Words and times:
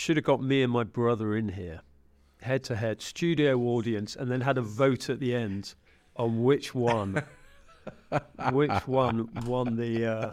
should 0.00 0.16
have 0.16 0.24
got 0.24 0.42
me 0.42 0.62
and 0.62 0.72
my 0.72 0.82
brother 0.82 1.36
in 1.36 1.50
here, 1.50 1.82
head 2.40 2.64
to 2.64 2.74
head, 2.74 3.02
studio 3.02 3.58
audience, 3.60 4.16
and 4.16 4.30
then 4.30 4.40
had 4.40 4.56
a 4.56 4.62
vote 4.62 5.10
at 5.10 5.20
the 5.20 5.34
end 5.34 5.74
on 6.16 6.42
which 6.42 6.74
one, 6.74 7.22
which 8.50 8.88
one 8.88 9.28
won 9.44 9.76
the 9.76 10.06
uh, 10.06 10.32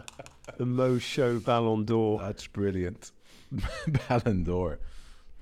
the 0.56 0.64
Mo 0.64 0.98
Show 0.98 1.38
Ballon 1.38 1.84
d'Or. 1.84 2.18
That's 2.18 2.46
brilliant. 2.46 3.12
Ballon 4.08 4.42
d'Or. 4.42 4.78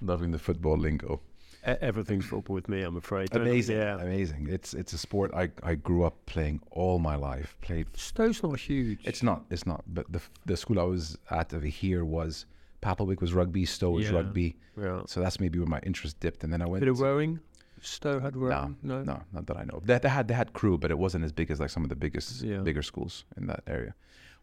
Loving 0.00 0.32
the 0.32 0.40
football 0.40 0.76
lingo. 0.76 1.20
E- 1.64 1.74
Everything's 1.80 2.26
football 2.26 2.54
with 2.54 2.68
me, 2.68 2.82
I'm 2.82 2.96
afraid. 2.96 3.32
Amazing. 3.32 3.76
Yeah. 3.76 4.00
Amazing. 4.00 4.48
It's 4.50 4.74
it's 4.74 4.92
a 4.92 4.98
sport 4.98 5.32
I, 5.34 5.50
I 5.62 5.76
grew 5.76 6.02
up 6.02 6.16
playing 6.26 6.62
all 6.72 6.98
my 6.98 7.14
life. 7.14 7.56
Played 7.60 7.96
Stowe's 7.96 8.42
not 8.42 8.58
huge. 8.58 8.98
It's 9.04 9.22
not. 9.22 9.44
It's 9.50 9.66
not. 9.66 9.84
But 9.86 10.10
the 10.10 10.20
the 10.46 10.56
school 10.56 10.80
I 10.80 10.84
was 10.84 11.16
at 11.30 11.54
over 11.54 11.64
here 11.66 12.04
was 12.04 12.46
Papplewick 12.86 13.20
was 13.20 13.32
rugby, 13.34 13.64
Stowe 13.64 13.90
was 13.90 14.06
Yeah. 14.08 14.16
rugby. 14.18 14.56
yeah. 14.80 15.02
So 15.06 15.20
that's 15.20 15.38
maybe 15.40 15.58
where 15.58 15.68
my 15.76 15.80
interest 15.90 16.20
dipped, 16.20 16.44
and 16.44 16.52
then 16.52 16.62
I 16.62 16.66
went. 16.66 16.80
Bit 16.80 16.88
of 16.88 17.00
rowing. 17.00 17.40
Stowe 17.80 18.20
had 18.20 18.34
no, 18.34 18.40
rowing. 18.46 18.76
no, 18.82 19.02
not 19.32 19.46
that 19.46 19.56
I 19.56 19.64
know. 19.64 19.80
They, 19.84 19.98
they 19.98 20.08
had 20.08 20.28
they 20.28 20.34
had 20.34 20.52
crew, 20.52 20.78
but 20.78 20.90
it 20.90 20.98
wasn't 20.98 21.24
as 21.24 21.32
big 21.32 21.50
as 21.50 21.58
like 21.60 21.70
some 21.70 21.82
of 21.86 21.90
the 21.90 21.96
biggest 21.96 22.42
Yeah. 22.42 22.60
bigger 22.68 22.82
schools 22.82 23.24
in 23.36 23.46
that 23.48 23.62
area. 23.66 23.94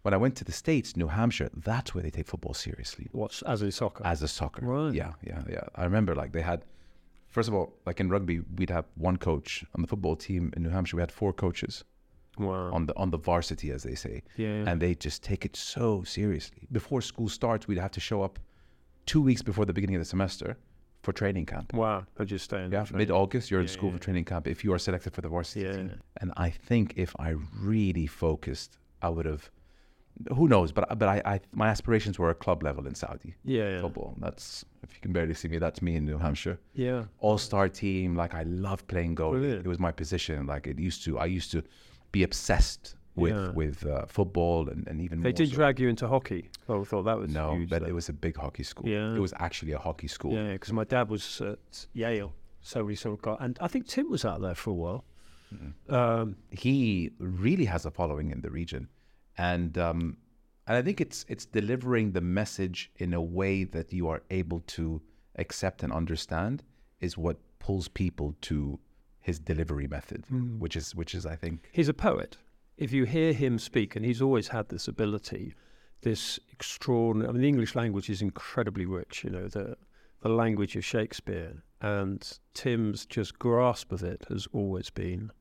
When 0.04 0.14
I 0.14 0.18
went 0.18 0.36
to 0.40 0.44
the 0.44 0.52
states, 0.52 0.98
New 0.98 1.08
Hampshire, 1.08 1.50
that's 1.56 1.96
where 1.96 2.04
they 2.04 2.10
take 2.12 2.28
football 2.28 2.54
seriously 2.54 3.08
What's 3.14 3.42
as 3.44 3.62
in 3.62 3.72
soccer? 3.72 4.06
as 4.06 4.22
a 4.22 4.28
soccer. 4.28 4.66
Right. 4.66 4.94
Yeah, 4.94 5.14
yeah, 5.26 5.42
yeah. 5.50 5.64
I 5.76 5.84
remember 5.86 6.14
like 6.14 6.32
they 6.34 6.42
had. 6.42 6.66
First 7.30 7.48
of 7.50 7.56
all, 7.56 7.74
like 7.88 8.00
in 8.00 8.10
rugby, 8.10 8.42
we'd 8.58 8.70
have 8.70 8.86
one 8.96 9.18
coach 9.18 9.66
on 9.74 9.82
the 9.82 9.88
football 9.88 10.16
team. 10.16 10.52
In 10.56 10.62
New 10.64 10.70
Hampshire, 10.70 10.98
we 10.98 11.02
had 11.02 11.12
four 11.12 11.34
coaches 11.34 11.84
wow. 12.38 12.72
on 12.72 12.86
the 12.88 12.96
on 12.98 13.10
the 13.12 13.18
varsity, 13.18 13.72
as 13.72 13.84
they 13.84 13.96
say. 13.96 14.24
yeah. 14.38 14.64
and 14.68 14.82
they 14.82 14.96
just 14.96 15.24
take 15.24 15.46
it 15.46 15.56
so 15.56 16.04
seriously. 16.04 16.68
Before 16.72 17.02
school 17.02 17.30
starts, 17.30 17.68
we'd 17.68 17.78
have 17.78 17.92
to 17.92 18.00
show 18.00 18.22
up 18.24 18.40
two 19.06 19.22
weeks 19.22 19.42
before 19.42 19.66
the 19.66 19.74
beginning 19.74 19.96
of 19.96 20.02
the 20.02 20.06
semester 20.06 20.58
for 21.02 21.12
training 21.12 21.46
camp. 21.46 21.74
wow. 21.74 22.06
I 22.18 22.24
just 22.24 22.46
stay 22.46 22.64
in. 22.64 22.72
Yeah, 22.72 22.86
mid 22.94 23.12
August, 23.12 23.52
you're 23.52 23.60
in 23.62 23.68
school 23.68 23.90
yeah. 23.90 23.98
for 23.98 24.04
training 24.04 24.26
camp 24.26 24.48
if 24.48 24.64
you 24.64 24.72
are 24.74 24.80
selected 24.80 25.14
for 25.14 25.22
the 25.22 25.28
varsity 25.30 25.66
Yeah. 25.66 25.74
team. 25.74 26.00
And 26.22 26.32
I 26.38 26.50
think 26.50 26.94
if 26.96 27.14
I 27.20 27.36
really 27.60 28.08
focused, 28.08 28.78
I 29.02 29.10
would 29.10 29.26
have. 29.26 29.50
Who 30.38 30.48
knows? 30.48 30.72
But 30.72 30.98
but 31.00 31.10
I, 31.10 31.22
I 31.26 31.40
my 31.54 31.68
aspirations 31.68 32.20
were 32.20 32.30
a 32.30 32.36
club 32.36 32.62
level 32.64 32.86
in 32.88 32.96
Saudi 32.96 33.34
Yeah. 33.44 33.70
Yeah. 33.72 33.82
football. 33.82 34.16
That's 34.20 34.64
if 34.84 34.94
you 34.94 35.02
can 35.02 35.12
barely 35.12 35.34
see 35.34 35.48
me, 35.50 35.58
that's 35.58 35.82
me 35.82 35.96
in 35.96 36.06
New 36.06 36.20
Hampshire. 36.20 36.58
yeah. 36.74 37.06
All 37.20 37.38
star 37.40 37.68
team. 37.68 38.16
Like 38.16 38.34
I 38.36 38.44
love 38.44 38.86
playing 38.88 39.16
goalie. 39.16 39.40
Brilliant. 39.42 39.66
It 39.66 39.70
was 39.70 39.80
my 39.80 39.92
position. 39.92 40.46
Like 40.46 40.68
it 40.68 40.78
used 40.80 41.04
to. 41.06 41.18
I 41.20 41.26
used 41.26 41.52
to 41.52 41.64
be 42.14 42.24
obsessed 42.24 42.96
with 43.16 43.34
Yeah. 43.36 43.52
with 43.52 43.86
uh, 43.86 44.06
football 44.08 44.70
and, 44.70 44.88
and 44.88 45.02
even 45.02 45.22
They 45.22 45.34
did 45.34 45.50
so. 45.50 45.56
drag 45.56 45.80
you 45.82 45.90
into 45.90 46.08
hockey. 46.08 46.50
Oh, 46.70 46.82
I 46.82 46.84
thought 46.86 47.04
that 47.04 47.18
was 47.18 47.30
No, 47.34 47.56
huge. 47.56 47.70
but 47.70 47.82
though. 47.82 47.90
it 47.90 47.94
was 47.94 48.08
a 48.10 48.14
big 48.14 48.36
hockey 48.38 48.64
school. 48.64 48.88
Yeah. 48.90 49.14
It 49.18 49.20
was 49.20 49.34
actually 49.48 49.74
a 49.74 49.78
hockey 49.88 50.08
school. 50.08 50.32
Yeah, 50.34 50.54
because 50.54 50.72
my 50.82 50.86
dad 50.86 51.10
was 51.10 51.42
at 51.42 51.88
Yale, 51.94 52.32
so 52.62 52.84
we 52.86 52.96
sort 52.96 53.14
of 53.18 53.22
got, 53.22 53.42
and 53.42 53.58
I 53.60 53.68
think 53.68 53.88
Tim 53.88 54.10
was 54.10 54.24
out 54.26 54.40
there 54.42 54.56
for 54.56 54.70
a 54.70 54.74
while. 54.84 55.04
Mhm. 55.54 55.74
Um, 56.00 56.36
He 56.52 57.12
really 57.20 57.66
has 57.66 57.86
a 57.86 57.92
following 57.92 58.32
in 58.32 58.42
the 58.42 58.50
region, 58.50 58.88
and 59.38 59.78
um, 59.78 60.18
and 60.68 60.78
I 60.78 60.82
think 60.82 61.00
it's 61.06 61.20
it's 61.28 61.46
delivering 61.46 62.14
the 62.14 62.22
message 62.22 62.92
in 62.98 63.14
a 63.14 63.22
way 63.22 63.64
that 63.76 63.92
you 63.94 64.08
are 64.08 64.22
able 64.30 64.62
to 64.78 65.02
accept 65.44 65.84
and 65.84 65.92
understand 65.94 66.64
is 67.00 67.18
what 67.18 67.38
pulls 67.60 67.88
people 67.88 68.36
to 68.50 68.80
his 69.24 69.40
delivery 69.40 69.88
method, 69.88 70.26
Mm. 70.32 70.60
which 70.60 70.76
is 70.76 70.94
which 70.94 71.16
is 71.16 71.26
I 71.26 71.36
think 71.36 71.68
he's 71.72 71.90
a 71.90 71.94
poet. 71.94 72.38
If 72.78 72.92
you 72.92 73.06
hear 73.06 73.34
him 73.34 73.58
speak, 73.58 73.96
and 73.96 74.06
he's 74.06 74.22
always 74.22 74.50
had 74.50 74.70
this 74.70 74.88
ability, 74.88 75.54
this 76.02 76.40
extraordinary. 76.52 77.30
I 77.30 77.32
mean, 77.34 77.42
the 77.42 77.48
English 77.48 77.74
language 77.76 78.10
is 78.10 78.22
incredibly 78.22 78.86
rich. 78.86 79.24
You 79.24 79.32
know, 79.32 79.48
the 79.48 79.78
the 80.22 80.30
language 80.30 80.76
of 80.76 80.84
Shakespeare, 80.86 81.64
and 81.82 82.20
Tim's 82.54 83.06
just 83.06 83.40
grasp 83.40 83.92
of 83.92 84.04
it 84.04 84.26
has 84.30 84.48
always 84.54 84.90
been 84.90 85.32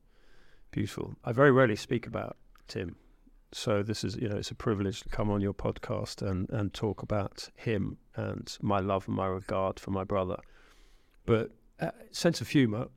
beautiful. 0.71 1.15
I 1.23 1.31
very 1.33 1.51
rarely 1.51 1.75
speak 1.75 2.07
about 2.07 2.35
Tim, 2.67 2.95
so 3.51 3.83
this 3.83 4.03
is 4.03 4.15
you 4.15 4.29
know 4.29 4.37
it's 4.37 4.51
a 4.51 4.55
privilege 4.55 5.01
to 5.03 5.09
come 5.09 5.29
on 5.29 5.41
your 5.41 5.53
podcast 5.53 6.21
and 6.21 6.49
and 6.49 6.73
talk 6.73 7.01
about 7.03 7.49
him 7.55 7.97
and 8.15 8.57
my 8.61 8.79
love 8.79 9.07
and 9.07 9.15
my 9.17 9.27
regard 9.27 9.79
for 9.79 9.91
my 9.91 10.03
brother. 10.03 10.37
But 11.25 11.51
uh, 11.79 11.91
sense 12.11 12.41
of 12.41 12.49
humour, 12.49 12.87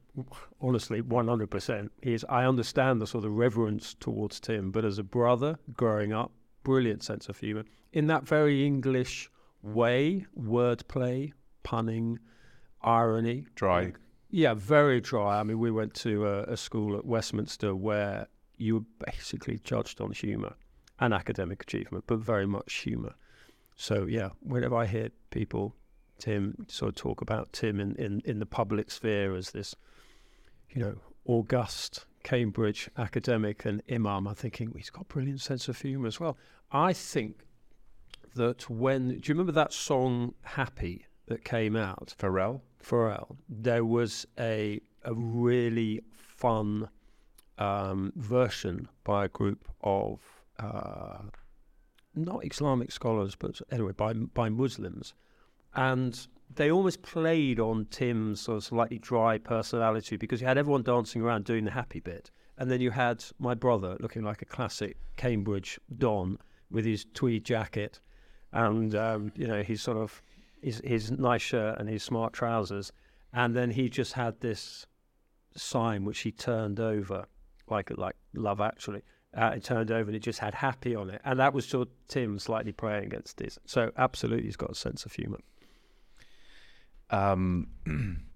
honestly, 0.60 1.00
one 1.00 1.28
hundred 1.28 1.50
percent. 1.50 1.92
Is 2.02 2.24
I 2.28 2.44
understand 2.44 3.00
the 3.00 3.06
sort 3.06 3.24
of 3.24 3.32
reverence 3.32 3.94
towards 3.94 4.40
Tim, 4.40 4.70
but 4.70 4.84
as 4.84 4.98
a 4.98 5.02
brother 5.02 5.58
growing 5.72 6.12
up, 6.12 6.32
brilliant 6.62 7.02
sense 7.02 7.28
of 7.28 7.38
humour 7.38 7.64
in 7.92 8.06
that 8.08 8.26
very 8.26 8.66
English 8.66 9.30
way, 9.62 10.26
wordplay, 10.38 11.32
punning, 11.62 12.18
irony. 12.82 13.46
dry. 13.54 13.92
Yeah, 14.30 14.54
very 14.54 15.00
dry. 15.00 15.40
I 15.40 15.42
mean, 15.44 15.58
we 15.58 15.70
went 15.70 15.94
to 15.94 16.26
a, 16.26 16.42
a 16.44 16.56
school 16.56 16.96
at 16.96 17.04
Westminster 17.04 17.74
where 17.74 18.26
you 18.56 18.74
were 18.74 18.84
basically 19.06 19.58
judged 19.64 20.00
on 20.00 20.12
humour 20.12 20.54
and 20.98 21.14
academic 21.14 21.62
achievement, 21.62 22.04
but 22.06 22.18
very 22.18 22.46
much 22.46 22.72
humour. 22.74 23.14
So 23.76 24.06
yeah, 24.06 24.30
whenever 24.40 24.76
I 24.76 24.86
hear 24.86 25.10
people, 25.30 25.74
Tim, 26.18 26.66
sort 26.68 26.90
of 26.90 26.94
talk 26.96 27.20
about 27.20 27.52
Tim 27.52 27.78
in, 27.80 27.94
in, 27.96 28.22
in 28.24 28.38
the 28.38 28.46
public 28.46 28.90
sphere 28.90 29.34
as 29.36 29.50
this, 29.50 29.74
you 30.76 30.82
know, 30.82 30.96
august 31.24 32.04
Cambridge 32.22 32.90
academic 32.98 33.64
and 33.64 33.82
imam, 33.90 34.26
I'm 34.26 34.34
thinking 34.34 34.72
he's 34.76 34.90
got 34.90 35.02
a 35.02 35.04
brilliant 35.04 35.40
sense 35.40 35.68
of 35.68 35.80
humour 35.80 36.06
as 36.06 36.20
well. 36.20 36.36
I 36.70 36.92
think 36.92 37.46
that 38.34 38.68
when 38.68 39.08
do 39.08 39.14
you 39.14 39.34
remember 39.34 39.52
that 39.52 39.72
song 39.72 40.34
Happy 40.42 41.06
that 41.28 41.44
came 41.44 41.76
out? 41.76 42.14
Pharrell. 42.18 42.60
Pharrell, 42.82 43.36
there 43.48 43.84
was 43.84 44.26
a 44.38 44.80
a 45.04 45.14
really 45.14 46.02
fun 46.12 46.88
um, 47.58 48.12
version 48.16 48.88
by 49.04 49.26
a 49.26 49.28
group 49.28 49.68
of 49.82 50.20
uh, 50.58 51.18
not 52.14 52.44
Islamic 52.44 52.90
scholars, 52.92 53.34
but 53.36 53.60
anyway, 53.70 53.92
by 53.92 54.12
by 54.12 54.48
Muslims, 54.48 55.14
and 55.74 56.26
they 56.54 56.70
almost 56.70 57.02
played 57.02 57.60
on 57.60 57.86
Tim's 57.86 58.40
sort 58.40 58.58
of 58.58 58.64
slightly 58.64 58.98
dry 58.98 59.38
personality 59.38 60.16
because 60.16 60.40
you 60.40 60.46
had 60.46 60.58
everyone 60.58 60.82
dancing 60.82 61.22
around 61.22 61.44
doing 61.44 61.64
the 61.64 61.70
happy 61.70 62.00
bit, 62.00 62.30
and 62.58 62.70
then 62.70 62.80
you 62.80 62.90
had 62.90 63.24
my 63.38 63.54
brother 63.54 63.96
looking 64.00 64.22
like 64.22 64.42
a 64.42 64.46
classic 64.46 64.96
Cambridge 65.16 65.78
don 65.98 66.38
with 66.70 66.84
his 66.84 67.06
tweed 67.14 67.44
jacket, 67.44 68.00
and 68.52 68.94
um, 68.94 69.32
you 69.34 69.46
know 69.46 69.62
his 69.62 69.82
sort 69.82 69.98
of 69.98 70.22
his 70.62 70.80
his 70.84 71.10
nice 71.10 71.42
shirt 71.42 71.78
and 71.78 71.88
his 71.88 72.02
smart 72.02 72.32
trousers, 72.32 72.92
and 73.32 73.54
then 73.54 73.70
he 73.70 73.88
just 73.88 74.14
had 74.14 74.40
this 74.40 74.86
sign 75.56 76.04
which 76.04 76.20
he 76.20 76.32
turned 76.32 76.80
over, 76.80 77.26
like 77.68 77.90
like 77.96 78.16
Love 78.34 78.60
Actually. 78.60 79.02
Uh, 79.36 79.52
it 79.54 79.62
turned 79.62 79.90
over 79.90 80.08
and 80.08 80.16
it 80.16 80.20
just 80.20 80.38
had 80.38 80.54
happy 80.54 80.94
on 80.94 81.10
it, 81.10 81.20
and 81.24 81.38
that 81.38 81.52
was 81.52 81.66
sort 81.66 81.88
of 81.88 81.94
Tim 82.08 82.38
slightly 82.38 82.72
praying 82.72 83.04
against 83.04 83.36
this. 83.36 83.58
So 83.66 83.92
absolutely, 83.98 84.46
he's 84.46 84.56
got 84.56 84.70
a 84.70 84.74
sense 84.74 85.04
of 85.04 85.12
humour. 85.12 85.40
Um, 87.10 87.68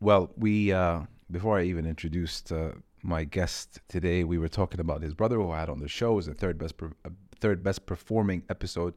well, 0.00 0.30
we 0.36 0.72
uh, 0.72 1.00
before 1.30 1.58
I 1.58 1.64
even 1.64 1.86
introduced 1.86 2.52
uh, 2.52 2.72
my 3.02 3.24
guest 3.24 3.80
today, 3.88 4.24
we 4.24 4.38
were 4.38 4.48
talking 4.48 4.80
about 4.80 5.02
his 5.02 5.14
brother 5.14 5.36
who 5.36 5.50
I 5.50 5.60
had 5.60 5.68
on 5.68 5.80
the 5.80 5.88
show. 5.88 6.14
Was 6.14 6.26
the 6.26 6.34
third 6.34 6.58
best, 6.58 6.76
per- 6.76 6.92
uh, 7.04 7.10
third 7.40 7.62
best 7.62 7.86
performing 7.86 8.42
episode. 8.48 8.94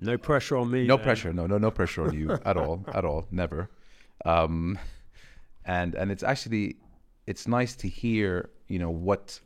No 0.00 0.16
pressure 0.16 0.56
on 0.56 0.70
me. 0.70 0.86
No 0.86 0.96
man. 0.96 1.04
pressure, 1.04 1.32
no, 1.32 1.46
no, 1.46 1.58
no 1.58 1.70
pressure 1.70 2.04
on 2.04 2.14
you 2.14 2.30
at 2.44 2.56
all, 2.56 2.84
at 2.94 3.04
all, 3.04 3.26
never. 3.30 3.68
Um, 4.24 4.78
and 5.64 5.94
and 5.94 6.10
it's 6.10 6.22
actually 6.22 6.76
it's 7.26 7.46
nice 7.46 7.74
to 7.76 7.88
hear, 7.88 8.50
you 8.68 8.78
know, 8.78 8.90
what 8.90 9.40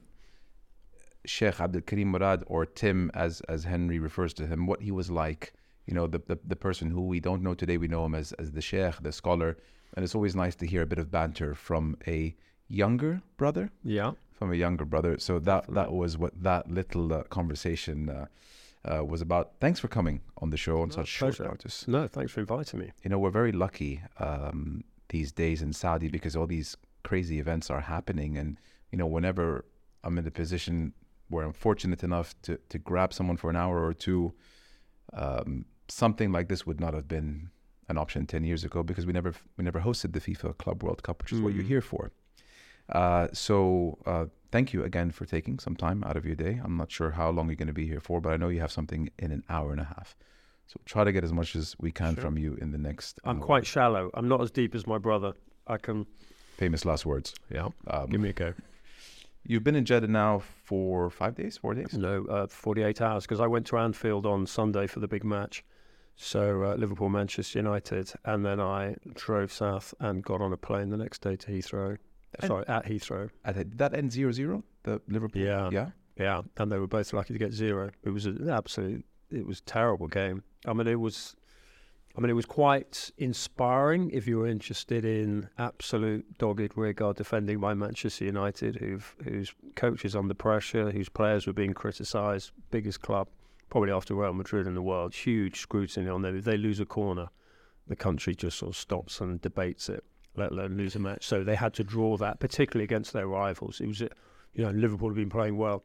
Sheikh 1.26 1.54
Abdal 1.56 1.80
Hakim 1.88 2.10
Murad 2.10 2.44
or 2.46 2.66
Tim, 2.66 3.10
as 3.14 3.40
as 3.42 3.64
Henry 3.64 3.98
refers 3.98 4.32
to 4.34 4.46
him, 4.46 4.66
what 4.66 4.82
he 4.82 4.90
was 4.90 5.10
like. 5.10 5.54
You 5.86 5.94
know, 5.94 6.06
the, 6.06 6.20
the 6.26 6.38
the 6.46 6.56
person 6.56 6.90
who 6.90 7.02
we 7.02 7.20
don't 7.20 7.42
know 7.42 7.54
today, 7.54 7.76
we 7.76 7.88
know 7.88 8.04
him 8.06 8.14
as 8.14 8.32
as 8.32 8.52
the 8.52 8.62
Sheikh, 8.62 9.02
the 9.02 9.12
scholar, 9.12 9.56
and 9.94 10.04
it's 10.04 10.14
always 10.14 10.34
nice 10.34 10.54
to 10.56 10.66
hear 10.66 10.82
a 10.82 10.86
bit 10.86 10.98
of 10.98 11.10
banter 11.10 11.54
from 11.54 11.96
a 12.06 12.34
younger 12.68 13.20
brother 13.36 13.70
Yeah. 13.82 14.12
from 14.32 14.50
a 14.50 14.56
younger 14.56 14.84
brother. 14.86 15.18
So 15.18 15.38
that 15.40 15.64
that 15.74 15.92
was 15.92 16.16
what 16.16 16.32
that 16.42 16.70
little 16.70 17.12
uh, 17.12 17.22
conversation 17.24 18.08
uh, 18.08 18.26
uh, 18.90 19.04
was 19.04 19.20
about. 19.20 19.52
Thanks 19.60 19.78
for 19.80 19.88
coming 19.88 20.20
on 20.38 20.50
the 20.50 20.56
show 20.56 20.80
on 20.82 20.88
No, 20.88 20.94
such 20.96 21.08
short 21.08 21.38
notice. 21.40 21.86
No, 21.88 22.06
thanks 22.08 22.32
for 22.32 22.40
inviting 22.40 22.80
me. 22.80 22.92
You 23.02 23.10
know, 23.10 23.18
we're 23.18 23.30
very 23.42 23.52
lucky 23.52 24.00
um, 24.18 24.84
these 25.08 25.32
days 25.32 25.60
in 25.62 25.72
Saudi 25.72 26.08
because 26.08 26.34
all 26.34 26.46
these 26.46 26.76
crazy 27.02 27.38
events 27.38 27.70
are 27.70 27.80
happening, 27.82 28.38
and 28.38 28.58
you 28.90 28.98
know, 28.98 29.06
whenever 29.06 29.64
I'm 30.02 30.16
in 30.18 30.26
a 30.26 30.30
position 30.30 30.94
where 31.28 31.44
I'm 31.44 31.52
fortunate 31.52 32.02
enough 32.02 32.34
to 32.42 32.52
to 32.70 32.78
grab 32.78 33.12
someone 33.12 33.36
for 33.36 33.50
an 33.50 33.56
hour 33.56 33.84
or 33.84 33.92
two, 33.94 34.32
um, 35.12 35.66
something 35.88 36.32
like 36.32 36.48
this 36.48 36.66
would 36.66 36.80
not 36.80 36.94
have 36.94 37.08
been 37.08 37.50
an 37.88 37.98
option 37.98 38.26
10 38.26 38.44
years 38.44 38.64
ago 38.64 38.82
because 38.82 39.04
we 39.06 39.12
never 39.12 39.34
we 39.56 39.64
never 39.64 39.80
hosted 39.80 40.12
the 40.12 40.20
FIFA 40.20 40.56
Club 40.58 40.82
World 40.82 41.02
Cup, 41.02 41.22
which 41.22 41.32
is 41.32 41.40
what 41.40 41.54
you're 41.54 41.64
Mm. 41.64 41.68
here 41.68 41.80
for. 41.82 42.12
Uh, 42.88 43.28
so 43.32 43.98
uh, 44.06 44.26
thank 44.52 44.72
you 44.72 44.84
again 44.84 45.10
for 45.10 45.24
taking 45.24 45.58
some 45.58 45.74
time 45.76 46.02
out 46.04 46.16
of 46.16 46.24
your 46.26 46.34
day. 46.34 46.60
I'm 46.62 46.76
not 46.76 46.90
sure 46.90 47.10
how 47.12 47.30
long 47.30 47.48
you're 47.48 47.56
going 47.56 47.66
to 47.68 47.72
be 47.74 47.86
here 47.86 48.00
for, 48.00 48.20
but 48.20 48.32
I 48.32 48.36
know 48.36 48.48
you 48.48 48.60
have 48.60 48.72
something 48.72 49.08
in 49.18 49.30
an 49.32 49.42
hour 49.48 49.72
and 49.72 49.80
a 49.80 49.84
half. 49.84 50.16
So 50.66 50.80
try 50.86 51.04
to 51.04 51.12
get 51.12 51.24
as 51.24 51.32
much 51.32 51.54
as 51.56 51.76
we 51.78 51.90
can 51.92 52.14
Sure. 52.14 52.22
from 52.22 52.38
you 52.38 52.54
in 52.60 52.72
the 52.72 52.78
next. 52.78 53.20
I'm 53.24 53.38
hour. 53.38 53.44
quite 53.44 53.66
shallow. 53.66 54.10
I'm 54.14 54.28
not 54.28 54.40
as 54.40 54.50
deep 54.50 54.74
as 54.74 54.86
my 54.86 54.98
brother. 54.98 55.32
I 55.66 55.76
can. 55.78 56.06
famous 56.56 56.84
last 56.84 57.04
words. 57.04 57.34
Yeah. 57.50 57.68
Um, 57.88 58.06
Give 58.10 58.20
me 58.20 58.30
a 58.30 58.32
go. 58.32 58.54
You've 59.46 59.64
been 59.64 59.74
in 59.76 59.84
Jeddah 59.84 60.06
now 60.08 60.38
for 60.64 61.10
five 61.10 61.34
days, 61.34 61.58
four 61.58 61.74
days. 61.74 61.92
No, 61.92 62.24
uh, 62.26 62.46
48 62.46 63.00
hours 63.02 63.24
because 63.24 63.40
I 63.40 63.46
went 63.46 63.66
to 63.66 63.76
Anfield 63.78 64.24
on 64.24 64.46
Sunday 64.46 64.86
for 64.86 65.00
the 65.00 65.08
big 65.08 65.22
match. 65.24 65.62
So 66.16 66.62
uh, 66.62 66.74
Liverpool, 66.76 67.08
Manchester 67.08 67.58
United, 67.58 68.12
and 68.24 68.44
then 68.44 68.60
I 68.60 68.96
drove 69.14 69.52
south 69.52 69.94
and 70.00 70.22
got 70.22 70.40
on 70.40 70.52
a 70.52 70.56
plane 70.56 70.90
the 70.90 70.96
next 70.96 71.20
day 71.22 71.36
to 71.36 71.50
Heathrow. 71.50 71.98
And- 72.38 72.48
Sorry, 72.48 72.64
at 72.68 72.86
Heathrow. 72.86 73.30
At 73.44 73.54
Did 73.56 73.78
that 73.78 73.94
end 73.94 74.12
zero 74.12 74.32
zero? 74.32 74.64
The 74.84 75.00
Liverpool. 75.08 75.42
Yeah. 75.42 75.70
Yeah. 75.72 75.90
Yeah, 76.16 76.42
and 76.58 76.70
they 76.70 76.78
were 76.78 76.86
both 76.86 77.12
lucky 77.12 77.32
to 77.32 77.38
get 77.40 77.52
zero. 77.52 77.90
It 78.04 78.10
was 78.10 78.26
an 78.26 78.48
absolute, 78.48 79.04
it 79.32 79.44
was 79.44 79.58
a 79.58 79.62
terrible 79.62 80.06
game. 80.06 80.44
I 80.64 80.72
mean, 80.72 80.86
it 80.86 81.00
was, 81.00 81.34
I 82.16 82.20
mean, 82.20 82.30
it 82.30 82.34
was 82.34 82.46
quite 82.46 83.10
inspiring 83.18 84.10
if 84.12 84.28
you 84.28 84.38
were 84.38 84.46
interested 84.46 85.04
in 85.04 85.48
absolute 85.58 86.38
dogged 86.38 86.76
rearguard 86.76 87.16
defending 87.16 87.58
by 87.58 87.74
Manchester 87.74 88.26
United, 88.26 88.76
who've, 88.76 89.16
whose 89.24 89.52
coach 89.74 90.04
is 90.04 90.14
under 90.14 90.34
pressure, 90.34 90.92
whose 90.92 91.08
players 91.08 91.48
were 91.48 91.52
being 91.52 91.74
criticised, 91.74 92.52
biggest 92.70 93.00
club 93.02 93.26
probably 93.70 93.92
after 93.92 94.14
Real 94.14 94.32
Madrid 94.32 94.66
in 94.66 94.74
the 94.74 94.82
world, 94.82 95.14
huge 95.14 95.60
scrutiny 95.60 96.08
on 96.08 96.22
them. 96.22 96.36
If 96.36 96.44
they 96.44 96.56
lose 96.56 96.80
a 96.80 96.86
corner, 96.86 97.28
the 97.86 97.96
country 97.96 98.34
just 98.34 98.58
sort 98.58 98.70
of 98.70 98.76
stops 98.76 99.20
and 99.20 99.40
debates 99.40 99.88
it, 99.88 100.04
let 100.36 100.52
alone 100.52 100.76
lose 100.76 100.96
a 100.96 100.98
match. 100.98 101.26
So 101.26 101.44
they 101.44 101.56
had 101.56 101.74
to 101.74 101.84
draw 101.84 102.16
that, 102.16 102.40
particularly 102.40 102.84
against 102.84 103.12
their 103.12 103.26
rivals. 103.26 103.80
It 103.80 103.88
was, 103.88 104.00
you 104.00 104.10
know, 104.56 104.70
Liverpool 104.70 105.08
had 105.08 105.16
been 105.16 105.30
playing 105.30 105.56
well. 105.56 105.84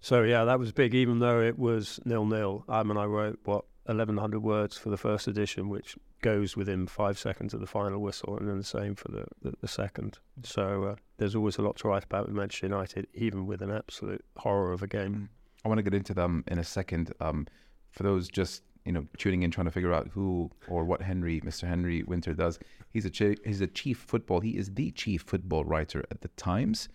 So 0.00 0.22
yeah, 0.22 0.44
that 0.44 0.58
was 0.58 0.72
big. 0.72 0.94
Even 0.94 1.20
though 1.20 1.40
it 1.40 1.58
was 1.58 2.00
nil 2.04 2.26
nil, 2.26 2.64
I 2.68 2.82
mean, 2.82 2.96
I 2.96 3.04
wrote 3.04 3.38
what 3.44 3.64
eleven 3.88 4.16
hundred 4.16 4.40
words 4.40 4.76
for 4.76 4.90
the 4.90 4.96
first 4.96 5.28
edition, 5.28 5.68
which 5.68 5.96
goes 6.22 6.56
within 6.56 6.86
five 6.86 7.18
seconds 7.18 7.54
of 7.54 7.60
the 7.60 7.66
final 7.66 8.00
whistle, 8.00 8.36
and 8.36 8.48
then 8.48 8.58
the 8.58 8.64
same 8.64 8.94
for 8.94 9.08
the 9.12 9.24
the, 9.42 9.54
the 9.60 9.68
second. 9.68 10.18
So 10.42 10.84
uh, 10.84 10.96
there's 11.18 11.36
always 11.36 11.58
a 11.58 11.62
lot 11.62 11.76
to 11.78 11.88
write 11.88 12.04
about 12.04 12.26
with 12.26 12.34
Manchester 12.34 12.66
United, 12.66 13.06
even 13.14 13.46
with 13.46 13.62
an 13.62 13.70
absolute 13.70 14.24
horror 14.36 14.72
of 14.72 14.82
a 14.82 14.88
game. 14.88 15.28
I 15.64 15.68
want 15.68 15.78
to 15.78 15.82
get 15.82 15.94
into 15.94 16.14
them 16.14 16.44
in 16.48 16.58
a 16.58 16.64
second. 16.64 17.12
Um, 17.20 17.46
for 17.90 18.02
those 18.02 18.28
just 18.28 18.62
you 18.84 18.92
know 18.92 19.06
tuning 19.16 19.42
in, 19.42 19.50
trying 19.50 19.66
to 19.66 19.70
figure 19.70 19.92
out 19.92 20.08
who 20.08 20.50
or 20.68 20.84
what 20.84 21.02
Henry, 21.02 21.40
Mr. 21.40 21.68
Henry 21.68 22.02
Winter 22.02 22.34
does. 22.34 22.58
He's 22.90 23.06
a 23.06 23.36
he's 23.44 23.60
a 23.60 23.66
chief 23.66 23.98
football. 23.98 24.40
He 24.40 24.56
is 24.56 24.74
the 24.74 24.90
chief 24.90 25.22
football 25.22 25.64
writer 25.64 26.04
at 26.10 26.20
the 26.20 26.28
Times, 26.28 26.88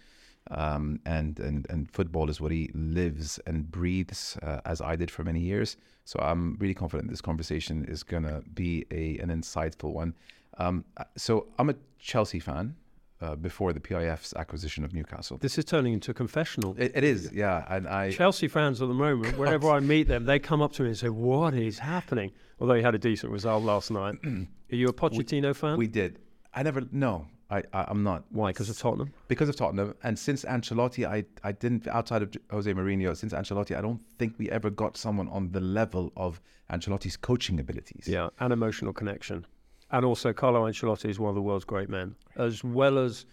um, 0.51 0.99
and 1.05 1.39
and 1.39 1.65
and 1.69 1.89
football 1.91 2.29
is 2.29 2.41
what 2.41 2.51
he 2.51 2.69
lives 2.73 3.39
and 3.45 3.69
breathes, 3.71 4.37
uh, 4.43 4.61
as 4.65 4.81
I 4.81 4.95
did 4.95 5.09
for 5.09 5.23
many 5.23 5.39
years. 5.39 5.77
So 6.05 6.19
I'm 6.19 6.57
really 6.59 6.73
confident 6.73 7.09
this 7.09 7.21
conversation 7.21 7.85
is 7.85 8.03
gonna 8.03 8.41
be 8.53 8.85
a 8.91 9.17
an 9.19 9.29
insightful 9.29 9.93
one. 9.93 10.13
Um, 10.57 10.83
uh, 10.97 11.03
so 11.15 11.47
I'm 11.59 11.69
a 11.69 11.75
Chelsea 11.99 12.39
fan. 12.39 12.75
Uh, 13.19 13.35
before 13.35 13.73
the 13.73 13.79
PIF's 13.79 14.31
acquisition 14.35 14.83
of 14.83 14.93
Newcastle, 14.93 15.37
This 15.39 15.57
is 15.57 15.65
turning 15.65 15.93
into 15.93 16.11
a 16.11 16.13
confessionul. 16.13 16.77
it, 16.77 16.91
it 16.93 17.03
is, 17.03 17.31
yeah, 17.33 17.65
and 17.67 17.87
I 17.87 18.11
Chelsea 18.11 18.47
fans 18.47 18.79
at 18.79 18.87
the 18.87 18.93
moment, 18.93 19.35
wherever 19.41 19.71
I 19.71 19.79
meet 19.79 20.07
them, 20.07 20.25
they 20.25 20.37
come 20.37 20.61
up 20.61 20.71
to 20.73 20.83
me 20.83 20.89
and 20.89 20.97
say, 20.97 21.09
"What 21.09 21.55
is 21.55 21.79
happening?" 21.79 22.31
Although 22.59 22.75
he 22.75 22.83
had 22.83 22.93
a 22.93 22.99
decent 22.99 23.31
result 23.31 23.63
last 23.63 23.89
night. 23.89 24.15
Are 24.25 24.75
you 24.75 24.87
a 24.89 24.93
Pochettino 24.93 25.55
fan? 25.55 25.77
We 25.79 25.87
did. 25.87 26.19
I 26.53 26.61
never. 26.61 26.83
No, 26.91 27.25
I, 27.49 27.63
I 27.73 27.85
I'm 27.87 28.03
not 28.03 28.25
Why? 28.29 28.51
Because 28.51 28.69
of 28.69 28.77
Tottenham. 28.77 29.11
because 29.27 29.49
of 29.49 29.55
Tottenham. 29.55 29.95
And 30.03 30.17
since 30.19 30.45
Ancelotti, 30.45 31.03
I 31.07 31.25
I 31.43 31.53
didn't 31.53 31.87
outside 31.87 32.21
of 32.21 32.31
Jose 32.51 32.71
Mourinho. 32.71 33.17
Since 33.17 33.33
Ancelotti, 33.33 33.75
I 33.75 33.81
don't 33.81 34.01
think 34.19 34.35
we 34.37 34.49
ever 34.51 34.69
got 34.69 34.95
someone 34.95 35.27
on 35.29 35.51
the 35.51 35.59
level 35.61 36.11
of 36.17 36.39
Ancelotti's 36.71 37.17
coaching 37.17 37.59
abilities. 37.59 38.07
Yeah, 38.07 38.29
an 38.39 38.51
emotional 38.51 38.93
connection. 38.93 39.45
And 39.91 40.05
also, 40.05 40.33
Carlo 40.33 40.67
Ancelotti 40.67 41.09
is 41.09 41.19
one 41.19 41.29
of 41.29 41.35
the 41.35 41.41
world's 41.41 41.65
great 41.65 41.89
men, 41.89 42.15
as 42.35 42.63
well 42.63 42.97
as 42.97 43.25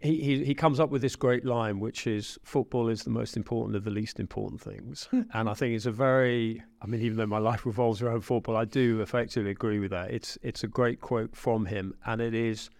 he, 0.00 0.20
he, 0.20 0.44
he 0.44 0.54
comes 0.54 0.78
up 0.78 0.90
with 0.90 1.02
this 1.02 1.16
great 1.16 1.44
line, 1.44 1.80
which 1.80 2.06
is 2.06 2.38
football 2.44 2.88
is 2.88 3.02
the 3.02 3.10
most 3.10 3.36
important 3.36 3.76
of 3.76 3.84
the 3.84 3.90
least 3.90 4.20
important 4.20 4.60
things. 4.60 5.08
and 5.34 5.48
I 5.48 5.54
think 5.54 5.74
it's 5.74 5.86
a 5.86 5.92
very, 5.92 6.62
I 6.80 6.86
mean, 6.86 7.02
even 7.02 7.18
though 7.18 7.26
my 7.26 7.38
life 7.38 7.66
revolves 7.66 8.00
around 8.00 8.22
football, 8.22 8.56
I 8.56 8.64
do 8.64 9.00
effectively 9.00 9.50
agree 9.50 9.78
with 9.78 9.90
that. 9.90 10.10
It's, 10.10 10.38
it's 10.42 10.62
a 10.62 10.68
great 10.68 11.00
quote 11.00 11.34
from 11.34 11.66
him. 11.66 11.94
And 12.06 12.20
it 12.20 12.34
is, 12.34 12.70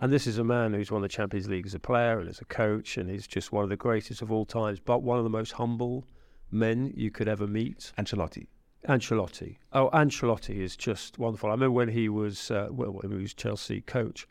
and 0.00 0.12
this 0.12 0.26
is 0.26 0.38
a 0.38 0.44
man 0.44 0.72
who's 0.72 0.90
won 0.90 1.02
the 1.02 1.08
Champions 1.08 1.48
League 1.48 1.66
as 1.66 1.74
a 1.74 1.78
player 1.78 2.18
and 2.18 2.28
as 2.28 2.40
a 2.40 2.46
coach, 2.46 2.96
and 2.96 3.10
he's 3.10 3.26
just 3.26 3.52
one 3.52 3.64
of 3.64 3.70
the 3.70 3.76
greatest 3.76 4.22
of 4.22 4.32
all 4.32 4.46
times, 4.46 4.80
but 4.80 5.02
one 5.02 5.18
of 5.18 5.24
the 5.24 5.30
most 5.30 5.52
humble 5.52 6.06
men 6.50 6.92
you 6.96 7.10
could 7.10 7.28
ever 7.28 7.46
meet. 7.46 7.92
Ancelotti. 7.98 8.46
Ancelotti. 8.88 9.58
Oh, 9.72 9.90
Ancelotti 9.90 10.58
is 10.58 10.76
just 10.76 11.16
wonderful. 11.16 11.50
I 11.50 11.52
remember 11.52 11.70
when 11.70 11.90
he 11.90 12.08
was 12.08 12.50
uh, 12.50 12.66
well, 12.70 12.90
when 12.90 13.12
he 13.12 13.22
was 13.22 13.32
Chelsea 13.32 13.80
coach, 13.80 14.26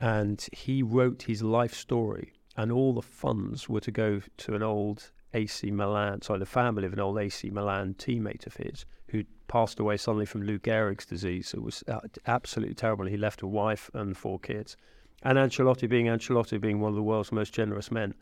and 0.00 0.46
he 0.52 0.80
wrote 0.80 1.22
his 1.22 1.42
life 1.42 1.74
story, 1.74 2.32
and 2.56 2.70
all 2.70 2.94
the 2.94 3.02
funds 3.02 3.68
were 3.68 3.80
to 3.80 3.90
go 3.90 4.20
to 4.36 4.54
an 4.54 4.62
old 4.62 5.10
AC 5.34 5.72
Milan, 5.72 6.22
sorry, 6.22 6.38
the 6.38 6.46
family 6.46 6.86
of 6.86 6.92
an 6.92 7.00
old 7.00 7.18
AC 7.18 7.50
Milan 7.50 7.94
teammate 7.94 8.46
of 8.46 8.54
his 8.54 8.86
who 9.08 9.24
passed 9.48 9.80
away 9.80 9.96
suddenly 9.96 10.26
from 10.26 10.42
Lou 10.42 10.58
Gehrig's 10.60 11.06
disease. 11.06 11.52
It 11.52 11.62
was 11.62 11.82
uh, 11.88 12.00
absolutely 12.26 12.74
terrible. 12.76 13.06
He 13.06 13.16
left 13.16 13.42
a 13.42 13.46
wife 13.48 13.90
and 13.92 14.16
four 14.16 14.38
kids, 14.38 14.76
and 15.24 15.36
Ancelotti, 15.36 15.88
being 15.88 16.06
Ancelotti, 16.06 16.60
being 16.60 16.80
one 16.80 16.90
of 16.90 16.96
the 16.96 17.02
world's 17.02 17.32
most 17.32 17.52
generous 17.52 17.90
men, 17.90 18.14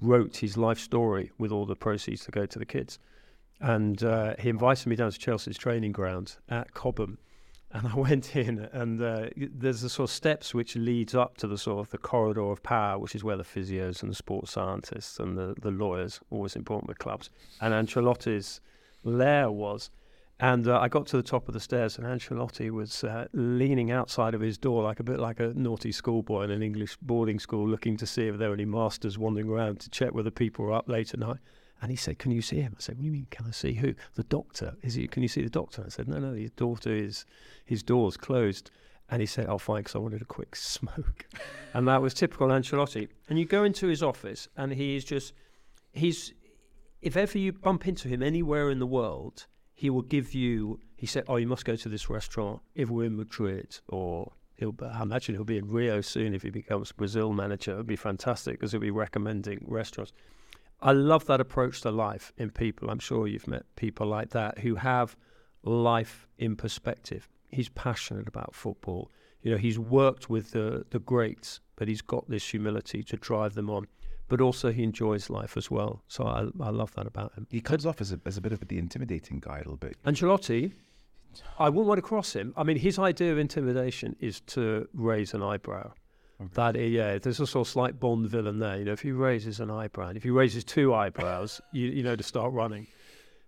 wrote 0.00 0.38
his 0.38 0.56
life 0.56 0.80
story 0.80 1.30
with 1.38 1.52
all 1.52 1.66
the 1.66 1.76
proceeds 1.76 2.24
to 2.24 2.32
go 2.32 2.46
to 2.46 2.58
the 2.58 2.66
kids 2.66 2.98
and 3.64 4.04
uh, 4.04 4.34
he 4.38 4.50
invited 4.50 4.86
me 4.86 4.94
down 4.94 5.10
to 5.10 5.18
Chelsea's 5.18 5.56
training 5.56 5.92
ground 5.92 6.36
at 6.50 6.74
Cobham. 6.74 7.16
And 7.72 7.88
I 7.88 7.94
went 7.96 8.36
in, 8.36 8.58
and 8.72 9.00
uh, 9.00 9.30
there's 9.36 9.80
the 9.80 9.88
sort 9.88 10.10
of 10.10 10.14
steps 10.14 10.52
which 10.52 10.76
leads 10.76 11.14
up 11.14 11.38
to 11.38 11.46
the 11.46 11.56
sort 11.56 11.78
of 11.80 11.88
the 11.88 11.96
corridor 11.96 12.42
of 12.42 12.62
power, 12.62 12.98
which 12.98 13.14
is 13.14 13.24
where 13.24 13.38
the 13.38 13.42
physios 13.42 14.02
and 14.02 14.10
the 14.10 14.14
sports 14.14 14.52
scientists 14.52 15.18
and 15.18 15.38
the, 15.38 15.54
the 15.62 15.70
lawyers, 15.70 16.20
always 16.28 16.56
important 16.56 16.88
with 16.88 16.98
clubs, 16.98 17.30
and 17.62 17.72
Ancelotti's 17.72 18.60
lair 19.02 19.50
was. 19.50 19.90
And 20.40 20.68
uh, 20.68 20.78
I 20.78 20.88
got 20.88 21.06
to 21.06 21.16
the 21.16 21.22
top 21.22 21.48
of 21.48 21.54
the 21.54 21.60
stairs, 21.60 21.96
and 21.96 22.06
Ancelotti 22.06 22.70
was 22.70 23.02
uh, 23.02 23.28
leaning 23.32 23.90
outside 23.90 24.34
of 24.34 24.42
his 24.42 24.58
door, 24.58 24.82
like 24.82 25.00
a 25.00 25.04
bit 25.04 25.20
like 25.20 25.40
a 25.40 25.54
naughty 25.54 25.92
schoolboy 25.92 26.42
in 26.42 26.50
an 26.50 26.62
English 26.62 26.98
boarding 27.00 27.38
school, 27.38 27.66
looking 27.66 27.96
to 27.96 28.06
see 28.06 28.26
if 28.26 28.36
there 28.36 28.48
were 28.48 28.54
any 28.54 28.66
masters 28.66 29.16
wandering 29.16 29.48
around 29.48 29.80
to 29.80 29.90
check 29.90 30.12
whether 30.12 30.30
people 30.30 30.66
were 30.66 30.72
up 30.74 30.86
late 30.86 31.14
at 31.14 31.20
night. 31.20 31.38
And 31.80 31.90
he 31.90 31.96
said, 31.96 32.18
"Can 32.18 32.30
you 32.30 32.42
see 32.42 32.60
him?" 32.60 32.74
I 32.76 32.80
said, 32.80 32.96
"What 32.96 33.02
do 33.02 33.06
you 33.06 33.12
mean? 33.12 33.26
Can 33.30 33.46
I 33.46 33.50
see 33.50 33.74
who? 33.74 33.94
The 34.14 34.24
doctor? 34.24 34.76
Is 34.82 34.94
he? 34.94 35.06
Can 35.06 35.22
you 35.22 35.28
see 35.28 35.42
the 35.42 35.50
doctor?" 35.50 35.82
I 35.84 35.90
said, 35.90 36.08
"No, 36.08 36.18
no. 36.18 36.32
His 36.32 36.50
daughter 36.52 36.92
is, 36.94 37.26
his 37.64 37.82
door's 37.82 38.16
closed." 38.16 38.70
And 39.10 39.20
he 39.20 39.26
said, 39.26 39.46
"Oh, 39.48 39.58
fine, 39.58 39.80
because 39.80 39.94
I 39.94 39.98
wanted 39.98 40.22
a 40.22 40.26
quick 40.26 40.56
smoke." 40.76 41.26
and 41.74 41.86
that 41.88 42.00
was 42.00 42.14
typical 42.14 42.48
Ancelotti. 42.48 43.08
And 43.28 43.38
you 43.38 43.44
go 43.44 43.64
into 43.64 43.86
his 43.88 44.02
office, 44.02 44.48
and 44.56 44.72
he 44.72 44.96
is 44.96 45.04
just, 45.04 45.34
he's, 45.92 46.32
if 47.02 47.16
ever 47.16 47.36
you 47.36 47.52
bump 47.52 47.86
into 47.86 48.08
him 48.08 48.22
anywhere 48.22 48.70
in 48.70 48.78
the 48.78 48.86
world, 48.86 49.46
he 49.74 49.90
will 49.90 50.02
give 50.02 50.32
you. 50.32 50.80
He 50.96 51.06
said, 51.06 51.24
"Oh, 51.28 51.36
you 51.36 51.46
must 51.46 51.64
go 51.64 51.76
to 51.76 51.88
this 51.88 52.08
restaurant 52.08 52.62
if 52.74 52.88
we're 52.88 53.04
in 53.04 53.16
Madrid, 53.16 53.78
or 53.88 54.32
he'll. 54.56 54.74
I 54.82 55.02
imagine 55.02 55.34
he'll 55.34 55.44
be 55.44 55.58
in 55.58 55.68
Rio 55.68 56.00
soon 56.00 56.34
if 56.34 56.42
he 56.42 56.50
becomes 56.50 56.92
Brazil 56.92 57.32
manager. 57.32 57.72
It'd 57.72 57.86
be 57.86 57.96
fantastic 57.96 58.54
because 58.54 58.72
he'll 58.72 58.80
be 58.80 58.90
recommending 58.90 59.64
restaurants." 59.66 60.12
I 60.84 60.92
love 60.92 61.24
that 61.26 61.40
approach 61.40 61.80
to 61.80 61.90
life 61.90 62.32
in 62.36 62.50
people. 62.50 62.90
I'm 62.90 62.98
sure 62.98 63.26
you've 63.26 63.48
met 63.48 63.64
people 63.74 64.06
like 64.06 64.30
that 64.30 64.58
who 64.58 64.74
have 64.74 65.16
life 65.62 66.28
in 66.38 66.56
perspective. 66.56 67.26
He's 67.48 67.70
passionate 67.70 68.28
about 68.28 68.54
football. 68.54 69.10
You 69.40 69.52
know, 69.52 69.56
he's 69.56 69.78
worked 69.78 70.28
with 70.28 70.50
the 70.50 70.84
the 70.90 70.98
greats, 70.98 71.60
but 71.76 71.88
he's 71.88 72.02
got 72.02 72.28
this 72.28 72.46
humility 72.46 73.02
to 73.04 73.16
drive 73.16 73.54
them 73.54 73.70
on. 73.70 73.86
But 74.28 74.42
also, 74.42 74.72
he 74.72 74.82
enjoys 74.82 75.30
life 75.30 75.56
as 75.56 75.70
well. 75.70 76.02
So 76.08 76.24
I, 76.24 76.48
I 76.60 76.70
love 76.70 76.94
that 76.96 77.06
about 77.06 77.34
him. 77.34 77.46
He 77.50 77.60
comes 77.60 77.86
off 77.86 78.00
as 78.00 78.12
a, 78.12 78.20
as 78.26 78.36
a 78.36 78.40
bit 78.40 78.52
of 78.52 78.60
the 78.68 78.78
intimidating 78.78 79.40
guy 79.40 79.56
a 79.56 79.58
little 79.58 79.76
bit. 79.76 79.96
Ancelotti, 80.04 80.72
I 81.58 81.68
wouldn't 81.68 81.88
want 81.88 81.98
to 81.98 82.02
cross 82.02 82.34
him. 82.34 82.52
I 82.56 82.62
mean, 82.62 82.78
his 82.78 82.98
idea 82.98 83.32
of 83.32 83.38
intimidation 83.38 84.16
is 84.20 84.40
to 84.40 84.88
raise 84.92 85.34
an 85.34 85.42
eyebrow. 85.42 85.92
Okay. 86.40 86.50
That 86.54 86.76
eh, 86.76 86.86
yeah, 86.86 87.18
there's 87.18 87.40
a 87.40 87.46
sort 87.46 87.66
of 87.66 87.72
slight 87.72 88.00
Bond 88.00 88.28
villain 88.28 88.58
there. 88.58 88.78
You 88.78 88.84
know, 88.84 88.92
if 88.92 89.02
he 89.02 89.12
raises 89.12 89.60
an 89.60 89.70
eyebrow, 89.70 90.12
if 90.14 90.22
he 90.22 90.30
raises 90.30 90.64
two 90.64 90.94
eyebrows, 90.94 91.60
you 91.72 91.88
you 91.88 92.02
know 92.02 92.16
to 92.16 92.22
start 92.22 92.52
running. 92.52 92.86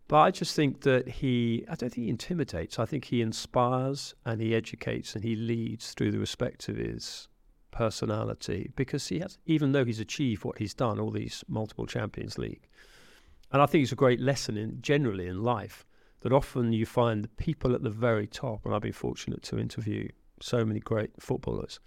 But 0.08 0.18
I 0.18 0.30
just 0.30 0.54
think 0.54 0.82
that 0.82 1.08
he, 1.08 1.64
I 1.68 1.74
don't 1.74 1.92
think 1.92 2.04
he 2.04 2.08
intimidates. 2.08 2.78
I 2.78 2.84
think 2.84 3.06
he 3.06 3.22
inspires 3.22 4.14
and 4.24 4.40
he 4.40 4.54
educates 4.54 5.16
and 5.16 5.24
he 5.24 5.34
leads 5.34 5.94
through 5.94 6.12
the 6.12 6.20
respect 6.20 6.68
of 6.68 6.76
his 6.76 7.26
personality 7.72 8.70
because 8.76 9.08
he 9.08 9.18
has, 9.18 9.38
even 9.46 9.72
though 9.72 9.84
he's 9.84 9.98
achieved 9.98 10.44
what 10.44 10.58
he's 10.58 10.74
done, 10.74 11.00
all 11.00 11.10
these 11.10 11.42
multiple 11.48 11.86
Champions 11.86 12.38
League. 12.38 12.68
And 13.50 13.60
I 13.60 13.66
think 13.66 13.82
it's 13.82 13.92
a 13.92 13.96
great 13.96 14.20
lesson 14.20 14.56
in 14.56 14.80
generally 14.80 15.26
in 15.26 15.42
life 15.42 15.84
that 16.20 16.32
often 16.32 16.72
you 16.72 16.86
find 16.86 17.24
the 17.24 17.28
people 17.28 17.74
at 17.74 17.82
the 17.82 17.90
very 17.90 18.26
top, 18.26 18.64
and 18.64 18.74
I've 18.74 18.82
been 18.82 18.92
fortunate 18.92 19.42
to 19.44 19.58
interview 19.58 20.08
so 20.40 20.64
many 20.64 20.80
great 20.80 21.10
footballers. 21.20 21.80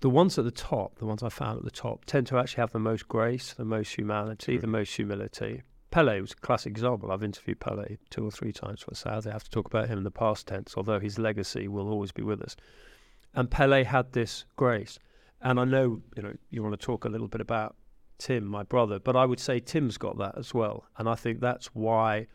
The 0.00 0.10
ones 0.10 0.38
at 0.38 0.44
the 0.46 0.50
top, 0.50 0.98
the 0.98 1.06
ones 1.06 1.22
I 1.22 1.28
found 1.28 1.58
at 1.58 1.64
the 1.64 1.70
top, 1.70 2.06
tend 2.06 2.26
to 2.28 2.38
actually 2.38 2.62
have 2.62 2.72
the 2.72 2.78
most 2.78 3.06
grace, 3.06 3.52
the 3.52 3.66
most 3.66 3.94
humanity, 3.94 4.56
the 4.56 4.66
most 4.66 4.94
humility. 4.96 5.62
Pele 5.90 6.20
was 6.20 6.32
a 6.32 6.36
classic 6.36 6.70
example. 6.70 7.12
I've 7.12 7.22
interviewed 7.22 7.60
Pele 7.60 7.98
two 8.08 8.24
or 8.24 8.30
three 8.30 8.52
times 8.52 8.80
for 8.80 8.94
South. 8.94 9.26
I 9.26 9.32
have 9.32 9.44
to 9.44 9.50
talk 9.50 9.66
about 9.66 9.88
him 9.88 9.98
in 9.98 10.04
the 10.04 10.10
past 10.10 10.46
tense, 10.46 10.74
although 10.76 11.00
his 11.00 11.18
legacy 11.18 11.68
will 11.68 11.88
always 11.88 12.12
be 12.12 12.22
with 12.22 12.40
us. 12.40 12.56
And 13.34 13.50
Pele 13.50 13.84
had 13.84 14.12
this 14.12 14.44
grace. 14.56 14.98
And 15.42 15.60
I 15.60 15.64
know, 15.64 16.00
you 16.16 16.22
know, 16.22 16.34
you 16.50 16.62
want 16.62 16.78
to 16.78 16.84
talk 16.84 17.04
a 17.04 17.08
little 17.08 17.28
bit 17.28 17.40
about 17.40 17.76
Tim, 18.18 18.46
my 18.46 18.62
brother, 18.62 18.98
but 18.98 19.16
I 19.16 19.24
would 19.24 19.40
say 19.40 19.60
Tim's 19.60 19.98
got 19.98 20.18
that 20.18 20.36
as 20.38 20.54
well. 20.54 20.84
And 20.96 21.08
I 21.08 21.14
think 21.14 21.40
that's 21.40 21.66
why, 21.74 22.26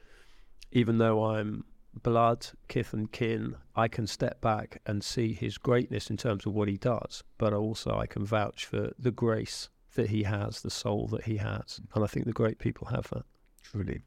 even 0.71 0.97
though 0.97 1.25
I'm 1.25 1.63
blood, 2.03 2.47
kith 2.67 2.93
and 2.93 3.11
kin, 3.11 3.55
I 3.75 3.87
can 3.87 4.07
step 4.07 4.41
back 4.41 4.81
and 4.85 5.03
see 5.03 5.33
his 5.33 5.57
greatness 5.57 6.09
in 6.09 6.17
terms 6.17 6.45
of 6.45 6.53
what 6.53 6.67
he 6.67 6.77
does, 6.77 7.23
but 7.37 7.53
also 7.53 7.97
I 7.97 8.05
can 8.05 8.25
vouch 8.25 8.65
for 8.65 8.91
the 8.97 9.11
grace 9.11 9.69
that 9.95 10.09
he 10.09 10.23
has, 10.23 10.61
the 10.61 10.69
soul 10.69 11.07
that 11.07 11.23
he 11.23 11.37
has. 11.37 11.79
And 11.93 12.03
I 12.03 12.07
think 12.07 12.25
the 12.25 12.33
great 12.33 12.59
people 12.59 12.87
have 12.87 13.09
that. 13.11 13.25
Truly. 13.63 14.01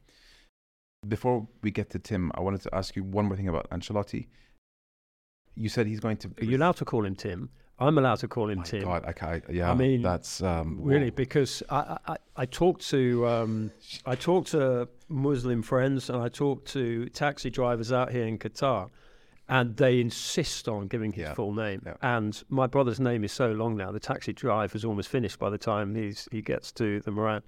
Before 1.07 1.47
we 1.63 1.71
get 1.71 1.91
to 1.91 1.99
Tim, 1.99 2.31
I 2.35 2.41
wanted 2.41 2.63
to 2.63 2.75
ask 2.75 2.97
you 2.97 3.05
one 3.05 3.27
more 3.27 3.37
thing 3.37 3.49
about 3.49 3.71
Ancelotti. 3.71 4.29
You 5.55 5.69
said 5.69 5.87
he's 5.87 6.01
going 6.01 6.17
to. 6.19 6.31
Are 6.41 6.45
you 6.45 6.57
allowed 6.57 6.77
to 6.77 6.85
call 6.85 7.05
him 7.05 7.15
Tim? 7.15 7.51
I'm 7.81 7.97
allowed 7.99 8.17
to 8.21 8.29
call 8.29 8.51
him 8.51 8.59
My 8.59 8.65
Tim. 8.65 8.83
God, 8.85 9.13
can't, 9.17 9.45
yeah, 9.51 9.71
I 9.71 9.75
mean, 9.75 10.03
that's 10.03 10.43
um, 10.43 10.79
Really, 10.83 11.11
whoa. 11.11 11.17
because 11.17 11.63
I, 11.71 11.97
I, 12.09 12.17
I 12.37 12.47
talked 12.47 12.89
to 12.91 13.27
um, 13.27 13.71
I 14.05 14.15
talked 14.17 14.49
to 14.53 14.89
Muslim 15.09 15.63
friends 15.63 16.11
and 16.11 16.21
I 16.21 16.29
talked 16.29 16.67
to 16.73 17.09
taxi 17.11 17.51
drivers 17.51 17.93
out 17.93 18.11
here 18.11 18.27
in 18.27 18.37
Qatar, 18.39 18.91
and 19.49 19.77
they 19.77 20.01
insist 20.01 20.69
on 20.69 20.89
giving 20.89 21.13
his 21.13 21.23
Yeah, 21.23 21.35
full 21.35 21.53
name. 21.55 21.83
yeah. 21.87 21.95
And 22.03 22.43
my 22.49 22.67
brother's 22.67 22.99
name 23.01 23.23
is 23.25 23.33
so 23.33 23.53
long 23.53 23.77
now, 23.77 23.93
the 23.93 24.01
taxi 24.01 24.33
drive 24.33 24.75
is 24.75 24.85
almost 24.85 25.09
finished 25.09 25.39
by 25.39 25.49
the 25.51 25.59
time 25.59 25.95
he's 25.95 26.29
he 26.33 26.43
gets 26.43 26.73
to 26.73 27.01
the 27.01 27.11
Moran. 27.13 27.43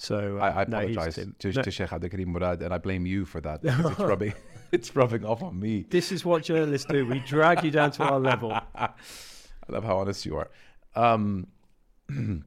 So 0.00 0.38
uh, 0.38 0.44
I, 0.44 0.60
I 0.62 0.64
no, 0.68 0.78
apologize 0.78 1.14
to, 1.16 1.26
No, 1.50 1.62
to 1.62 1.70
Sheikh 1.70 1.88
Abdal 1.90 2.10
Hakim 2.10 2.28
Murad, 2.32 2.62
and 2.62 2.72
I 2.74 2.78
blame 2.78 3.04
you 3.06 3.24
for 3.24 3.40
that. 3.40 3.60
It's 3.64 3.98
rubbing, 4.00 4.34
it's 4.72 4.94
rubbing 4.96 5.24
off 5.24 5.42
on 5.42 5.58
me. 5.58 5.86
this 5.90 6.10
is 6.12 6.24
what 6.24 6.42
journalists 6.44 6.86
do. 6.90 7.06
We 7.06 7.20
drag 7.20 7.64
you 7.64 7.70
down 7.70 7.90
to 7.92 8.02
our 8.04 8.18
level. 8.20 8.56
I 9.68 9.72
love 9.72 9.84
how 9.84 9.98
honest 9.98 10.24
you 10.26 10.36
are. 10.36 10.50
Um, 10.94 11.46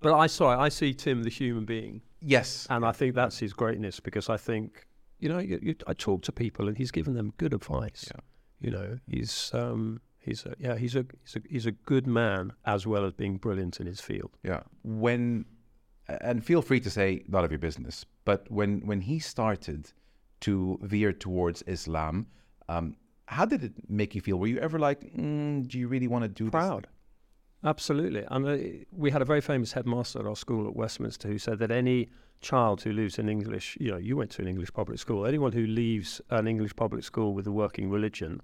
But 0.00 0.14
I 0.14 0.28
saw 0.28 0.58
I 0.58 0.70
see 0.70 0.94
Tim 0.94 1.22
the 1.24 1.30
human 1.30 1.66
being. 1.66 2.00
yes, 2.22 2.66
And 2.70 2.84
I 2.86 2.92
think 2.92 3.14
that's 3.14 3.38
his 3.38 3.52
greatness 3.52 4.00
because 4.00 4.30
I 4.30 4.38
think, 4.38 4.86
you 5.18 5.28
know, 5.28 5.38
you, 5.38 5.58
you, 5.62 5.74
I 5.86 5.92
talk 5.92 6.22
to 6.22 6.32
people 6.32 6.68
and 6.68 6.78
he's 6.78 6.90
given 6.90 7.12
them 7.14 7.34
good 7.36 7.52
advice. 7.52 8.08
Yeah. 8.10 8.20
You 8.62 8.70
know, 8.70 8.98
he's 9.06 9.50
um, 9.52 10.00
he's 10.18 10.46
a, 10.46 10.54
yeah, 10.58 10.76
he's 10.76 10.96
a, 10.96 11.04
he's 11.22 11.36
a 11.36 11.40
he's 11.50 11.66
a 11.66 11.72
good 11.72 12.06
man 12.06 12.52
as 12.64 12.86
well 12.86 13.04
as 13.04 13.12
being 13.12 13.36
brilliant 13.36 13.78
in 13.80 13.86
his 13.86 14.00
field. 14.00 14.30
yeah. 14.42 14.60
When 14.84 15.44
and 16.08 16.44
feel 16.44 16.62
free 16.62 16.80
to 16.80 16.90
say 16.90 17.22
none 17.28 17.44
of 17.44 17.50
your 17.52 17.58
business, 17.58 18.04
but 18.24 18.50
when 18.50 18.80
when 18.86 19.02
he 19.02 19.18
started 19.18 19.92
to 20.40 20.78
veer 20.82 21.12
towards 21.12 21.60
Islam, 21.66 22.26
um, 22.70 22.96
how 23.30 23.44
did 23.44 23.62
it 23.62 23.72
make 23.88 24.16
you 24.16 24.20
feel? 24.20 24.38
Were 24.38 24.48
you 24.48 24.58
ever 24.58 24.78
like, 24.78 25.00
mm, 25.14 25.66
do 25.68 25.78
you 25.78 25.86
really 25.86 26.08
want 26.08 26.24
to 26.24 26.28
do 26.28 26.50
Proud. 26.50 26.88
Absolutely. 27.62 28.24
And 28.28 28.46
uh, 28.46 28.56
we 28.90 29.10
had 29.10 29.22
a 29.22 29.24
very 29.24 29.40
famous 29.40 29.72
headmaster 29.72 30.18
at 30.18 30.26
our 30.26 30.34
school 30.34 30.66
at 30.66 30.74
Westminster 30.74 31.28
who 31.28 31.38
said 31.38 31.60
that 31.60 31.70
any 31.70 32.08
child 32.40 32.82
who 32.82 32.92
lives 32.92 33.20
in 33.20 33.28
English, 33.28 33.76
you 33.78 33.92
know, 33.92 33.98
you 33.98 34.16
went 34.16 34.30
to 34.32 34.42
an 34.42 34.48
English 34.48 34.72
public 34.72 34.98
school, 34.98 35.26
anyone 35.26 35.52
who 35.52 35.64
leaves 35.64 36.20
an 36.30 36.48
English 36.48 36.74
public 36.74 37.04
school 37.04 37.32
with 37.32 37.46
a 37.46 37.52
working 37.52 37.88
religion, 37.88 38.40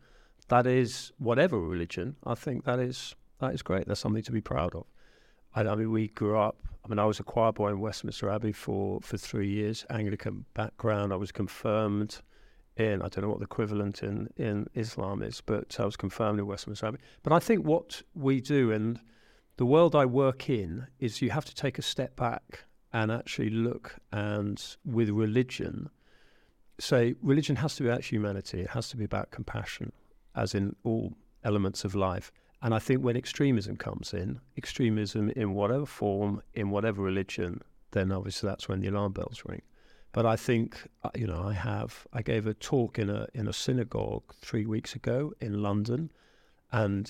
that 0.48 0.66
is 0.68 1.12
whatever 1.18 1.58
religion, 1.58 2.14
I 2.24 2.36
think 2.36 2.64
that 2.64 2.78
is 2.78 3.16
that 3.40 3.54
is 3.54 3.62
great. 3.62 3.88
That's 3.88 4.00
something 4.00 4.22
to 4.22 4.32
be 4.32 4.40
proud 4.40 4.74
of. 4.74 4.84
I, 5.54 5.62
I 5.62 5.74
mean, 5.74 5.90
we 5.90 6.08
grew 6.08 6.38
up. 6.38 6.58
I 6.84 6.88
mean, 6.88 7.00
I 7.00 7.06
was 7.06 7.18
a 7.18 7.24
choir 7.24 7.52
boy 7.52 7.70
in 7.70 7.80
Westminster 7.80 8.30
Abbey 8.30 8.52
for 8.52 9.00
for 9.00 9.16
three 9.16 9.48
years, 9.48 9.84
Anglican 9.90 10.44
background. 10.54 11.12
I 11.12 11.16
was 11.16 11.32
confirmed 11.32 12.20
in 12.76 13.02
I 13.02 13.08
don't 13.08 13.22
know 13.22 13.28
what 13.28 13.38
the 13.38 13.44
equivalent 13.44 14.02
in 14.02 14.28
in 14.36 14.66
Islam 14.74 15.22
is, 15.22 15.40
but 15.40 15.78
I 15.80 15.84
was 15.84 15.96
confirmed 15.96 16.38
in 16.38 16.46
Westminster 16.46 16.86
Abbey. 16.86 16.98
But 17.22 17.32
I 17.32 17.38
think 17.38 17.64
what 17.64 18.02
we 18.14 18.40
do 18.40 18.70
and 18.70 19.00
the 19.56 19.66
world 19.66 19.94
I 19.94 20.04
work 20.04 20.50
in 20.50 20.86
is 20.98 21.22
you 21.22 21.30
have 21.30 21.46
to 21.46 21.54
take 21.54 21.78
a 21.78 21.82
step 21.82 22.16
back 22.16 22.64
and 22.92 23.10
actually 23.10 23.50
look 23.50 23.96
and 24.12 24.62
with 24.84 25.10
religion 25.10 25.90
say 26.78 27.14
religion 27.22 27.56
has 27.56 27.76
to 27.76 27.82
be 27.82 27.88
about 27.88 28.04
humanity. 28.04 28.60
It 28.60 28.70
has 28.70 28.88
to 28.90 28.96
be 28.96 29.04
about 29.04 29.30
compassion, 29.30 29.92
as 30.34 30.54
in 30.54 30.76
all 30.84 31.16
elements 31.44 31.84
of 31.84 31.94
life. 31.94 32.32
And 32.62 32.74
I 32.74 32.78
think 32.78 33.02
when 33.02 33.16
extremism 33.16 33.76
comes 33.76 34.12
in, 34.12 34.40
extremism 34.56 35.30
in 35.30 35.54
whatever 35.54 35.86
form, 35.86 36.42
in 36.54 36.70
whatever 36.70 37.02
religion, 37.02 37.62
then 37.92 38.10
obviously 38.12 38.48
that's 38.48 38.68
when 38.68 38.80
the 38.80 38.88
alarm 38.88 39.12
bells 39.12 39.42
ring. 39.46 39.62
But 40.16 40.24
I 40.24 40.34
think 40.34 40.78
uh, 41.04 41.10
you 41.14 41.26
know 41.26 41.42
I 41.46 41.52
have 41.52 42.06
I 42.10 42.22
gave 42.22 42.46
a 42.46 42.54
talk 42.54 42.98
in 42.98 43.10
a 43.10 43.26
in 43.34 43.46
a 43.48 43.52
synagogue 43.52 44.32
three 44.40 44.64
weeks 44.64 44.94
ago 44.94 45.34
in 45.42 45.60
London, 45.60 46.10
and 46.72 47.06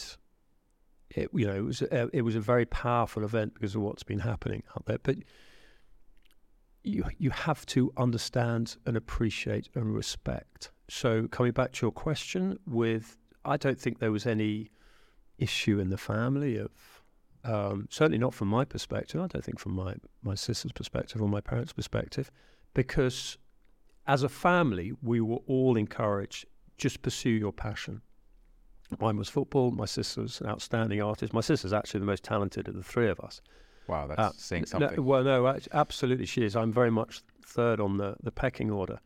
it 1.10 1.30
you 1.32 1.46
know 1.46 1.54
it 1.54 1.64
was 1.64 1.82
a, 1.82 2.10
it 2.12 2.22
was 2.22 2.34
a 2.34 2.40
very 2.40 2.66
powerful 2.66 3.22
event 3.22 3.54
because 3.54 3.76
of 3.76 3.82
what's 3.82 4.02
been 4.02 4.18
happening 4.18 4.64
out 4.72 4.86
there. 4.86 4.98
But 5.00 5.18
you 6.82 7.04
you 7.16 7.30
have 7.30 7.64
to 7.66 7.92
understand 7.96 8.76
and 8.86 8.96
appreciate 8.96 9.68
and 9.76 9.94
respect. 9.94 10.72
So 10.88 11.28
coming 11.28 11.52
back 11.52 11.74
to 11.74 11.86
your 11.86 11.92
question, 11.92 12.58
with 12.66 13.18
I 13.44 13.56
don't 13.56 13.80
think 13.80 14.00
there 14.00 14.10
was 14.10 14.26
any 14.26 14.72
issue 15.38 15.78
in 15.78 15.90
the 15.90 15.96
family 15.96 16.58
of 16.58 16.72
um, 17.44 17.86
certainly 17.88 18.18
not 18.18 18.34
from 18.34 18.48
my 18.48 18.64
perspective. 18.64 19.20
I 19.20 19.28
don't 19.28 19.44
think 19.44 19.60
from 19.60 19.76
my 19.76 19.94
my 20.24 20.34
sister's 20.34 20.72
perspective 20.72 21.22
or 21.22 21.28
my 21.28 21.40
parents' 21.40 21.72
perspective, 21.72 22.32
because 22.76 23.38
as 24.06 24.22
a 24.22 24.28
family 24.28 24.92
we 25.02 25.20
were 25.20 25.40
all 25.46 25.76
encouraged 25.76 26.44
just 26.78 27.00
pursue 27.02 27.30
your 27.30 27.52
passion. 27.52 28.02
Mine 29.00 29.16
was 29.16 29.28
football. 29.30 29.70
My 29.72 29.86
sister's 29.86 30.40
an 30.42 30.46
outstanding 30.46 31.00
artist. 31.02 31.32
My 31.32 31.40
sister's 31.40 31.72
actually 31.72 32.00
the 32.00 32.06
most 32.06 32.22
talented 32.22 32.68
of 32.68 32.74
the 32.74 32.82
three 32.84 33.08
of 33.08 33.18
us. 33.20 33.40
Wow, 33.88 34.06
that's 34.06 34.20
Uh, 34.20 34.32
saying 34.36 34.62
No, 34.62 34.66
something. 34.66 35.04
well, 35.04 35.24
no, 35.24 35.58
absolutely 35.72 36.26
she 36.26 36.44
is. 36.44 36.54
I'm 36.54 36.72
very 36.72 36.90
much 36.90 37.22
third 37.44 37.80
on 37.80 37.96
the, 37.96 38.14
the 38.22 38.30
pecking 38.30 38.70
order. 38.70 39.00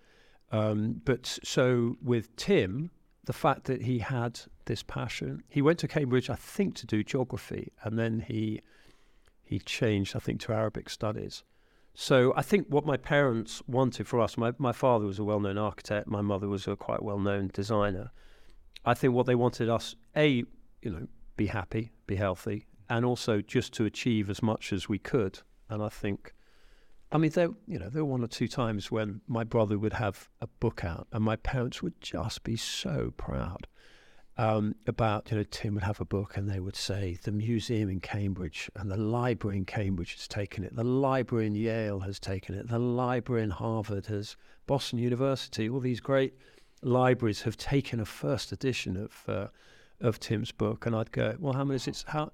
Um, 0.51 1.01
but 1.05 1.39
so 1.45 1.97
with 2.03 2.35
Tim, 2.37 2.91
the 3.25 3.33
fact 3.33 3.65
that 3.65 3.83
he 3.83 4.01
had 4.01 4.41
this 4.65 4.83
passion, 4.83 5.45
he 5.49 5.63
went 5.63 5.79
to 5.79 5.89
Cambridge, 5.89 6.29
I 6.29 6.35
think, 6.35 6.75
to 6.77 6.87
do 6.87 7.05
geography, 7.05 7.73
and 7.85 7.99
then 7.99 8.21
he 8.21 8.61
he 9.45 9.59
changed, 9.61 10.15
I 10.15 10.19
think, 10.21 10.41
to 10.43 10.53
Arabic 10.53 10.89
studies. 10.91 11.43
So 11.95 12.33
I 12.37 12.43
think 12.43 12.67
what 12.69 12.87
my 12.87 12.97
parents 12.97 13.63
wanted 13.67 14.07
for 14.07 14.21
us, 14.21 14.39
my, 14.39 14.53
my 14.59 14.73
father 14.73 15.07
was 15.07 15.19
a 15.19 15.25
well-known 15.25 15.59
architect, 15.59 16.07
my 16.07 16.21
mother 16.21 16.49
was 16.49 16.67
a 16.67 16.77
quite 16.77 17.03
well-known 17.03 17.51
designer. 17.53 18.13
I 18.85 18.95
think 18.95 19.13
what 19.13 19.27
they 19.27 19.35
wanted 19.35 19.69
us, 19.69 19.95
a, 20.17 20.45
you 20.83 20.91
know, 20.91 21.07
be 21.37 21.47
happy, 21.47 21.93
be 22.07 22.17
healthy, 22.17 22.67
and 22.89 23.05
also 23.05 23.41
just 23.41 23.73
to 23.75 23.85
achieve 23.85 24.31
as 24.31 24.43
much 24.43 24.73
as 24.73 24.89
we 24.89 24.99
could. 24.99 25.41
And 25.69 25.83
I 25.83 25.89
think, 25.89 26.35
I 27.13 27.19
mean, 27.19 27.31
there, 27.33 27.51
you 27.67 27.79
know, 27.79 27.89
there 27.89 28.05
were 28.05 28.11
one 28.11 28.25
or 28.25 28.29
two 28.29 28.49
times 28.49 28.91
when 28.91 29.21
my 29.27 29.45
brother 29.45 29.79
would 29.79 29.95
have 29.95 30.29
a 30.41 30.47
book 30.47 30.85
out, 30.85 31.07
and 31.13 31.25
my 31.25 31.37
parents 31.37 31.83
would 31.83 32.01
just 32.01 32.43
be 32.45 32.57
so 32.57 33.13
proud 33.17 33.67
um, 34.41 34.75
about, 34.87 35.31
you 35.31 35.37
know, 35.37 35.45
Tim 35.51 35.75
would 35.75 35.83
have 35.83 36.01
a 36.01 36.05
book, 36.07 36.37
and 36.37 36.49
they 36.49 36.61
would 36.61 36.77
say 36.77 37.19
the 37.23 37.31
museum 37.33 37.91
in 37.91 38.01
Cambridge 38.01 38.71
and 38.75 38.91
the 38.91 38.97
library 38.97 39.59
in 39.59 39.67
Cambridge 39.67 40.15
has 40.15 40.27
taken 40.27 40.65
it, 40.65 40.75
the 40.75 40.83
library 40.83 41.47
in 41.47 41.55
Yale 41.55 42.01
has 42.01 42.19
taken 42.19 42.55
it, 42.55 42.69
the 42.69 42.79
library 42.79 43.43
in 43.43 43.51
Harvard 43.51 44.07
has, 44.07 44.37
Boston 44.67 44.99
University, 44.99 45.69
all 45.69 45.81
these 45.81 46.01
great 46.01 46.33
libraries 46.83 47.43
have 47.43 47.59
taken 47.59 48.01
a 48.01 48.07
first 48.07 48.51
edition 48.53 48.97
of 48.97 49.13
uh, 49.29 49.49
of 50.01 50.19
Tim's 50.19 50.53
book, 50.53 50.87
and 50.87 50.97
I'd 50.97 51.13
go, 51.13 51.37
well, 51.39 51.53
how 51.53 51.65
many 51.65 51.77
is 51.77 51.87
it? 51.87 52.05
How 52.07 52.33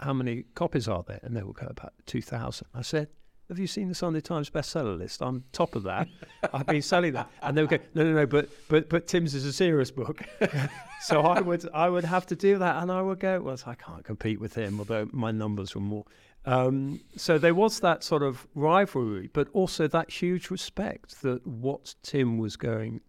how 0.00 0.12
many 0.12 0.44
copies 0.56 0.88
are 0.88 1.04
there? 1.06 1.20
And 1.22 1.36
they 1.36 1.44
would 1.44 1.54
go 1.54 1.68
about 1.70 1.92
two 2.06 2.22
thousand. 2.22 2.66
I 2.74 2.82
said, 2.82 3.08
have 3.54 3.60
you 3.60 3.68
seen 3.68 3.88
the 3.88 3.94
Sunday 3.94 4.20
Times 4.20 4.50
bestseller 4.50 4.98
list? 4.98 5.22
I'm 5.22 5.44
top 5.52 5.76
of 5.76 5.84
that. 5.84 6.08
I've 6.52 6.66
been 6.66 6.82
selling 6.82 7.12
that, 7.12 7.30
and 7.40 7.56
they 7.56 7.62
would 7.62 7.70
go, 7.70 7.78
no, 7.94 8.02
no, 8.02 8.12
no, 8.12 8.26
but 8.26 8.48
but 8.66 8.88
but 8.88 9.06
Tim's 9.06 9.32
is 9.32 9.44
a 9.44 9.52
serious 9.52 9.92
book. 9.92 10.22
so 11.02 11.20
I 11.20 11.40
would 11.40 11.68
I 11.72 11.88
would 11.88 12.04
have 12.04 12.26
to 12.26 12.36
do 12.36 12.58
that, 12.58 12.82
and 12.82 12.90
I 12.90 13.00
would 13.00 13.20
go, 13.20 13.40
well, 13.40 13.56
I 13.64 13.76
can't 13.76 14.04
compete 14.04 14.40
with 14.40 14.56
him, 14.56 14.80
although 14.80 15.08
my 15.12 15.30
numbers 15.30 15.76
were 15.76 15.80
more. 15.80 16.04
Um, 16.46 17.00
so 17.16 17.38
there 17.38 17.54
was 17.54 17.78
that 17.80 18.02
sort 18.02 18.24
of 18.24 18.44
rivalry, 18.56 19.30
but 19.32 19.46
also 19.52 19.86
that 19.86 20.10
huge 20.10 20.50
respect 20.50 21.22
that 21.22 21.46
what 21.46 21.94
Tim 22.02 22.38
was 22.38 22.56
going, 22.56 23.02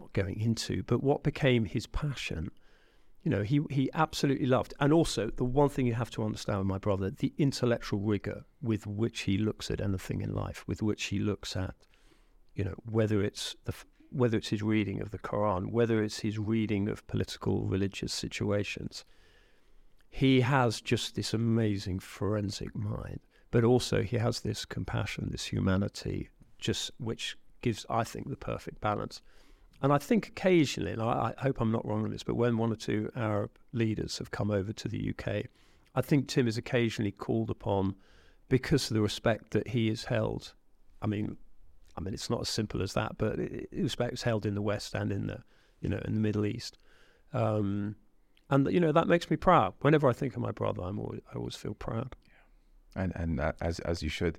not 0.00 0.14
going 0.14 0.40
into, 0.40 0.84
but 0.84 1.02
what 1.02 1.22
became 1.22 1.66
his 1.66 1.86
passion. 1.86 2.50
You 3.26 3.30
know, 3.30 3.42
he 3.42 3.60
he 3.70 3.90
absolutely 3.92 4.46
loved, 4.46 4.72
and 4.78 4.92
also 4.92 5.30
the 5.30 5.44
one 5.44 5.68
thing 5.68 5.84
you 5.84 5.94
have 5.94 6.12
to 6.12 6.22
understand 6.22 6.60
with 6.60 6.68
my 6.68 6.78
brother, 6.78 7.10
the 7.10 7.32
intellectual 7.38 7.98
rigor 7.98 8.44
with 8.62 8.86
which 8.86 9.22
he 9.22 9.36
looks 9.36 9.68
at 9.68 9.80
anything 9.80 10.20
in 10.20 10.32
life, 10.32 10.62
with 10.68 10.80
which 10.80 11.06
he 11.06 11.18
looks 11.18 11.56
at, 11.56 11.74
you 12.54 12.62
know, 12.62 12.76
whether 12.88 13.24
it's 13.24 13.56
the 13.64 13.74
whether 14.12 14.38
it's 14.38 14.50
his 14.50 14.62
reading 14.62 15.00
of 15.00 15.10
the 15.10 15.18
Quran, 15.18 15.72
whether 15.72 16.04
it's 16.04 16.20
his 16.20 16.38
reading 16.38 16.88
of 16.88 17.04
political, 17.08 17.66
religious 17.66 18.12
situations. 18.12 19.04
He 20.08 20.42
has 20.42 20.80
just 20.80 21.16
this 21.16 21.34
amazing 21.34 21.98
forensic 21.98 22.76
mind, 22.76 23.18
but 23.50 23.64
also 23.64 24.02
he 24.02 24.18
has 24.18 24.42
this 24.42 24.64
compassion, 24.64 25.30
this 25.32 25.46
humanity 25.46 26.28
just 26.60 26.92
which 26.98 27.36
gives, 27.60 27.84
I 27.90 28.04
think, 28.04 28.28
the 28.28 28.36
perfect 28.36 28.80
balance. 28.80 29.20
And 29.82 29.92
I 29.92 29.98
think 29.98 30.28
occasionally, 30.28 30.92
and 30.92 31.02
I, 31.02 31.34
I 31.36 31.42
hope 31.42 31.60
I'm 31.60 31.72
not 31.72 31.86
wrong 31.86 32.04
on 32.04 32.10
this, 32.10 32.22
but 32.22 32.34
when 32.34 32.56
one 32.56 32.72
or 32.72 32.76
two 32.76 33.10
Arab 33.14 33.50
leaders 33.72 34.18
have 34.18 34.30
come 34.30 34.50
over 34.50 34.72
to 34.72 34.88
the 34.88 35.10
UK, 35.10 35.44
I 35.94 36.00
think 36.00 36.28
Tim 36.28 36.48
is 36.48 36.56
occasionally 36.56 37.12
called 37.12 37.50
upon 37.50 37.94
because 38.48 38.90
of 38.90 38.94
the 38.94 39.02
respect 39.02 39.50
that 39.50 39.68
he 39.68 39.88
is 39.88 40.04
held. 40.04 40.54
I 41.02 41.06
mean, 41.06 41.36
I 41.96 42.00
mean, 42.00 42.14
it's 42.14 42.30
not 42.30 42.42
as 42.42 42.48
simple 42.48 42.82
as 42.82 42.92
that, 42.94 43.18
but 43.18 43.38
respect 43.72 44.14
is 44.14 44.22
held 44.22 44.46
in 44.46 44.54
the 44.54 44.62
West 44.62 44.94
and 44.94 45.10
in 45.10 45.26
the, 45.26 45.42
you 45.80 45.88
know, 45.88 46.00
in 46.04 46.14
the 46.14 46.20
Middle 46.20 46.46
East. 46.46 46.78
Um, 47.32 47.96
and 48.50 48.70
you 48.70 48.78
know 48.78 48.92
that 48.92 49.08
makes 49.08 49.28
me 49.28 49.36
proud. 49.36 49.74
Whenever 49.80 50.08
I 50.08 50.12
think 50.12 50.36
of 50.36 50.42
my 50.42 50.52
brother, 50.52 50.82
I'm 50.82 50.98
always, 50.98 51.20
I 51.32 51.36
always 51.36 51.56
feel 51.56 51.74
proud. 51.74 52.14
And 52.94 53.12
and 53.16 53.40
uh, 53.40 53.52
as 53.60 53.80
as 53.80 54.02
you 54.02 54.08
should. 54.08 54.38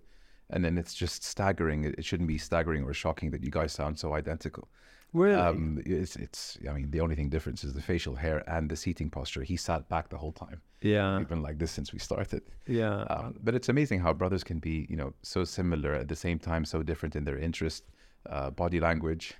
And 0.49 0.63
then 0.63 0.77
it's 0.77 0.93
just 0.93 1.25
staggering. 1.25 1.83
It 1.83 2.05
shouldn't 2.05 2.29
be 2.29 2.37
staggering 2.37 2.85
or 2.85 2.93
shocking 2.93 3.31
that 3.31 3.43
you 3.43 3.51
guys 3.51 3.73
sound 3.73 3.99
so 3.99 4.13
identical. 4.13 4.69
Really? 5.13 5.35
Um, 5.39 5.81
it's 5.85 6.15
it's. 6.15 6.57
I 6.69 6.73
mean, 6.73 6.91
the 6.91 6.99
only 7.01 7.15
thing 7.15 7.29
difference 7.29 7.63
is 7.63 7.73
the 7.73 7.81
facial 7.81 8.15
hair 8.15 8.43
and 8.47 8.69
the 8.69 8.75
seating 8.75 9.09
posture. 9.09 9.41
He 9.43 9.55
sat 9.57 9.87
back 9.89 10.09
the 10.09 10.17
whole 10.17 10.33
time. 10.33 10.61
yeah. 10.81 11.17
We've 11.17 11.27
been 11.29 11.41
like 11.41 11.57
this 11.59 11.71
since 11.71 11.91
we 11.93 11.99
started. 11.99 12.41
Yeah. 12.67 13.01
Um, 13.03 13.35
but 13.43 13.55
it's 13.55 13.69
amazing 13.69 13.99
how 14.01 14.13
brothers 14.13 14.43
can 14.43 14.59
be, 14.59 14.85
you 14.89 14.97
know, 14.97 15.13
so 15.23 15.43
similar 15.45 15.93
at 15.93 16.07
the 16.07 16.15
same 16.15 16.39
time, 16.39 16.65
so 16.65 16.83
different 16.83 17.15
in 17.15 17.23
their 17.23 17.37
interest, 17.37 17.83
uh, 18.29 18.49
body 18.51 18.79
language, 18.79 19.33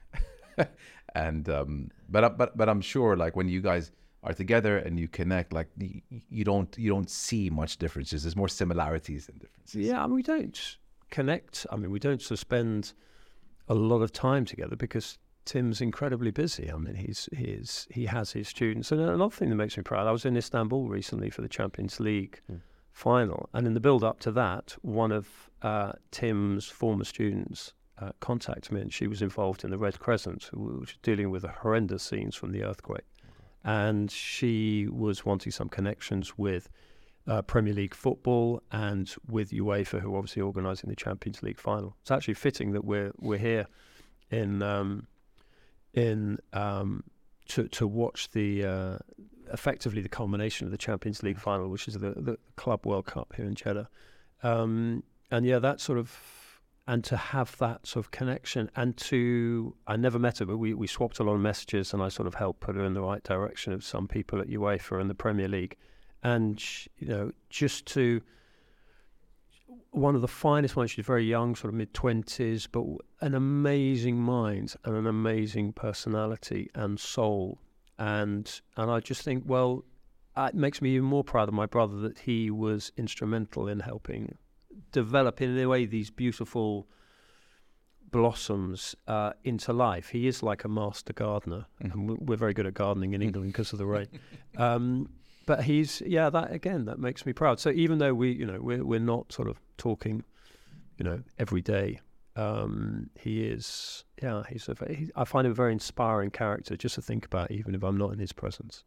and 1.15 1.49
um, 1.49 1.91
but 2.09 2.23
I- 2.23 2.29
but 2.29 2.57
but 2.57 2.69
I'm 2.69 2.81
sure 2.81 3.15
like 3.15 3.35
when 3.35 3.49
you 3.49 3.61
guys 3.61 3.91
are 4.23 4.33
together 4.33 4.77
and 4.77 4.97
you 4.99 5.07
connect, 5.07 5.53
like 5.53 5.67
you 5.77 6.43
don't 6.43 6.75
you 6.77 6.89
don't 6.89 7.09
see 7.09 7.49
much 7.49 7.77
differences. 7.77 8.23
There's 8.23 8.35
more 8.35 8.49
similarities 8.49 9.27
than 9.27 9.37
differences. 9.37 9.81
Yeah, 9.87 10.01
I 10.03 10.07
mean, 10.07 10.15
we 10.15 10.23
don't 10.23 10.77
connect. 11.11 11.65
I 11.71 11.75
mean, 11.75 11.91
we 11.91 11.99
don't 11.99 12.21
sort 12.21 12.31
of 12.31 12.39
spend 12.39 12.93
a 13.67 13.75
lot 13.75 14.01
of 14.01 14.11
time 14.11 14.45
together 14.45 14.75
because 14.75 15.17
Tim's 15.47 15.81
incredibly 15.81 16.31
busy. 16.31 16.71
I 16.71 16.77
mean, 16.77 16.95
he's 16.95 17.27
he's 17.35 17.87
he 17.89 18.05
has 18.05 18.31
his 18.33 18.47
students. 18.47 18.91
And 18.91 19.01
another 19.01 19.35
thing 19.35 19.49
that 19.49 19.55
makes 19.63 19.75
me 19.77 19.83
proud, 19.83 20.05
I 20.07 20.11
was 20.11 20.25
in 20.25 20.37
Istanbul 20.37 20.87
recently 20.99 21.29
for 21.31 21.41
the 21.41 21.49
Champions 21.59 21.99
League 21.99 22.41
Hmm. 22.47 22.57
final, 22.91 23.49
and 23.53 23.65
in 23.67 23.73
the 23.73 23.79
build 23.79 24.03
up 24.03 24.19
to 24.21 24.31
that, 24.33 24.75
one 24.81 25.11
of 25.11 25.49
uh, 25.61 25.93
Tim's 26.11 26.65
former 26.67 27.03
students. 27.05 27.73
Uh, 27.99 28.11
contacted 28.19 28.71
me, 28.71 28.79
and 28.81 28.93
she 28.93 29.07
was 29.07 29.23
involved 29.23 29.63
in 29.63 29.71
the 29.71 29.77
Red 29.79 29.97
Crescent, 29.99 30.51
which 30.53 30.79
was 30.79 30.97
dealing 31.01 31.31
with 31.31 31.41
the 31.41 31.47
horrendous 31.47 32.03
scenes 32.03 32.35
from 32.35 32.51
the 32.51 32.61
earthquake. 32.63 33.07
And 33.63 34.11
she 34.11 34.87
was 34.91 35.25
wanting 35.25 35.51
some 35.51 35.67
connections 35.67 36.37
with 36.37 36.69
uh, 37.25 37.41
Premier 37.41 37.73
League 37.73 37.95
football 37.95 38.61
and 38.71 39.11
with 39.27 39.49
UEFA, 39.49 39.99
who 39.99 40.13
are 40.13 40.17
obviously 40.19 40.43
organising 40.43 40.91
the 40.91 40.95
Champions 40.95 41.41
League 41.41 41.59
final. 41.59 41.95
It's 42.01 42.11
actually 42.11 42.35
fitting 42.35 42.71
that 42.73 42.85
we're 42.85 43.13
we're 43.19 43.39
here 43.39 43.65
in 44.29 44.61
um, 44.61 45.07
in 45.97 46.37
um, 46.53 47.03
to 47.47 47.67
to 47.69 47.87
watch 47.87 48.29
the 48.31 48.63
uh, 48.63 48.97
effectively 49.51 50.01
the 50.01 50.09
culmination 50.09 50.65
of 50.65 50.71
the 50.71 50.77
Champions 50.77 51.23
League 51.23 51.39
final, 51.39 51.69
which 51.69 51.87
is 51.87 51.95
the, 51.95 52.11
the 52.11 52.37
Club 52.55 52.85
World 52.85 53.07
Cup 53.07 53.33
here 53.35 53.45
in 53.45 53.55
Jeddah. 53.55 53.89
Um, 54.43 55.03
and 55.31 55.45
yeah, 55.45 55.59
that 55.59 55.81
sort 55.81 55.97
of 55.97 56.15
and 56.89 57.03
to 57.03 57.17
have 57.17 57.57
that 57.57 57.85
sort 57.85 58.05
of 58.05 58.11
connection 58.11 58.69
and 58.75 58.95
to 58.97 59.75
I 59.87 59.97
never 59.97 60.19
met 60.19 60.37
her, 60.37 60.45
but 60.45 60.57
we, 60.57 60.73
we 60.73 60.87
swapped 60.87 61.19
a 61.19 61.23
lot 61.23 61.33
of 61.33 61.41
messages 61.41 61.93
and 61.93 62.01
I 62.01 62.09
sort 62.09 62.27
of 62.27 62.35
helped 62.35 62.61
put 62.61 62.75
her 62.75 62.85
in 62.85 62.93
the 62.93 63.01
right 63.01 63.23
direction 63.23 63.73
of 63.73 63.83
some 63.83 64.07
people 64.07 64.39
at 64.39 64.47
UEFA 64.47 65.01
and 65.01 65.09
the 65.09 65.15
Premier 65.15 65.47
League 65.47 65.75
and 66.23 66.63
you 66.97 67.07
know 67.07 67.31
just 67.49 67.85
to 67.87 68.21
one 69.97 70.15
of 70.15 70.21
the 70.21 70.27
finest 70.27 70.75
ones 70.75 70.91
she's 70.91 71.05
very 71.05 71.25
young 71.25 71.55
sort 71.55 71.73
of 71.73 71.77
mid 71.77 71.93
20s 71.93 72.67
but 72.71 72.83
an 73.25 73.33
amazing 73.33 74.17
mind 74.17 74.75
and 74.85 74.95
an 74.95 75.07
amazing 75.07 75.73
personality 75.73 76.69
and 76.75 76.99
soul. 76.99 77.59
And 77.99 78.45
and 78.77 78.91
I 78.91 78.99
just 78.99 79.23
think 79.23 79.43
well 79.45 79.83
uh, 80.35 80.49
it 80.53 80.55
makes 80.55 80.81
me 80.81 80.91
even 80.91 81.05
more 81.07 81.23
proud 81.23 81.47
of 81.47 81.53
my 81.55 81.65
brother 81.65 81.97
that 82.01 82.19
he 82.19 82.51
was 82.51 82.91
instrumental 82.97 83.67
in 83.67 83.79
helping 83.79 84.37
develop 84.91 85.41
in 85.41 85.57
a 85.57 85.65
way 85.67 85.85
these 85.85 86.11
beautiful 86.11 86.87
blossoms 88.11 88.95
uh, 89.07 89.33
into 89.43 89.73
life. 89.73 90.09
He 90.09 90.27
is 90.27 90.41
like 90.43 90.63
a 90.63 90.69
master 90.69 91.13
gardener 91.13 91.65
Mhm. 91.83 91.93
and 91.93 92.09
we- 92.09 92.15
we're 92.21 92.37
very 92.37 92.53
good 92.53 92.65
at 92.65 92.73
gardening 92.73 93.13
in 93.13 93.21
England 93.21 93.47
because 93.51 93.73
of 93.73 93.79
the 93.79 93.85
rain. 93.85 94.07
Um, 94.57 95.09
but 95.45 95.63
he's 95.63 96.01
yeah 96.01 96.29
that 96.31 96.51
again 96.51 96.85
that 96.85 96.99
makes 96.99 97.25
me 97.25 97.31
proud. 97.31 97.59
So 97.59 97.69
even 97.69 97.99
though 97.99 98.13
we 98.13 98.31
you 98.31 98.45
know 98.45 98.59
we're, 98.59 98.83
we're 98.83 98.99
not 98.99 99.31
sort 99.31 99.47
of 99.47 99.59
talking 99.77 100.23
you 100.97 101.03
know 101.05 101.21
every 101.39 101.61
day 101.61 101.99
um, 102.35 103.09
he 103.19 103.43
is 103.47 104.03
yeah 104.21 104.43
he's 104.49 104.69
a 104.69 104.75
he, 104.93 105.09
i 105.15 105.23
find 105.23 105.45
him 105.45 105.51
a 105.51 105.55
very 105.55 105.71
inspiring 105.73 106.29
character 106.29 106.75
just 106.77 106.95
to 106.95 107.01
think 107.01 107.25
about 107.25 107.49
even 107.51 107.73
if 107.75 107.83
i'm 107.83 107.97
not 107.97 108.11
in 108.13 108.19
his 108.19 108.31
presence 108.31 108.83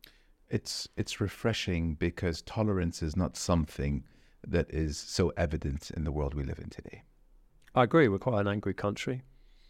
It's 0.48 0.88
it's 0.96 1.20
refreshing 1.20 1.94
because 1.94 2.42
tolerance 2.42 3.02
is 3.02 3.16
not 3.16 3.36
something 3.36 4.04
that 4.46 4.70
is 4.70 4.96
so 4.98 5.32
evident 5.36 5.90
in 5.96 6.04
the 6.04 6.12
world 6.12 6.34
we 6.34 6.42
live 6.44 6.58
in 6.58 6.70
today. 6.70 7.02
i 7.74 7.82
agree 7.84 8.08
we're 8.08 8.18
quite 8.18 8.40
an 8.40 8.48
angry 8.48 8.74
country 8.74 9.22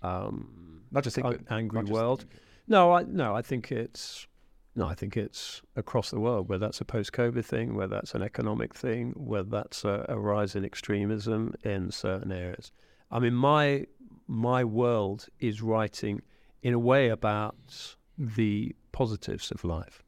um, 0.02 0.82
Not 0.90 1.04
just 1.04 1.18
an 1.18 1.24
England. 1.26 1.46
angry 1.50 1.76
not 1.76 1.84
just 1.86 1.92
world 1.92 2.20
England. 2.22 2.40
no 2.68 2.92
i 2.92 3.02
no 3.02 3.34
i 3.34 3.42
think 3.42 3.70
it's 3.72 4.26
no, 4.76 4.86
I 4.86 4.94
think 4.94 5.16
it's 5.16 5.62
across 5.74 6.10
the 6.10 6.20
world, 6.20 6.48
whether 6.48 6.64
that's 6.66 6.80
a 6.80 6.84
post 6.84 7.12
COVID 7.12 7.44
thing, 7.44 7.74
whether 7.74 7.96
that's 7.96 8.14
an 8.14 8.22
economic 8.22 8.74
thing, 8.74 9.12
whether 9.16 9.48
that's 9.48 9.84
a, 9.84 10.06
a 10.08 10.18
rise 10.18 10.54
in 10.54 10.64
extremism 10.64 11.54
in 11.64 11.90
certain 11.90 12.30
areas. 12.30 12.70
I 13.10 13.18
mean, 13.18 13.34
my 13.34 13.86
my 14.28 14.62
world 14.62 15.26
is 15.40 15.60
writing 15.60 16.22
in 16.62 16.72
a 16.72 16.78
way 16.78 17.08
about 17.08 17.96
the 18.16 18.76
positives 18.92 19.50
of 19.50 19.64
life. 19.64 20.04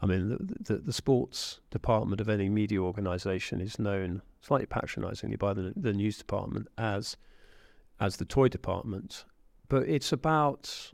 I 0.00 0.06
mean, 0.06 0.30
the, 0.30 0.74
the, 0.74 0.78
the 0.78 0.92
sports 0.92 1.60
department 1.70 2.20
of 2.20 2.28
any 2.28 2.48
media 2.48 2.80
organisation 2.80 3.60
is 3.60 3.78
known 3.78 4.20
slightly 4.40 4.66
patronisingly 4.66 5.36
by 5.36 5.54
the, 5.54 5.72
the 5.76 5.92
news 5.92 6.18
department 6.18 6.66
as 6.76 7.16
as 8.00 8.16
the 8.16 8.24
toy 8.24 8.48
department, 8.48 9.24
but 9.68 9.88
it's 9.88 10.12
about 10.12 10.90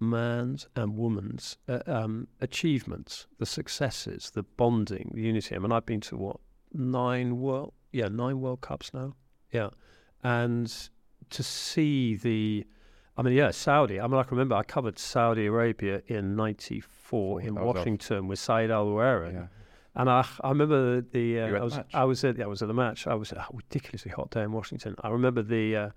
man's 0.00 0.66
and 0.76 0.96
woman's 0.96 1.56
uh, 1.68 1.80
um, 1.86 2.28
achievements, 2.40 3.26
the 3.38 3.46
successes, 3.46 4.30
the 4.34 4.42
bonding, 4.42 5.12
the 5.14 5.22
unity. 5.22 5.54
I 5.54 5.58
mean, 5.58 5.72
I've 5.72 5.86
been 5.86 6.00
to 6.02 6.16
what 6.16 6.36
nine 6.72 7.38
world, 7.40 7.72
yeah, 7.92 8.08
nine 8.08 8.40
World 8.40 8.60
Cups 8.60 8.92
now, 8.92 9.14
yeah, 9.52 9.68
and 10.22 10.72
to 11.30 11.42
see 11.42 12.16
the, 12.16 12.66
I 13.16 13.22
mean, 13.22 13.34
yeah, 13.34 13.50
Saudi. 13.50 14.00
I 14.00 14.06
mean, 14.06 14.18
I 14.18 14.22
can 14.24 14.36
remember 14.36 14.56
I 14.56 14.62
covered 14.64 14.98
Saudi 14.98 15.46
Arabia 15.46 16.02
in 16.06 16.34
'94 16.36 17.40
in 17.40 17.54
That 17.54 17.60
was 17.64 17.70
off. 17.70 17.76
Washington 17.76 18.26
with 18.28 18.38
Saeed 18.38 18.70
Al-Owairan, 18.70 19.32
Yeah. 19.32 19.46
and 19.94 20.10
I, 20.10 20.26
I 20.42 20.48
remember 20.48 21.00
the, 21.00 21.40
uh, 21.40 21.46
at 21.46 21.54
I 21.54 21.58
the 21.58 21.64
was? 21.64 21.78
I 21.94 22.04
was 22.04 22.24
at 22.24 22.40
I 22.40 22.46
was 22.46 22.62
at 22.62 22.68
the 22.68 22.74
match. 22.74 23.06
I 23.06 23.14
was 23.14 23.32
a 23.32 23.46
ridiculously 23.52 24.10
hot 24.10 24.30
day 24.30 24.42
in 24.42 24.52
Washington. 24.52 24.96
I 25.02 25.08
remember 25.10 25.42
the 25.42 25.76
uh, 25.76 25.90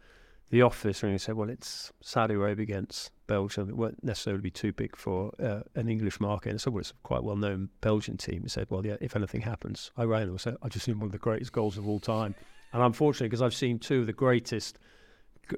the 0.50 0.62
office 0.62 1.04
and 1.04 1.12
he 1.12 1.18
said, 1.18 1.36
"Well, 1.36 1.50
it's 1.50 1.92
Saudi 2.02 2.34
Arabia 2.34 2.64
against 2.64 3.12
Belgium. 3.28 3.70
It 3.70 3.78
won't 3.78 4.04
necessarily 4.04 4.42
be 4.42 4.52
too 4.52 4.72
big 4.72 4.96
for 4.96 5.34
uh, 5.42 5.62
an 5.76 5.90
English 5.90 6.20
market." 6.20 6.50
And 6.50 6.58
I 6.58 6.60
said, 6.60 6.74
"Well, 6.74 6.82
it's 6.82 6.92
a 6.92 6.96
quite 7.04 7.24
well 7.24 7.36
known 7.36 7.70
Belgian 7.82 8.18
team." 8.18 8.44
He 8.44 8.50
said, 8.50 8.68
"Well, 8.70 8.86
yeah, 8.86 8.98
if 9.02 9.16
anything 9.16 9.42
happens, 9.42 9.92
I 9.98 10.04
ran 10.04 10.24
and 10.24 10.40
said, 10.40 10.58
I 10.62 10.70
just 10.70 10.86
seen 10.86 11.00
one 11.00 11.08
of 11.08 11.12
the 11.12 11.18
greatest 11.18 11.52
goals 11.52 11.78
of 11.78 11.88
all 11.88 12.00
time." 12.00 12.36
And 12.74 12.82
unfortunately, 12.84 13.28
because 13.28 13.42
I've 13.42 13.54
seen 13.54 13.80
two 13.80 14.02
of 14.02 14.08
the 14.08 14.14
greatest 14.14 14.80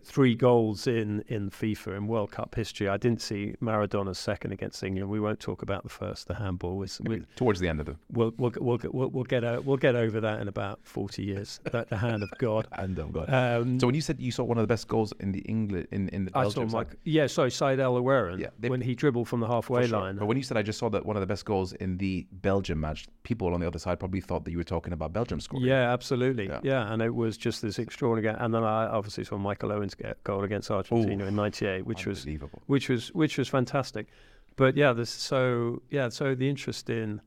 three 0.03 0.35
goals 0.35 0.87
in, 0.87 1.23
in 1.27 1.49
FIFA 1.49 1.97
in 1.97 2.07
World 2.07 2.31
Cup 2.31 2.55
history, 2.55 2.87
I 2.89 2.97
didn't 2.97 3.21
see 3.21 3.55
Maradona's 3.61 4.17
second 4.19 4.51
against 4.51 4.83
England. 4.83 5.09
We 5.09 5.19
won't 5.19 5.39
talk 5.39 5.61
about 5.61 5.83
the 5.83 5.89
first, 5.89 6.27
the 6.27 6.35
handball. 6.35 6.77
We, 6.77 6.87
we, 7.01 7.21
Towards 7.35 7.59
the 7.59 7.67
end 7.67 7.79
of 7.79 7.85
the 7.85 7.95
we'll, 8.11 8.33
we'll, 8.37 8.51
we'll, 8.59 8.79
we'll, 8.91 9.09
we'll 9.09 9.23
get 9.23 9.43
o- 9.43 9.61
we'll 9.61 9.77
get 9.77 9.95
over 9.95 10.19
that 10.21 10.41
in 10.41 10.47
about 10.47 10.79
40 10.83 11.23
years. 11.23 11.59
that 11.71 11.89
the 11.89 11.97
hand 11.97 12.23
of 12.23 12.29
God. 12.37 12.67
end 12.77 12.99
of 12.99 13.11
God. 13.11 13.29
Um, 13.29 13.79
So 13.79 13.87
when 13.87 13.95
you 13.95 14.01
said 14.01 14.19
you 14.19 14.31
saw 14.31 14.43
one 14.43 14.57
of 14.57 14.63
the 14.63 14.67
best 14.67 14.87
goals 14.87 15.13
in 15.19 15.31
the 15.31 15.39
England 15.41 15.87
in, 15.91 16.09
in 16.09 16.25
the 16.25 16.31
I 16.37 16.43
saw 16.49 16.61
Belgium 16.61 16.71
Mike. 16.71 16.87
side- 16.89 16.97
Yeah, 17.03 17.27
sorry, 17.27 17.51
Saeed 17.51 17.79
Al-Owairan, 17.79 18.39
Yeah, 18.39 18.47
they- 18.59 18.69
when 18.69 18.81
he 18.81 18.95
dribbled 18.95 19.27
from 19.27 19.39
the 19.39 19.47
halfway 19.47 19.87
sure. 19.87 19.99
line. 19.99 20.15
But 20.17 20.25
when 20.27 20.37
you 20.37 20.43
said 20.43 20.57
I 20.57 20.61
just 20.61 20.79
saw 20.79 20.89
that 20.89 21.05
one 21.05 21.15
of 21.15 21.21
the 21.21 21.27
best 21.27 21.45
goals 21.45 21.73
in 21.73 21.97
the 21.97 22.27
Belgium 22.31 22.79
match, 22.79 23.07
people 23.23 23.53
on 23.53 23.59
the 23.59 23.67
other 23.67 23.79
side 23.79 23.99
probably 23.99 24.21
thought 24.21 24.45
that 24.45 24.51
you 24.51 24.57
were 24.57 24.63
talking 24.63 24.93
about 24.93 25.13
Belgium 25.13 25.39
scoring. 25.39 25.65
Yeah, 25.65 25.91
absolutely. 25.91 26.47
Yeah. 26.47 26.59
Yeah. 26.63 26.93
and 26.93 27.01
it 27.01 27.13
was 27.13 27.37
just 27.37 27.61
this 27.61 27.79
extraordinary. 27.79 28.35
And 28.39 28.53
then 28.53 28.63
I 28.63 28.87
obviously 28.87 29.23
saw 29.23 29.37
Michael 29.37 29.71
Owen's 29.79 29.95
get 29.95 30.23
goal 30.23 30.43
against 30.43 30.69
Argentina 30.71 31.25
in 31.25 31.35
'98, 31.35 31.85
which 31.85 32.05
was 32.05 32.25
which 32.67 32.89
was 32.89 33.13
which 33.13 33.37
was 33.37 33.47
fantastic. 33.47 34.07
But 34.55 34.75
yeah, 34.75 34.93
this 34.93 35.09
so 35.09 35.81
yeah, 35.89 36.09
so 36.09 36.35
the 36.35 36.49
interest 36.49 36.89
in 36.89 37.21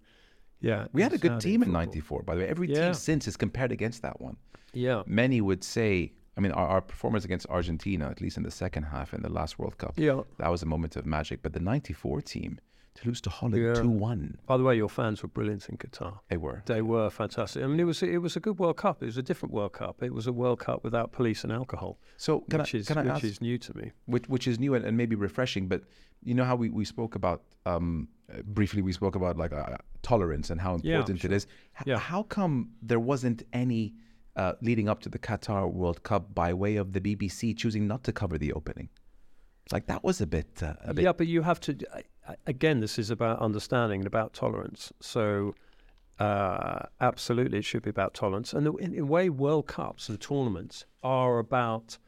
yeah, 0.60 0.86
We 0.92 1.02
had 1.02 1.12
a 1.12 1.18
good 1.18 1.40
team 1.40 1.62
in 1.64 1.72
'94, 1.72 2.22
by 2.22 2.34
the 2.36 2.42
way. 2.42 2.48
Every 2.48 2.68
Yeah. 2.68 2.84
team 2.84 2.94
since 2.94 3.26
is 3.26 3.36
compared 3.36 3.72
against 3.72 4.02
that 4.02 4.20
one. 4.20 4.36
Yeah, 4.72 5.02
Many 5.06 5.40
would 5.40 5.64
say, 5.64 6.12
I 6.36 6.40
mean, 6.40 6.52
our, 6.52 6.66
our 6.66 6.80
performance 6.80 7.24
against 7.24 7.46
Argentina, 7.48 8.08
at 8.08 8.20
least 8.20 8.36
in 8.36 8.42
the 8.44 8.50
second 8.50 8.84
half 8.84 9.12
in 9.12 9.22
the 9.22 9.28
last 9.28 9.58
World 9.58 9.76
Cup, 9.78 9.94
yeah, 9.96 10.20
that 10.38 10.50
was 10.50 10.62
a 10.62 10.66
moment 10.66 10.94
of 10.96 11.04
magic. 11.04 11.42
But 11.42 11.52
the 11.52 11.60
'94 11.60 12.20
team, 12.22 12.58
to 12.94 13.08
lose 13.08 13.20
to 13.22 13.30
Holland 13.30 13.62
Yeah. 13.62 13.74
two 13.74 13.88
one. 13.88 14.38
By 14.46 14.56
the 14.56 14.64
way, 14.64 14.76
your 14.76 14.88
fans 14.88 15.22
were 15.22 15.28
brilliant 15.28 15.68
in 15.68 15.76
Qatar. 15.76 16.18
They 16.28 16.36
were. 16.36 16.62
They 16.66 16.82
were 16.82 17.10
fantastic. 17.10 17.62
I 17.62 17.66
mean, 17.66 17.80
it 17.80 17.84
was 17.84 18.02
it 18.02 18.18
was 18.18 18.36
a 18.36 18.40
good 18.40 18.58
World 18.58 18.76
Cup. 18.76 19.02
It 19.02 19.06
was 19.06 19.16
a 19.16 19.22
different 19.22 19.52
World 19.54 19.72
Cup. 19.72 20.02
It 20.02 20.12
was 20.12 20.26
a 20.26 20.32
World 20.32 20.58
Cup 20.58 20.84
without 20.84 21.12
police 21.12 21.44
and 21.44 21.52
alcohol, 21.52 21.98
So 22.16 22.40
can 22.50 22.60
which 22.60 22.74
I 22.74 22.78
is 22.78 22.86
can 22.88 22.98
I 22.98 23.02
which 23.02 23.12
ask 23.12 23.24
is 23.24 23.40
new 23.40 23.58
to 23.58 23.76
me. 23.76 23.92
which 24.06 24.28
which 24.28 24.46
is 24.46 24.58
new 24.58 24.74
and, 24.74 24.84
and 24.84 24.96
maybe 24.96 25.16
refreshing. 25.16 25.68
But 25.68 25.82
you 26.22 26.34
know 26.34 26.44
how 26.44 26.54
we, 26.56 26.68
we 26.68 26.84
spoke 26.84 27.14
about 27.14 27.42
um, 27.66 28.08
uh, 28.32 28.42
briefly 28.44 28.82
we 28.82 28.92
spoke 28.92 29.14
about 29.16 29.36
like 29.36 29.52
uh, 29.52 29.76
tolerance 30.02 30.50
and 30.50 30.60
how 30.60 30.78
Yeah, 30.82 30.96
important 30.98 31.24
it 31.24 31.32
is. 31.32 31.46
H- 31.80 31.86
Yeah. 31.86 31.98
How 31.98 32.22
come 32.24 32.70
there 32.82 33.00
wasn't 33.00 33.42
any 33.52 33.94
uh, 34.36 34.52
leading 34.62 34.88
up 34.88 35.00
to 35.00 35.08
the 35.08 35.18
Qatar 35.18 35.70
World 35.72 36.02
Cup 36.02 36.34
by 36.34 36.52
way 36.54 36.76
of 36.76 36.92
the 36.92 37.00
BBC 37.00 37.56
choosing 37.56 37.86
not 37.86 38.04
to 38.04 38.12
cover 38.12 38.38
the 38.38 38.52
opening? 38.52 38.88
It's 39.64 39.72
like 39.72 39.86
that 39.86 40.02
was 40.04 40.20
a 40.20 40.26
bit 40.26 40.62
uh, 40.62 40.74
a 40.84 40.92
bit. 40.94 41.04
Yeah, 41.04 41.12
but 41.12 41.26
you 41.26 41.42
have 41.42 41.60
to. 41.60 41.76
Again, 42.46 42.80
this 42.80 42.98
is 42.98 43.10
about 43.10 43.40
understanding 43.40 44.00
and 44.00 44.06
about 44.06 44.32
tolerance. 44.32 44.92
So, 45.00 45.54
uh, 46.18 46.86
absolutely, 47.00 47.58
it 47.58 47.64
should 47.64 47.82
be 47.82 47.90
about 47.90 48.14
tolerance. 48.14 48.52
And 48.52 48.66
in, 48.66 48.94
in 48.94 49.00
a 49.00 49.06
way, 49.06 49.28
World 49.28 49.66
Cups 49.66 50.08
and 50.08 50.20
tournaments 50.20 50.84
are 51.02 51.38
about 51.38 51.98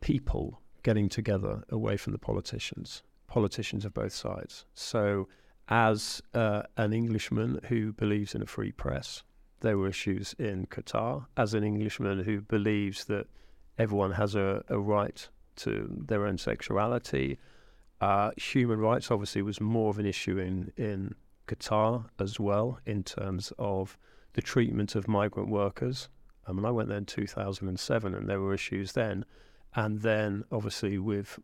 people 0.00 0.60
getting 0.82 1.08
together 1.08 1.62
away 1.70 1.96
from 1.96 2.12
the 2.12 2.18
politicians, 2.18 3.02
politicians 3.26 3.84
of 3.84 3.94
both 3.94 4.12
sides. 4.12 4.66
So, 4.74 5.28
as 5.68 6.22
uh, 6.34 6.62
an 6.76 6.92
Englishman 6.92 7.60
who 7.68 7.92
believes 7.92 8.34
in 8.34 8.42
a 8.42 8.46
free 8.46 8.72
press, 8.72 9.22
there 9.60 9.78
were 9.78 9.88
issues 9.88 10.34
in 10.38 10.66
Qatar. 10.66 11.26
As 11.36 11.54
an 11.54 11.64
Englishman 11.64 12.24
who 12.24 12.40
believes 12.40 13.04
that 13.06 13.26
everyone 13.78 14.12
has 14.12 14.34
a, 14.34 14.64
a 14.68 14.78
right 14.78 15.28
to 15.56 16.04
their 16.06 16.26
own 16.26 16.38
sexuality, 16.38 17.38
uh, 18.00 18.30
human 18.36 18.78
rights 18.78 19.10
obviously 19.10 19.42
was 19.42 19.60
more 19.60 19.90
of 19.90 19.98
an 19.98 20.06
issue 20.06 20.38
in, 20.38 20.72
in 20.76 21.14
Qatar 21.46 22.06
as 22.18 22.38
well 22.38 22.78
in 22.84 23.02
terms 23.04 23.52
of 23.58 23.96
the 24.34 24.42
treatment 24.42 24.94
of 24.94 25.08
migrant 25.08 25.48
workers. 25.48 26.08
I 26.46 26.52
mean, 26.52 26.64
I 26.64 26.70
went 26.70 26.88
there 26.88 26.98
in 26.98 27.06
2007 27.06 28.14
and 28.14 28.28
there 28.28 28.40
were 28.40 28.54
issues 28.54 28.92
then. 28.92 29.24
And 29.74 30.00
then, 30.00 30.44
obviously, 30.52 30.98
with 30.98 31.38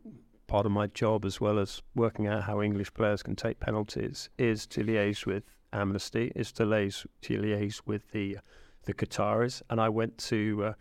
part 0.47 0.65
of 0.65 0.71
my 0.71 0.87
job 0.87 1.25
as 1.25 1.41
well 1.41 1.59
as 1.59 1.81
working 1.95 2.27
out 2.27 2.43
how 2.43 2.61
English 2.61 2.93
players 2.93 3.23
can 3.23 3.35
take 3.35 3.59
penalties 3.59 4.29
is 4.37 4.65
to 4.67 4.83
liaise 4.83 5.25
with 5.25 5.43
Amnesty, 5.71 6.31
is 6.35 6.51
to 6.53 6.63
liaise, 6.63 7.05
to 7.21 7.37
liaise 7.37 7.81
with 7.85 8.11
the 8.11 8.37
the 8.85 8.93
Qataris. 8.93 9.61
And 9.69 9.79
I 9.79 9.89
went 9.89 10.17
to, 10.29 10.65
uh, 10.65 10.73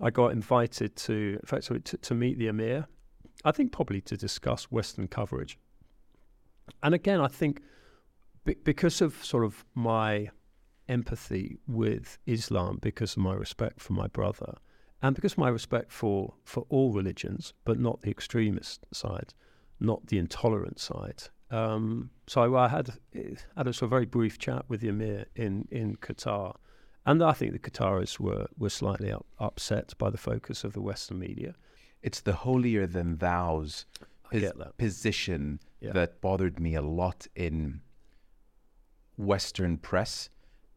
I 0.00 0.10
got 0.10 0.32
invited 0.32 0.96
to, 0.96 1.38
in 1.40 1.46
fact, 1.46 1.66
to, 1.66 1.78
to 1.78 2.14
meet 2.14 2.38
the 2.38 2.48
Emir. 2.48 2.86
I 3.44 3.52
think 3.52 3.72
probably 3.72 4.00
to 4.02 4.16
discuss 4.16 4.64
Western 4.64 5.08
coverage. 5.08 5.58
And 6.82 6.94
again, 6.94 7.20
I 7.20 7.28
think 7.28 7.60
be- 8.44 8.56
because 8.64 9.00
of 9.00 9.22
sort 9.24 9.44
of 9.44 9.64
my 9.74 10.30
empathy 10.88 11.58
with 11.66 12.18
Islam, 12.26 12.78
because 12.80 13.16
of 13.16 13.22
my 13.22 13.34
respect 13.34 13.80
for 13.80 13.92
my 13.92 14.06
brother, 14.06 14.54
and 15.02 15.14
because 15.14 15.32
of 15.32 15.38
my 15.38 15.48
respect 15.48 15.92
for, 15.92 16.34
for 16.44 16.64
all 16.70 16.92
religions, 16.92 17.52
but 17.64 17.78
not 17.78 18.00
the 18.00 18.10
extremist 18.10 18.86
side, 18.92 19.34
not 19.78 20.06
the 20.06 20.18
intolerant 20.18 20.80
side. 20.80 21.24
Um, 21.50 22.10
so 22.26 22.56
I 22.56 22.68
had 22.68 22.94
had 23.56 23.66
a 23.66 23.72
sort 23.72 23.82
of 23.82 23.90
very 23.90 24.06
brief 24.06 24.38
chat 24.38 24.64
with 24.68 24.80
the 24.80 24.88
Emir 24.88 25.26
in, 25.36 25.68
in 25.70 25.96
Qatar, 25.96 26.56
and 27.04 27.22
I 27.22 27.32
think 27.32 27.52
the 27.52 27.58
Qataris 27.58 28.18
were, 28.18 28.46
were 28.56 28.70
slightly 28.70 29.12
up, 29.12 29.26
upset 29.38 29.92
by 29.98 30.08
the 30.08 30.16
focus 30.16 30.64
of 30.64 30.72
the 30.72 30.80
Western 30.80 31.18
media. 31.18 31.54
It's 32.06 32.20
the 32.20 32.34
holier 32.44 32.86
than 32.86 33.16
thou's 33.16 33.86
pos- 34.30 34.42
that. 34.42 34.76
position 34.78 35.42
Yeah. 35.80 35.92
that 35.98 36.20
bothered 36.20 36.56
me 36.60 36.72
a 36.74 36.82
lot 36.82 37.26
in 37.34 37.80
Western 39.16 39.78
press 39.78 40.28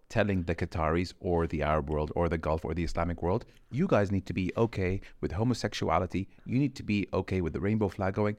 telling 0.09 0.43
the 0.43 0.55
Qataris 0.55 1.13
or 1.19 1.47
the 1.47 1.61
Arab 1.63 1.89
world 1.89 2.11
or 2.15 2.29
the 2.29 2.37
Gulf 2.37 2.63
or 2.63 2.73
the 2.73 2.83
Islamic 2.89 3.21
world, 3.21 3.43
you 3.71 3.87
guys 3.87 4.09
need 4.11 4.25
to 4.27 4.33
be 4.33 4.51
okay 4.55 5.01
with 5.21 5.31
homosexuality. 5.33 6.29
You 6.45 6.59
need 6.59 6.75
to 6.75 6.83
be 6.83 7.07
okay 7.13 7.41
with 7.41 7.51
the 7.53 7.59
rainbow 7.59 7.89
flag 7.89 8.13
going. 8.13 8.37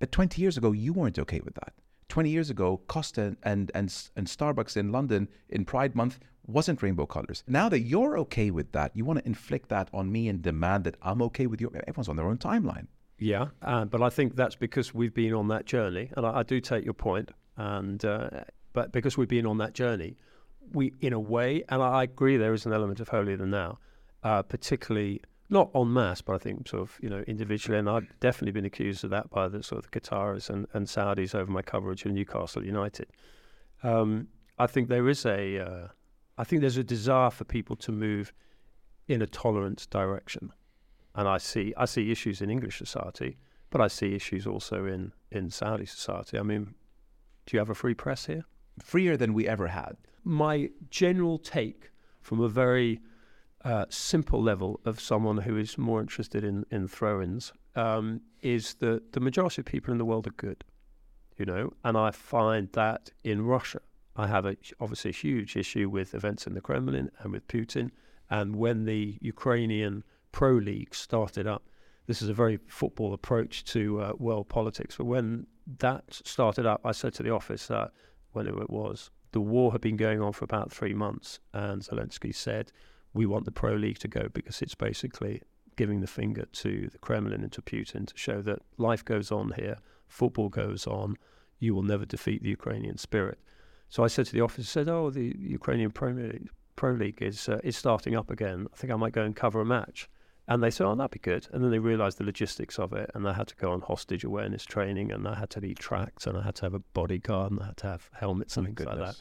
But 0.00 0.10
20 0.10 0.42
years 0.42 0.56
ago, 0.56 0.72
you 0.72 0.92
weren't 0.92 1.18
okay 1.20 1.40
with 1.44 1.54
that. 1.54 1.74
20 2.08 2.28
years 2.28 2.50
ago, 2.50 2.80
Costa 2.88 3.36
and, 3.44 3.70
and, 3.74 3.88
and 4.16 4.26
Starbucks 4.26 4.76
in 4.76 4.90
London 4.90 5.28
in 5.48 5.64
Pride 5.64 5.94
Month 5.94 6.18
wasn't 6.46 6.82
rainbow 6.82 7.06
colors. 7.06 7.42
Now 7.46 7.68
that 7.68 7.80
you're 7.80 8.18
okay 8.18 8.50
with 8.50 8.72
that, 8.72 8.94
you 8.94 9.04
want 9.04 9.20
to 9.20 9.26
inflict 9.26 9.68
that 9.70 9.88
on 9.92 10.10
me 10.10 10.28
and 10.28 10.42
demand 10.42 10.84
that 10.84 10.96
I'm 11.02 11.22
okay 11.22 11.46
with 11.46 11.60
you. 11.60 11.70
Everyone's 11.86 12.08
on 12.08 12.16
their 12.16 12.26
own 12.26 12.38
timeline. 12.38 12.86
Yeah, 13.18 13.48
uh, 13.62 13.84
but 13.84 14.02
I 14.02 14.10
think 14.10 14.34
that's 14.34 14.56
because 14.56 14.92
we've 14.92 15.14
been 15.14 15.32
on 15.34 15.48
that 15.48 15.66
journey, 15.66 16.10
and 16.16 16.26
I, 16.26 16.40
I 16.40 16.42
do 16.42 16.60
take 16.60 16.84
your 16.84 16.94
point. 16.94 17.30
And 17.56 18.04
uh, 18.04 18.28
but 18.72 18.92
because 18.92 19.16
we've 19.16 19.28
been 19.28 19.46
on 19.46 19.58
that 19.58 19.72
journey, 19.72 20.16
we, 20.72 20.92
in 21.00 21.12
a 21.12 21.20
way, 21.20 21.64
and 21.68 21.80
I 21.82 22.02
agree, 22.02 22.36
there 22.36 22.52
is 22.52 22.66
an 22.66 22.72
element 22.72 23.00
of 23.00 23.08
holier 23.08 23.36
than 23.36 23.50
now, 23.50 23.78
uh, 24.22 24.42
particularly 24.42 25.22
not 25.48 25.70
en 25.74 25.92
masse, 25.92 26.22
but 26.22 26.34
I 26.34 26.38
think 26.38 26.68
sort 26.68 26.82
of 26.82 26.98
you 27.00 27.08
know 27.08 27.22
individually, 27.26 27.78
and 27.78 27.88
I've 27.88 28.08
definitely 28.20 28.52
been 28.52 28.64
accused 28.64 29.04
of 29.04 29.10
that 29.10 29.30
by 29.30 29.48
the 29.48 29.62
sort 29.62 29.84
of 29.84 29.90
the 29.90 30.00
Qataris 30.00 30.50
and, 30.50 30.66
and 30.72 30.86
Saudis 30.86 31.34
over 31.34 31.50
my 31.50 31.62
coverage 31.62 32.04
of 32.04 32.12
Newcastle 32.12 32.64
United. 32.64 33.08
Um, 33.82 34.28
I 34.58 34.66
think 34.66 34.88
there 34.88 35.08
is 35.08 35.26
a, 35.26 35.58
uh, 35.58 35.88
I 36.36 36.44
think 36.44 36.60
there's 36.60 36.76
a 36.76 36.84
desire 36.84 37.30
for 37.30 37.44
people 37.44 37.76
to 37.76 37.92
move 37.92 38.32
in 39.06 39.22
a 39.22 39.26
tolerant 39.26 39.86
direction 39.90 40.52
and 41.14 41.28
I 41.28 41.38
see 41.38 41.72
I 41.76 41.84
see 41.84 42.10
issues 42.10 42.42
in 42.42 42.50
English 42.50 42.78
society, 42.78 43.38
but 43.70 43.80
I 43.80 43.88
see 43.88 44.14
issues 44.14 44.46
also 44.46 44.86
in 44.86 45.12
in 45.30 45.50
Saudi 45.50 45.86
society. 45.86 46.38
I 46.38 46.42
mean, 46.42 46.74
do 47.46 47.56
you 47.56 47.58
have 47.58 47.70
a 47.70 47.74
free 47.74 47.94
press 47.94 48.26
here? 48.26 48.44
Freer 48.82 49.16
than 49.16 49.34
we 49.34 49.46
ever 49.46 49.68
had. 49.68 49.96
My 50.24 50.70
general 50.90 51.38
take 51.38 51.90
from 52.20 52.40
a 52.40 52.48
very 52.48 53.00
uh, 53.64 53.84
simple 53.88 54.42
level 54.42 54.80
of 54.84 55.00
someone 55.00 55.38
who 55.38 55.56
is 55.56 55.78
more 55.78 56.00
interested 56.00 56.42
in 56.44 56.64
in 56.70 56.88
throw-ins 56.88 57.52
um, 57.76 58.20
is 58.42 58.74
that 58.74 59.12
the 59.12 59.20
majority 59.20 59.62
of 59.62 59.66
people 59.66 59.92
in 59.92 59.98
the 59.98 60.04
world 60.04 60.26
are 60.26 60.36
good, 60.36 60.64
you 61.36 61.44
know, 61.44 61.72
and 61.84 61.96
I 61.96 62.10
find 62.10 62.68
that 62.72 63.10
in 63.22 63.42
Russia. 63.42 63.80
I 64.16 64.26
have 64.28 64.46
a, 64.46 64.56
obviously 64.80 65.10
a 65.10 65.14
huge 65.14 65.56
issue 65.56 65.88
with 65.88 66.14
events 66.14 66.46
in 66.46 66.54
the 66.54 66.60
Kremlin 66.60 67.10
and 67.18 67.32
with 67.32 67.48
Putin, 67.48 67.90
and 68.30 68.56
when 68.56 68.84
the 68.84 69.18
Ukrainian 69.20 70.04
Pro 70.34 70.54
League 70.54 70.94
started 70.96 71.46
up. 71.46 71.62
This 72.06 72.20
is 72.20 72.28
a 72.28 72.34
very 72.34 72.58
football 72.66 73.14
approach 73.14 73.64
to 73.66 74.00
uh, 74.00 74.12
world 74.18 74.48
politics. 74.48 74.96
But 74.96 75.04
when 75.04 75.46
that 75.78 76.02
started 76.10 76.66
up, 76.66 76.80
I 76.84 76.90
said 76.90 77.14
to 77.14 77.22
the 77.22 77.30
office 77.30 77.68
that 77.68 77.92
whenever 78.32 78.60
it 78.62 78.68
was, 78.68 79.10
the 79.30 79.40
war 79.40 79.70
had 79.70 79.80
been 79.80 79.96
going 79.96 80.20
on 80.20 80.32
for 80.32 80.44
about 80.44 80.72
three 80.72 80.92
months, 80.92 81.38
and 81.52 81.82
Zelensky 81.82 82.34
said, 82.34 82.72
"We 83.12 83.26
want 83.26 83.44
the 83.44 83.52
Pro 83.52 83.74
League 83.74 84.00
to 84.00 84.08
go 84.08 84.28
because 84.32 84.60
it's 84.60 84.74
basically 84.74 85.40
giving 85.76 86.00
the 86.00 86.08
finger 86.08 86.46
to 86.46 86.88
the 86.90 86.98
Kremlin 86.98 87.42
and 87.42 87.52
to 87.52 87.62
Putin 87.62 88.06
to 88.08 88.16
show 88.16 88.42
that 88.42 88.60
life 88.76 89.04
goes 89.04 89.30
on 89.30 89.52
here, 89.56 89.78
football 90.08 90.48
goes 90.48 90.86
on. 90.88 91.16
You 91.60 91.76
will 91.76 91.82
never 91.84 92.04
defeat 92.04 92.42
the 92.42 92.50
Ukrainian 92.50 92.98
spirit." 92.98 93.38
So 93.94 94.02
I 94.02 94.08
said 94.08 94.26
to 94.26 94.32
the 94.32 94.40
office, 94.40 94.64
I 94.66 94.72
said, 94.76 94.88
"Oh, 94.88 95.08
the 95.10 95.28
Ukrainian 95.58 95.92
Premier 95.92 96.28
League, 96.32 96.48
Pro 96.74 96.90
League 97.02 97.22
is 97.30 97.38
uh, 97.48 97.60
is 97.62 97.76
starting 97.76 98.16
up 98.20 98.28
again. 98.36 98.66
I 98.72 98.76
think 98.76 98.92
I 98.92 98.96
might 98.96 99.12
go 99.12 99.22
and 99.22 99.36
cover 99.36 99.60
a 99.60 99.64
match." 99.64 99.98
And 100.48 100.62
they 100.62 100.70
said, 100.72 100.86
oh, 100.86 100.94
that'd 100.96 101.10
be 101.10 101.30
good. 101.32 101.46
And 101.52 101.62
then 101.62 101.70
they 101.70 101.78
realized 101.78 102.18
the 102.18 102.24
logistics 102.24 102.76
of 102.78 102.92
it. 102.92 103.08
And 103.14 103.26
I 103.26 103.32
had 103.32 103.48
to 103.52 103.56
go 103.56 103.70
on 103.72 103.80
hostage 103.80 104.24
awareness 104.24 104.64
training 104.64 105.10
and 105.10 105.26
I 105.26 105.36
had 105.42 105.48
to 105.50 105.60
be 105.60 105.74
tracked 105.74 106.26
and 106.26 106.36
I 106.36 106.42
had 106.42 106.56
to 106.56 106.66
have 106.66 106.74
a 106.74 106.80
bodyguard 106.80 107.52
and 107.52 107.60
I 107.62 107.66
had 107.70 107.78
to 107.78 107.86
have 107.86 108.10
helmets 108.12 108.58
and 108.58 108.66
Oh, 108.66 108.72
things 108.74 108.84
like 108.86 108.98
that. 108.98 109.16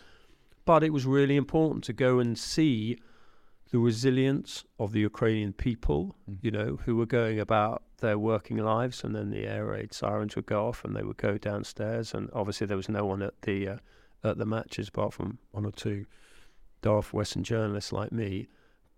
But 0.66 0.84
it 0.84 0.92
was 0.92 1.06
really 1.06 1.38
important 1.38 1.86
to 1.86 1.94
go 1.94 2.20
and 2.20 2.38
see 2.38 2.98
the 3.72 3.80
resilience 3.80 4.66
of 4.84 4.92
the 4.92 5.00
Ukrainian 5.12 5.54
people, 5.54 6.02
Mm. 6.30 6.38
you 6.46 6.52
know, 6.52 6.70
who 6.84 6.98
were 6.98 7.12
going 7.22 7.40
about 7.40 7.84
their 8.04 8.20
working 8.20 8.58
lives. 8.58 8.98
And 9.06 9.16
then 9.16 9.30
the 9.30 9.48
air 9.48 9.66
raid 9.68 9.94
sirens 9.94 10.36
would 10.36 10.48
go 10.56 10.68
off 10.68 10.84
and 10.84 10.94
they 10.94 11.04
would 11.04 11.22
go 11.30 11.38
downstairs. 11.38 12.14
And 12.14 12.30
obviously, 12.34 12.68
there 12.68 12.82
was 12.84 12.90
no 12.90 13.06
one 13.06 13.22
at 13.22 13.36
the, 13.44 13.58
uh, 13.70 13.78
at 14.24 14.38
the 14.38 14.46
matches 14.46 14.88
apart 14.90 15.14
from 15.14 15.38
one 15.52 15.66
or 15.66 15.72
two 15.72 16.06
daft 16.82 17.14
Western 17.14 17.44
journalists 17.44 17.92
like 17.92 18.12
me. 18.12 18.48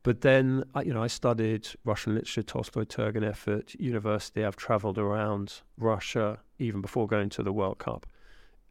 But 0.03 0.21
then, 0.21 0.63
I- 0.75 0.83
you 0.83 0.93
know, 0.93 1.01
I 1.03 1.07
studied 1.07 1.67
Russian 1.83 2.13
literature, 2.13 2.43
Tolstoy, 2.43 2.83
Turgenev 2.83 3.47
at 3.59 3.73
university. 3.75 4.43
I've 4.45 4.55
travelled 4.55 4.97
around 4.99 5.61
Russia 5.77 6.39
even 6.59 6.81
before 6.81 7.07
going 7.07 7.29
to 7.29 7.43
the 7.43 7.51
World 7.53 7.79
Cup 7.79 8.05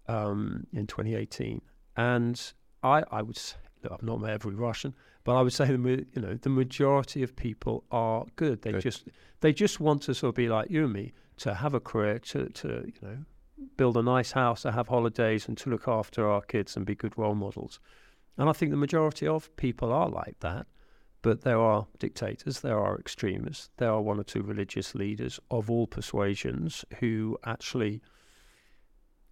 um, 0.08 0.66
in 0.72 0.86
2018, 0.86 1.60
and 1.96 2.52
I, 2.82 3.02
I 3.10 3.22
would 3.22 3.36
say, 3.36 3.56
look, 3.82 3.92
I've 3.92 4.02
not 4.02 4.20
met 4.20 4.30
every 4.30 4.54
Russian, 4.54 4.94
but 5.24 5.34
I 5.36 5.42
would 5.42 5.52
say 5.52 5.66
the 5.66 6.06
you 6.12 6.20
know 6.20 6.34
the 6.34 6.50
majority 6.50 7.22
of 7.22 7.34
people 7.34 7.84
are 7.90 8.26
good. 8.36 8.62
They 8.62 8.72
Good. 8.72 8.82
just 8.82 9.08
they 9.40 9.52
just 9.52 9.80
want 9.80 10.02
to 10.02 10.14
sort 10.14 10.28
of 10.30 10.34
be 10.34 10.48
like 10.48 10.70
you 10.70 10.84
and 10.84 10.92
me 10.92 11.12
to 11.38 11.54
have 11.54 11.74
a 11.74 11.80
career, 11.80 12.18
to 12.18 12.48
to 12.50 12.68
you 12.86 12.92
know 13.08 13.18
build 13.76 13.96
a 13.96 14.02
nice 14.02 14.32
house, 14.32 14.62
to 14.62 14.72
have 14.72 14.88
holidays, 14.88 15.48
and 15.48 15.56
to 15.58 15.70
look 15.70 15.86
after 15.88 16.28
our 16.28 16.42
kids 16.42 16.76
and 16.76 16.86
be 16.86 16.94
good 16.94 17.16
role 17.18 17.34
models. 17.34 17.80
And 18.36 18.48
I 18.48 18.52
think 18.52 18.70
the 18.70 18.76
majority 18.76 19.26
of 19.26 19.54
people 19.56 19.92
are 19.92 20.08
like 20.08 20.40
that. 20.40 20.66
But 21.22 21.40
there 21.42 21.58
are 21.60 21.86
dictators, 21.98 22.60
there 22.60 22.78
are 22.78 22.98
extremists, 22.98 23.70
there 23.78 23.90
are 23.90 24.02
one 24.02 24.20
or 24.20 24.24
two 24.24 24.42
religious 24.42 24.94
leaders 24.94 25.40
of 25.50 25.70
all 25.70 25.86
persuasions 25.86 26.84
who 27.00 27.38
actually 27.44 28.02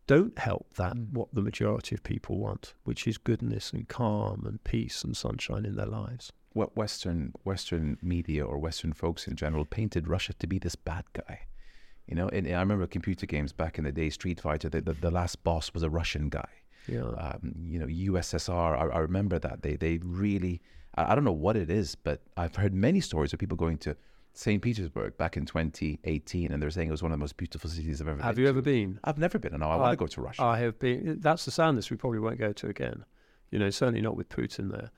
don't 0.07 0.39
help 0.39 0.75
that 0.75 0.95
Mm. 0.95 1.13
what 1.13 1.35
the 1.35 1.43
majority 1.43 1.95
of 1.95 2.03
people 2.03 2.39
want, 2.39 2.75
which 2.85 3.07
is 3.07 3.19
goodness 3.19 3.73
and 3.73 3.89
calm 3.89 4.47
and 4.47 4.65
peace 4.65 5.05
and 5.05 5.17
sunshine 5.17 5.65
in 5.65 5.77
their 5.77 5.87
lives. 5.87 6.33
what 6.55 6.77
Western 6.77 7.33
Western 7.45 7.97
media 8.03 8.45
or 8.45 8.59
Western 8.59 8.93
folks 8.93 9.27
in 9.27 9.35
general 9.37 9.65
painted 9.65 10.07
Russia 10.07 10.35
to 10.35 10.47
be 10.47 10.59
this 10.59 10.77
bad 10.77 11.05
guy. 11.15 11.47
You 12.07 12.17
know, 12.17 12.29
and 12.29 12.47
I 12.49 12.61
remember 12.61 12.87
computer 12.87 13.27
games 13.27 13.53
back 13.53 13.79
in 13.79 13.85
the 13.85 13.93
day, 13.93 14.11
Street 14.11 14.41
Fighter. 14.41 14.69
The, 14.69 14.81
the, 14.81 14.93
the 14.93 15.11
last 15.11 15.43
boss 15.45 15.73
was 15.73 15.83
a 15.83 15.91
Russian 15.91 16.29
guy. 16.29 16.49
Yeah. 16.89 17.03
Um, 17.03 17.55
you 17.65 17.79
know, 17.79 17.87
USSR. 17.87 18.77
I, 18.77 18.97
I 18.97 18.99
remember 18.99 19.39
that 19.39 19.63
they 19.63 19.77
they 19.77 19.99
really. 20.03 20.61
I, 20.97 21.13
I 21.13 21.15
don't 21.15 21.25
know 21.25 21.33
what 21.33 21.57
it 21.57 21.71
is, 21.71 21.95
but 21.95 22.23
I've 22.37 22.57
heard 22.57 22.75
many 22.75 23.01
stories 23.01 23.33
of 23.33 23.39
people 23.39 23.57
going 23.57 23.79
to 23.79 23.97
St. 24.35 24.63
Petersburg 24.63 25.17
back 25.17 25.37
in 25.37 25.45
2018, 25.45 26.53
and 26.53 26.63
they're 26.63 26.71
saying 26.71 26.89
it 26.89 26.91
was 26.91 27.03
one 27.03 27.13
of 27.13 27.19
the 27.19 27.23
most 27.23 27.37
beautiful 27.37 27.69
cities 27.69 28.01
I've 28.01 28.09
ever. 28.09 28.23
Have 28.23 28.39
you 28.39 28.45
to. 28.45 28.51
ever 28.51 28.63
been? 28.63 28.99
I've 29.05 29.19
never 29.19 29.39
been, 29.39 29.53
and 29.53 29.61
now 29.61 29.71
I 29.71 29.77
want 29.77 29.93
to 29.93 29.97
go 29.97 30.07
to 30.07 30.21
Russia. 30.21 30.43
I 30.43 30.59
have 30.59 30.79
been. 30.79 31.19
That's 31.21 31.45
the 31.45 31.51
sadness. 31.51 31.91
We 31.91 31.97
probably 31.97 32.19
won't 32.19 32.39
go 32.39 32.53
to 32.53 32.69
again. 32.69 33.05
You 33.51 33.59
know, 33.59 33.71
certainly 33.71 34.01
not 34.01 34.17
with 34.17 34.29
Putin 34.29 34.71
there. 34.71 34.91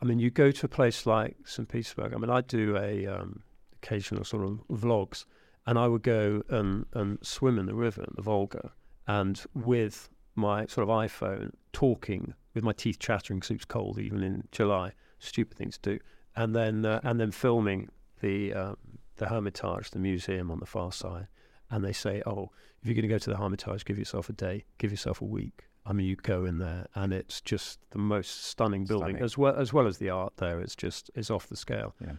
I 0.00 0.04
mean, 0.04 0.18
you 0.18 0.30
go 0.30 0.50
to 0.50 0.66
a 0.66 0.68
place 0.68 1.06
like 1.06 1.36
St. 1.44 1.68
Petersburg. 1.68 2.14
I 2.14 2.16
mean, 2.16 2.30
I 2.30 2.40
do 2.40 2.76
a 2.76 3.06
um, 3.06 3.42
occasional 3.82 4.24
sort 4.24 4.44
of 4.44 4.60
vlogs, 4.70 5.24
and 5.68 5.78
I 5.78 5.86
would 5.86 6.02
go 6.02 6.42
and, 6.48 6.86
and 6.94 7.18
swim 7.20 7.58
in 7.58 7.66
the 7.66 7.74
river, 7.74 8.06
the 8.14 8.22
Volga, 8.22 8.72
and 9.06 9.38
with 9.54 10.08
my 10.34 10.64
sort 10.64 10.88
of 10.88 10.94
iPhone, 10.94 11.52
talking 11.74 12.32
with 12.54 12.64
my 12.64 12.72
teeth 12.72 12.98
chattering 12.98 13.38
because 13.38 13.50
it 13.50 13.58
was 13.58 13.64
cold 13.66 13.98
even 13.98 14.22
in 14.22 14.48
July. 14.50 14.92
Stupid 15.18 15.58
thing 15.58 15.70
to 15.70 15.80
do, 15.82 15.98
and 16.34 16.56
then 16.56 16.86
uh, 16.86 17.00
and 17.02 17.20
then 17.20 17.30
filming 17.30 17.90
the 18.20 18.54
um, 18.54 18.78
the 19.16 19.26
Hermitage, 19.26 19.90
the 19.90 19.98
museum 19.98 20.50
on 20.50 20.58
the 20.58 20.64
far 20.64 20.90
side, 20.90 21.26
and 21.70 21.84
they 21.84 21.92
say, 21.92 22.22
oh, 22.24 22.50
if 22.80 22.88
you're 22.88 22.94
going 22.94 23.02
to 23.02 23.08
go 23.08 23.18
to 23.18 23.30
the 23.30 23.36
Hermitage, 23.36 23.84
give 23.84 23.98
yourself 23.98 24.30
a 24.30 24.32
day, 24.32 24.64
give 24.78 24.90
yourself 24.90 25.20
a 25.20 25.26
week. 25.26 25.64
I 25.84 25.92
mean, 25.92 26.06
you 26.06 26.16
go 26.16 26.46
in 26.46 26.56
there, 26.56 26.86
and 26.94 27.12
it's 27.12 27.42
just 27.42 27.78
the 27.90 27.98
most 27.98 28.46
stunning 28.46 28.86
building, 28.86 29.16
Stunning. 29.16 29.22
as 29.22 29.36
well 29.36 29.54
as 29.54 29.74
well 29.74 29.86
as 29.86 29.98
the 29.98 30.08
art 30.08 30.32
there. 30.38 30.60
It's 30.60 30.76
just 30.76 31.10
it's 31.14 31.30
off 31.30 31.46
the 31.48 31.56
scale. 31.56 31.94
Yeah. 32.00 32.12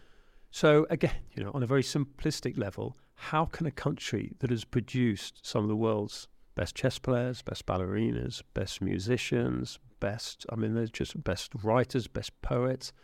So 0.52 0.86
again, 0.88 1.16
you 1.34 1.42
know, 1.42 1.50
on 1.52 1.64
a 1.64 1.66
very 1.66 1.82
simplistic 1.82 2.56
level, 2.56 2.96
how 3.20 3.44
can 3.44 3.66
a 3.66 3.70
country 3.70 4.32
that 4.38 4.48
has 4.48 4.64
produced 4.64 5.46
some 5.46 5.62
of 5.62 5.68
the 5.68 5.76
world's 5.76 6.26
best 6.54 6.74
chess 6.74 6.98
players, 6.98 7.42
best 7.42 7.66
ballerinas, 7.66 8.42
best 8.54 8.80
musicians, 8.80 9.78
best 10.00 10.46
I 10.50 10.56
mean, 10.56 10.74
they're 10.74 10.86
just 10.86 11.22
best 11.22 11.52
writers, 11.62 12.06
best 12.06 12.40
poets, 12.40 12.94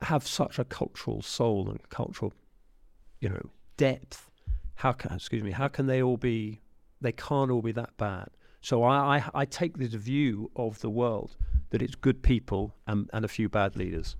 have 0.00 0.26
such 0.26 0.58
a 0.58 0.64
cultural 0.64 1.20
soul 1.20 1.68
and 1.68 1.86
cultural, 1.90 2.32
you 3.20 3.28
know, 3.28 3.50
depth? 3.76 4.30
How 4.76 4.92
can 4.92 5.12
excuse 5.12 5.42
me? 5.42 5.50
How 5.50 5.68
can 5.68 5.86
they 5.86 6.02
all 6.02 6.16
be? 6.16 6.62
They 7.02 7.12
can't 7.12 7.50
all 7.50 7.62
be 7.62 7.72
that 7.72 7.94
bad. 7.98 8.28
So 8.62 8.84
I, 8.84 9.18
I, 9.18 9.30
I 9.34 9.44
take 9.44 9.76
this 9.76 9.92
view 9.92 10.50
of 10.56 10.80
the 10.80 10.88
world 10.88 11.36
that 11.70 11.82
it's 11.82 11.94
good 11.94 12.22
people 12.22 12.74
and, 12.86 13.10
and 13.12 13.22
a 13.22 13.28
few 13.28 13.50
bad 13.50 13.76
leaders. 13.76 14.16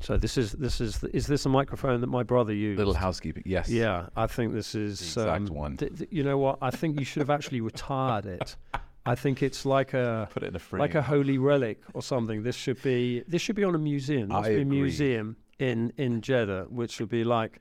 So 0.00 0.16
this 0.16 0.38
is 0.38 0.52
this 0.52 0.80
is 0.80 1.02
is 1.04 1.26
this 1.26 1.44
a 1.46 1.48
microphone 1.48 2.00
that 2.00 2.06
my 2.06 2.22
brother 2.22 2.52
used? 2.54 2.78
Little 2.78 2.94
housekeeping, 2.94 3.42
yes. 3.46 3.68
Yeah, 3.68 4.06
I 4.16 4.26
think 4.26 4.54
this 4.54 4.74
is 4.74 4.98
The 5.14 5.22
exact 5.22 5.50
um, 5.50 5.56
one. 5.56 5.76
th- 5.76 5.96
th- 5.98 6.10
you 6.12 6.22
know 6.22 6.38
what? 6.38 6.58
I 6.62 6.70
think 6.70 6.98
you 6.98 7.04
should 7.04 7.20
have 7.20 7.30
actually 7.30 7.60
retired 7.60 8.24
it. 8.26 8.56
I 9.04 9.14
think 9.14 9.42
it's 9.42 9.64
like 9.66 9.92
a 9.94 10.28
Put 10.32 10.42
it 10.42 10.48
in 10.48 10.56
a 10.56 10.58
frame. 10.58 10.80
like 10.80 10.94
a 10.94 11.02
holy 11.02 11.38
relic 11.38 11.82
or 11.94 12.02
something. 12.02 12.42
This 12.42 12.56
should 12.56 12.80
be 12.82 13.22
this 13.28 13.42
should 13.42 13.56
be 13.56 13.64
on 13.64 13.74
a 13.74 13.78
museum. 13.78 14.28
There 14.28 14.38
I 14.38 14.42
should 14.42 14.48
be 14.54 14.58
a 14.58 14.62
agree. 14.62 14.80
museum 14.82 15.36
in 15.58 15.92
in 15.98 16.20
Jeddah, 16.22 16.66
which 16.70 16.98
would 17.00 17.10
be 17.10 17.24
like 17.24 17.60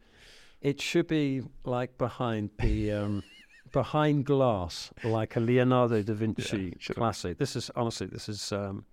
it 0.61 0.79
should 0.81 1.07
be 1.07 1.41
like 1.65 1.97
behind 1.97 2.51
the 2.59 2.91
um, 2.93 3.23
behind 3.73 4.25
glass, 4.25 4.91
like 5.03 5.35
a 5.35 5.39
Leonardo 5.41 6.01
da 6.03 6.13
Vinci 6.13 6.73
have. 6.79 6.95
classic. 6.95 7.37
This 7.37 7.55
is 7.55 7.69
honestly, 7.75 8.07
this 8.07 8.29
is. 8.29 8.51
Um, 8.53 8.85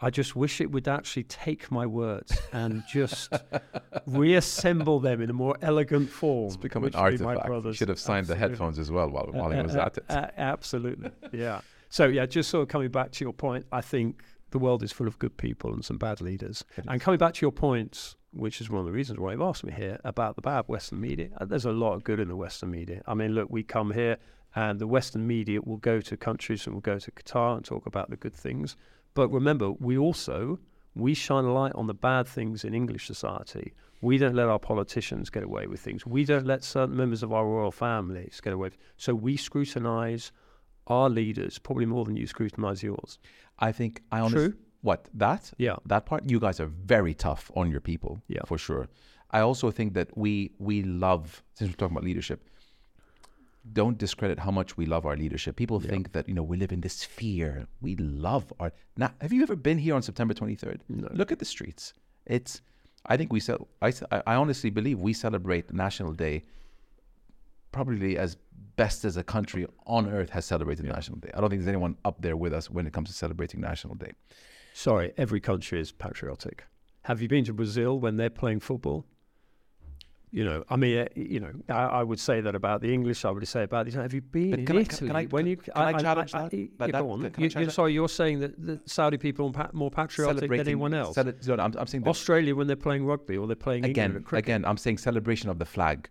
I 0.00 0.10
just 0.10 0.36
wish 0.36 0.60
it 0.60 0.70
would 0.70 0.88
actually 0.88 1.22
take 1.24 1.70
my 1.70 1.86
words 1.86 2.36
and 2.52 2.82
just 2.86 3.32
reassemble 4.06 5.00
them 5.00 5.20
in 5.22 5.30
a 5.30 5.32
more 5.32 5.56
elegant 5.62 6.10
form. 6.10 6.46
It's 6.48 6.56
become 6.56 6.84
an 6.84 6.90
be 6.90 6.96
artifact. 6.98 7.46
Brother's- 7.46 7.76
should 7.76 7.88
have 7.88 7.98
signed 7.98 8.26
the 8.26 8.36
headphones 8.36 8.78
as 8.78 8.90
well 8.90 9.08
while, 9.08 9.28
while 9.32 9.50
he 9.50 9.58
Uh, 9.58 9.62
was 9.64 9.76
uh, 9.76 9.80
at 9.86 9.98
it. 9.98 10.04
uh, 10.10 10.28
absolutely, 10.36 11.10
yeah. 11.32 11.60
So 11.88 12.06
yeah, 12.06 12.26
just 12.26 12.50
sort 12.50 12.62
of 12.62 12.68
coming 12.68 12.90
back 12.90 13.12
to 13.12 13.24
your 13.24 13.32
point, 13.32 13.66
I 13.72 13.80
think 13.80 14.22
the 14.50 14.58
world 14.58 14.82
is 14.82 14.92
full 14.92 15.06
of 15.06 15.18
good 15.18 15.36
people 15.36 15.72
and 15.72 15.84
some 15.84 15.98
bad 15.98 16.20
leaders. 16.20 16.64
And 16.88 17.00
coming 17.00 17.18
back 17.18 17.34
to 17.34 17.40
your 17.46 17.52
point, 17.52 18.16
which 18.32 18.60
is 18.60 18.68
one 18.68 18.80
of 18.80 18.86
the 18.86 18.92
reasons 18.92 19.18
why 19.18 19.32
you've 19.32 19.40
asked 19.40 19.64
me 19.64 19.72
here 19.72 19.98
about 20.04 20.36
the 20.36 20.42
bad 20.42 20.64
Western 20.68 21.00
media, 21.00 21.30
uh, 21.40 21.44
there's 21.46 21.64
a 21.64 21.72
lot 21.72 21.94
of 21.94 22.04
good 22.04 22.20
in 22.20 22.28
the 22.28 22.36
Western 22.36 22.70
media. 22.70 23.02
I 23.06 23.14
mean, 23.14 23.32
look, 23.34 23.48
we 23.50 23.62
come 23.62 23.92
here 23.92 24.18
and 24.54 24.78
the 24.78 24.86
Western 24.86 25.26
media 25.26 25.60
will 25.62 25.76
go 25.78 26.00
to 26.00 26.16
countries 26.16 26.66
and 26.66 26.74
will 26.74 26.80
go 26.82 26.98
to 26.98 27.10
Qatar 27.10 27.56
and 27.56 27.64
talk 27.64 27.86
about 27.86 28.10
the 28.10 28.16
good 28.16 28.34
things. 28.34 28.76
But 29.16 29.28
remember, 29.32 29.72
we 29.72 29.96
also 29.98 30.58
we 30.94 31.12
shine 31.14 31.44
a 31.44 31.52
light 31.52 31.72
on 31.74 31.86
the 31.88 31.94
bad 31.94 32.26
things 32.28 32.64
in 32.64 32.72
English 32.74 33.06
society. 33.06 33.66
We 34.00 34.18
don't 34.18 34.34
let 34.40 34.48
our 34.48 34.58
politicians 34.58 35.30
get 35.30 35.42
away 35.42 35.66
with 35.66 35.80
things. 35.80 36.06
We 36.06 36.24
don't 36.24 36.46
let 36.46 36.62
certain 36.64 36.96
members 36.96 37.22
of 37.22 37.32
our 37.32 37.46
royal 37.46 37.72
families 37.72 38.40
get 38.44 38.52
away 38.52 38.66
with. 38.68 38.76
So 38.96 39.14
we 39.14 39.36
scrutinise 39.36 40.32
our 40.86 41.08
leaders 41.10 41.58
probably 41.58 41.86
more 41.86 42.04
than 42.04 42.16
you 42.16 42.26
scrutinise 42.26 42.82
yours. 42.82 43.18
I 43.58 43.72
think 43.72 44.02
I 44.12 44.20
honestly. 44.20 44.48
True. 44.50 44.58
What 44.82 45.08
that 45.14 45.52
Yeah. 45.58 45.76
that 45.86 46.06
part? 46.06 46.22
You 46.30 46.38
guys 46.38 46.60
are 46.60 46.70
very 46.94 47.14
tough 47.14 47.50
on 47.56 47.70
your 47.70 47.80
people. 47.80 48.22
Yeah. 48.28 48.44
for 48.46 48.58
sure. 48.58 48.86
I 49.30 49.40
also 49.40 49.70
think 49.70 49.94
that 49.94 50.08
we 50.16 50.52
we 50.58 50.82
love 50.82 51.42
since 51.54 51.70
we're 51.70 51.76
talking 51.76 51.96
about 51.96 52.04
leadership. 52.04 52.40
Don't 53.72 53.98
discredit 53.98 54.38
how 54.38 54.50
much 54.50 54.76
we 54.76 54.86
love 54.86 55.04
our 55.06 55.16
leadership. 55.16 55.56
People 55.56 55.82
Yeah. 55.82 55.90
think 55.90 56.12
that 56.12 56.28
you 56.28 56.34
know 56.34 56.42
we 56.42 56.56
live 56.56 56.72
in 56.72 56.80
this 56.82 57.04
fear. 57.04 57.66
We 57.80 57.96
love 57.96 58.52
our. 58.60 58.72
Now, 58.96 59.12
have 59.20 59.32
you 59.32 59.42
ever 59.42 59.56
been 59.56 59.78
here 59.78 59.94
on 59.94 60.02
September 60.02 60.34
twenty 60.34 60.54
third? 60.54 60.82
No. 60.88 61.08
Look 61.12 61.32
at 61.32 61.38
the 61.38 61.44
streets. 61.44 61.92
It's. 62.26 62.62
I 63.06 63.16
think 63.16 63.32
we 63.32 63.40
sell. 63.40 63.68
I, 63.82 63.92
I- 64.10 64.22
I 64.26 64.34
honestly 64.36 64.70
believe 64.70 64.98
we 65.00 65.12
celebrate 65.12 65.72
National 65.72 66.12
Day. 66.12 66.44
Probably 67.72 68.16
as 68.16 68.36
best 68.76 69.04
as 69.04 69.16
a 69.16 69.22
country 69.24 69.66
on 69.86 70.08
earth 70.08 70.30
has 70.30 70.44
celebrated 70.46 70.86
National 70.86 71.18
Day. 71.18 71.30
I 71.34 71.40
don't 71.40 71.50
think 71.50 71.60
there's 71.62 71.68
anyone 71.68 71.96
up 72.04 72.22
there 72.22 72.36
with 72.36 72.52
us 72.54 72.70
when 72.70 72.86
it 72.86 72.92
comes 72.92 73.08
to 73.10 73.14
celebrating 73.14 73.60
National 73.60 73.94
Day. 73.94 74.12
Sorry, 74.74 75.12
every 75.18 75.40
country 75.40 75.80
is 75.80 75.92
patriotic. 75.92 76.64
Have 77.02 77.20
you 77.22 77.28
been 77.28 77.44
to 77.44 77.52
Brazil 77.52 77.98
when 78.00 78.16
they're 78.16 78.30
playing 78.30 78.60
football? 78.60 79.04
You 80.36 80.44
know, 80.44 80.64
I 80.68 80.76
mean, 80.76 80.98
uh, 80.98 81.06
you 81.14 81.40
know, 81.40 81.50
I, 81.70 82.00
I 82.00 82.02
would 82.02 82.20
say 82.20 82.42
that 82.42 82.54
about 82.54 82.82
the 82.82 82.92
English. 82.92 83.24
I 83.24 83.30
would 83.30 83.48
say 83.48 83.62
about 83.62 83.86
the. 83.86 83.92
Have 84.02 84.12
you 84.12 84.20
been 84.20 84.50
But 84.50 84.58
in 84.60 84.66
can 84.66 84.76
I- 84.76 84.80
Italy? 84.80 85.08
can 85.08 85.16
I- 85.16 85.24
when 85.24 85.46
you, 85.46 85.56
can 85.56 85.72
I 85.74 85.92
challenge 85.98 86.32
that? 86.32 86.52
yeah, 86.52 86.66
That- 86.76 86.92
go 86.92 87.10
on. 87.12 87.30
can 87.30 87.42
You, 87.42 87.50
you, 87.58 87.70
sorry, 87.70 87.94
you're 87.94 88.14
saying 88.22 88.40
that 88.40 88.52
the 88.68 88.78
Saudi 88.84 89.16
people 89.16 89.50
are 89.56 89.70
more 89.72 89.90
patriotic 89.90 90.50
than 90.50 90.60
anyone 90.60 90.92
else. 90.92 91.14
Cele- 91.14 91.32
no, 91.46 91.54
I'm, 91.64 91.72
I'm 91.78 91.86
saying 91.86 92.06
Australia 92.06 92.54
when 92.54 92.66
they're 92.66 92.76
playing 92.88 93.06
rugby 93.06 93.38
or 93.38 93.46
they're 93.46 93.56
playing 93.56 93.86
again, 93.86 94.22
again, 94.32 94.66
I'm 94.66 94.76
saying 94.76 94.98
celebration 94.98 95.48
of 95.48 95.58
the 95.58 95.64
flag, 95.64 96.10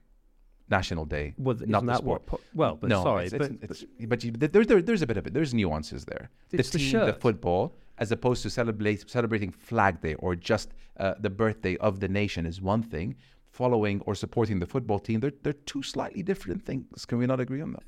National 0.71 1.05
Day. 1.05 1.35
well, 1.37 1.55
not 1.67 1.81
the 1.85 1.91
that 1.91 1.97
sport. 1.97 2.23
what? 2.31 2.41
Well, 2.55 2.75
but 2.81 2.89
no, 2.89 3.03
sorry, 3.03 3.25
it's, 3.25 3.33
but, 3.33 3.51
it's, 3.61 3.81
it's, 3.83 4.05
but 4.07 4.23
you, 4.23 4.31
there, 4.31 4.65
there, 4.65 4.81
there's 4.81 5.03
a 5.03 5.07
bit 5.11 5.17
of 5.17 5.27
it. 5.27 5.35
There's 5.35 5.53
nuances 5.53 6.03
there. 6.05 6.31
It's 6.51 6.71
the 6.71 6.79
the 6.79 6.83
team, 6.83 6.99
the 6.99 7.05
shirt. 7.11 7.21
football, 7.21 7.75
as 7.99 8.11
opposed 8.11 8.41
to 8.41 8.49
celebrate, 8.49 9.07
celebrating 9.07 9.51
Flag 9.51 10.01
Day 10.01 10.15
or 10.15 10.35
just 10.35 10.71
uh, 10.97 11.13
the 11.19 11.29
birthday 11.29 11.77
of 11.77 11.99
the 11.99 12.07
nation 12.07 12.47
is 12.47 12.59
one 12.59 12.81
thing. 12.81 13.15
Following 13.55 14.01
or 14.05 14.15
supporting 14.15 14.59
the 14.59 14.65
football 14.65 14.99
team, 14.99 15.21
they're, 15.21 15.31
they're 15.43 15.53
two 15.53 15.81
slightly 15.81 16.21
different 16.21 16.61
things. 16.61 17.05
Can 17.05 17.19
we 17.19 17.25
not 17.25 17.39
agree 17.39 17.61
on 17.61 17.71
that? 17.71 17.83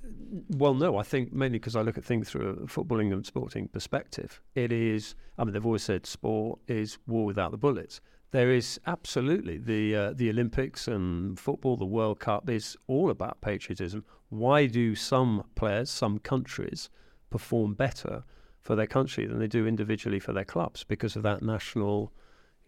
Well, 0.57 0.73
no, 0.73 0.95
I 0.95 1.03
think 1.03 1.33
mainly 1.33 1.59
because 1.59 1.75
I 1.75 1.81
look 1.81 1.97
at 1.97 2.05
things 2.05 2.29
through 2.29 2.47
a 2.51 2.53
footballing 2.67 3.11
and 3.11 3.25
sporting 3.25 3.67
perspective. 3.67 4.39
It 4.55 4.71
is, 4.71 5.15
I 5.37 5.43
mean, 5.43 5.51
they've 5.51 5.65
always 5.65 5.83
said 5.83 6.05
sport 6.05 6.59
is 6.69 6.97
war 7.05 7.25
without 7.25 7.51
the 7.51 7.57
bullets. 7.57 7.99
There 8.31 8.49
is 8.49 8.79
absolutely 8.87 9.57
the 9.57 9.93
uh, 9.93 10.13
the 10.13 10.29
Olympics 10.29 10.87
and 10.87 11.37
football, 11.37 11.75
the 11.75 11.85
World 11.85 12.21
Cup 12.21 12.49
is 12.49 12.77
all 12.87 13.09
about 13.09 13.41
patriotism. 13.41 14.05
Why 14.29 14.67
do 14.67 14.95
some 14.95 15.43
players, 15.55 15.89
some 15.89 16.19
countries, 16.19 16.89
perform 17.29 17.73
better 17.73 18.23
for 18.61 18.77
their 18.77 18.87
country 18.87 19.25
than 19.25 19.39
they 19.39 19.47
do 19.47 19.67
individually 19.67 20.21
for 20.21 20.31
their 20.31 20.45
clubs 20.45 20.85
because 20.85 21.17
of 21.17 21.23
that 21.23 21.41
national, 21.41 22.13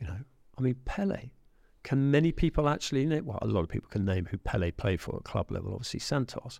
you 0.01 0.07
know? 0.07 0.19
I 0.57 0.61
mean, 0.61 0.75
Pele. 0.83 1.29
Can 1.83 2.11
many 2.11 2.31
people 2.31 2.67
actually 2.67 3.05
name? 3.05 3.25
Well, 3.25 3.39
a 3.41 3.47
lot 3.47 3.61
of 3.61 3.69
people 3.69 3.89
can 3.89 4.05
name 4.05 4.25
who 4.29 4.37
Pele 4.37 4.71
played 4.71 4.99
for 5.01 5.15
at 5.15 5.23
club 5.23 5.51
level. 5.51 5.73
Obviously, 5.73 5.99
Santos 5.99 6.59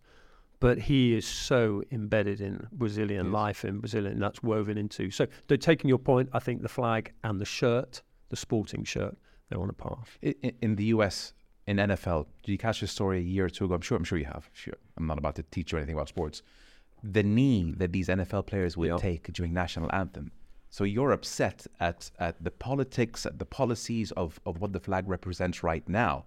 but 0.62 0.78
he 0.78 1.16
is 1.16 1.26
so 1.26 1.82
embedded 1.90 2.42
in 2.42 2.68
Brazilian 2.74 3.28
Yes. 3.28 3.34
life 3.34 3.64
in 3.64 3.80
Brazilian 3.80 4.20
that's 4.20 4.44
woven 4.44 4.78
into. 4.78 5.10
So, 5.10 5.26
though, 5.48 5.56
taking 5.56 5.88
your 5.88 5.98
point, 6.00 6.28
I 6.34 6.40
think 6.40 6.62
the 6.62 6.68
flag 6.68 7.14
and 7.24 7.40
the 7.40 7.46
shirt, 7.46 8.02
the 8.28 8.36
sporting 8.36 8.84
shirt, 8.84 9.18
they're 9.48 9.62
on 9.62 9.70
a 9.70 9.74
par. 9.74 10.04
In 10.22 10.76
the 10.76 10.84
US 10.96 11.34
in 11.66 11.78
NFL, 11.78 12.28
did 12.44 12.52
you 12.52 12.58
catch 12.58 12.82
this 12.82 12.92
story 12.92 13.20
a 13.20 13.22
year 13.22 13.46
or 13.46 13.50
two 13.50 13.64
ago? 13.66 13.74
I'm 13.76 13.80
sure. 13.80 13.98
I'm 13.98 14.04
sure 14.04 14.18
you 14.18 14.26
have. 14.26 14.50
Sure. 14.52 14.74
I'm 14.98 15.08
not 15.08 15.18
about 15.18 15.36
to 15.36 15.44
teach 15.44 15.72
you 15.72 15.78
anything 15.78 15.96
about 15.96 16.10
sports. 16.10 16.42
The 17.04 17.24
knee 17.24 17.74
that 17.78 17.94
these 17.94 18.10
NFL 18.10 18.46
players 18.46 18.76
would 18.76 18.90
Yeah. 18.90 18.98
take 18.98 19.32
during 19.32 19.54
national 19.54 19.90
anthem. 19.96 20.32
So 20.70 20.84
you're 20.84 21.12
upset 21.12 21.66
at 21.80 22.12
at 22.20 22.44
the 22.44 22.52
politics, 22.52 23.26
at 23.26 23.40
the 23.40 23.46
policies 23.46 24.12
of 24.14 24.40
of 24.46 24.60
what 24.62 24.74
the 24.74 24.80
flag 24.80 25.08
represents 25.08 25.64
right 25.64 25.88
now. 25.90 26.26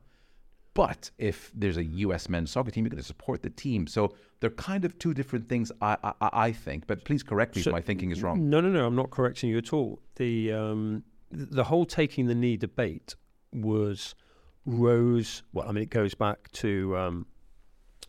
But 0.74 1.10
if 1.18 1.52
there's 1.54 1.76
a 1.76 1.84
U.S. 1.84 2.30
men's 2.30 2.50
soccer 2.50 2.70
team, 2.70 2.84
you're 2.84 2.90
going 2.90 3.02
to 3.02 3.06
support 3.06 3.42
the 3.42 3.50
team. 3.50 3.86
So 3.86 4.14
they're 4.40 4.48
kind 4.50 4.86
of 4.86 4.98
two 4.98 5.12
different 5.12 5.46
things, 5.48 5.70
I 5.82 5.96
I, 6.02 6.14
I 6.48 6.52
think. 6.52 6.86
But 6.86 7.04
please 7.04 7.22
correct 7.22 7.56
me 7.56 7.62
So- 7.62 7.70
if 7.70 7.72
my 7.74 7.80
thinking 7.82 8.10
is 8.10 8.22
wrong. 8.22 8.48
No, 8.48 8.60
no, 8.60 8.70
no. 8.70 8.86
I'm 8.86 8.96
not 8.96 9.10
correcting 9.10 9.50
you 9.50 9.58
at 9.58 9.72
all. 9.72 10.00
The 10.16 10.52
um, 10.52 11.04
the 11.30 11.64
whole 11.64 11.84
taking 11.86 12.26
the 12.26 12.34
knee 12.34 12.56
debate 12.56 13.14
was 13.52 14.14
rose. 14.64 15.42
Well, 15.52 15.68
I 15.68 15.72
mean, 15.72 15.82
it 15.84 15.90
goes 15.90 16.14
back 16.14 16.50
to 16.52 16.96
um, 16.96 17.26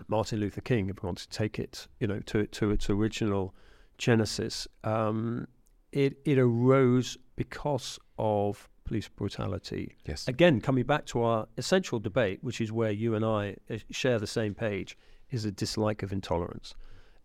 Martin 0.07 0.39
Luther 0.39 0.61
King. 0.61 0.89
If 0.89 1.03
we 1.03 1.07
want 1.07 1.19
to 1.19 1.29
take 1.29 1.59
it, 1.59 1.87
you 1.99 2.07
know, 2.07 2.19
to 2.27 2.47
to 2.47 2.71
its 2.71 2.89
original 2.89 3.53
genesis, 3.97 4.67
um, 4.85 5.47
it 5.93 6.17
it 6.25 6.37
arose 6.37 7.17
because 7.35 7.99
of 8.17 8.69
police 8.85 9.07
brutality. 9.07 9.95
Yes. 10.05 10.27
Again, 10.27 10.59
coming 10.59 10.83
back 10.83 11.05
to 11.07 11.21
our 11.23 11.47
essential 11.57 11.99
debate, 11.99 12.39
which 12.41 12.59
is 12.59 12.71
where 12.71 12.91
you 12.91 13.15
and 13.15 13.23
I 13.23 13.55
uh, 13.69 13.77
share 13.91 14.19
the 14.19 14.27
same 14.27 14.53
page, 14.53 14.97
is 15.31 15.45
a 15.45 15.51
dislike 15.51 16.03
of 16.03 16.11
intolerance, 16.11 16.75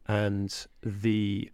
and 0.07 0.67
the 0.83 1.51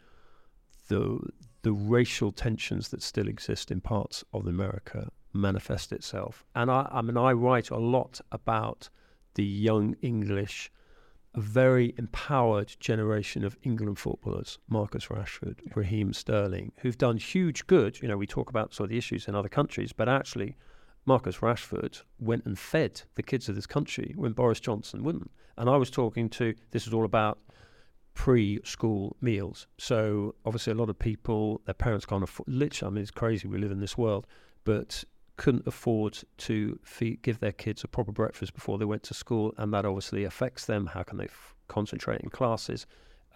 the 0.88 1.20
the 1.62 1.72
racial 1.72 2.30
tensions 2.30 2.90
that 2.90 3.02
still 3.02 3.26
exist 3.26 3.70
in 3.70 3.80
parts 3.80 4.22
of 4.34 4.46
America 4.46 5.08
manifest 5.32 5.92
itself. 5.92 6.44
And 6.54 6.70
I, 6.70 6.88
I 6.92 7.00
mean, 7.00 7.16
I 7.16 7.32
write 7.32 7.70
a 7.70 7.78
lot 7.78 8.20
about 8.30 8.90
the 9.34 9.44
young 9.44 9.96
English, 10.02 10.70
a 11.34 11.40
very 11.40 11.94
empowered 11.98 12.76
generation 12.78 13.44
of 13.44 13.56
England 13.62 13.98
footballers, 13.98 14.58
Marcus 14.68 15.06
Rashford, 15.06 15.58
Raheem 15.74 16.12
Sterling, 16.12 16.72
who've 16.78 16.98
done 16.98 17.16
huge 17.16 17.66
good. 17.66 18.00
You 18.00 18.08
know, 18.08 18.16
we 18.16 18.26
talk 18.26 18.50
about 18.50 18.72
sort 18.72 18.86
of 18.86 18.90
the 18.90 18.98
issues 18.98 19.26
in 19.26 19.34
other 19.34 19.48
countries, 19.48 19.92
but 19.92 20.08
actually, 20.08 20.56
Marcus 21.06 21.38
Rashford 21.38 22.02
went 22.18 22.46
and 22.46 22.58
fed 22.58 23.02
the 23.14 23.22
kids 23.22 23.48
of 23.48 23.56
this 23.56 23.66
country 23.66 24.14
when 24.16 24.32
Boris 24.32 24.60
Johnson 24.60 25.02
wouldn't. 25.02 25.30
And 25.58 25.68
I 25.68 25.76
was 25.76 25.90
talking 25.90 26.28
to, 26.30 26.54
this 26.70 26.86
is 26.86 26.94
all 26.94 27.04
about 27.04 27.38
pre-school 28.14 29.16
meals. 29.20 29.66
So 29.76 30.34
obviously, 30.46 30.72
a 30.72 30.76
lot 30.76 30.88
of 30.88 30.98
people, 30.98 31.60
their 31.66 31.74
parents 31.74 32.06
can't 32.06 32.22
afford. 32.22 32.48
Literally, 32.48 32.90
I 32.90 32.94
mean, 32.94 33.02
it's 33.02 33.10
crazy. 33.10 33.48
We 33.48 33.58
live 33.58 33.72
in 33.72 33.80
this 33.80 33.98
world, 33.98 34.26
but 34.64 35.04
couldn't 35.36 35.66
afford 35.66 36.18
to 36.38 36.78
feed, 36.84 37.22
give 37.22 37.40
their 37.40 37.52
kids 37.52 37.82
a 37.82 37.88
proper 37.88 38.12
breakfast 38.12 38.54
before 38.54 38.78
they 38.78 38.84
went 38.84 39.02
to 39.04 39.14
school, 39.14 39.52
and 39.56 39.72
that 39.72 39.84
obviously 39.84 40.24
affects 40.24 40.66
them. 40.66 40.86
How 40.86 41.02
can 41.02 41.18
they 41.18 41.24
f- 41.24 41.54
concentrate 41.68 42.20
in 42.20 42.30
classes? 42.30 42.86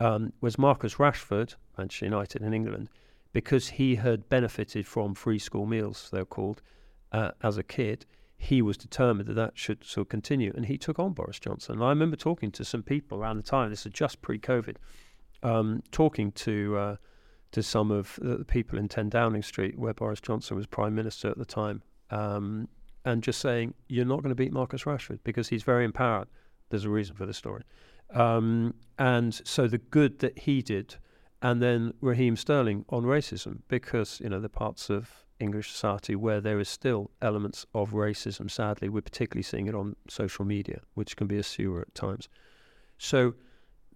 Um, 0.00 0.32
was 0.40 0.58
Marcus 0.58 0.94
Rashford, 0.96 1.56
Manchester 1.76 2.04
United 2.04 2.42
in 2.42 2.54
England, 2.54 2.88
because 3.32 3.68
he 3.68 3.96
had 3.96 4.28
benefited 4.28 4.86
from 4.86 5.14
free 5.14 5.38
school 5.38 5.66
meals, 5.66 6.08
they're 6.12 6.24
called, 6.24 6.62
uh, 7.12 7.32
as 7.42 7.58
a 7.58 7.62
kid. 7.64 8.06
He 8.36 8.62
was 8.62 8.76
determined 8.76 9.28
that 9.28 9.34
that 9.34 9.58
should 9.58 9.82
sort 9.82 10.06
of 10.06 10.08
continue, 10.08 10.52
and 10.54 10.66
he 10.66 10.78
took 10.78 11.00
on 11.00 11.12
Boris 11.12 11.40
Johnson. 11.40 11.76
And 11.76 11.84
I 11.84 11.88
remember 11.88 12.16
talking 12.16 12.52
to 12.52 12.64
some 12.64 12.84
people 12.84 13.18
around 13.18 13.38
the 13.38 13.42
time. 13.42 13.70
This 13.70 13.84
is 13.84 13.92
just 13.92 14.22
pre-COVID. 14.22 14.76
Um, 15.42 15.82
talking 15.92 16.32
to 16.32 16.76
uh, 16.76 16.96
to 17.52 17.62
some 17.62 17.90
of 17.90 18.18
the 18.20 18.44
people 18.44 18.78
in 18.78 18.88
10 18.88 19.08
Downing 19.08 19.42
Street, 19.42 19.78
where 19.78 19.94
Boris 19.94 20.20
Johnson 20.20 20.56
was 20.56 20.66
Prime 20.66 20.94
Minister 20.94 21.28
at 21.28 21.38
the 21.38 21.44
time, 21.44 21.82
um, 22.10 22.68
and 23.04 23.22
just 23.22 23.40
saying, 23.40 23.74
You're 23.88 24.04
not 24.04 24.22
going 24.22 24.30
to 24.30 24.34
beat 24.34 24.52
Marcus 24.52 24.84
Rashford 24.84 25.20
because 25.24 25.48
he's 25.48 25.62
very 25.62 25.84
empowered. 25.84 26.28
There's 26.70 26.84
a 26.84 26.90
reason 26.90 27.16
for 27.16 27.26
this 27.26 27.36
story. 27.36 27.62
Um, 28.14 28.74
and 28.98 29.34
so 29.34 29.66
the 29.68 29.78
good 29.78 30.18
that 30.20 30.38
he 30.38 30.62
did, 30.62 30.96
and 31.42 31.62
then 31.62 31.94
Raheem 32.00 32.36
Sterling 32.36 32.84
on 32.88 33.04
racism, 33.04 33.60
because, 33.68 34.20
you 34.20 34.28
know, 34.28 34.40
the 34.40 34.48
parts 34.48 34.90
of 34.90 35.24
English 35.40 35.70
society 35.70 36.16
where 36.16 36.40
there 36.40 36.58
is 36.58 36.68
still 36.68 37.10
elements 37.22 37.64
of 37.74 37.92
racism, 37.92 38.50
sadly, 38.50 38.88
we're 38.88 39.02
particularly 39.02 39.42
seeing 39.42 39.66
it 39.66 39.74
on 39.74 39.94
social 40.08 40.44
media, 40.44 40.80
which 40.94 41.16
can 41.16 41.26
be 41.26 41.38
a 41.38 41.42
sewer 41.42 41.82
at 41.82 41.94
times. 41.94 42.28
So 42.98 43.34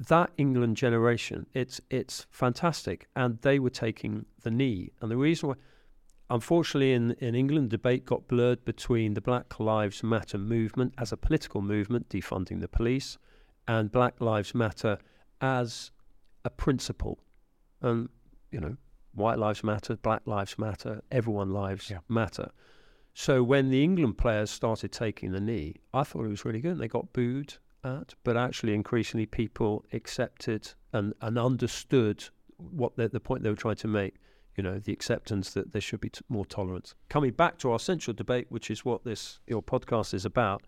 that 0.08 0.30
England 0.36 0.76
generation, 0.76 1.46
it's 1.52 1.80
it's 1.90 2.26
fantastic, 2.30 3.08
and 3.14 3.38
they 3.42 3.58
were 3.58 3.70
taking 3.70 4.26
the 4.42 4.50
knee. 4.50 4.90
And 5.00 5.10
the 5.10 5.16
reason 5.16 5.50
why, 5.50 5.54
unfortunately, 6.36 6.92
in 6.92 7.12
in 7.12 7.34
England, 7.34 7.70
debate 7.70 8.04
got 8.04 8.26
blurred 8.26 8.64
between 8.64 9.14
the 9.14 9.20
Black 9.20 9.60
Lives 9.60 10.02
Matter 10.02 10.38
movement 10.38 10.94
as 10.98 11.12
a 11.12 11.16
political 11.16 11.60
movement, 11.62 12.08
defunding 12.08 12.60
the 12.60 12.68
police, 12.68 13.18
and 13.68 13.92
Black 13.92 14.20
Lives 14.20 14.54
Matter 14.54 14.98
as 15.40 15.90
a 16.44 16.50
principle. 16.50 17.18
And 17.80 18.08
you 18.50 18.60
know, 18.60 18.76
white 19.14 19.38
lives 19.38 19.64
matter, 19.64 19.96
black 19.96 20.22
lives 20.26 20.58
matter, 20.58 21.02
everyone 21.10 21.50
lives 21.52 21.90
Yeah. 21.90 21.98
matter. 22.08 22.50
So 23.14 23.42
when 23.42 23.68
the 23.68 23.82
England 23.82 24.16
players 24.18 24.50
started 24.50 24.90
taking 24.92 25.32
the 25.32 25.40
knee, 25.40 25.76
I 25.92 26.02
thought 26.04 26.24
it 26.24 26.28
was 26.28 26.44
really 26.44 26.60
good. 26.60 26.78
They 26.78 26.88
got 26.88 27.12
booed 27.12 27.54
at, 27.84 28.14
but 28.24 28.36
actually 28.36 28.74
increasingly 28.74 29.26
people 29.26 29.84
accepted 29.92 30.72
and, 30.92 31.12
and 31.20 31.38
understood 31.38 32.24
what 32.56 32.96
the, 32.96 33.08
the 33.08 33.20
point 33.20 33.42
they 33.42 33.50
were 33.50 33.56
trying 33.56 33.76
to 33.76 33.88
make. 33.88 34.14
You 34.56 34.62
know, 34.62 34.78
the 34.78 34.92
acceptance 34.92 35.54
that 35.54 35.72
there 35.72 35.80
should 35.80 36.00
be 36.00 36.10
t- 36.10 36.20
more 36.28 36.44
tolerance. 36.44 36.94
Coming 37.08 37.30
back 37.32 37.56
to 37.58 37.70
our 37.72 37.78
central 37.78 38.14
debate, 38.14 38.46
which 38.50 38.70
is 38.70 38.84
what 38.84 39.04
this 39.04 39.40
your 39.46 39.62
podcast 39.62 40.12
is 40.12 40.24
about, 40.24 40.62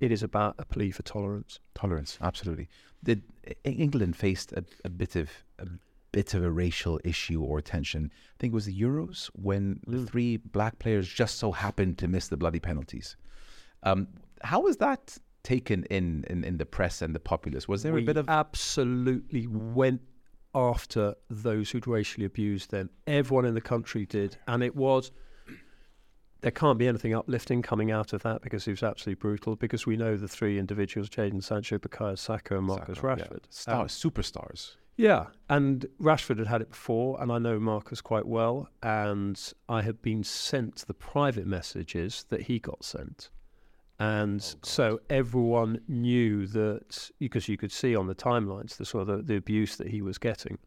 it 0.00 0.12
is 0.12 0.22
about 0.22 0.54
a 0.58 0.64
plea 0.64 0.90
for 0.92 1.02
tolerance. 1.02 1.58
Tolerance, 1.74 2.18
absolutely. 2.20 2.68
Did 3.02 3.22
England 3.64 4.16
faced 4.16 4.52
a, 4.52 4.64
a 4.84 4.88
bit 4.90 5.16
of 5.16 5.30
a 5.58 5.66
bit 6.12 6.34
of 6.34 6.42
a 6.44 6.50
racial 6.50 7.00
issue 7.04 7.42
or 7.42 7.60
tension? 7.60 8.10
I 8.14 8.36
think 8.38 8.52
it 8.52 8.54
was 8.54 8.66
the 8.66 8.80
Euros 8.80 9.26
when 9.34 9.80
Mm. 9.88 10.08
three 10.08 10.36
black 10.36 10.78
players 10.78 11.08
just 11.08 11.38
so 11.38 11.52
happened 11.52 11.98
to 11.98 12.08
miss 12.08 12.28
the 12.28 12.36
bloody 12.36 12.60
penalties. 12.60 13.16
Um, 13.82 14.08
how 14.42 14.60
was 14.60 14.76
that 14.78 15.18
taken 15.42 15.84
in, 15.90 16.24
in 16.30 16.44
in 16.44 16.56
the 16.58 16.66
press 16.66 17.02
and 17.02 17.14
the 17.14 17.20
populace? 17.20 17.66
Was 17.68 17.82
there 17.82 17.92
we 17.92 18.02
a 18.02 18.04
bit 18.04 18.16
of 18.16 18.28
absolutely 18.28 19.46
went 19.46 20.00
after 20.56 21.14
those 21.28 21.70
who'd 21.70 21.86
racially 21.86 22.24
abused 22.24 22.70
them. 22.70 22.88
Everyone 23.06 23.44
in 23.44 23.54
the 23.54 23.60
country 23.60 24.06
did, 24.06 24.38
and 24.48 24.64
it 24.64 24.74
was. 24.74 25.12
There 26.40 26.50
can't 26.50 26.78
be 26.78 26.86
anything 26.86 27.14
uplifting 27.14 27.62
coming 27.62 27.90
out 27.90 28.12
of 28.12 28.22
that 28.22 28.40
because 28.42 28.66
it 28.68 28.70
was 28.70 28.82
absolutely 28.82 29.20
brutal. 29.20 29.56
Because 29.56 29.86
we 29.86 29.96
know 29.96 30.16
the 30.16 30.28
three 30.28 30.58
individuals: 30.58 31.10
Jadon 31.10 31.42
Sancho, 31.42 31.78
Bukayo 31.78 32.18
Saka, 32.18 32.56
and 32.56 32.66
Marcus 32.66 32.98
Saka, 32.98 33.16
yeah. 33.18 33.24
Rashford. 33.26 33.44
stars, 33.50 33.92
superstars? 33.92 34.76
Yeah, 34.96 35.26
and 35.50 35.84
Rashford 36.00 36.38
had 36.38 36.46
had 36.46 36.62
it 36.62 36.70
before, 36.70 37.20
and 37.20 37.30
I 37.30 37.38
know 37.38 37.60
Marcus 37.60 38.00
quite 38.00 38.26
well, 38.26 38.70
and 38.82 39.38
I 39.68 39.82
had 39.82 40.00
been 40.00 40.24
sent 40.24 40.86
the 40.86 40.94
private 40.94 41.46
messages 41.46 42.24
that 42.30 42.42
he 42.42 42.58
got 42.58 42.82
sent. 42.82 43.28
And 43.98 44.42
Oh, 44.54 44.58
so 44.62 45.00
everyone 45.08 45.80
knew 45.88 46.46
that 46.48 47.10
because 47.18 47.48
you 47.48 47.56
could 47.56 47.72
see 47.72 47.96
on 47.96 48.06
the 48.06 48.14
timelines 48.14 48.76
the 48.76 48.84
sort 48.84 49.08
of 49.08 49.16
the, 49.16 49.22
the 49.22 49.36
abuse 49.36 49.76
that 49.76 49.88
he 49.88 50.02
was 50.02 50.18
getting. 50.18 50.58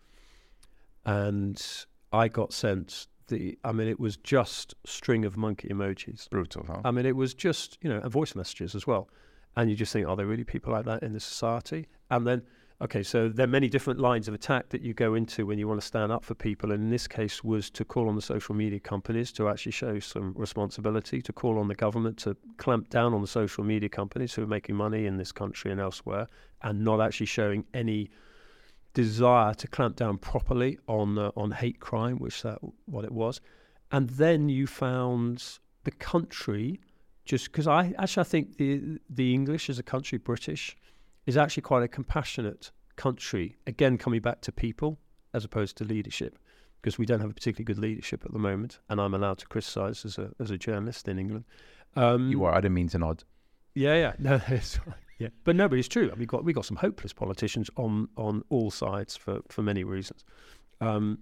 And 1.06 1.64
I 2.12 2.28
got 2.28 2.54
sent 2.54 3.08
the 3.28 3.58
I 3.64 3.72
mean 3.72 3.88
it 3.88 4.00
was 4.00 4.18
just 4.18 4.74
string 4.86 5.24
of 5.26 5.38
monkey 5.38 5.70
emojis. 5.70 6.30
Brutal, 6.30 6.66
huh? 6.68 6.82
I 6.84 6.92
mean, 6.92 7.06
it 7.06 7.16
was 7.16 7.34
just, 7.34 7.78
you 7.82 7.90
know, 7.90 8.00
and 8.02 8.12
voice 8.12 8.36
messages 8.36 8.76
as 8.76 8.88
well. 8.88 9.10
And 9.56 9.70
you 9.70 9.76
just 9.76 9.94
think, 9.94 10.08
are 10.08 10.16
there 10.16 10.26
really 10.26 10.44
people 10.44 10.74
like 10.74 10.86
that 10.86 11.04
in 11.04 11.14
the 11.14 11.20
society? 11.20 11.88
And 12.10 12.26
then, 12.26 12.44
okay, 12.82 13.04
so 13.04 13.28
there 13.28 13.44
are 13.44 13.48
many 13.48 13.68
different 13.68 14.00
lines 14.00 14.28
of 14.28 14.34
attack 14.34 14.70
that 14.70 14.82
you 14.82 14.94
go 14.94 15.16
into 15.16 15.46
when 15.46 15.60
you 15.60 15.68
want 15.68 15.80
to 15.82 15.86
stand 15.86 16.12
up 16.12 16.24
for 16.24 16.34
people. 16.34 16.72
And 16.72 16.84
in 16.84 16.90
this 16.90 17.08
case, 17.08 17.44
was 17.44 17.70
to 17.72 17.84
call 17.84 18.08
on 18.08 18.16
the 18.16 18.22
social 18.22 18.56
media 18.56 18.80
companies 18.80 19.32
to 19.34 19.50
actually 19.50 19.74
show 19.74 20.00
some 20.00 20.34
responsibility, 20.38 21.22
to 21.22 21.34
call 21.34 21.60
on 21.60 21.68
the 21.68 21.76
government 21.76 22.18
to 22.20 22.38
clamp 22.58 22.90
down 22.90 23.14
on 23.14 23.22
the 23.22 23.28
social 23.28 23.64
media 23.64 23.90
companies 23.90 24.34
who 24.34 24.44
are 24.44 24.48
making 24.48 24.76
money 24.76 25.06
in 25.06 25.18
this 25.18 25.32
country 25.32 25.72
and 25.72 25.82
elsewhere, 25.82 26.28
and 26.62 26.84
not 26.84 27.02
actually 27.02 27.26
showing 27.26 27.66
any 27.74 28.10
desire 28.94 29.54
to 29.54 29.68
clamp 29.68 29.96
down 29.96 30.18
properly 30.18 30.80
on 30.88 31.18
uh, 31.18 31.32
on 31.36 31.52
hate 31.52 31.80
crime, 31.80 32.18
which 32.18 32.42
that 32.44 32.60
what 32.86 33.04
it 33.04 33.12
was. 33.12 33.42
And 33.92 34.10
then 34.10 34.50
you 34.50 34.68
found 34.68 35.60
the 35.84 35.92
country 35.92 36.80
just 37.26 37.52
because 37.52 37.68
I 37.68 37.94
actually 37.98 38.22
I 38.22 38.24
think 38.24 38.58
the 38.58 39.00
the 39.10 39.34
English 39.34 39.70
as 39.70 39.80
a 39.80 39.84
country, 39.84 40.18
British, 40.18 40.78
is 41.30 41.38
actually 41.38 41.62
quite 41.62 41.84
a 41.84 41.88
compassionate 41.88 42.72
country. 42.96 43.56
Again, 43.68 44.00
coming 44.00 44.20
back 44.20 44.42
to 44.42 44.52
people 44.52 44.98
as 45.32 45.46
opposed 45.46 45.78
to 45.78 45.84
leadership, 45.84 46.40
because 46.82 46.98
we 46.98 47.06
don't 47.06 47.20
have 47.20 47.30
a 47.30 47.34
particularly 47.36 47.66
good 47.66 47.78
leadership 47.78 48.26
at 48.26 48.34
the 48.34 48.40
moment, 48.40 48.80
and 48.90 49.00
I'm 49.00 49.14
allowed 49.14 49.38
to 49.38 49.46
criticise 49.46 50.06
as 50.06 50.18
a 50.18 50.32
as 50.40 50.50
a 50.50 50.58
journalist 50.58 51.08
in 51.08 51.20
England. 51.20 51.46
Um, 51.96 52.32
you 52.32 52.44
are. 52.46 52.54
I 52.54 52.62
didn't 52.62 52.74
mean 52.74 52.90
to 52.90 52.98
nod. 52.98 53.24
yeah, 53.76 53.94
yeah, 53.94 54.14
no, 54.18 54.42
it's. 54.48 54.80
Yeah, 55.20 55.28
but 55.44 55.56
no, 55.56 55.68
but 55.70 55.78
it's 55.78 55.88
true. 55.88 56.12
We 56.18 56.26
got 56.26 56.44
we 56.44 56.52
got 56.52 56.66
some 56.66 56.78
hopeless 56.78 57.14
politicians 57.14 57.70
on 57.76 58.10
on 58.18 58.44
all 58.50 58.72
sides 58.72 59.16
for 59.16 59.42
for 59.50 59.62
many 59.62 59.84
reasons. 59.84 60.26
Um, 60.82 61.20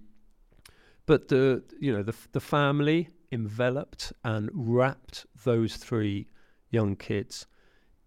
but 1.05 1.27
the 1.27 1.63
you 1.81 1.91
know 1.91 2.01
the 2.01 2.15
the 2.31 2.39
family 2.39 3.09
enveloped 3.33 4.13
and 4.23 4.49
wrapped 4.53 5.25
those 5.43 5.75
three 5.75 6.27
young 6.69 6.95
kids 6.95 7.45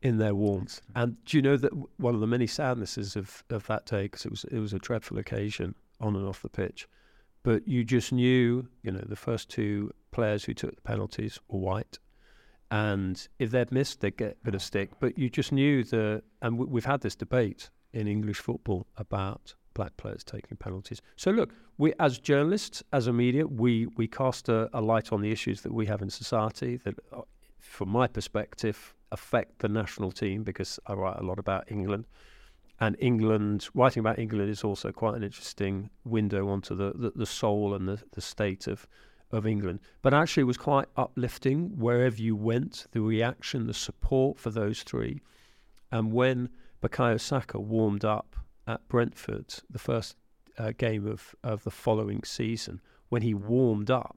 in 0.03 0.18
their 0.18 0.34
warmth. 0.34 0.80
And 0.94 1.22
do 1.24 1.36
you 1.36 1.42
know 1.42 1.57
that 1.57 1.72
one 1.98 2.14
of 2.14 2.20
the 2.20 2.26
many 2.26 2.46
sadnesses 2.46 3.16
of 3.16 3.44
of 3.51 3.66
that 3.66 3.86
day 3.86 4.05
because 4.05 4.24
it 4.24 4.30
was 4.30 4.44
it 4.44 4.59
was 4.59 4.72
a 4.72 4.78
dreadful 4.78 5.18
occasion 5.18 5.74
on 6.01 6.16
and 6.16 6.26
off 6.26 6.42
the 6.42 6.48
pitch. 6.48 6.88
But 7.42 7.66
you 7.66 7.84
just 7.84 8.12
knew, 8.12 8.68
you 8.82 8.92
know, 8.92 9.03
the 9.07 9.16
first 9.16 9.48
two 9.48 9.92
players 10.11 10.44
who 10.44 10.53
took 10.53 10.74
the 10.76 10.82
penalties 10.82 11.38
were 11.48 11.59
white, 11.59 11.98
and 12.70 13.26
if 13.38 13.51
they'd 13.51 13.72
missed, 13.72 14.01
they'd 14.01 14.16
get 14.16 14.32
a 14.42 14.44
bit 14.44 14.55
of 14.55 14.62
stick. 14.62 14.90
But 15.01 15.18
you 15.18 15.30
just 15.30 15.51
knew 15.51 15.82
the, 15.82 16.22
and 16.42 16.59
we, 16.59 16.66
we've 16.66 16.84
had 16.84 17.01
this 17.01 17.16
debate 17.16 17.70
in 17.92 18.07
English 18.07 18.38
football 18.38 18.86
about 18.98 19.55
black 19.72 19.96
players 19.96 20.22
taking 20.22 20.57
penalties. 20.59 21.01
So 21.16 21.30
look, 21.30 21.55
we 21.78 21.94
as 21.98 22.18
journalists, 22.18 22.82
as 22.92 23.07
a 23.07 23.12
media, 23.12 23.46
we 23.46 23.86
we 23.96 24.07
cast 24.07 24.48
a, 24.48 24.68
a 24.76 24.80
light 24.80 25.12
on 25.12 25.22
the 25.22 25.30
issues 25.30 25.62
that 25.62 25.72
we 25.72 25.86
have 25.86 26.03
in 26.03 26.11
society 26.11 26.76
that, 26.76 26.94
uh, 27.12 27.22
from 27.59 27.88
my 27.88 28.07
perspective, 28.07 28.94
affect 29.12 29.58
the 29.58 29.68
national 29.68 30.12
team 30.12 30.42
because 30.42 30.78
I 30.86 30.94
write 30.94 31.18
a 31.18 31.24
lot 31.24 31.38
about 31.38 31.70
England. 31.70 32.06
And 32.80 32.96
England, 32.98 33.68
writing 33.74 34.00
about 34.00 34.18
England 34.18 34.50
is 34.50 34.64
also 34.64 34.90
quite 34.90 35.14
an 35.14 35.22
interesting 35.22 35.90
window 36.04 36.48
onto 36.48 36.74
the, 36.74 36.92
the, 36.94 37.12
the 37.14 37.26
soul 37.26 37.74
and 37.74 37.86
the, 37.86 38.02
the 38.12 38.22
state 38.22 38.66
of, 38.66 38.86
of 39.30 39.46
England. 39.46 39.80
But 40.00 40.14
actually, 40.14 40.42
it 40.42 40.46
was 40.46 40.56
quite 40.56 40.86
uplifting 40.96 41.78
wherever 41.78 42.16
you 42.16 42.34
went, 42.34 42.86
the 42.92 43.02
reaction, 43.02 43.66
the 43.66 43.74
support 43.74 44.38
for 44.38 44.50
those 44.50 44.82
three. 44.82 45.20
And 45.92 46.12
when 46.12 46.48
Bukayo 46.82 47.20
Saka 47.20 47.61
warmed 47.61 48.04
up 48.04 48.34
at 48.66 48.86
Brentford, 48.88 49.54
the 49.68 49.78
first 49.78 50.16
uh, 50.56 50.72
game 50.78 51.06
of, 51.06 51.34
of 51.44 51.64
the 51.64 51.70
following 51.70 52.22
season, 52.24 52.80
when 53.11 53.22
he 53.22 53.34
warmed 53.34 53.90
up, 53.90 54.16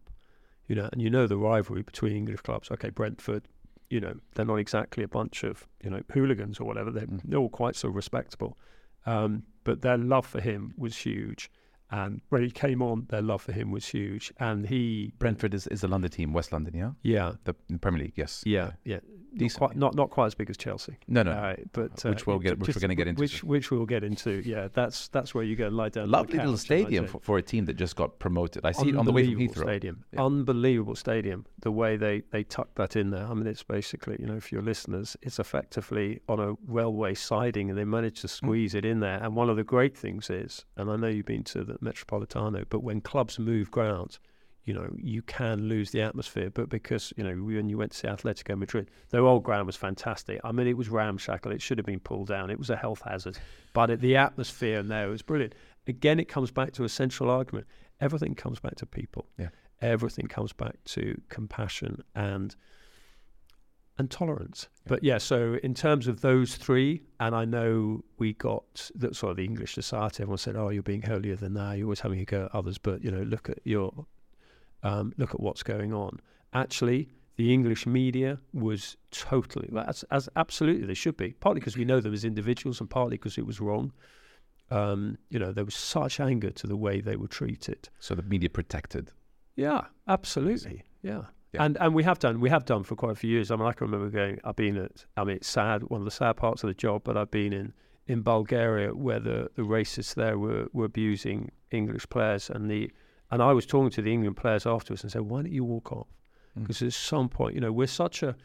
you 0.67 0.75
know, 0.75 0.87
and 0.93 1.01
you 1.01 1.09
know 1.09 1.27
the 1.27 1.37
rivalry 1.37 1.81
between 1.81 2.15
English 2.15 2.41
clubs. 2.41 2.71
Okay, 2.71 2.89
Brentford, 2.89 3.47
you 3.93 3.99
know, 3.99 4.15
they're 4.33 4.45
not 4.45 4.55
exactly 4.55 5.03
a 5.03 5.07
bunch 5.07 5.43
of, 5.43 5.67
you 5.83 5.89
know, 5.91 6.01
hooligans 6.11 6.59
or 6.59 6.63
whatever. 6.65 6.89
They're, 6.89 7.05
mm. 7.05 7.21
they're 7.23 7.39
all 7.39 7.49
quite 7.49 7.75
so 7.75 7.89
respectable. 7.89 8.57
Um, 9.05 9.43
but 9.63 9.81
their 9.81 9.99
love 9.99 10.25
for 10.25 10.41
him 10.41 10.73
was 10.77 10.97
huge. 10.97 11.51
And 11.93 12.21
when 12.29 12.41
he 12.41 12.49
came 12.49 12.81
on, 12.81 13.05
their 13.09 13.21
love 13.21 13.43
for 13.43 13.51
him 13.51 13.69
was 13.69 13.85
huge. 13.85 14.33
And 14.39 14.67
he 14.67 15.13
Brentford 15.19 15.53
is, 15.53 15.67
is 15.67 15.83
a 15.83 15.87
London 15.87 16.09
team, 16.09 16.33
West 16.33 16.51
London, 16.51 16.75
yeah, 16.75 16.91
yeah, 17.03 17.33
the 17.43 17.53
Premier 17.77 18.05
League, 18.05 18.13
yes, 18.15 18.41
yeah, 18.47 18.71
yeah. 18.83 18.97
Not 19.35 19.53
quite, 19.55 19.75
not 19.75 19.95
not 19.95 20.09
quite 20.09 20.27
as 20.27 20.35
big 20.35 20.49
as 20.49 20.57
Chelsea. 20.57 20.97
No, 21.07 21.23
no, 21.23 21.31
uh, 21.31 21.55
but 21.71 22.05
uh, 22.05 22.09
which 22.09 22.27
we'll 22.27 22.39
get, 22.39 22.59
which 22.59 22.75
we're 22.75 22.79
going 22.79 22.89
to 22.89 22.95
get 22.95 23.07
into. 23.07 23.19
Which 23.19 23.43
which 23.43 23.71
we'll 23.71 23.85
get 23.85 24.03
into. 24.03 24.41
Yeah, 24.45 24.67
that's 24.71 25.07
that's 25.07 25.33
where 25.33 25.43
you 25.43 25.55
go 25.55 25.67
and 25.67 25.75
lie 25.75 25.89
down. 25.89 26.11
Lovely 26.11 26.37
little 26.37 26.57
stadium 26.57 27.07
for, 27.07 27.19
for, 27.19 27.37
a 27.37 27.41
team 27.41 27.65
that 27.65 27.73
just 27.73 27.95
got 27.95 28.19
promoted. 28.19 28.63
I 28.63 28.71
see 28.71 28.89
it 28.89 28.95
on 28.95 29.05
the 29.05 29.11
way 29.11 29.25
from 29.25 29.35
Heathrow. 29.35 29.63
Stadium, 29.63 30.03
yeah. 30.13 30.23
unbelievable 30.23 30.95
stadium. 30.95 31.45
The 31.61 31.71
way 31.71 31.97
they 31.97 32.21
they 32.31 32.43
tucked 32.43 32.75
that 32.75 32.95
in 32.95 33.09
there. 33.09 33.25
I 33.25 33.33
mean, 33.33 33.47
it's 33.47 33.63
basically 33.63 34.17
you 34.19 34.27
know, 34.27 34.39
for 34.39 34.53
your 34.53 34.63
listeners, 34.63 35.17
it's 35.21 35.39
effectively 35.39 36.21
on 36.29 36.39
a 36.39 36.53
railway 36.67 37.15
siding, 37.15 37.69
and 37.69 37.77
they 37.77 37.85
managed 37.85 38.21
to 38.21 38.27
mm. 38.27 38.31
squeeze 38.31 38.73
mm. 38.73 38.79
it 38.79 38.85
in 38.85 38.99
there. 38.99 39.23
And 39.23 39.35
one 39.35 39.49
of 39.49 39.55
the 39.57 39.63
great 39.63 39.97
things 39.97 40.29
is, 40.29 40.65
and 40.77 40.91
I 40.91 40.95
know 40.95 41.07
you've 41.07 41.25
been 41.25 41.43
to 41.45 41.63
the 41.63 41.77
Metropolitano, 41.83 42.65
but 42.69 42.81
when 42.81 43.01
clubs 43.01 43.37
move 43.39 43.71
grounds 43.71 44.19
you 44.65 44.73
know, 44.73 44.89
you 44.97 45.21
can 45.21 45.67
lose 45.67 45.91
the 45.91 46.01
atmosphere. 46.01 46.49
But 46.49 46.69
because, 46.69 47.11
you 47.17 47.23
know, 47.23 47.33
when 47.33 47.69
you 47.69 47.77
went 47.77 47.91
to 47.91 47.97
see 47.97 48.07
Atletico 48.07 48.57
Madrid, 48.57 48.89
their 49.09 49.25
old 49.25 49.43
ground 49.43 49.65
was 49.65 49.75
fantastic. 49.75 50.39
I 50.43 50.51
mean, 50.51 50.67
it 50.67 50.77
was 50.77 50.89
ramshackle. 50.89 51.51
It 51.51 51.61
should 51.61 51.77
have 51.77 51.85
been 51.85 51.99
pulled 51.99 52.27
down. 52.27 52.49
It 52.49 52.57
was 52.57 52.69
a 52.69 52.77
health 52.77 53.01
hazard. 53.05 53.37
But 53.73 53.89
it, 53.89 53.99
the 53.99 54.15
atmosphere 54.15 54.79
in 54.79 54.87
there 54.87 55.09
was 55.09 55.21
brilliant. 55.21 55.55
Again, 55.87 56.19
it 56.19 56.29
comes 56.29 56.49
back 56.49 56.71
to 56.73 56.85
a 56.85 56.89
central 56.89 57.29
argument. 57.29 57.67
Everything 57.99 58.35
comes 58.35 58.59
back 58.59 58.75
to 58.75 58.85
people. 58.85 59.27
Yeah. 59.37 59.49
Everything 59.81 60.27
comes 60.27 60.53
back 60.53 60.75
to 60.85 61.19
compassion 61.27 62.01
and 62.15 62.55
and 63.97 64.09
tolerance. 64.09 64.67
Yeah. 64.85 64.89
But 64.89 65.03
yeah, 65.03 65.17
so 65.17 65.57
in 65.63 65.73
terms 65.73 66.07
of 66.07 66.21
those 66.21 66.55
three, 66.55 67.03
and 67.19 67.35
I 67.35 67.45
know 67.45 68.03
we 68.17 68.33
got 68.33 68.89
that 68.95 69.15
sort 69.15 69.31
of 69.31 69.37
the 69.37 69.45
English 69.45 69.73
society. 69.73 70.23
Everyone 70.23 70.37
said, 70.37 70.55
"Oh, 70.55 70.69
you're 70.69 70.83
being 70.83 71.03
holier 71.03 71.35
than 71.35 71.53
thou. 71.53 71.73
You're 71.73 71.85
always 71.85 71.99
having 71.99 72.19
a 72.19 72.25
go 72.25 72.45
at 72.45 72.55
others." 72.55 72.77
But 72.77 73.03
you 73.03 73.11
know, 73.11 73.23
look 73.23 73.49
at 73.49 73.59
your 73.63 74.05
um, 74.83 75.13
look 75.17 75.31
at 75.33 75.39
what's 75.39 75.63
going 75.63 75.93
on. 75.93 76.19
Actually, 76.53 77.09
the 77.35 77.53
English 77.53 77.87
media 77.87 78.39
was 78.53 78.95
totally, 79.11 79.69
as, 79.87 80.03
as 80.11 80.29
absolutely 80.35 80.85
they 80.85 80.93
should 80.93 81.17
be, 81.17 81.33
partly 81.39 81.59
because 81.59 81.77
we 81.77 81.85
know 81.85 81.99
them 81.99 82.13
as 82.13 82.23
individuals 82.23 82.79
and 82.79 82.89
partly 82.89 83.17
because 83.17 83.37
it 83.37 83.45
was 83.45 83.59
wrong. 83.59 83.91
Um, 84.69 85.17
you 85.29 85.39
know, 85.39 85.51
there 85.51 85.65
was 85.65 85.75
such 85.75 86.19
anger 86.19 86.51
to 86.51 86.67
the 86.67 86.77
way 86.77 87.01
they 87.01 87.15
were 87.15 87.27
treated. 87.27 87.89
So 87.99 88.13
the 88.13 88.23
media 88.23 88.49
protected. 88.49 89.11
Yeah, 89.55 89.81
absolutely. 90.07 90.83
Yeah. 91.01 91.23
Yeah. 91.53 91.63
And 91.63 91.77
and 91.79 91.93
we 91.93 92.03
have 92.03 92.19
done 92.19 92.39
we 92.39 92.49
have 92.49 92.65
done 92.65 92.83
for 92.83 92.95
quite 92.95 93.11
a 93.11 93.15
few 93.15 93.29
years. 93.29 93.51
I 93.51 93.55
mean, 93.55 93.67
I 93.67 93.73
can 93.73 93.89
remember 93.89 94.09
going. 94.09 94.39
I've 94.43 94.55
been 94.55 94.77
at. 94.77 95.05
I 95.17 95.23
mean, 95.23 95.37
it's 95.37 95.49
sad. 95.49 95.83
One 95.83 96.01
of 96.01 96.05
the 96.05 96.11
sad 96.11 96.35
parts 96.37 96.63
of 96.63 96.67
the 96.67 96.73
job, 96.73 97.03
but 97.03 97.17
I've 97.17 97.31
been 97.31 97.53
in 97.53 97.73
in 98.07 98.21
Bulgaria 98.21 98.93
where 98.93 99.19
the 99.19 99.49
the 99.55 99.63
racists 99.63 100.15
there 100.15 100.37
were 100.37 100.67
were 100.73 100.85
abusing 100.85 101.51
English 101.71 102.09
players, 102.09 102.49
and 102.49 102.69
the 102.69 102.91
and 103.33 103.41
I 103.41 103.51
was 103.51 103.65
talking 103.65 103.89
to 103.91 104.01
the 104.01 104.13
England 104.13 104.37
players 104.37 104.67
afterwards 104.67 105.01
and 105.03 105.11
said, 105.11 105.23
why 105.23 105.41
don't 105.41 105.51
you 105.51 105.63
walk 105.63 105.91
off? 105.91 106.07
Because 106.55 106.77
mm. 106.77 106.87
at 106.87 106.93
some 106.93 107.29
point, 107.29 107.55
you 107.55 107.61
know, 107.61 107.71
we're 107.71 107.87
such 107.87 108.21
a 108.21 108.35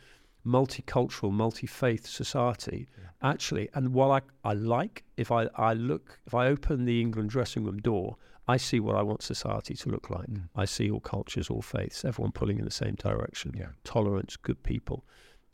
multicultural, 0.47 1.31
multi-faith 1.31 2.07
society, 2.07 2.89
yeah. 2.99 3.31
actually. 3.31 3.69
And 3.75 3.93
while 3.93 4.13
I, 4.13 4.23
I 4.45 4.55
like, 4.55 5.05
if 5.19 5.31
I, 5.31 5.49
I 5.57 5.75
look, 5.75 6.19
if 6.27 6.35
I 6.35 6.47
open 6.47 6.87
the 6.87 7.03
England 7.03 7.29
dressing 7.29 7.65
room 7.65 7.81
door, 7.81 8.17
I 8.49 8.57
see 8.57 8.81
what 8.81 8.97
I 8.97 9.03
want 9.03 9.23
society 9.23 9.75
to 9.75 9.91
look 9.91 10.09
like. 10.09 10.27
Mm. 10.27 10.49
I 10.57 10.65
see 10.65 10.91
all 10.91 11.01
cultures, 11.01 11.51
all 11.51 11.61
faiths, 11.61 12.05
everyone 12.05 12.33
pulling 12.33 12.59
in 12.59 12.65
the 12.65 12.71
same 12.71 12.95
direction. 12.95 13.55
Yeah. 13.57 13.69
Tolerance, 13.85 14.37
good 14.37 14.63
people. 14.63 15.05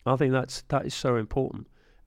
I 0.07 0.17
think 0.17 0.33
that's 0.33 0.63
that 0.69 0.87
is 0.87 0.95
so 0.95 1.17
important. 1.17 1.67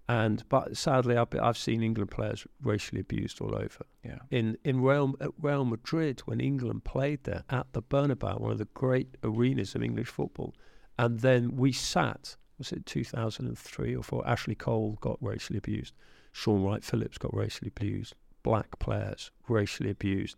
And 0.10 0.48
but 0.48 0.78
sadly, 0.78 1.18
I've, 1.18 1.28
I've 1.42 1.58
seen 1.58 1.84
England 1.84 2.12
players 2.12 2.48
racially 2.62 3.02
abused 3.02 3.42
all 3.42 3.54
over. 3.54 3.86
Yeah. 4.04 4.20
In 4.32 4.58
in 4.64 4.82
Real 4.82 5.16
at 5.20 5.32
Real 5.42 5.66
Madrid 5.66 6.22
when 6.22 6.40
England 6.40 6.86
played 6.86 7.26
there 7.26 7.44
at 7.50 7.74
the 7.74 7.82
Bernabeu, 7.82 8.40
one 8.40 8.52
of 8.52 8.58
the 8.58 8.70
great 8.74 9.18
arenas 9.24 9.76
of 9.76 9.84
English 9.84 10.08
football, 10.08 10.56
and 10.98 11.20
then 11.20 11.56
we 11.58 11.72
sat. 11.72 12.38
Was 12.58 12.72
it 12.72 12.88
2003 12.88 13.96
or 13.96 14.02
four? 14.02 14.28
Ashley 14.28 14.56
Cole 14.56 14.98
got 15.00 15.18
racially 15.22 15.58
abused. 15.58 15.94
Shaun 16.32 16.64
Wright-Phillips 16.64 17.20
got 17.20 17.36
racially 17.36 17.72
abused. 17.76 18.16
Black 18.42 18.80
players 18.80 19.30
racially 19.48 19.92
abused, 19.92 20.38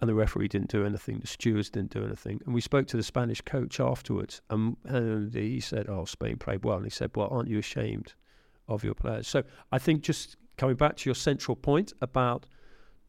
and 0.00 0.08
the 0.08 0.14
referee 0.14 0.48
didn't 0.48 0.70
do 0.70 0.84
anything. 0.84 1.18
The 1.20 1.26
stewards 1.26 1.70
didn't 1.70 1.90
do 1.90 2.04
anything. 2.04 2.40
And 2.46 2.54
we 2.54 2.60
spoke 2.60 2.86
to 2.88 2.96
the 2.96 3.02
Spanish 3.02 3.40
coach 3.42 3.80
afterwards, 3.80 4.40
and, 4.50 4.76
and 4.84 5.34
he 5.34 5.60
said, 5.60 5.88
"Oh, 5.88 6.04
Spain 6.04 6.36
played 6.36 6.64
well." 6.64 6.76
And 6.76 6.86
he 6.86 6.90
said, 6.90 7.10
"Well, 7.14 7.28
aren't 7.30 7.48
you 7.48 7.58
ashamed?" 7.58 8.14
of 8.70 8.84
your 8.84 8.94
players. 8.94 9.28
So 9.28 9.42
I 9.72 9.78
think 9.78 10.02
just 10.02 10.36
coming 10.56 10.76
back 10.76 10.96
to 10.98 11.08
your 11.08 11.14
central 11.14 11.56
point 11.56 11.92
about 12.00 12.46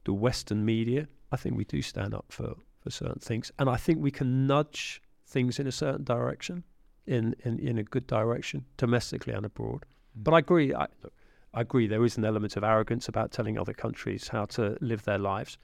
the 0.04 0.14
Western 0.14 0.66
media, 0.66 1.08
I 1.32 1.38
think 1.38 1.56
we 1.56 1.64
do 1.64 1.82
stand 1.82 2.14
up 2.14 2.26
for, 2.30 2.56
for 2.82 2.89
certain 2.89 3.20
things. 3.20 3.52
And 3.60 3.70
I 3.70 3.78
think 3.78 4.00
we 4.00 4.12
can 4.12 4.48
nudge 4.48 5.02
things 5.28 5.60
in 5.60 5.68
a 5.68 5.72
certain 5.72 6.04
direction, 6.04 6.64
in, 7.06 7.36
in, 7.46 7.60
in 7.60 7.78
a 7.78 7.84
good 7.84 8.08
direction, 8.08 8.66
domestically 8.78 9.34
and 9.34 9.46
abroad. 9.46 9.86
Mm. 10.18 10.24
But 10.24 10.34
I 10.34 10.39
agree. 10.39 10.74
I, 10.74 10.88
I 11.54 11.62
agree 11.62 11.88
there 11.88 12.04
is 12.04 12.18
an 12.18 12.26
element 12.26 12.58
of 12.58 12.64
arrogance 12.64 13.08
about 13.08 13.32
telling 13.32 13.58
other 13.58 13.74
countries 13.74 14.28
how 14.28 14.46
to 14.46 14.78
live 14.82 15.04
their 15.04 15.20
lives. 15.20 15.58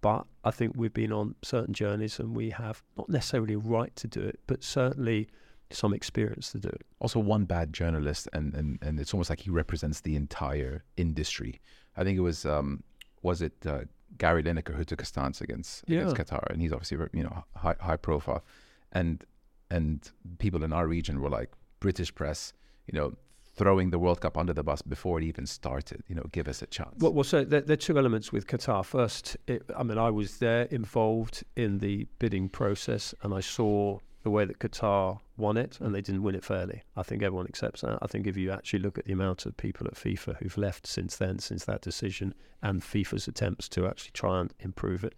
But 0.00 0.26
I 0.44 0.50
think 0.50 0.74
we've 0.76 0.92
been 0.92 1.12
on 1.12 1.34
certain 1.42 1.74
journeys 1.74 2.18
and 2.18 2.36
we 2.36 2.50
have 2.50 2.82
not 2.96 3.08
necessarily 3.08 3.54
a 3.54 3.58
right 3.58 3.94
to 3.96 4.06
do 4.06 4.20
it, 4.20 4.40
but 4.46 4.62
certainly– 4.62 5.28
some 5.70 5.92
experience 5.92 6.52
to 6.52 6.58
do 6.58 6.68
it. 6.68 6.82
Also, 7.00 7.18
one 7.18 7.44
bad 7.44 7.72
journalist, 7.72 8.28
and, 8.32 8.54
and, 8.54 8.78
and 8.82 9.00
it's 9.00 9.12
almost 9.12 9.30
like 9.30 9.40
he 9.40 9.50
represents 9.50 10.00
the 10.00 10.16
entire 10.16 10.84
industry. 10.96 11.60
I 11.96 12.04
think 12.04 12.16
it 12.16 12.22
was, 12.22 12.44
um, 12.46 12.82
was 13.22 13.42
it 13.42 13.54
uh, 13.66 13.80
Gary 14.18 14.42
Lineker 14.42 14.74
who 14.74 14.84
took 14.84 15.02
a 15.02 15.04
stance 15.04 15.40
against, 15.40 15.84
yeah. 15.86 16.00
against 16.00 16.16
Qatar, 16.16 16.50
and 16.50 16.60
he's 16.60 16.72
obviously 16.72 16.98
you 17.12 17.24
know 17.24 17.44
high, 17.56 17.76
high 17.80 17.96
profile, 17.96 18.44
and 18.92 19.24
and 19.70 20.10
people 20.38 20.62
in 20.62 20.72
our 20.72 20.86
region 20.86 21.20
were 21.20 21.30
like 21.30 21.50
British 21.80 22.14
press, 22.14 22.52
you 22.86 22.98
know, 22.98 23.14
throwing 23.56 23.90
the 23.90 23.98
World 23.98 24.20
Cup 24.20 24.36
under 24.36 24.52
the 24.52 24.62
bus 24.62 24.82
before 24.82 25.18
it 25.18 25.24
even 25.24 25.46
started. 25.46 26.02
You 26.08 26.14
know, 26.14 26.26
give 26.32 26.48
us 26.48 26.62
a 26.62 26.66
chance. 26.66 26.94
Well, 26.98 27.12
well 27.12 27.24
so 27.24 27.44
there, 27.44 27.62
there, 27.62 27.74
are 27.74 27.76
two 27.76 27.98
elements 27.98 28.32
with 28.32 28.46
Qatar. 28.46 28.84
First, 28.84 29.36
it, 29.46 29.62
I 29.76 29.82
mean, 29.82 29.98
I 29.98 30.10
was 30.10 30.38
there 30.38 30.64
involved 30.64 31.42
in 31.56 31.78
the 31.78 32.06
bidding 32.18 32.48
process, 32.48 33.14
and 33.22 33.32
I 33.34 33.40
saw 33.40 33.98
the 34.22 34.30
way 34.30 34.44
that 34.44 34.58
Qatar 34.58 35.20
won 35.36 35.56
it, 35.56 35.78
and 35.80 35.94
they 35.94 36.00
didn't 36.00 36.22
win 36.22 36.34
it 36.34 36.44
fairly. 36.44 36.82
I 36.96 37.02
think 37.02 37.22
everyone 37.22 37.46
accepts 37.46 37.82
that. 37.82 37.98
I 38.02 38.06
think 38.06 38.26
if 38.26 38.36
you 38.36 38.50
actually 38.50 38.80
look 38.80 38.98
at 38.98 39.04
the 39.04 39.12
amount 39.12 39.46
of 39.46 39.56
people 39.56 39.86
at 39.86 39.94
FIFA 39.94 40.36
who've 40.38 40.58
left 40.58 40.86
since 40.86 41.16
then, 41.16 41.38
since 41.38 41.64
that 41.64 41.80
decision, 41.80 42.34
and 42.62 42.82
FIFA's 42.82 43.28
attempts 43.28 43.68
to 43.70 43.86
actually 43.86 44.10
try 44.12 44.40
and 44.40 44.52
improve 44.60 45.04
it, 45.04 45.14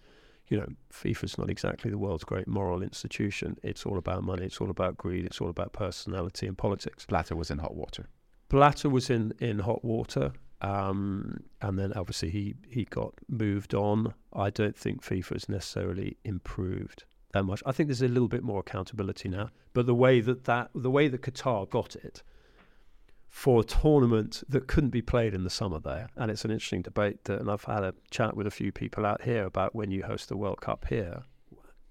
you 0.48 0.58
know, 0.58 0.66
FIFA's 0.92 1.38
not 1.38 1.50
exactly 1.50 1.90
the 1.90 1.98
world's 1.98 2.24
great 2.24 2.48
moral 2.48 2.82
institution. 2.82 3.56
It's 3.62 3.84
all 3.84 3.98
about 3.98 4.24
money. 4.24 4.46
It's 4.46 4.60
all 4.60 4.70
about 4.70 4.96
greed. 4.96 5.24
It's 5.24 5.40
all 5.40 5.50
about 5.50 5.72
personality 5.72 6.46
and 6.46 6.56
politics. 6.56 7.06
Blatter 7.06 7.36
was 7.36 7.50
in 7.50 7.58
hot 7.58 7.74
water. 7.74 8.08
Blatter 8.48 8.88
was 8.88 9.10
in, 9.10 9.32
in 9.38 9.60
hot 9.60 9.84
water. 9.84 10.32
Um, 10.60 11.44
and 11.62 11.78
then 11.78 11.92
obviously 11.92 12.30
he, 12.30 12.54
he 12.68 12.84
got 12.84 13.14
moved 13.28 13.74
on. 13.74 14.14
I 14.32 14.50
don't 14.50 14.76
think 14.76 15.04
FIFA 15.04 15.34
has 15.34 15.48
necessarily 15.48 16.16
improved 16.24 17.04
that 17.32 17.44
much. 17.44 17.62
I 17.64 17.72
think 17.72 17.88
there's 17.88 18.02
a 18.02 18.08
little 18.08 18.28
bit 18.28 18.42
more 18.42 18.60
accountability 18.60 19.28
now. 19.28 19.50
But 19.72 19.86
the 19.86 19.94
way 19.94 20.20
that, 20.20 20.44
that 20.44 20.70
the 20.74 20.90
way 20.90 21.08
that 21.08 21.22
Qatar 21.22 21.68
got 21.70 21.94
it 21.94 22.22
for 23.28 23.60
a 23.60 23.64
tournament 23.64 24.42
that 24.48 24.66
couldn't 24.66 24.90
be 24.90 25.02
played 25.02 25.34
in 25.34 25.44
the 25.44 25.50
summer 25.50 25.78
there, 25.78 26.08
and 26.16 26.30
it's 26.30 26.44
an 26.44 26.50
interesting 26.50 26.82
debate. 26.82 27.24
That, 27.24 27.40
and 27.40 27.50
I've 27.50 27.64
had 27.64 27.84
a 27.84 27.94
chat 28.10 28.36
with 28.36 28.46
a 28.46 28.50
few 28.50 28.72
people 28.72 29.06
out 29.06 29.22
here 29.22 29.44
about 29.44 29.74
when 29.74 29.90
you 29.90 30.02
host 30.02 30.28
the 30.28 30.36
World 30.36 30.60
Cup 30.60 30.86
here. 30.88 31.22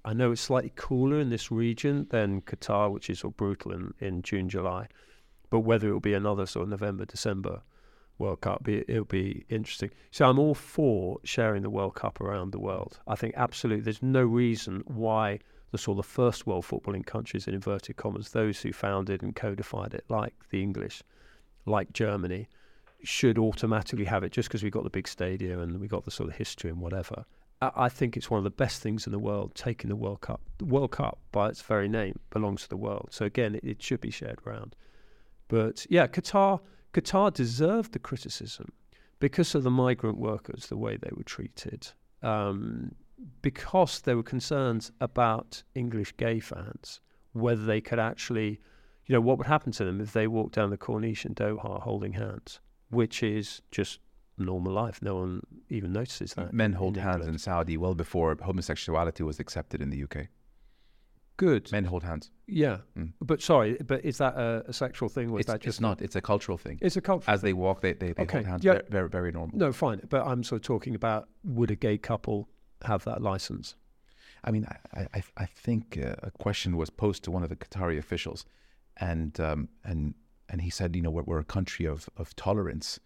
I 0.03 0.13
know 0.13 0.31
it's 0.31 0.41
slightly 0.41 0.71
cooler 0.75 1.19
in 1.19 1.29
this 1.29 1.51
region 1.51 2.07
than 2.09 2.41
Qatar, 2.41 2.91
which 2.91 3.09
is 3.09 3.23
of 3.23 3.37
brutal 3.37 3.73
in, 3.73 3.93
in 3.99 4.21
June, 4.21 4.49
July. 4.49 4.87
But 5.49 5.61
whether 5.61 5.89
it 5.89 5.93
will 5.93 5.99
be 5.99 6.13
another 6.13 6.45
sort 6.45 6.63
of 6.63 6.69
November, 6.69 7.05
December 7.05 7.61
World 8.17 8.41
Cup, 8.41 8.67
it'll 8.67 9.05
be 9.05 9.45
interesting. 9.49 9.91
So 10.11 10.29
I'm 10.29 10.39
all 10.39 10.55
for 10.55 11.19
sharing 11.23 11.63
the 11.63 11.69
World 11.69 11.95
Cup 11.95 12.19
around 12.19 12.51
the 12.51 12.59
world. 12.59 12.99
I 13.07 13.15
think 13.15 13.33
absolutely 13.37 13.83
there's 13.83 14.01
no 14.01 14.23
reason 14.23 14.83
why 14.85 15.39
the 15.71 15.77
sort 15.77 15.99
of 15.99 16.05
first 16.05 16.47
world 16.47 16.65
footballing 16.65 17.05
countries, 17.05 17.47
in 17.47 17.53
inverted 17.53 17.97
commas, 17.97 18.31
those 18.31 18.61
who 18.61 18.71
founded 18.71 19.21
and 19.21 19.35
codified 19.35 19.93
it, 19.93 20.05
like 20.09 20.33
the 20.49 20.61
English, 20.63 21.03
like 21.65 21.91
Germany, 21.93 22.47
should 23.03 23.37
automatically 23.37 24.05
have 24.05 24.23
it 24.23 24.31
just 24.31 24.49
because 24.49 24.63
we've 24.63 24.71
got 24.71 24.83
the 24.83 24.89
big 24.89 25.07
stadium 25.07 25.59
and 25.59 25.79
we've 25.79 25.89
got 25.89 26.05
the 26.05 26.11
sort 26.11 26.29
of 26.29 26.35
history 26.35 26.69
and 26.69 26.79
whatever. 26.79 27.25
I, 27.61 27.71
I 27.75 27.89
think 27.89 28.17
it's 28.17 28.29
one 28.29 28.39
of 28.39 28.43
the 28.43 28.49
best 28.49 28.81
things 28.81 29.05
in 29.05 29.11
the 29.11 29.19
world, 29.19 29.53
taking 29.55 29.89
the 29.89 29.95
World 29.95 30.21
Cup. 30.21 30.41
The 30.57 30.65
World 30.65 30.91
Cup, 30.91 31.19
by 31.31 31.49
its 31.49 31.61
very 31.61 31.87
name, 31.87 32.19
belongs 32.31 32.63
to 32.63 32.69
the 32.69 32.77
world. 32.77 33.09
So 33.11 33.25
again, 33.25 33.55
it, 33.55 33.63
it 33.63 33.81
should 33.81 34.01
be 34.01 34.11
shared 34.11 34.39
around. 34.45 34.75
But 35.47 35.85
yeah, 35.89 36.07
Qatar, 36.07 36.59
Qatar 36.93 37.33
deserved 37.33 37.93
the 37.93 37.99
criticism 37.99 38.71
because 39.19 39.55
of 39.55 39.63
the 39.63 39.71
migrant 39.71 40.17
workers, 40.17 40.67
the 40.67 40.77
way 40.77 40.97
they 40.97 41.09
were 41.15 41.23
treated, 41.23 41.87
um, 42.21 42.91
because 43.41 44.01
there 44.01 44.15
were 44.15 44.23
concerns 44.23 44.91
about 45.01 45.63
English 45.75 46.15
gay 46.17 46.39
fans, 46.39 47.01
whether 47.33 47.65
they 47.65 47.81
could 47.81 47.99
actually, 47.99 48.59
you 49.05 49.13
know, 49.13 49.21
what 49.21 49.37
would 49.37 49.47
happen 49.47 49.71
to 49.71 49.85
them 49.85 50.01
if 50.01 50.13
they 50.13 50.27
walked 50.27 50.55
down 50.55 50.69
the 50.69 50.77
Corniche 50.77 51.25
in 51.25 51.33
Doha 51.33 51.81
holding 51.81 52.13
hands, 52.13 52.59
which 52.89 53.23
is 53.23 53.61
just 53.71 53.99
normal 54.37 54.73
life. 54.73 55.01
No 55.01 55.15
one 55.15 55.41
even 55.69 55.93
notices 55.93 56.33
that. 56.35 56.53
Men 56.53 56.73
hold 56.73 56.97
hands 56.97 57.25
in 57.25 57.37
Saudi 57.37 57.77
well 57.77 57.95
before 57.95 58.35
homosexuality 58.41 59.23
was 59.23 59.39
accepted 59.39 59.81
in 59.81 59.89
the 59.89 60.03
UK. 60.03 60.27
Good. 61.38 61.71
Men 61.71 61.85
hold 61.85 62.03
hands. 62.03 62.31
Yeah. 62.47 62.77
Mm. 62.97 63.13
But 63.21 63.41
sorry, 63.41 63.77
but 63.85 64.03
is 64.03 64.17
that 64.17 64.35
a, 64.35 64.63
a 64.67 64.73
sexual 64.73 65.07
thing 65.09 65.29
or 65.29 65.39
is 65.39 65.41
It's, 65.41 65.47
that 65.47 65.55
it's 65.57 65.65
just 65.65 65.81
not. 65.81 66.01
It's 66.01 66.15
a 66.15 66.21
cultural 66.21 66.57
thing. 66.57 66.79
It's 66.81 66.97
a 66.97 67.01
culture. 67.01 67.29
As 67.29 67.41
they 67.41 67.53
walk, 67.53 67.81
they, 67.81 67.93
they, 67.93 68.13
they 68.13 68.23
Okay, 68.23 68.38
hold 68.39 68.47
hands. 68.47 68.63
yeah. 68.63 68.73
Very, 68.73 68.85
very, 68.89 69.09
very 69.09 69.31
normal. 69.31 69.57
No, 69.57 69.71
fine. 69.71 70.01
But 70.09 70.25
I'm 70.25 70.43
sort 70.43 70.61
of 70.61 70.65
talking 70.65 70.95
about 70.95 71.29
would 71.43 71.71
a 71.71 71.75
gay 71.75 71.97
couple 71.97 72.49
have 72.83 73.03
that 73.05 73.21
license? 73.21 73.75
I 74.43 74.51
mean, 74.51 74.67
I, 74.93 75.07
I, 75.13 75.23
I 75.38 75.45
think 75.45 75.97
uh, 76.03 76.15
a 76.23 76.31
question 76.31 76.77
was 76.77 76.89
posed 76.89 77.23
to 77.23 77.31
one 77.31 77.43
of 77.43 77.49
the 77.49 77.55
Qatari 77.55 77.97
officials, 77.97 78.45
and 78.97 79.39
um, 79.39 79.67
and 79.83 80.13
and 80.49 80.61
he 80.61 80.69
said, 80.69 80.95
you 80.95 81.01
know, 81.01 81.09
we're, 81.09 81.23
we're 81.23 81.39
a 81.39 81.43
country 81.43 81.85
of 81.85 82.09
of 82.17 82.35
tolerance. 82.35 82.99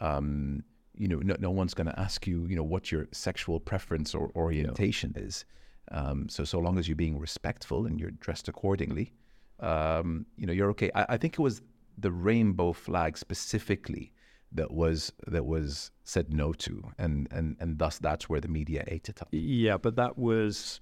Um, 0.00 0.64
you 0.96 1.06
know, 1.06 1.18
no, 1.18 1.36
no 1.38 1.50
one's 1.50 1.74
going 1.74 1.86
to 1.86 1.98
ask 2.00 2.26
you, 2.26 2.46
you 2.46 2.56
know, 2.56 2.64
what 2.64 2.90
your 2.90 3.06
sexual 3.12 3.60
preference 3.60 4.14
or 4.14 4.32
orientation 4.34 5.12
is. 5.16 5.44
Um, 5.90 6.28
so 6.28 6.44
so 6.44 6.58
long 6.58 6.78
as 6.78 6.88
you're 6.88 6.96
being 6.96 7.18
respectful 7.18 7.86
and 7.86 7.98
you're 7.98 8.10
dressed 8.10 8.48
accordingly, 8.48 9.12
um, 9.60 10.26
you 10.36 10.46
know, 10.46 10.52
you're 10.52 10.70
okay. 10.70 10.90
I, 10.94 11.06
I 11.10 11.16
think 11.16 11.34
it 11.34 11.42
was 11.42 11.62
the 11.96 12.12
rainbow 12.12 12.72
flag 12.72 13.18
specifically 13.18 14.12
that 14.52 14.70
was 14.70 15.12
that 15.26 15.44
was 15.44 15.90
said 16.04 16.32
no 16.32 16.52
to, 16.54 16.82
and 16.98 17.28
and 17.30 17.56
and 17.60 17.78
thus 17.78 17.98
that's 17.98 18.28
where 18.28 18.40
the 18.40 18.48
media 18.48 18.84
ate 18.88 19.08
it 19.08 19.20
up. 19.20 19.28
Yeah, 19.32 19.76
but 19.76 19.96
that 19.96 20.18
was 20.18 20.80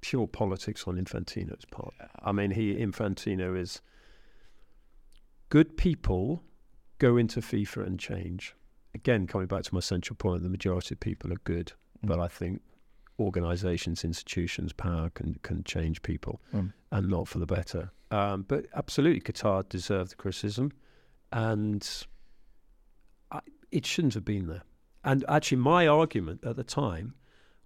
pure 0.00 0.26
politics 0.26 0.84
on 0.86 0.96
Infantino's 0.96 1.64
part. 1.64 1.94
I 2.22 2.32
mean, 2.32 2.52
he 2.52 2.74
Infantino 2.74 3.58
is 3.58 3.80
good 5.48 5.76
people 5.76 6.42
go 6.98 7.16
into 7.16 7.40
FIFA 7.40 7.86
and 7.86 7.98
change. 7.98 8.54
Again, 8.94 9.26
coming 9.26 9.46
back 9.46 9.62
to 9.64 9.74
my 9.74 9.80
central 9.80 10.16
point, 10.16 10.42
the 10.42 10.48
majority 10.48 10.94
of 10.94 11.00
people 11.00 11.32
are 11.32 11.40
good, 11.44 11.72
but 12.02 12.18
I 12.18 12.28
think 12.28 12.62
organizations, 13.18 14.04
institutions, 14.04 14.72
power 14.72 15.10
can 15.10 15.34
can 15.42 15.64
change 15.64 16.02
people, 16.02 16.40
Mm. 16.54 16.72
and 16.92 17.08
not 17.08 17.28
for 17.28 17.38
the 17.38 17.46
better. 17.46 17.90
Um, 18.10 18.44
but 18.48 18.66
absolutely, 18.74 19.20
Qatar 19.20 19.68
deserved 19.68 20.12
the 20.12 20.16
criticism, 20.16 20.72
and 21.32 21.86
I, 23.30 23.40
it 23.70 23.84
shouldn't 23.86 24.14
have 24.14 24.24
been 24.24 24.46
there. 24.46 24.62
And 25.04 25.24
actually, 25.28 25.58
my 25.58 25.86
argument 25.86 26.44
at 26.44 26.56
the 26.56 26.64
time 26.64 27.14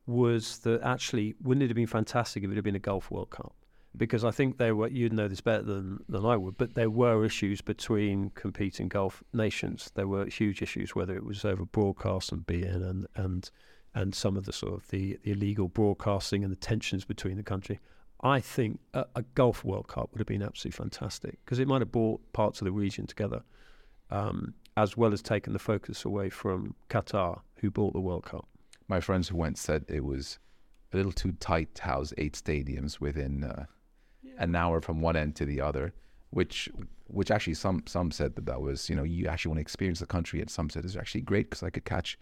was 0.06 0.58
that 0.60 0.82
actually, 0.82 1.34
wouldn't 1.42 1.62
it 1.62 1.68
have 1.68 1.76
been 1.76 1.86
fantastic 1.86 2.42
if 2.42 2.50
it 2.50 2.54
had 2.56 2.64
been 2.64 2.74
a 2.74 2.80
Gulf 2.80 3.10
World 3.10 3.30
Cup? 3.30 3.54
Because 3.96 4.24
I 4.24 4.30
think 4.30 4.58
there 4.58 4.74
were, 4.74 4.88
you'd 4.88 5.12
know 5.12 5.28
this 5.28 5.40
better 5.40 5.62
than, 5.62 6.02
than 6.08 6.24
I 6.24 6.36
would, 6.36 6.56
but 6.56 6.74
there 6.74 6.90
were 6.90 7.24
issues 7.24 7.60
between 7.60 8.30
competing 8.30 8.88
Gulf 8.88 9.22
nations. 9.32 9.90
There 9.94 10.08
were 10.08 10.26
huge 10.26 10.62
issues, 10.62 10.94
whether 10.94 11.14
it 11.14 11.24
was 11.24 11.44
over 11.44 11.64
broadcast 11.64 12.32
and 12.32 12.44
beIN 12.46 12.82
and, 12.88 13.06
and, 13.14 13.50
and 13.94 14.14
some 14.14 14.36
of 14.36 14.44
the 14.44 14.52
sort 14.52 14.74
of 14.74 14.88
the, 14.88 15.18
the 15.22 15.32
illegal 15.32 15.68
broadcasting 15.68 16.42
and 16.42 16.52
the 16.52 16.56
tensions 16.56 17.04
between 17.04 17.36
the 17.36 17.42
country. 17.42 17.78
I 18.22 18.40
think 18.40 18.78
a, 18.94 19.04
a 19.16 19.22
Gulf 19.34 19.64
World 19.64 19.88
Cup 19.88 20.10
would 20.12 20.20
have 20.20 20.26
been 20.26 20.42
absolutely 20.42 20.76
fantastic 20.76 21.38
because 21.44 21.58
it 21.58 21.66
might 21.68 21.80
have 21.80 21.92
brought 21.92 22.20
parts 22.32 22.60
of 22.60 22.66
the 22.66 22.72
region 22.72 23.06
together, 23.06 23.42
um, 24.10 24.54
as 24.76 24.96
well 24.96 25.12
as 25.12 25.20
taken 25.22 25.52
the 25.52 25.58
focus 25.58 26.04
away 26.04 26.30
from 26.30 26.74
Qatar, 26.88 27.40
who 27.56 27.70
bought 27.70 27.92
the 27.92 28.00
World 28.00 28.24
Cup. 28.24 28.46
my 28.88 29.00
friends 29.00 29.28
who 29.28 29.36
went 29.36 29.58
said 29.58 29.84
it 29.88 30.04
was 30.04 30.38
a 30.92 30.96
little 30.96 31.12
too 31.12 31.32
tight 31.32 31.74
to 31.74 31.82
house 31.82 32.12
eight 32.18 32.34
stadiums 32.34 33.00
within 33.00 33.44
uh, 33.44 33.64
an 34.38 34.54
hour 34.54 34.80
from 34.80 35.00
one 35.00 35.16
end 35.16 35.34
to 35.36 35.44
the 35.44 35.60
other, 35.60 35.92
which 36.30 36.68
which 37.08 37.30
actually 37.30 37.54
some 37.54 37.82
some 37.86 38.10
said 38.10 38.34
that 38.36 38.46
that 38.46 38.60
was 38.60 38.88
you 38.88 38.96
know 38.96 39.02
you 39.02 39.26
actually 39.26 39.50
want 39.50 39.58
to 39.58 39.62
experience 39.62 40.00
the 40.00 40.06
country, 40.06 40.40
and 40.40 40.50
some 40.50 40.70
said 40.70 40.84
it's 40.84 40.96
actually 40.96 41.22
great 41.22 41.50
because 41.50 41.62
I 41.62 41.70
could 41.70 41.84
catch 41.84 42.18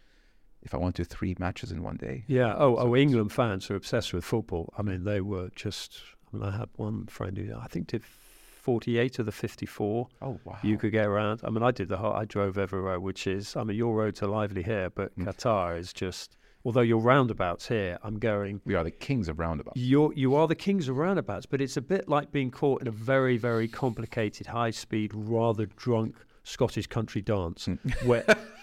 if 0.63 0.75
I 0.75 0.77
want 0.79 0.97
to 0.97 1.05
three 1.05 1.35
matches 1.39 1.73
in 1.73 1.83
one 1.83 1.97
day. 1.97 2.25
Yeah. 2.27 2.55
Oh, 2.57 2.77
So 2.77 2.83
oh, 2.83 2.97
England 2.97 3.33
fans 3.33 3.71
are 3.71 3.77
obsessed 3.77 4.13
with 4.13 4.25
football. 4.25 4.73
I 4.79 4.83
mean, 4.83 5.05
they 5.05 5.21
were 5.21 5.49
just. 5.55 6.01
I 6.33 6.37
mean, 6.37 6.47
I 6.49 6.57
had 6.59 6.69
one 6.77 7.07
friend 7.07 7.37
who 7.37 7.55
I 7.57 7.67
think 7.67 7.89
did 7.89 8.03
48 8.05 9.19
of 9.21 9.27
the 9.27 9.33
54 9.33 10.09
Oh 10.23 10.39
wow! 10.45 10.59
you 10.63 10.77
could 10.77 10.93
get 10.93 11.07
around. 11.07 11.41
I 11.45 11.51
mean, 11.51 11.63
I 11.63 11.71
did 11.71 11.89
the 11.89 11.97
whole. 11.97 12.13
I 12.13 12.25
drove 12.25 12.59
everywhere, 12.59 13.01
which 13.01 13.27
is. 13.27 13.57
I 13.57 13.65
mean, 13.65 13.77
your 13.77 13.95
roads 13.95 14.23
are 14.23 14.27
lively 14.29 14.63
here, 14.63 14.91
but 14.91 15.17
Mm. 15.19 15.25
Qatar 15.27 15.79
is 15.79 15.93
just. 15.93 16.37
Although 16.63 16.83
your 16.83 17.01
roundabouts 17.01 17.69
here, 17.69 17.99
I'm 18.03 18.19
going. 18.19 18.61
we 18.67 18.75
are 18.75 18.85
the 18.85 18.91
kings 18.91 19.29
of 19.31 19.39
roundabouts. 19.39 19.79
You're 19.81 20.13
you 20.15 20.35
are 20.35 20.47
the 20.47 20.55
kings 20.55 20.89
of 20.91 20.99
roundabouts, 20.99 21.47
but 21.47 21.63
it's 21.63 21.79
a 21.79 21.81
bit 21.81 22.07
like 22.07 22.33
being 22.33 22.51
caught 22.51 22.83
in 22.83 22.87
a 22.87 22.91
very 22.91 23.39
very 23.39 23.67
complicated, 23.67 24.47
high 24.49 24.71
speed, 24.73 25.13
rather 25.15 25.65
drunk 25.65 26.17
Scottish 26.45 26.87
country 26.87 27.23
dance, 27.23 27.67
Mm. 27.67 28.05
where 28.05 28.25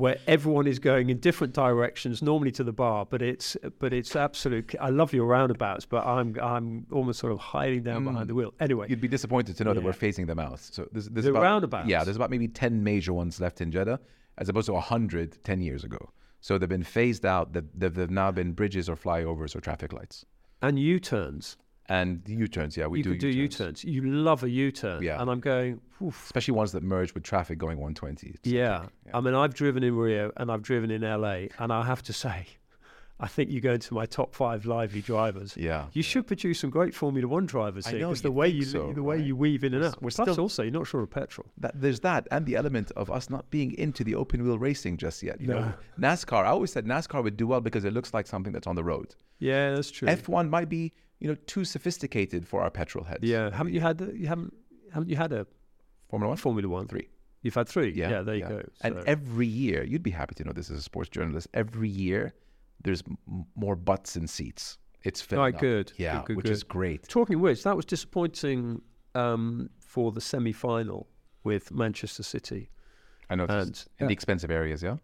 where 0.00 0.18
everyone 0.26 0.66
is 0.66 0.78
going 0.78 1.10
in 1.10 1.18
different 1.18 1.52
directions, 1.54 2.22
normally 2.22 2.50
to 2.52 2.64
the 2.64 2.72
bar, 2.72 3.06
but 3.12 3.20
it's 3.22 3.56
but 3.78 3.92
it's 3.92 4.16
absolute. 4.16 4.74
I 4.80 4.90
love 4.90 5.12
your 5.12 5.26
roundabouts, 5.26 5.84
but 5.86 6.02
I'm 6.06 6.28
I'm 6.40 6.86
almost 6.90 7.18
sort 7.20 7.32
of 7.32 7.38
hiding 7.38 7.82
down 7.84 8.02
Mm. 8.02 8.04
behind 8.10 8.28
the 8.30 8.34
wheel. 8.34 8.52
Anyway, 8.60 8.86
You'd 8.88 9.00
be 9.00 9.08
disappointed 9.08 9.56
to 9.58 9.64
know 9.64 9.74
that 9.74 9.82
we're 9.84 9.92
facing 9.92 10.26
them 10.26 10.38
out. 10.38 10.58
So 10.60 10.88
there's, 10.92 11.08
there's 11.08 11.24
the 11.26 11.30
about 11.32 11.42
roundabouts. 11.42 11.88
yeah, 11.88 12.02
there's 12.04 12.16
about 12.16 12.30
maybe 12.30 12.48
ten 12.48 12.82
major 12.82 13.12
ones 13.12 13.40
left 13.40 13.60
in 13.60 13.70
Jeddah, 13.70 14.00
as 14.38 14.48
opposed 14.48 14.66
to 14.66 14.80
hundred 14.80 15.38
ten 15.44 15.60
years 15.60 15.84
ago. 15.84 16.10
So 16.40 16.56
they've 16.56 16.68
been 16.78 16.82
phased 16.98 17.24
out. 17.26 17.52
That 17.52 17.66
they've, 17.78 17.94
they've 17.94 18.10
now 18.10 18.30
been 18.30 18.52
bridges 18.52 18.88
or 18.88 18.96
flyovers 18.96 19.54
or 19.54 19.60
traffic 19.60 19.92
lights 19.92 20.24
and 20.62 20.78
U-turns. 20.78 21.56
And 21.90 22.22
U-turns. 22.26 22.76
Yeah, 22.76 22.86
we 22.86 22.98
you 22.98 23.04
do 23.04 23.10
could 23.10 23.18
do 23.20 23.28
U-turns. 23.28 23.82
U-turns. 23.82 23.84
You 23.84 24.02
love 24.10 24.42
a 24.44 24.48
U-turn, 24.48 25.02
Yeah. 25.02 25.20
and 25.20 25.30
I'm 25.30 25.40
going. 25.40 25.80
Oof. 26.02 26.24
especially 26.24 26.52
ones 26.54 26.72
that 26.72 26.82
merge 26.82 27.12
with 27.12 27.24
traffic 27.24 27.58
going 27.58 27.76
120. 27.76 28.36
Yeah. 28.44 28.86
yeah. 29.06 29.16
I 29.16 29.20
mean, 29.20 29.34
I've 29.34 29.52
driven 29.52 29.82
in 29.82 29.94
Rio 29.94 30.32
and 30.38 30.50
I've 30.50 30.62
driven 30.62 30.90
in 30.90 31.02
LA, 31.02 31.48
and 31.58 31.70
I 31.70 31.84
have 31.84 32.02
to 32.04 32.14
say, 32.14 32.46
I 33.22 33.26
think 33.26 33.50
you 33.50 33.60
go 33.60 33.74
into 33.74 33.92
my 33.92 34.06
top 34.06 34.34
five 34.34 34.64
lively 34.64 35.02
drivers. 35.02 35.54
yeah. 35.58 35.88
You 35.92 36.02
should 36.02 36.26
produce 36.26 36.58
some 36.60 36.70
great 36.70 36.94
Formula 36.94 37.28
One 37.28 37.44
drivers 37.44 37.86
I 37.86 37.90
here 37.90 37.98
know, 38.00 38.08
because 38.08 38.22
the 38.22 38.30
way 38.32 38.48
you 38.48 38.62
so, 38.62 38.94
the 38.94 39.02
way 39.02 39.16
right? 39.16 39.26
you 39.26 39.36
weave 39.36 39.62
in 39.62 39.74
and 39.74 39.84
out. 39.84 40.00
we're 40.00 40.08
Plus, 40.08 40.30
still- 40.30 40.40
also 40.44 40.62
you're 40.62 40.72
not 40.72 40.86
sure 40.86 41.02
of 41.02 41.10
petrol. 41.10 41.46
That, 41.58 41.72
there's 41.78 42.00
that, 42.00 42.26
and 42.30 42.46
the 42.46 42.56
element 42.56 42.92
of 42.96 43.10
us 43.10 43.28
not 43.28 43.50
being 43.50 43.72
into 43.74 44.02
the 44.02 44.14
open 44.14 44.42
wheel 44.42 44.58
racing 44.58 44.96
just 44.96 45.22
yet. 45.22 45.38
You 45.38 45.48
know, 45.48 45.72
NASCAR. 45.98 46.44
I 46.44 46.52
always 46.56 46.72
said 46.72 46.86
NASCAR 46.86 47.22
would 47.22 47.36
do 47.36 47.46
well 47.46 47.60
because 47.60 47.84
it 47.84 47.92
looks 47.92 48.14
like 48.14 48.26
something 48.26 48.54
that's 48.54 48.66
on 48.66 48.74
the 48.76 48.84
road. 48.84 49.14
Yeah, 49.38 49.74
that's 49.74 49.90
true. 49.90 50.08
F1 50.08 50.48
might 50.48 50.70
be, 50.70 50.94
you 51.20 51.28
know, 51.28 51.36
too 51.46 51.64
sophisticated 51.64 52.46
for 52.48 52.62
our 52.62 52.70
petrol 52.70 53.04
heads. 53.04 53.22
yeah, 53.22 53.50
haven't 53.54 53.72
you 53.74 53.80
had 53.80 53.98
the, 53.98 54.16
you 54.16 54.26
haven't 54.26 54.52
haven't 54.92 55.08
you 55.08 55.16
had 55.16 55.32
a 55.32 55.46
Formula 56.08 56.28
One. 56.30 56.36
Formula 56.36 56.68
One? 56.68 56.88
Three. 56.88 57.08
You've 57.42 57.54
had 57.54 57.68
three. 57.68 57.92
Yeah, 57.92 58.10
Yeah, 58.10 58.22
there 58.22 58.34
you 58.34 58.40
yeah. 58.42 58.48
go. 58.48 58.62
And 58.82 58.98
every 59.06 59.46
year, 59.46 59.82
you'd 59.84 60.02
be 60.02 60.10
happy 60.10 60.34
to 60.36 60.44
know 60.44 60.52
this 60.52 60.70
as 60.70 60.78
a 60.78 60.82
sports 60.82 61.08
journalist. 61.08 61.46
Every 61.54 61.88
year, 61.88 62.34
there's 62.82 63.02
m- 63.06 63.46
more 63.54 63.76
butts 63.76 64.16
in 64.16 64.26
seats. 64.26 64.76
It's 65.04 65.22
filling 65.22 65.44
Right, 65.44 65.54
up. 65.54 65.60
good, 65.60 65.92
Yeah, 65.96 66.16
good, 66.18 66.24
good, 66.26 66.36
which 66.36 66.44
good. 66.46 66.52
is 66.52 66.62
great. 66.62 67.08
Talking 67.08 67.36
of 67.36 67.40
which, 67.42 67.62
that 67.62 67.74
was 67.76 67.86
disappointing 67.86 68.82
um, 69.14 69.70
for 69.78 70.12
the 70.12 70.20
semi-final 70.20 71.08
with 71.44 71.70
Manchester 71.72 72.22
City. 72.22 72.68
I 73.30 73.36
know. 73.36 73.46
And 73.48 73.82
in 73.98 74.08
the 74.08 74.12
expensive 74.12 74.50
areas, 74.50 74.82
yeah. 74.82 74.96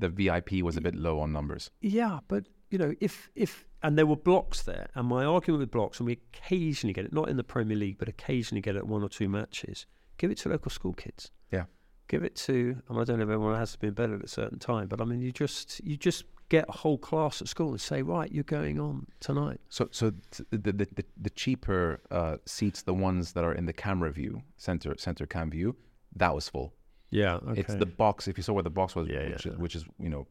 The 0.00 0.08
VIP 0.10 0.62
was 0.62 0.76
a 0.76 0.80
bit 0.82 0.94
low 0.94 1.20
on 1.20 1.32
numbers. 1.32 1.70
Yeah, 1.80 2.18
but 2.28 2.46
you 2.70 2.78
know, 2.78 2.94
if 3.00 3.30
if 3.34 3.66
and 3.82 3.96
there 3.98 4.06
were 4.06 4.16
blocks 4.16 4.62
there, 4.62 4.88
and 4.94 5.08
my 5.08 5.24
argument 5.24 5.60
with 5.60 5.70
blocks, 5.70 5.98
and 5.98 6.06
we 6.06 6.20
occasionally 6.34 6.92
get 6.92 7.04
it, 7.04 7.12
not 7.12 7.28
in 7.28 7.36
the 7.36 7.44
Premier 7.44 7.76
League, 7.76 7.98
but 7.98 8.08
occasionally 8.08 8.60
get 8.60 8.76
it 8.76 8.78
at 8.78 8.86
one 8.86 9.02
or 9.02 9.08
two 9.08 9.28
matches. 9.28 9.86
Give 10.18 10.30
it 10.30 10.38
to 10.38 10.50
local 10.50 10.70
school 10.70 10.92
kids. 10.92 11.30
Yeah. 11.50 11.64
give 12.08 12.22
it 12.22 12.36
to. 12.36 12.76
I, 12.88 12.92
mean, 12.92 13.02
I 13.02 13.04
don't 13.04 13.18
know 13.18 13.24
if 13.24 13.30
everyone 13.30 13.56
has 13.56 13.72
to 13.72 13.78
be 13.78 13.88
in 13.88 13.94
bed 13.94 14.10
at 14.10 14.22
a 14.22 14.28
certain 14.28 14.58
time, 14.58 14.88
but 14.88 15.00
I 15.00 15.04
mean, 15.04 15.20
you 15.20 15.32
just 15.32 15.82
you 15.82 15.96
just 15.96 16.24
get 16.50 16.66
a 16.68 16.72
whole 16.72 16.98
class 16.98 17.40
at 17.40 17.48
school 17.48 17.70
and 17.70 17.80
say, 17.80 18.02
right, 18.02 18.30
you're 18.30 18.44
going 18.44 18.78
on 18.78 19.06
tonight. 19.20 19.60
So, 19.70 19.88
so 19.92 20.12
the 20.50 20.58
the, 20.58 20.72
the, 20.72 21.04
the 21.16 21.30
cheaper 21.30 22.00
uh, 22.10 22.36
seats, 22.44 22.82
the 22.82 22.94
ones 22.94 23.32
that 23.32 23.44
are 23.44 23.54
in 23.54 23.66
the 23.66 23.72
camera 23.72 24.12
view, 24.12 24.42
center 24.58 24.94
center 24.98 25.26
cam 25.26 25.50
view, 25.50 25.74
that 26.16 26.34
was 26.34 26.48
full. 26.48 26.74
Yeah, 27.10 27.36
okay. 27.36 27.60
It's 27.60 27.74
the 27.74 27.86
box. 27.86 28.28
If 28.28 28.36
you 28.36 28.42
saw 28.42 28.52
where 28.52 28.62
the 28.62 28.70
box 28.70 28.94
was, 28.94 29.08
Yeah, 29.08 29.30
which, 29.30 29.46
yeah. 29.46 29.52
Is, 29.52 29.58
which 29.58 29.74
is 29.74 29.84
you 29.98 30.10
know 30.10 30.26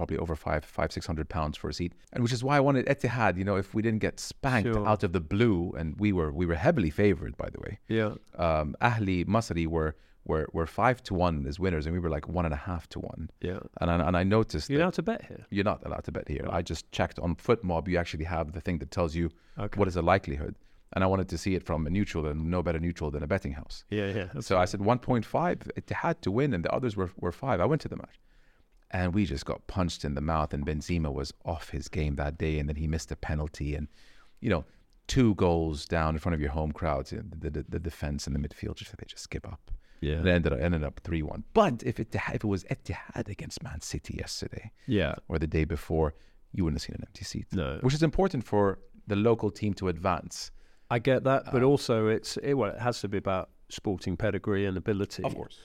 probably 0.00 0.18
over 0.24 0.34
five 0.48 0.62
five 0.78 0.90
six 0.96 1.02
hundred 1.10 1.26
pounds 1.36 1.54
for 1.60 1.68
a 1.72 1.74
seat, 1.80 1.92
and 2.12 2.18
which 2.24 2.34
is 2.38 2.42
why 2.46 2.54
I 2.60 2.62
wanted 2.68 2.82
Ittihad. 2.94 3.32
You 3.40 3.44
know, 3.48 3.56
if 3.64 3.68
we 3.76 3.82
didn't 3.86 4.02
get 4.08 4.16
spanked 4.32 4.72
Sure. 4.74 4.86
out 4.90 5.02
of 5.06 5.10
the 5.16 5.24
blue, 5.34 5.58
and 5.78 5.86
we 6.04 6.10
were 6.18 6.30
we 6.40 6.44
were 6.50 6.58
heavily 6.66 6.90
favored, 7.02 7.34
by 7.44 7.48
the 7.54 7.60
way. 7.64 7.72
yeah. 7.98 8.12
Um, 8.46 8.66
Ahli 8.90 9.18
Masri 9.34 9.66
were 9.76 9.90
were 10.30 10.46
were 10.56 10.66
five 10.80 10.96
to 11.08 11.12
one 11.26 11.36
as 11.50 11.56
winners, 11.64 11.84
and 11.86 11.92
we 11.96 12.00
were 12.04 12.12
like 12.16 12.26
one 12.38 12.44
and 12.48 12.54
a 12.60 12.62
half 12.70 12.84
to 12.94 12.98
one. 13.12 13.22
Yeah. 13.48 13.60
And 13.80 13.88
I, 13.92 13.94
and 14.08 14.14
I 14.22 14.24
noticed 14.38 14.66
You're 14.70 14.80
allowed 14.82 14.94
to 15.00 15.06
bet 15.10 15.20
here. 15.30 15.42
you're 15.54 15.70
not 15.72 15.80
allowed 15.86 16.04
to 16.08 16.12
bet 16.18 16.26
here. 16.34 16.44
Right. 16.44 16.58
I 16.58 16.62
just 16.72 16.84
checked 16.98 17.18
on 17.24 17.30
FotMob. 17.46 17.82
You 17.90 17.96
actually 18.02 18.28
have 18.36 18.46
the 18.56 18.62
thing 18.66 18.78
that 18.82 18.90
tells 18.98 19.12
you 19.20 19.26
Okay. 19.64 19.78
what 19.78 19.88
is 19.92 19.94
the 20.00 20.06
likelihood, 20.14 20.54
and 20.94 21.00
I 21.04 21.06
wanted 21.12 21.28
to 21.34 21.38
see 21.44 21.52
it 21.58 21.62
from 21.68 21.80
a 21.88 21.90
neutral, 21.98 22.22
and 22.30 22.38
no 22.56 22.60
better 22.66 22.80
neutral 22.86 23.10
than 23.14 23.22
a 23.22 23.30
betting 23.34 23.54
house. 23.60 23.76
Yeah, 23.98 24.08
yeah. 24.18 24.28
So 24.48 24.52
I 24.64 24.66
said 24.70 24.80
1.5. 24.80 25.70
It 25.80 25.86
had 25.90 26.16
to 26.24 26.30
win, 26.38 26.48
and 26.54 26.62
the 26.66 26.72
others 26.78 26.92
were, 26.98 27.10
were 27.22 27.32
five. 27.44 27.58
I 27.60 27.66
went 27.72 27.80
to 27.86 27.88
the 27.92 27.96
match, 28.04 28.16
and 28.90 29.14
we 29.14 29.24
just 29.26 29.44
got 29.46 29.66
punched 29.66 30.04
in 30.04 30.14
the 30.14 30.20
mouth. 30.20 30.52
And 30.54 30.66
Benzema 30.66 31.12
was 31.12 31.32
off 31.44 31.70
his 31.70 31.88
game 31.88 32.16
that 32.16 32.38
day, 32.38 32.58
and 32.58 32.68
then 32.68 32.76
he 32.76 32.86
missed 32.86 33.10
a 33.12 33.16
penalty, 33.16 33.74
and 33.74 33.88
you 34.40 34.50
know, 34.50 34.64
two 35.06 35.34
goals 35.34 35.86
down 35.86 36.14
in 36.14 36.18
front 36.18 36.34
of 36.34 36.40
your 36.40 36.50
home 36.50 36.72
crowd. 36.72 37.10
you 37.12 37.18
know, 37.18 37.24
The, 37.38 37.50
the, 37.50 37.64
the 37.68 37.78
defense 37.78 38.26
and 38.26 38.34
the 38.34 38.40
midfield 38.48 38.76
just 38.76 38.96
they 38.96 39.04
just 39.06 39.28
give 39.30 39.44
up. 39.44 39.70
yeah. 40.00 40.14
And 40.14 40.26
it 40.28 40.32
ended 40.32 40.52
up 40.52 40.60
ended 40.60 40.84
up 40.84 41.00
three 41.04 41.22
one. 41.22 41.44
But 41.54 41.82
if 41.84 41.98
it 42.00 42.14
if 42.14 42.34
it 42.44 42.44
was 42.44 42.64
Ittihad 42.64 43.28
against 43.28 43.62
Man 43.62 43.80
City 43.80 44.14
yesterday 44.18 44.70
yeah. 44.86 45.14
or 45.28 45.38
the 45.38 45.46
day 45.46 45.64
before, 45.64 46.14
you 46.52 46.64
wouldn't 46.64 46.80
have 46.80 46.86
seen 46.86 46.96
an 46.96 47.04
empty 47.06 47.24
seat, 47.24 47.46
No. 47.52 47.78
which 47.82 47.94
is 47.94 48.02
important 48.02 48.44
for 48.44 48.78
the 49.06 49.16
local 49.16 49.50
team 49.50 49.74
to 49.74 49.88
advance. 49.88 50.50
I 50.90 50.98
get 50.98 51.22
that, 51.24 51.44
but 51.52 51.62
Uh, 51.62 51.66
also 51.66 52.06
it's 52.08 52.36
it, 52.38 52.54
well, 52.54 52.70
it 52.70 52.80
has 52.80 53.00
to 53.02 53.08
be 53.08 53.18
about 53.18 53.50
sporting 53.68 54.16
pedigree 54.16 54.66
and 54.66 54.76
ability. 54.76 55.22
Of 55.24 55.34
course. 55.34 55.58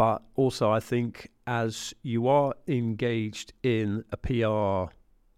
But 0.00 0.22
also, 0.34 0.70
I 0.70 0.80
think 0.80 1.28
as 1.46 1.92
you 2.02 2.26
are 2.26 2.54
engaged 2.66 3.52
in 3.62 4.02
a 4.10 4.16
PR 4.16 4.94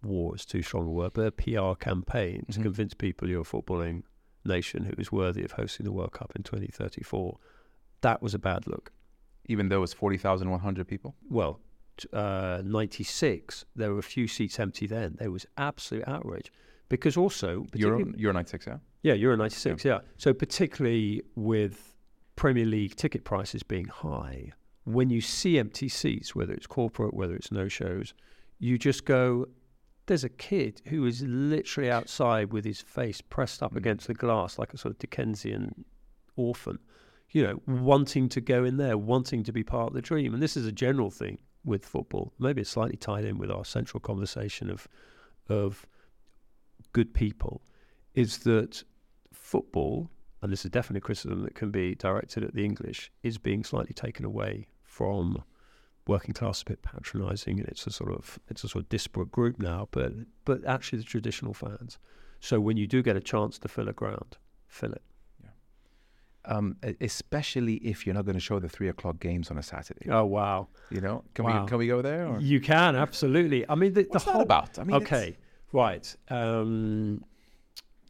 war, 0.07 0.35
it's 0.37 0.45
too 0.45 0.63
strong 0.63 0.87
a 0.87 0.91
word, 0.91 1.15
but 1.15 1.27
a 1.27 1.33
PR 1.33 1.75
campaign 1.75 2.45
to 2.53 2.61
Mhm. 2.61 2.63
convince 2.63 2.95
people 2.95 3.29
you're 3.29 3.41
a 3.41 3.45
footballing 3.45 4.05
nation 4.45 4.85
who 4.85 4.93
is 4.99 5.11
worthy 5.11 5.43
of 5.43 5.51
hosting 5.53 5.83
the 5.83 5.91
World 5.91 6.13
Cup 6.13 6.31
in 6.37 6.45
2034, 6.45 7.41
that 8.03 8.23
was 8.23 8.35
a 8.35 8.39
bad 8.39 8.69
look. 8.69 8.93
Even 9.47 9.69
though 9.69 9.83
it's 9.83 9.93
forty 9.93 10.17
thousand 10.17 10.49
one 10.49 10.61
hundred 10.61 10.87
people. 10.87 11.17
Well, 11.29 11.59
uh, 12.13 12.63
96, 12.65 13.65
there 13.75 13.93
were 13.93 13.99
a 13.99 14.03
few 14.15 14.29
seats 14.29 14.61
empty 14.61 14.87
then. 14.87 15.17
There 15.19 15.33
was 15.33 15.45
absolute 15.57 16.07
outrage. 16.07 16.53
Because 16.89 17.17
also, 17.17 17.67
Euro 17.75 17.99
Euro 18.17 18.33
ninety 18.33 18.51
six, 18.51 18.67
yeah. 18.69 18.79
Yeah, 19.03 19.15
Euro 19.15 19.35
96, 19.35 19.85
yeah. 19.85 20.03
So 20.19 20.33
particularly 20.33 21.23
with 21.35 21.92
Premier 22.37 22.65
League 22.65 22.97
ticket 22.97 23.25
prices 23.25 23.63
being 23.63 23.87
high, 23.87 24.53
when 24.85 25.11
you 25.11 25.21
see 25.21 25.59
empty 25.59 25.89
seats, 25.89 26.35
whether 26.35 26.53
it's 26.53 26.67
corporate, 26.67 27.15
whether 27.15 27.35
it's 27.35 27.53
no 27.53 27.69
shows, 27.69 28.15
you 28.59 28.79
just 28.79 29.05
go, 29.05 29.47
there's 30.07 30.25
a 30.25 30.29
kid 30.29 30.83
who 30.87 31.07
is 31.07 31.23
literally 31.23 31.91
outside 31.91 32.53
with 32.53 32.65
his 32.65 32.81
face 32.81 33.21
pressed 33.21 33.63
up 33.63 33.73
Mm. 33.73 33.77
against 33.77 34.07
the 34.07 34.15
glass 34.15 34.59
like 34.59 34.75
a 34.75 34.79
sort 34.79 34.93
of 34.95 34.99
Dickensian 34.99 35.85
orphan, 36.37 36.79
you 37.31 37.43
know, 37.43 37.61
wanting 37.67 38.29
to 38.31 38.41
go 38.41 38.65
in 38.65 38.77
there, 38.77 38.99
wanting 38.99 39.45
to 39.45 39.53
be 39.53 39.63
part 39.63 39.89
of 39.89 39.95
the 39.95 40.03
dream. 40.03 40.35
And 40.35 40.43
this 40.43 40.57
is 40.57 40.67
a 40.67 40.73
general 40.73 41.11
thing 41.11 41.39
with 41.65 41.85
football. 41.87 42.33
Maybe 42.39 42.63
it's 42.63 42.71
slightly 42.71 42.97
tied 42.97 43.25
in 43.25 43.39
with 43.39 43.51
our 43.51 43.65
central 43.65 44.01
conversation 44.01 44.71
of 44.71 44.89
of 45.49 45.87
good 46.93 47.15
people, 47.15 47.63
is 48.15 48.39
that 48.39 48.85
football, 49.33 50.11
and 50.43 50.53
this 50.53 50.65
is 50.65 50.71
definitely 50.71 50.99
a 50.99 51.03
criticism 51.03 51.43
that 51.43 51.55
can 51.55 51.71
be 51.71 51.95
directed 51.95 52.43
at 52.45 52.53
the 52.55 52.65
English, 52.65 53.11
is 53.23 53.39
being 53.39 53.63
slightly 53.65 53.95
taken 53.95 54.25
away 54.25 54.67
from 54.83 55.43
working 56.07 56.35
class, 56.35 56.63
a 56.63 56.65
bit 56.65 56.83
patronising, 56.83 57.61
and 57.61 57.69
it's 57.69 57.87
a 57.87 57.91
sort 57.91 58.11
of 58.13 58.39
it's 58.49 58.65
a 58.65 58.69
sort 58.69 58.85
of 58.85 58.89
disparate 58.89 59.31
group 59.31 59.59
now, 59.59 59.89
but 59.93 60.13
but 60.45 60.65
actually 60.67 60.99
the 60.99 61.05
traditional 61.05 61.55
fans. 61.55 61.99
So 62.41 62.61
when 62.61 62.77
you 62.77 62.87
do 62.89 63.03
get 63.03 63.17
a 63.17 63.21
chance 63.21 63.57
to 63.61 63.69
fill 63.69 63.89
a 63.89 63.93
ground, 63.93 64.37
fill 64.67 64.93
it. 64.93 65.03
um, 66.45 66.77
especially 67.01 67.75
if 67.77 68.05
you're 68.05 68.15
not 68.17 68.25
going 68.25 68.35
to 68.35 68.41
show 68.41 68.59
the 68.59 68.69
three 68.69 68.89
o'clock 68.89 69.21
games 69.21 69.49
on 69.53 69.59
a 69.59 69.63
Saturday. 69.63 70.09
Oh 70.11 70.25
wow, 70.25 70.67
You 70.91 71.01
know, 71.01 71.23
can 71.35 71.45
Wow. 71.45 71.63
we 71.63 71.69
can 71.69 71.79
we 71.79 71.87
go 71.87 72.03
there? 72.03 72.27
Or? 72.27 72.41
you 72.41 72.61
can 72.61 72.97
absolutely. 72.97 73.65
I 73.69 73.77
mean, 73.77 73.93
the, 73.93 74.07
What's 74.09 74.25
the 74.25 74.33
whole 74.33 74.43
about? 74.43 74.79
I 74.81 74.85
mean, 74.85 74.97
it's- 74.97 75.13
okay, 75.13 75.37
right. 75.73 76.17
Um, 76.29 77.25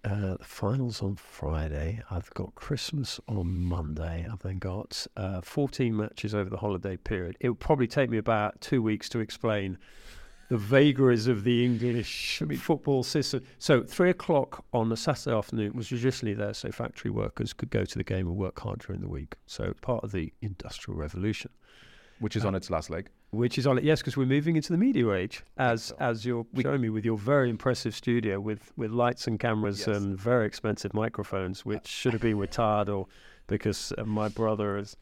uh, 0.05 0.37
the 0.37 0.45
finals 0.45 1.03
on 1.03 1.17
Friday. 1.17 2.03
I've 2.11 2.31
got 2.31 2.55
Christmas 2.55 3.21
on 3.29 3.65
Monday. 3.65 4.27
I've 4.31 4.41
then 4.41 4.59
got 4.59 5.07
uh, 5.17 5.41
14 5.41 5.97
matches 5.97 6.35
over 6.35 6.51
the 6.51 6.57
holiday 6.57 6.97
period. 6.97 7.37
It 7.41 7.49
would 7.49 7.61
probably 7.61 7.87
take 7.87 8.11
me 8.11 8.19
about 8.19 8.61
two 8.61 8.83
weeks 8.83 9.09
to 9.11 9.21
explain 9.21 9.79
the 10.49 10.59
vagaries 10.59 11.29
of 11.29 11.45
the 11.45 11.65
English 11.65 12.43
football 12.59 13.03
system. 13.03 13.43
So, 13.59 13.83
three 13.83 14.11
o'clock 14.11 14.65
on 14.73 14.93
a 14.93 14.97
Saturday 14.97 15.35
afternoon 15.37 15.75
was 15.75 15.89
traditionally 15.89 16.35
there 16.35 16.53
so 16.53 16.71
factory 16.71 17.11
workers 17.11 17.53
could 17.53 17.71
go 17.71 17.85
to 17.85 17.99
the 17.99 18.05
game 18.05 18.27
and 18.27 18.37
work 18.37 18.61
hard 18.61 18.81
during 18.81 19.01
the 19.01 19.09
week. 19.09 19.37
So, 19.47 19.73
part 19.81 20.05
of 20.05 20.13
the 20.13 20.33
Industrial 20.43 20.99
Revolution 20.99 21.53
which 22.23 22.37
is 22.37 22.45
Uh, 22.45 22.49
on 22.49 22.55
its 22.55 22.71
last 22.71 22.89
leg. 22.91 23.09
which 23.31 23.59
is 23.59 23.67
on 23.67 23.77
it. 23.79 23.85
Yes, 23.85 24.01
because 24.01 24.17
we're 24.17 24.27
moving 24.37 24.57
into 24.57 24.73
the 24.73 24.79
media 24.79 25.11
age, 25.13 25.43
as 25.59 25.83
so. 25.85 25.97
as 25.99 26.25
you're 26.27 26.47
We- 26.53 26.63
showing 26.63 26.81
me 26.81 26.89
with 26.89 27.05
your 27.05 27.19
very 27.19 27.51
impressive 27.51 27.95
studio 27.95 28.41
with 28.41 28.73
with 28.77 28.91
lights 28.91 29.27
and 29.27 29.39
cameras 29.39 29.79
Yes. 29.87 29.97
and 29.97 30.19
very 30.19 30.47
expensive 30.47 30.93
microphones, 30.95 31.65
which 31.67 31.87
should 31.87 32.13
have 32.13 32.23
been 32.23 32.39
retired 32.39 32.89
or 32.89 33.07
because 33.47 33.93
uh, 33.99 34.05
my 34.05 34.29
brother 34.29 34.77
has 34.79 34.97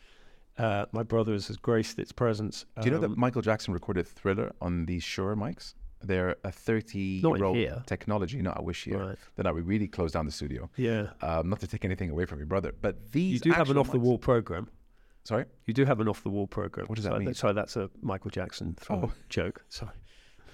uh, 0.59 0.85
my 0.93 1.03
brother 1.03 1.33
has 1.33 1.57
graced 1.57 1.99
its 1.99 2.13
presence. 2.13 2.67
Do 2.81 2.87
you 2.87 2.91
know 2.95 3.01
that 3.01 3.11
Um, 3.13 3.21
Michael 3.27 3.43
Jackson 3.43 3.73
recorded 3.73 4.07
Thriller 4.07 4.53
on 4.61 4.87
these 4.87 5.03
Shure 5.03 5.35
mics? 5.37 5.75
They're 6.03 6.37
a 6.45 6.51
30 6.51 7.21
Not 7.23 7.33
in 7.33 7.37
year 7.39 7.75
old 7.77 7.87
technology. 7.87 8.41
No, 8.43 8.53
I 8.57 8.63
wish 8.63 8.85
here. 8.85 8.99
Right. 8.99 9.19
Then 9.37 9.47
I 9.47 9.53
would 9.53 9.67
really 9.67 9.87
close 9.89 10.13
down 10.13 10.25
the 10.27 10.33
studio. 10.33 10.71
Yeah. 10.77 11.11
Um, 11.23 11.51
not 11.51 11.61
to 11.61 11.67
take 11.67 11.85
anything 11.85 12.09
away 12.11 12.25
from 12.27 12.39
your 12.39 12.47
brother, 12.47 12.73
but 12.81 13.13
these 13.13 13.35
You 13.35 13.41
do 13.41 13.51
have 13.53 13.69
an 13.71 13.77
off 13.79 13.91
the 13.93 13.99
wall 13.99 14.19
program. 14.19 14.69
Sorry, 15.25 15.45
You 15.67 15.75
do 15.75 15.85
have 15.85 16.01
an 16.01 16.09
off 16.09 16.23
the 16.23 16.31
wall 16.31 16.47
program. 16.47 16.87
What 16.87 16.97
does 16.97 17.05
so 17.05 17.11
that 17.13 17.21
mean? 17.21 17.35
Sorry, 17.35 17.53
that's 17.53 17.77
a 17.77 17.91
Michael 18.03 18.31
Jackson 18.31 18.77
Oh. 18.89 19.13
joke. 19.29 19.65
Sorry. 19.69 19.93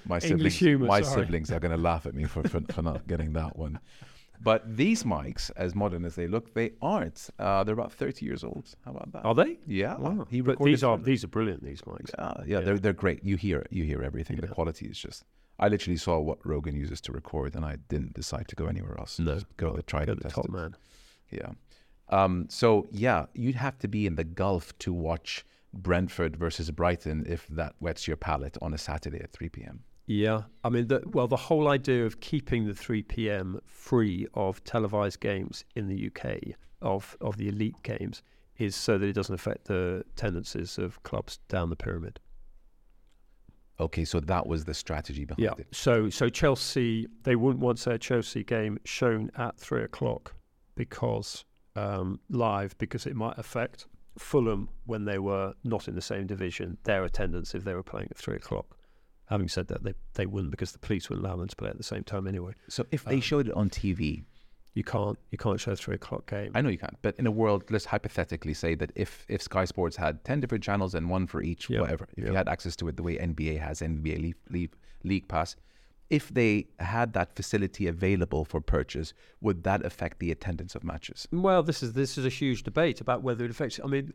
my 0.05 0.17
English 0.17 0.29
siblings. 0.29 0.57
humour, 0.59 0.87
my 0.87 1.01
sorry. 1.03 1.23
siblings 1.25 1.51
are 1.51 1.59
going 1.61 1.71
to 1.77 1.83
laugh 1.83 2.07
at 2.07 2.15
me 2.15 2.25
for, 2.25 2.43
for 2.49 2.61
for 2.73 2.83
not 2.83 3.07
getting 3.09 3.33
that 3.35 3.57
one. 3.57 3.79
But 4.41 4.77
these 4.77 5.03
mics, 5.05 5.51
as 5.57 5.75
modern 5.75 6.05
as 6.05 6.15
they 6.15 6.27
look, 6.29 6.53
they 6.53 6.73
aren't. 6.83 7.31
Uh, 7.39 7.65
they're 7.65 7.73
about 7.73 7.91
30 7.93 8.27
years 8.27 8.45
old. 8.45 8.75
How 8.85 8.91
about 8.91 9.11
that? 9.13 9.25
Are 9.25 9.35
they? 9.35 9.59
Yeah, 9.67 9.97
Wow. 9.97 10.27
he 10.29 10.43
But 10.43 10.59
these 10.61 10.85
are 10.85 10.99
these 10.99 11.25
are 11.25 11.29
brilliant. 11.29 11.63
These 11.65 11.81
mics. 11.83 12.11
Yeah, 12.19 12.33
yeah, 12.39 12.45
Yeah. 12.47 12.61
they're 12.61 12.79
they're 12.79 12.93
great. 12.93 13.25
You 13.25 13.37
hear 13.37 13.65
you 13.71 13.85
hear 13.85 14.03
everything. 14.03 14.37
The 14.37 14.49
quality 14.49 14.87
is 14.87 14.99
just. 14.99 15.25
I 15.59 15.69
literally 15.69 15.97
saw 15.97 16.21
what 16.21 16.39
Rogan 16.45 16.77
uses 16.77 17.01
to 17.03 17.13
record, 17.13 17.55
and 17.57 17.65
I 17.65 17.77
didn't 17.89 18.13
decide 18.13 18.47
to 18.49 18.57
go 18.57 18.67
anywhere 18.67 18.97
else. 19.01 19.19
No. 19.19 19.35
Just 19.35 19.47
go 19.57 19.75
to 19.75 19.83
try 19.83 20.05
Go 20.05 20.13
it, 20.13 20.17
the 20.17 20.23
test 20.25 20.35
top 20.35 20.45
it. 20.45 20.51
man. 20.51 20.77
Yeah. 21.31 21.53
Um, 22.09 22.47
so 22.49 22.87
yeah, 22.91 23.27
you'd 23.35 23.57
have 23.57 23.79
to 23.81 23.89
be 23.89 24.07
in 24.07 24.15
the 24.17 24.25
Gulf 24.25 24.77
to 24.81 24.93
watch 24.93 25.45
Brentford 25.75 26.37
versus 26.37 26.71
Brighton 26.71 27.25
if 27.29 27.47
that 27.49 27.75
wets 27.81 28.07
your 28.07 28.17
palate 28.17 28.57
on 28.63 28.73
a 28.73 28.79
Saturday 28.79 29.21
at 29.21 29.33
3 29.33 29.49
p.m. 29.49 29.81
Yeah, 30.07 30.43
I 30.63 30.69
mean, 30.69 30.87
the, 30.87 31.03
well, 31.07 31.27
the 31.27 31.37
whole 31.37 31.67
idea 31.69 32.07
of 32.07 32.21
keeping 32.21 32.67
the 32.67 32.75
3 32.75 33.03
p.m. 33.03 33.61
free 33.67 34.29
of 34.35 34.63
televised 34.63 35.19
games 35.21 35.65
in 35.75 35.89
the 35.89 36.07
UK 36.11 36.55
of 36.81 37.17
of 37.21 37.37
the 37.39 37.49
elite 37.49 37.83
games 37.83 38.23
is 38.59 38.77
so 38.77 38.99
that 38.99 39.07
it 39.07 39.15
doesn't 39.15 39.35
affect 39.35 39.65
the 39.67 40.05
tendencies 40.15 40.79
of 40.79 41.03
clubs 41.03 41.39
down 41.49 41.71
the 41.71 41.77
pyramid. 41.77 42.21
Okay, 43.79 44.05
so 44.05 44.21
that 44.21 44.47
was 44.47 44.65
the 44.65 44.73
strategy 44.75 45.25
behind 45.25 45.43
Yeah. 45.45 45.53
it. 45.59 45.67
So 45.73 46.09
so 46.09 46.29
Chelsea 46.29 47.09
they 47.25 47.35
wouldn't 47.37 47.63
want 47.63 47.81
their 47.81 47.99
Chelsea 47.99 48.45
game 48.45 48.79
shown 48.85 49.31
at 49.37 49.59
three 49.59 49.83
o'clock 49.83 50.35
because 50.77 51.45
um, 51.77 52.21
live 52.31 52.77
because 52.79 53.07
it 53.07 53.15
might 53.15 53.37
affect 53.39 53.87
Fulham 54.19 54.69
when 54.87 55.05
they 55.05 55.19
were 55.19 55.55
not 55.63 55.89
in 55.89 55.95
the 55.95 56.01
same 56.03 56.27
division 56.27 56.79
their 56.85 57.05
attendance 57.05 57.55
if 57.55 57.65
they 57.65 57.75
were 57.75 57.83
playing 57.83 58.09
at 58.11 58.17
three 58.17 58.37
o'clock. 58.37 58.67
Having 59.27 59.49
said 59.49 59.69
that, 59.69 59.83
they 59.83 59.95
they 60.15 60.27
wouldn't 60.27 60.51
because 60.53 60.73
the 60.73 60.79
police 60.79 61.09
wouldn't 61.11 61.27
allow 61.27 61.37
them 61.37 61.49
to 61.49 61.57
play 61.57 61.69
at 61.69 61.77
the 61.77 61.83
same 61.83 62.05
time 62.05 62.27
anyway. 62.27 62.53
So 62.69 62.87
if 62.91 63.05
they 63.05 63.17
Um, 63.17 63.21
showed 63.21 63.47
it 63.49 63.55
on 63.55 63.69
TV, 63.71 64.25
You 64.75 64.85
can't 64.85 65.19
you 65.33 65.39
can't 65.39 65.59
show 65.59 65.73
a 65.73 65.77
three 65.77 65.97
o'clock 65.97 66.31
game. 66.31 66.53
I 66.55 66.61
know 66.63 66.69
you 66.69 66.79
can't, 66.79 66.97
but 67.03 67.15
in 67.19 67.27
a 67.27 67.31
world, 67.31 67.65
let's 67.71 67.87
hypothetically 67.87 68.55
say 68.55 68.75
that 68.77 68.93
if 68.95 69.25
if 69.29 69.41
Sky 69.43 69.65
Sports 69.65 69.97
had 69.97 70.23
ten 70.25 70.39
different 70.41 70.63
channels 70.65 70.95
and 70.95 71.11
one 71.11 71.27
for 71.27 71.43
each, 71.43 71.69
Yeah, 71.69 71.81
whatever, 71.81 72.07
if 72.17 72.25
you 72.27 72.35
had 72.35 72.49
access 72.49 72.77
to 72.77 72.89
it 72.89 72.97
the 72.97 73.03
way 73.03 73.17
NBA 73.19 73.59
has 73.59 73.81
NBA 73.81 74.17
League, 74.25 74.37
League 74.51 74.75
League 75.03 75.29
Pass, 75.29 75.57
if 76.11 76.33
they 76.33 76.67
had 76.79 77.13
that 77.15 77.35
facility 77.35 77.87
available 77.87 78.45
for 78.45 78.61
purchase, 78.61 79.13
would 79.41 79.65
that 79.65 79.85
affect 79.85 80.21
the 80.21 80.31
attendance 80.31 80.75
of 80.75 80.85
matches? 80.85 81.27
Well, 81.33 81.63
this 81.63 81.83
is 81.83 81.95
this 81.95 82.17
is 82.17 82.25
a 82.25 82.29
huge 82.31 82.63
debate 82.63 83.01
about 83.01 83.23
whether 83.23 83.45
it 83.45 83.51
affects. 83.51 83.81
I 83.83 83.89
mean, 83.89 84.13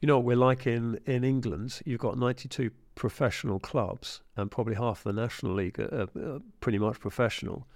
You 0.00 0.08
know 0.08 0.18
we're 0.18 0.36
like 0.36 0.66
in, 0.66 0.98
in 1.06 1.24
England? 1.24 1.80
You've 1.86 2.00
got 2.00 2.18
92 2.18 2.70
professional 2.94 3.58
clubs, 3.58 4.22
and 4.36 4.50
probably 4.50 4.74
half 4.74 5.02
the 5.04 5.12
National 5.12 5.54
League 5.54 5.78
are, 5.80 6.08
are 6.16 6.40
pretty 6.60 6.78
much 6.78 7.00
professional. 7.00 7.66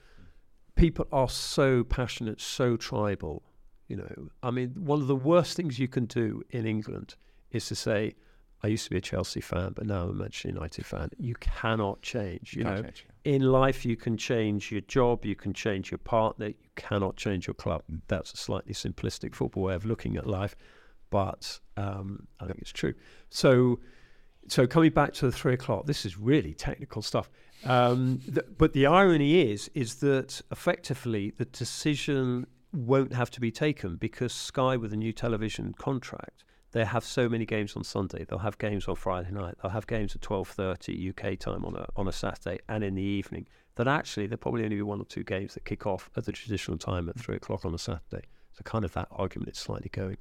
People 0.75 1.07
are 1.12 1.29
so 1.29 1.85
passionate, 1.85 2.41
so 2.41 2.77
tribal. 2.77 3.43
You 3.89 3.97
know, 3.97 4.29
I 4.43 4.51
mean, 4.51 4.75
one 4.77 5.01
of 5.01 5.07
the 5.07 5.16
worst 5.16 5.57
things 5.57 5.79
you 5.79 5.89
can 5.89 6.05
do 6.05 6.43
in 6.51 6.66
England 6.66 7.16
is 7.51 7.66
to 7.66 7.75
say, 7.75 8.14
I 8.62 8.66
used 8.66 8.85
to 8.85 8.91
be 8.91 8.99
a 8.99 9.01
Chelsea 9.01 9.41
fan, 9.41 9.73
but 9.75 9.87
now 9.87 10.03
I'm 10.03 10.11
a 10.11 10.12
Manchester 10.12 10.49
United 10.49 10.85
fan. 10.85 11.11
You 11.19 11.35
cannot 11.37 12.03
change. 12.03 12.55
You 12.55 12.64
Can't 12.64 12.77
know, 12.77 12.83
change. 12.83 13.07
In 13.29 13.43
life, 13.43 13.85
you 13.85 13.95
can 13.95 14.16
change 14.16 14.72
your 14.72 14.81
job, 14.81 15.26
you 15.26 15.37
can 15.37 15.53
change 15.53 15.91
your 15.91 15.99
partner, 15.99 16.47
you 16.47 16.70
cannot 16.76 17.14
change 17.16 17.47
your 17.47 17.53
club. 17.53 17.83
That's 18.07 18.33
a 18.33 18.39
slightly 18.39 18.72
simplistic 18.72 19.35
football 19.35 19.64
way 19.64 19.74
of 19.74 19.85
looking 19.85 20.16
at 20.16 20.26
life, 20.26 20.57
but 21.11 21.61
um, 21.76 22.26
I 22.41 22.47
think 22.47 22.59
it's 22.61 22.72
true. 22.72 22.95
So, 23.29 23.81
so 24.47 24.66
coming 24.66 24.93
back 24.93 25.12
to 25.14 25.26
the 25.26 25.33
three 25.33 25.53
o'clock, 25.53 25.85
this 25.85 26.07
is 26.07 26.16
really 26.16 26.55
technical 26.55 27.03
stuff. 27.03 27.29
Um, 27.66 28.22
th- 28.24 28.47
but 28.57 28.72
the 28.72 28.87
irony 28.87 29.53
is, 29.53 29.70
is 29.74 29.97
that 29.97 30.41
effectively 30.51 31.35
the 31.37 31.45
decision 31.45 32.47
won't 32.72 33.12
have 33.12 33.31
to 33.33 33.43
be 33.43 33.51
taken 33.51 33.97
because 33.97 34.33
Sky, 34.33 34.79
with 34.79 34.95
a 34.95 34.97
new 34.97 35.12
television 35.12 35.74
contract, 35.74 36.45
they 36.73 36.85
have 36.85 37.05
so 37.05 37.29
many 37.29 37.47
games 37.47 37.77
on 37.77 37.85
Sunday. 37.85 38.25
They'll 38.25 38.41
have 38.41 38.59
games 38.59 38.89
on 38.89 38.97
Friday 38.97 39.31
night. 39.31 39.55
They'll 39.62 39.71
have 39.71 39.87
games 39.87 40.14
at 40.14 40.21
twelve 40.21 40.49
thirty 40.49 41.11
UK 41.11 41.39
time 41.39 41.64
on 41.64 41.75
a 41.77 41.87
on 41.97 42.09
a 42.09 42.12
Saturday 42.12 42.59
and 42.69 42.85
in 42.85 42.95
the 42.95 43.03
evening. 43.03 43.47
That 43.77 43.89
actually 43.89 44.27
there'll 44.27 44.39
probably 44.39 44.64
only 44.64 44.77
be 44.77 44.83
one 44.83 45.01
or 45.01 45.05
two 45.05 45.25
games 45.25 45.55
that 45.55 45.64
kick 45.64 45.87
off 45.87 46.11
at 46.16 46.25
the 46.25 46.33
traditional 46.33 46.77
time 46.77 47.09
at 47.09 47.19
three 47.19 47.37
o'clock 47.37 47.64
on 47.64 47.75
a 47.75 47.79
Saturday. 47.79 48.27
So 48.53 48.62
kind 48.64 48.85
of 48.85 48.93
that 48.93 49.09
argument 49.11 49.51
is 49.51 49.59
slightly 49.59 49.89
going. 49.89 50.16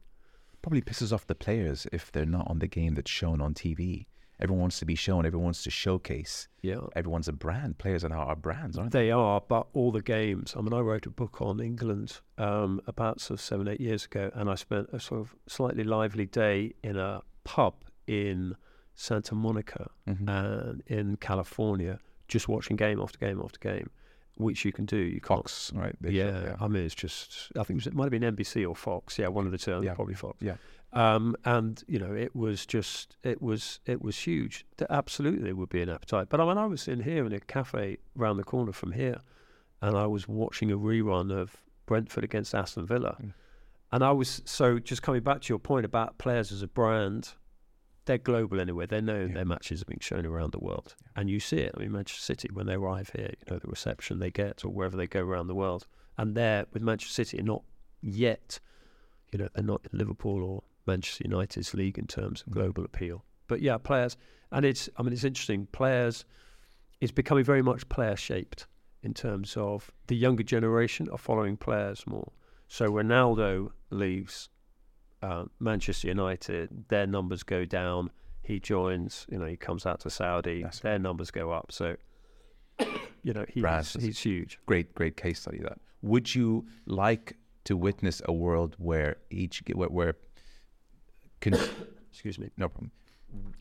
Probably 0.61 0.81
pisses 0.81 1.11
off 1.11 1.27
the 1.27 1.35
players 1.35 1.87
if 1.91 2.11
they're 2.11 2.25
not 2.25 2.47
on 2.47 2.59
the 2.59 2.67
game 2.67 2.95
that's 2.95 3.11
shown 3.11 3.41
on 3.41 3.53
TV. 3.53 4.05
Everyone 4.39 4.61
wants 4.61 4.79
to 4.79 4.85
be 4.85 4.93
shown. 4.95 5.25
Everyone 5.25 5.45
wants 5.45 5.63
to 5.63 5.71
showcase. 5.71 6.47
Yeah. 6.61 6.81
Everyone's 6.95 7.27
a 7.27 7.33
brand. 7.33 7.77
Players 7.79 8.03
are 8.03 8.13
are 8.13 8.35
brands, 8.35 8.77
aren't 8.77 8.91
they? 8.91 9.05
They 9.05 9.11
are, 9.11 9.41
but 9.47 9.67
all 9.73 9.91
the 9.91 10.01
games. 10.01 10.53
I 10.55 10.61
mean, 10.61 10.73
I 10.73 10.79
wrote 10.79 11.05
a 11.07 11.09
book 11.09 11.41
on 11.41 11.59
England 11.59 12.19
um, 12.37 12.79
about 12.87 13.19
sort 13.19 13.39
of 13.39 13.43
seven, 13.43 13.67
eight 13.67 13.81
years 13.81 14.05
ago, 14.05 14.29
and 14.35 14.49
I 14.49 14.55
spent 14.55 14.89
a 14.93 14.99
sort 14.99 15.21
of 15.21 15.35
slightly 15.47 15.83
lively 15.83 16.25
day 16.27 16.73
in 16.83 16.97
a 16.97 17.21
pub 17.45 17.73
in 18.05 18.55
Santa 18.95 19.33
Monica 19.35 19.89
Mhm. 20.07 20.27
and 20.29 20.83
in 20.87 21.17
California, 21.17 21.99
just 22.27 22.47
watching 22.47 22.75
game 22.75 22.99
after 22.99 23.17
game 23.17 23.41
after 23.43 23.59
game, 23.59 23.89
which 24.35 24.65
you 24.65 24.71
can 24.71 24.85
do. 24.85 24.97
You 24.97 25.19
can't. 25.21 25.39
Fox, 25.41 25.71
right? 25.73 25.95
Show- 26.03 26.09
yeah, 26.09 26.55
I 26.59 26.67
mean, 26.67 26.83
it's 26.83 26.95
just. 26.95 27.51
I 27.55 27.63
think 27.63 27.71
it, 27.71 27.75
was, 27.75 27.87
it 27.87 27.93
might 27.95 28.03
have 28.05 28.11
been 28.11 28.23
NBC 28.35 28.67
or 28.67 28.75
Fox. 28.75 29.17
Yeah, 29.17 29.27
one 29.29 29.45
of 29.45 29.51
the 29.51 29.57
two. 29.57 29.81
Yeah. 29.83 29.93
Probably 29.95 30.13
Fox. 30.15 30.37
Yeah. 30.41 30.55
Um, 30.93 31.35
and 31.43 31.83
you 31.87 31.99
know, 31.99 32.13
it 32.13 32.35
was 32.35 32.65
just, 32.65 33.17
it 33.23 33.41
was, 33.41 33.79
it 33.85 34.01
was 34.01 34.17
huge. 34.17 34.65
Absolutely, 34.89 35.43
there 35.43 35.55
would 35.55 35.69
be 35.69 35.81
an 35.81 35.89
appetite. 35.89 36.27
But 36.29 36.39
I 36.39 36.45
mean, 36.45 36.57
I 36.57 36.65
was 36.65 36.87
in 36.87 37.01
here 37.01 37.25
in 37.25 37.33
a 37.33 37.39
cafe 37.39 37.97
round 38.15 38.39
the 38.39 38.43
corner 38.43 38.71
from 38.71 38.93
here, 38.93 39.19
and 39.81 39.97
I 39.97 40.07
was 40.07 40.27
watching 40.27 40.71
a 40.71 40.77
rerun 40.77 41.31
of 41.31 41.57
Brentford 41.85 42.23
against 42.23 42.55
Aston 42.55 42.85
Villa, 42.85 43.17
Mm. 43.21 43.33
and 43.91 44.03
I 44.03 44.11
was 44.11 44.41
so 44.45 44.79
just 44.79 45.01
coming 45.01 45.21
back 45.21 45.41
to 45.41 45.49
your 45.49 45.59
point 45.59 45.85
about 45.85 46.17
players 46.17 46.51
as 46.51 46.61
a 46.61 46.67
brand. 46.67 47.33
They're 48.05 48.17
global 48.17 48.61
anyway. 48.61 48.85
They 48.85 49.01
know. 49.01 49.25
Yeah. 49.25 49.33
Their 49.33 49.45
matches 49.45 49.81
are 49.81 49.85
being 49.85 49.99
shown 49.99 50.25
around 50.25 50.53
the 50.53 50.59
world, 50.59 50.95
and 51.17 51.29
you 51.29 51.41
see 51.41 51.57
it. 51.57 51.73
I 51.75 51.81
mean, 51.81 51.91
Manchester 51.91 52.21
City 52.23 52.49
when 52.53 52.65
they 52.65 52.75
arrive 52.75 53.11
here, 53.13 53.33
you 53.37 53.51
know 53.51 53.59
the 53.59 53.67
reception 53.67 54.19
they 54.19 54.31
get, 54.31 54.63
or 54.63 54.69
wherever 54.69 54.95
they 54.95 55.07
go 55.07 55.19
around 55.19 55.47
the 55.47 55.55
world, 55.55 55.85
and 56.17 56.33
they're 56.33 56.65
with 56.71 56.81
Manchester 56.81 57.25
City, 57.25 57.43
not 57.43 57.63
yet 58.01 58.61
you 59.31 59.39
know, 59.39 59.49
they're 59.53 59.63
not 59.63 59.81
in 59.91 59.99
Liverpool 59.99 60.41
or 60.41 60.63
Manchester 60.87 61.23
United's 61.25 61.73
league 61.73 61.97
in 61.97 62.07
terms 62.07 62.41
of 62.41 62.47
Mm. 62.49 62.53
global 62.53 62.85
appeal. 62.85 63.23
But 63.47 63.61
yeah, 63.61 63.77
players, 63.77 64.17
and 64.51 64.65
it's, 64.65 64.89
I 64.97 65.03
mean, 65.03 65.13
it's 65.13 65.23
interesting. 65.23 65.67
Players, 65.67 66.25
it's 67.01 67.11
becoming 67.11 67.43
very 67.43 67.61
much 67.61 67.87
player 67.89 68.15
shaped 68.15 68.67
in 69.03 69.13
terms 69.13 69.55
of 69.57 69.91
the 70.07 70.15
younger 70.15 70.43
generation 70.43 71.07
are 71.11 71.17
following 71.17 71.55
players 71.57 72.05
more. 72.07 72.31
So 72.67 72.87
Ronaldo 72.87 73.71
leaves 73.89 74.49
uh, 75.21 75.45
Manchester 75.59 76.07
United, 76.07 76.85
their 76.89 77.07
numbers 77.07 77.43
go 77.43 77.65
down. 77.65 78.09
He 78.41 78.59
joins, 78.59 79.25
you 79.29 79.37
know, 79.39 79.45
he 79.45 79.57
comes 79.57 79.85
out 79.85 79.99
to 80.01 80.09
Saudi, 80.09 80.63
That's 80.63 80.79
their 80.79 80.99
numbers 80.99 81.31
go 81.31 81.51
up. 81.51 81.71
So, 81.71 81.95
you 83.23 83.33
know, 83.33 83.45
he's, 83.49 83.61
Brands. 83.61 83.93
he's 83.93 84.19
huge. 84.19 84.59
Great, 84.65 84.93
great 84.95 85.17
case 85.17 85.41
study. 85.41 85.59
That 85.59 85.79
would 86.01 86.33
you 86.35 86.65
like 86.85 87.35
to 87.65 87.75
witness 87.75 88.21
a 88.25 88.33
world 88.33 88.75
where 88.77 89.17
each 89.29 89.63
where, 89.73 89.89
where 89.89 90.13
con- 91.41 91.53
Excuse 92.11 92.39
me. 92.39 92.49
no 92.57 92.67
problem. 92.69 92.91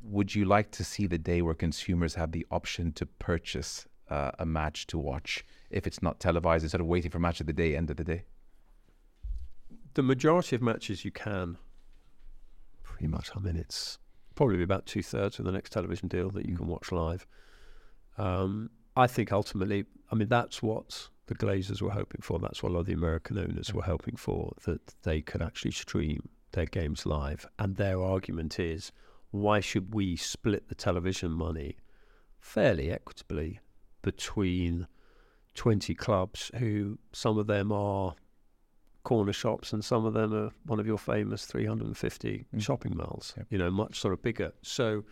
Would 0.04 0.34
you 0.34 0.44
like 0.44 0.70
to 0.72 0.84
see 0.84 1.06
the 1.06 1.18
day 1.18 1.42
where 1.42 1.54
consumers 1.54 2.14
have 2.14 2.32
the 2.32 2.46
option 2.50 2.92
to 2.92 3.06
purchase 3.06 3.86
uh, 4.08 4.30
a 4.38 4.46
match 4.46 4.86
to 4.88 4.98
watch 4.98 5.44
if 5.70 5.86
it's 5.86 6.00
not 6.02 6.20
televised 6.20 6.62
instead 6.64 6.80
of 6.80 6.86
waiting 6.86 7.10
for 7.10 7.18
match 7.18 7.40
of 7.40 7.46
the 7.46 7.52
day, 7.52 7.76
end 7.76 7.90
of 7.90 7.96
the 7.96 8.04
day? 8.04 8.24
the 9.94 10.02
majority 10.02 10.54
of 10.54 10.60
matches 10.60 11.06
you 11.06 11.10
can 11.10 11.56
pretty 12.82 13.06
much 13.06 13.30
i 13.34 13.40
mean 13.40 13.56
it's 13.56 13.96
probably 14.34 14.62
about 14.62 14.84
two-thirds 14.84 15.38
of 15.38 15.46
the 15.46 15.50
next 15.52 15.70
television 15.72 16.06
deal 16.06 16.28
that 16.30 16.44
you 16.44 16.52
Mm. 16.52 16.58
can 16.58 16.66
watch 16.66 16.92
live 16.92 17.26
um, 18.18 18.68
i 18.94 19.06
think 19.06 19.32
ultimately 19.32 19.86
i 20.12 20.14
mean 20.14 20.28
that's 20.28 20.62
what 20.62 21.08
the 21.28 21.34
glazers 21.34 21.80
were 21.80 21.90
hoping 21.90 22.20
for 22.20 22.38
that's 22.38 22.62
what 22.62 22.70
a 22.70 22.74
lot 22.74 22.80
of 22.80 22.86
the 22.86 22.92
american 22.92 23.38
owners 23.38 23.72
were 23.72 23.82
hoping 23.82 24.16
for 24.16 24.52
that 24.66 24.82
they 25.02 25.22
could 25.22 25.40
actually 25.40 25.70
stream 25.70 26.28
their 26.52 26.66
games 26.66 27.04
live 27.06 27.46
and 27.58 27.76
their 27.76 28.00
argument 28.02 28.58
is 28.58 28.92
why 29.30 29.60
should 29.60 29.94
we 29.94 30.16
split 30.16 30.68
the 30.68 30.74
television 30.74 31.30
money 31.30 31.76
fairly 32.40 32.90
equitably 32.90 33.60
between 34.02 34.86
20 35.54 35.94
clubs 35.94 36.50
who 36.58 36.98
some 37.12 37.38
of 37.38 37.46
them 37.46 37.72
are 37.72 38.14
corner 39.04 39.32
shops 39.32 39.72
and 39.72 39.84
some 39.84 40.04
of 40.04 40.14
them 40.14 40.32
are 40.34 40.50
one 40.64 40.80
of 40.80 40.86
your 40.86 40.98
famous 40.98 41.46
350 41.46 42.46
Mm. 42.54 42.60
shopping 42.62 42.96
malls 42.96 43.34
Yep. 43.36 43.46
you 43.50 43.58
know 43.58 43.70
much 43.70 44.00
sort 44.00 44.12
of 44.14 44.22
bigger 44.22 44.52
so 44.62 45.04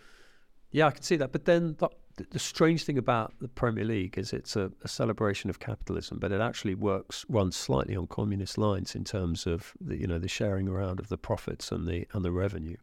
yeah 0.72 0.86
i 0.86 0.90
can 0.90 1.02
see 1.02 1.16
that 1.16 1.32
but 1.32 1.44
then 1.44 1.76
the, 2.16 2.38
strange 2.38 2.84
thing 2.84 2.98
about 2.98 3.32
the 3.40 3.48
premier 3.48 3.84
league 3.84 4.16
is 4.16 4.32
it's 4.32 4.56
a, 4.56 4.70
a 4.82 4.88
celebration 4.88 5.50
of 5.50 5.58
capitalism 5.58 6.18
but 6.18 6.32
it 6.32 6.40
actually 6.40 6.74
works 6.74 7.24
runs 7.28 7.56
slightly 7.56 7.96
on 7.96 8.06
communist 8.06 8.56
lines 8.58 8.94
in 8.94 9.04
terms 9.04 9.46
of 9.46 9.72
the 9.80 9.96
you 9.96 10.06
know 10.06 10.18
the 10.18 10.28
sharing 10.28 10.68
around 10.68 11.00
of 11.00 11.08
the 11.08 11.18
profits 11.18 11.72
and 11.72 11.86
the 11.86 12.06
and 12.12 12.24
the 12.24 12.30
revenue 12.30 12.76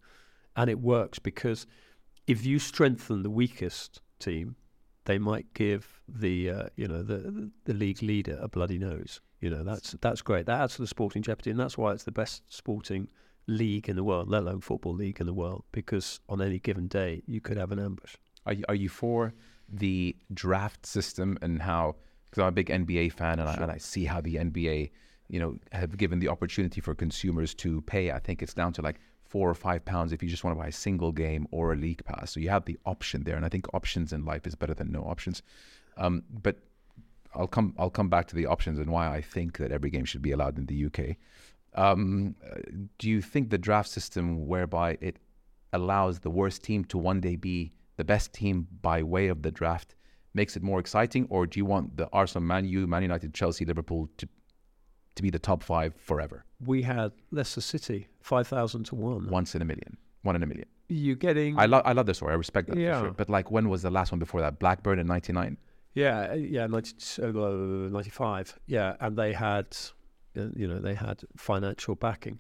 and 0.56 0.70
it 0.70 0.80
works 0.80 1.20
because 1.20 1.66
if 2.28 2.46
you 2.46 2.60
strengthen 2.60 3.24
the 3.24 3.30
weakest 3.30 4.02
team 4.20 4.56
they 5.06 5.18
might 5.18 5.54
give 5.54 6.02
the 6.08 6.50
uh, 6.50 6.64
you 6.76 6.88
know 6.88 7.02
the 7.02 7.50
the 7.66 7.74
league 7.74 8.02
leader 8.02 8.38
a 8.42 8.48
bloody 8.48 8.78
nose. 8.78 9.22
You 9.40 9.50
know 9.50 9.64
that's 9.64 9.92
that's 10.02 10.22
great. 10.22 10.46
That 10.46 10.62
adds 10.62 10.76
to 10.76 10.82
the 10.82 10.88
sporting 10.88 11.24
jeopardy, 11.24 11.52
and 11.52 11.60
that's 11.60 11.78
why 11.78 11.94
it's 11.94 12.04
the 12.04 12.12
best 12.12 12.44
sporting 12.48 13.10
league 13.48 13.90
in 13.90 13.96
the 13.96 14.04
world, 14.04 14.30
let 14.30 14.44
alone 14.44 14.62
football 14.62 14.94
league 14.94 15.20
in 15.20 15.26
the 15.26 15.34
world. 15.34 15.64
Because 15.72 16.20
on 16.30 16.42
any 16.42 16.60
given 16.60 16.88
day, 16.88 17.24
you 17.26 17.42
could 17.42 17.58
have 17.58 17.72
an 17.72 17.80
ambush. 17.80 18.16
Are 18.46 18.54
you, 18.54 18.64
are 18.70 18.76
you 18.76 18.90
for 18.90 19.34
the 19.70 20.16
draft 20.34 20.86
system 20.86 21.38
and 21.42 21.62
how? 21.62 21.96
Because 22.30 22.42
I'm 22.44 22.48
a 22.48 22.52
big 22.52 22.70
NBA 22.70 23.14
fan, 23.14 23.40
and, 23.40 23.50
I, 23.50 23.54
and 23.56 23.72
I 23.72 23.78
see 23.78 24.06
how 24.06 24.22
the 24.22 24.36
NBA, 24.36 24.92
you 25.28 25.40
know, 25.40 25.58
have 25.74 25.98
given 25.98 26.20
the 26.20 26.30
opportunity 26.30 26.80
for 26.80 26.96
consumers 26.96 27.54
to 27.56 27.82
pay. 27.82 28.12
I 28.12 28.20
think 28.20 28.42
it's 28.42 28.54
down 28.54 28.72
to 28.74 28.82
like 28.82 29.00
four 29.26 29.50
or 29.50 29.54
five 29.54 29.84
pounds 29.86 30.12
if 30.12 30.24
you 30.24 30.30
just 30.30 30.44
want 30.44 30.56
to 30.56 30.62
buy 30.62 30.68
a 30.68 30.72
single 30.72 31.12
game 31.12 31.48
or 31.52 31.74
a 31.74 31.76
league 31.76 32.04
pass. 32.06 32.32
So 32.32 32.40
you 32.40 32.50
have 32.50 32.66
the 32.66 32.78
option 32.86 33.24
there, 33.24 33.36
and 33.36 33.46
I 33.46 33.50
think 33.50 33.74
options 33.74 34.14
in 34.14 34.26
life 34.26 34.48
is 34.48 34.56
better 34.56 34.74
than 34.74 34.92
no 34.92 35.02
options. 35.02 35.42
Um, 35.98 36.24
but 36.42 36.58
I'll 37.34 37.48
come 37.48 37.74
I'll 37.78 37.90
come 37.90 38.10
back 38.10 38.28
to 38.28 38.36
the 38.36 38.46
options 38.46 38.80
and 38.80 38.90
why 38.90 39.14
I 39.14 39.22
think 39.22 39.58
that 39.58 39.72
every 39.72 39.90
game 39.90 40.06
should 40.06 40.22
be 40.22 40.32
allowed 40.32 40.58
in 40.58 40.66
the 40.66 40.86
UK. 40.86 41.16
Um, 41.74 42.36
do 42.98 43.10
you 43.10 43.22
think 43.22 43.50
the 43.50 43.58
draft 43.58 43.90
system 43.90 44.48
whereby 44.48 44.98
it 45.00 45.18
allows 45.72 46.20
the 46.20 46.30
worst 46.30 46.64
team 46.64 46.84
to 46.86 46.98
one 46.98 47.22
day 47.22 47.38
be 47.38 47.72
the 47.98 48.04
best 48.04 48.34
team 48.34 48.68
by 48.82 49.04
way 49.04 49.28
of 49.28 49.42
the 49.42 49.52
draft 49.52 49.96
makes 50.34 50.56
it 50.56 50.64
more 50.64 50.80
exciting, 50.80 51.28
or 51.30 51.46
do 51.46 51.60
you 51.60 51.66
want 51.66 51.98
the 51.98 52.08
Arsenal, 52.14 52.44
Man 52.48 52.66
U, 52.66 52.88
Man 52.88 53.02
United, 53.02 53.34
Chelsea, 53.34 53.66
Liverpool 53.66 54.10
to 54.18 54.28
to 55.16 55.22
be 55.22 55.30
the 55.30 55.40
top 55.40 55.62
five 55.62 55.94
forever, 55.98 56.46
We 56.66 56.84
had 56.84 57.12
Leicester 57.32 57.60
City 57.62 58.08
five 58.22 58.48
thousand 58.48 58.86
to 58.86 58.96
one. 58.96 59.30
once 59.30 59.56
in 59.56 59.62
a 59.62 59.66
million, 59.66 59.98
one 60.22 60.36
in 60.38 60.44
a 60.44 60.46
million? 60.46 60.68
You're 60.88 61.18
getting 61.18 61.60
I 61.60 61.66
love 61.66 61.84
I 61.86 61.92
love 61.92 62.06
the 62.06 62.14
story. 62.14 62.32
I 62.32 62.36
respect 62.36 62.70
that 62.70 62.78
Yeah. 62.78 63.00
for 63.00 63.06
sure. 63.08 63.14
But 63.14 63.30
like, 63.30 63.52
when 63.52 63.68
was 63.70 63.82
the 63.82 63.92
last 63.92 64.12
one 64.14 64.20
before 64.20 64.40
that? 64.42 64.58
Blackburn 64.60 65.00
in 65.00 65.08
'99. 65.08 65.58
Yeah, 65.94 66.34
yeah, 66.36 66.68
90, 66.68 67.22
uh, 67.22 67.90
95. 67.90 68.58
Yeah, 68.66 68.96
and 69.02 69.18
they 69.18 69.34
had, 69.34 69.68
uh, 70.38 70.48
you 70.56 70.66
know, 70.66 70.80
they 70.80 70.94
had 70.94 71.22
financial 71.36 71.96
backing. 71.96 72.40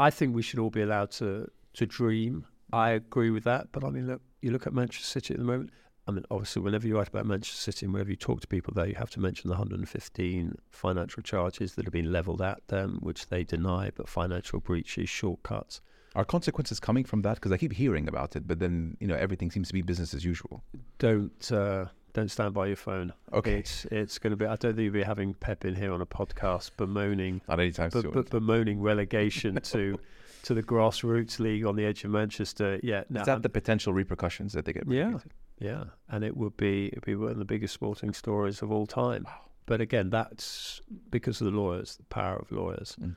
I 0.00 0.10
think 0.10 0.34
we 0.34 0.42
should 0.42 0.58
all 0.58 0.70
be 0.70 0.82
allowed 0.82 1.12
to 1.12 1.48
to 1.74 1.86
dream. 1.86 2.46
I 2.72 2.90
agree 2.90 3.30
with 3.30 3.44
that, 3.44 3.68
but 3.72 3.84
I 3.84 3.90
mean, 3.90 4.06
look, 4.06 4.20
you 4.42 4.50
look 4.50 4.66
at 4.66 4.72
Manchester 4.74 5.04
City 5.06 5.34
at 5.34 5.38
the 5.40 5.46
moment. 5.46 5.70
I 6.06 6.10
mean, 6.10 6.24
obviously, 6.30 6.62
whenever 6.62 6.86
you 6.88 6.96
write 6.96 7.08
about 7.08 7.26
Manchester 7.26 7.56
City 7.70 7.84
and 7.84 7.92
whenever 7.92 8.08
you 8.10 8.16
talk 8.16 8.40
to 8.40 8.46
people 8.46 8.72
there, 8.74 8.86
you 8.86 8.94
have 8.94 9.10
to 9.10 9.20
mention 9.20 9.48
the 9.48 9.52
115 9.52 10.56
financial 10.70 11.22
charges 11.22 11.74
that 11.74 11.84
have 11.84 11.92
been 11.92 12.10
levelled 12.10 12.40
at 12.40 12.66
them, 12.68 12.98
which 13.02 13.26
they 13.28 13.44
deny, 13.44 13.90
but 13.94 14.08
financial 14.08 14.60
breaches, 14.60 15.08
shortcuts. 15.08 15.80
Are 16.14 16.24
consequences 16.24 16.80
coming 16.80 17.04
from 17.04 17.20
that? 17.22 17.34
Because 17.34 17.52
I 17.52 17.58
keep 17.58 17.72
hearing 17.74 18.08
about 18.08 18.36
it, 18.36 18.48
but 18.48 18.58
then 18.58 18.96
you 19.00 19.06
know 19.06 19.14
everything 19.16 19.50
seems 19.50 19.68
to 19.68 19.74
be 19.74 19.82
business 19.82 20.14
as 20.14 20.24
usual. 20.24 20.62
Don't 20.98 21.52
uh, 21.52 21.84
don't 22.14 22.30
stand 22.30 22.54
by 22.54 22.66
your 22.68 22.76
phone. 22.76 23.12
Okay. 23.34 23.58
It's 23.58 23.84
it's 23.90 24.18
going 24.18 24.30
to 24.30 24.36
be. 24.36 24.46
I 24.46 24.56
don't 24.56 24.74
think 24.74 24.78
you'll 24.84 24.92
be 24.94 25.02
having 25.02 25.34
Pep 25.34 25.66
in 25.66 25.74
here 25.74 25.92
on 25.92 26.00
a 26.00 26.06
podcast 26.06 26.70
bemoaning, 26.78 27.42
Not 27.46 27.60
anytime 27.60 27.90
soon. 27.90 28.10
but 28.12 28.30
bemoaning 28.30 28.80
relegation 28.80 29.60
to 29.60 30.00
to 30.44 30.54
the 30.54 30.62
grassroots 30.62 31.38
league 31.38 31.64
on 31.64 31.76
the 31.76 31.84
edge 31.84 32.04
of 32.04 32.10
Manchester. 32.10 32.78
Yeah, 32.82 33.04
no, 33.10 33.20
Is 33.20 33.26
that 33.26 33.32
I'm- 33.32 33.42
the 33.42 33.48
potential 33.48 33.92
repercussions 33.92 34.52
that 34.54 34.64
they 34.64 34.72
get? 34.72 34.84
Yeah. 34.88 35.18
yeah, 35.58 35.84
and 36.08 36.24
it 36.24 36.36
would 36.36 36.56
be 36.56 36.86
it'd 36.88 37.04
be 37.04 37.14
one 37.16 37.30
of 37.32 37.38
the 37.38 37.44
biggest 37.44 37.74
sporting 37.74 38.12
stories 38.12 38.62
of 38.62 38.70
all 38.70 38.86
time. 38.86 39.26
But 39.66 39.80
again, 39.80 40.10
that's 40.10 40.80
because 41.10 41.40
of 41.40 41.46
the 41.52 41.58
lawyers, 41.58 41.96
the 41.96 42.04
power 42.04 42.36
of 42.36 42.50
lawyers. 42.50 42.96
Mm. 43.00 43.16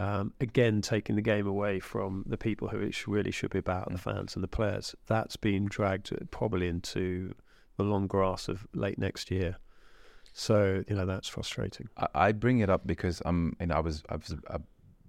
Um, 0.00 0.32
again, 0.40 0.80
taking 0.80 1.16
the 1.16 1.22
game 1.22 1.48
away 1.48 1.80
from 1.80 2.22
the 2.28 2.36
people 2.38 2.68
who 2.68 2.78
it 2.78 2.94
sh- 2.94 3.08
really 3.08 3.32
should 3.32 3.50
be 3.50 3.58
about, 3.58 3.88
the 3.90 3.98
Mm. 3.98 4.00
fans 4.00 4.34
and 4.36 4.44
the 4.44 4.48
players. 4.48 4.94
That's 5.06 5.34
been 5.36 5.66
dragged 5.66 6.12
probably 6.30 6.68
into 6.68 7.34
the 7.76 7.82
long 7.82 8.06
grass 8.06 8.48
of 8.48 8.64
late 8.74 8.96
next 8.98 9.28
year. 9.30 9.56
So 10.32 10.84
you 10.88 10.94
know 10.94 11.06
that's 11.06 11.26
frustrating. 11.28 11.88
I, 11.96 12.06
I 12.14 12.32
bring 12.32 12.60
it 12.60 12.70
up 12.70 12.86
because 12.86 13.20
I'm, 13.24 13.56
you 13.58 13.66
know, 13.66 13.74
I 13.74 13.80
was, 13.80 14.04
I 14.08 14.16
was 14.16 14.36
uh, 14.48 14.58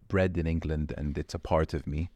bred 0.10 0.38
in 0.38 0.46
England, 0.46 0.94
and 0.98 1.18
it's 1.18 1.34
a 1.34 1.40
part 1.40 1.74
of 1.74 1.88
me. 1.88 2.12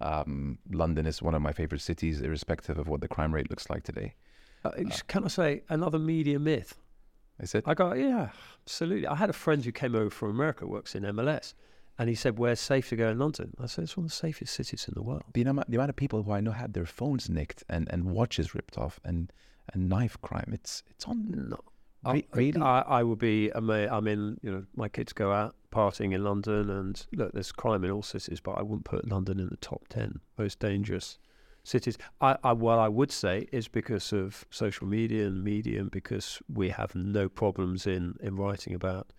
Um, 0.00 0.58
London 0.70 1.06
is 1.06 1.20
one 1.20 1.34
of 1.34 1.42
my 1.42 1.52
favorite 1.52 1.82
cities, 1.82 2.20
irrespective 2.20 2.78
of 2.78 2.88
what 2.88 3.00
the 3.00 3.08
crime 3.08 3.34
rate 3.34 3.50
looks 3.50 3.68
like 3.68 3.82
today. 3.82 4.14
Uh, 4.64 4.70
can 5.08 5.24
I 5.24 5.28
say 5.28 5.62
another 5.68 5.98
media 5.98 6.38
myth? 6.38 6.78
Is 7.38 7.54
it? 7.54 7.64
I 7.66 7.74
go, 7.74 7.92
yeah, 7.92 8.30
absolutely. 8.62 9.06
I 9.06 9.16
had 9.16 9.28
a 9.28 9.34
friend 9.34 9.64
who 9.64 9.72
came 9.72 9.94
over 9.94 10.10
from 10.10 10.30
America, 10.30 10.66
works 10.66 10.94
in 10.94 11.02
MLS, 11.02 11.54
and 11.98 12.08
he 12.08 12.14
said, 12.14 12.38
"Where's 12.38 12.60
safe 12.60 12.88
to 12.88 12.96
go 12.96 13.10
in 13.10 13.18
London?" 13.18 13.54
I 13.60 13.66
said, 13.66 13.84
"It's 13.84 13.96
one 13.96 14.06
of 14.06 14.10
the 14.10 14.16
safest 14.16 14.54
cities 14.54 14.86
in 14.88 14.94
the 14.94 15.02
world." 15.02 15.24
the 15.32 15.42
amount, 15.42 15.70
the 15.70 15.76
amount 15.76 15.90
of 15.90 15.96
people 15.96 16.22
who 16.22 16.32
I 16.32 16.40
know 16.40 16.52
had 16.52 16.72
their 16.72 16.86
phones 16.86 17.28
nicked 17.28 17.64
and, 17.68 17.88
and 17.90 18.04
watches 18.04 18.54
ripped 18.54 18.78
off 18.78 19.00
and, 19.04 19.32
and 19.72 19.88
knife 19.88 20.20
crime. 20.22 20.50
It's 20.52 20.82
it's 20.90 21.04
on. 21.06 21.54
No, 22.04 22.12
Re- 22.12 22.26
I, 22.32 22.36
really? 22.36 22.60
I, 22.60 22.80
I 22.80 23.02
would 23.02 23.18
be. 23.18 23.52
I 23.54 23.60
mean, 23.60 24.38
you 24.42 24.50
know, 24.50 24.64
my 24.76 24.88
kids 24.88 25.12
go 25.12 25.32
out 25.32 25.54
partying 25.72 26.14
in 26.14 26.22
London, 26.22 26.70
and 26.70 27.06
look, 27.12 27.32
there's 27.32 27.52
crime 27.52 27.84
in 27.84 27.90
all 27.90 28.02
cities, 28.02 28.40
but 28.40 28.52
I 28.52 28.62
wouldn't 28.62 28.84
put 28.84 29.08
London 29.08 29.40
in 29.40 29.48
the 29.48 29.56
top 29.56 29.88
ten 29.88 30.20
most 30.38 30.58
dangerous 30.58 31.18
cities. 31.62 31.96
I, 32.20 32.36
I 32.44 32.52
what 32.52 32.78
I 32.78 32.88
would 32.88 33.10
say 33.10 33.48
is 33.52 33.68
because 33.68 34.12
of 34.12 34.44
social 34.50 34.86
media 34.86 35.26
and 35.26 35.42
media, 35.42 35.80
and 35.80 35.90
because 35.90 36.40
we 36.52 36.68
have 36.70 36.94
no 36.94 37.28
problems 37.28 37.86
in 37.86 38.14
in 38.20 38.36
writing 38.36 38.74
about. 38.74 39.12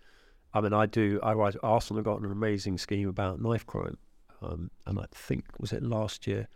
I 0.54 0.60
mean, 0.60 0.72
I 0.72 0.86
do. 0.86 1.20
I 1.22 1.32
write. 1.32 1.56
Arsenal 1.62 2.02
got 2.02 2.20
an 2.20 2.30
amazing 2.30 2.78
scheme 2.78 3.08
about 3.08 3.42
knife 3.42 3.66
crime, 3.66 3.98
um, 4.40 4.70
and 4.86 4.98
I 4.98 5.04
think 5.12 5.44
was 5.58 5.72
it 5.72 5.82
last 5.82 6.26
year, 6.26 6.48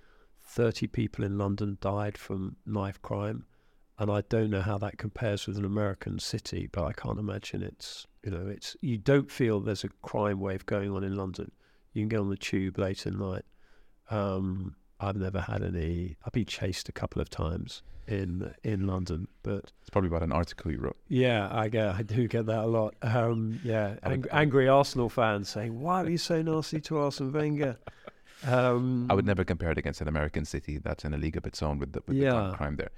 thirty 0.43 0.87
people 0.87 1.25
in 1.25 1.37
London 1.37 1.77
died 1.81 2.17
from 2.17 2.57
knife 2.65 3.03
crime 3.03 3.45
and 4.01 4.11
I 4.11 4.23
don't 4.29 4.51
know 4.51 4.63
how 4.63 4.79
that 4.79 4.99
compares 4.99 5.47
with 5.47 5.57
an 5.57 5.65
American 5.65 6.19
city, 6.19 6.69
but 6.73 6.83
I 6.85 6.93
can't 6.93 7.19
imagine 7.21 7.63
it's 7.63 8.07
you 8.25 8.33
know 8.33 8.49
it's 8.49 8.77
you 8.81 8.99
don't 8.99 9.31
feel 9.31 9.61
there's 9.61 9.85
a 9.85 9.89
crime 10.03 10.41
wave 10.41 10.67
going 10.67 10.91
on 10.91 11.05
in 11.05 11.15
London. 11.17 11.53
You 11.93 12.03
can 12.03 12.09
get 12.09 12.19
on 12.21 12.31
the 12.31 12.37
tube 12.37 12.79
late 12.79 13.07
at 13.07 13.13
night. 13.15 13.45
Um, 14.11 14.75
I've 14.99 15.17
never 15.17 15.41
had 15.41 15.63
any. 15.63 16.17
I've 16.25 16.33
been 16.33 16.45
chased 16.47 16.89
a 16.89 16.93
couple 16.93 17.23
of 17.23 17.31
times 17.31 17.83
in 18.07 18.53
in 18.65 18.87
London, 18.87 19.29
but 19.43 19.73
It's 19.81 19.91
probably 19.91 20.09
about 20.09 20.23
an 20.23 20.33
article 20.33 20.71
you 20.73 20.79
wrote. 20.79 20.97
yeah, 21.09 21.49
I 21.51 21.69
get 21.69 21.95
I 21.95 22.03
do 22.03 22.27
get 22.29 22.47
that 22.47 22.65
a 22.65 22.67
lot. 22.67 22.95
Um, 23.03 23.61
yeah, 23.65 23.97
ang- 24.03 24.27
angry 24.31 24.69
Arsenal 24.69 25.09
fans 25.09 25.49
saying, 25.49 25.79
"Why 25.81 26.03
are 26.03 26.09
you 26.11 26.19
so 26.19 26.43
nasty 26.43 26.81
to 26.83 26.99
Arsene 26.99 27.33
Wenger?" 27.33 27.79
Um, 28.47 29.07
I 29.11 29.15
would 29.15 29.27
never 29.27 29.45
compare 29.45 29.71
it 29.71 29.79
against 29.79 30.01
an 30.01 30.09
American 30.09 30.45
city 30.45 30.79
that's 30.79 31.05
in 31.05 31.15
a 31.15 31.19
league 31.19 31.37
of 31.37 31.47
its 31.47 31.63
own 31.63 31.79
with 31.79 31.93
the, 31.93 32.03
with 32.07 32.19
the 32.19 32.55
crime 32.57 32.77
there. 32.77 32.91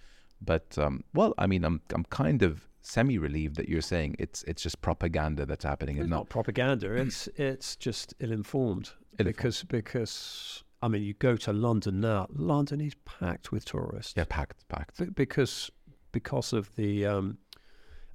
But 0.44 0.76
um, 0.78 1.04
well, 1.14 1.34
I 1.38 1.46
mean, 1.46 1.64
I'm 1.64 1.80
I'm 1.94 2.04
kind 2.04 2.42
of 2.42 2.68
semi 2.80 3.16
relieved 3.18 3.56
that 3.56 3.68
you're 3.68 3.80
saying 3.80 4.16
it's 4.18 4.42
it's 4.44 4.62
just 4.62 4.80
propaganda 4.80 5.46
that's 5.46 5.64
happening 5.64 5.96
It's 5.96 6.02
and 6.02 6.10
not 6.10 6.16
not 6.16 6.28
propaganda. 6.30 6.92
It's 7.06 7.28
it's 7.36 7.76
just 7.76 8.14
ill-informed 8.20 8.90
Ill-informed. 9.18 9.36
because 9.36 9.62
because 9.64 10.64
I 10.82 10.88
mean 10.88 11.02
you 11.02 11.14
go 11.14 11.36
to 11.36 11.52
London 11.52 12.00
now. 12.00 12.26
London 12.30 12.80
is 12.80 12.94
packed 13.04 13.52
with 13.52 13.64
tourists. 13.64 14.14
yeah 14.16 14.24
packed 14.28 14.66
packed. 14.68 14.98
Be- 14.98 15.06
because 15.06 15.70
because 16.12 16.52
of 16.52 16.74
the 16.74 17.06
um, 17.06 17.38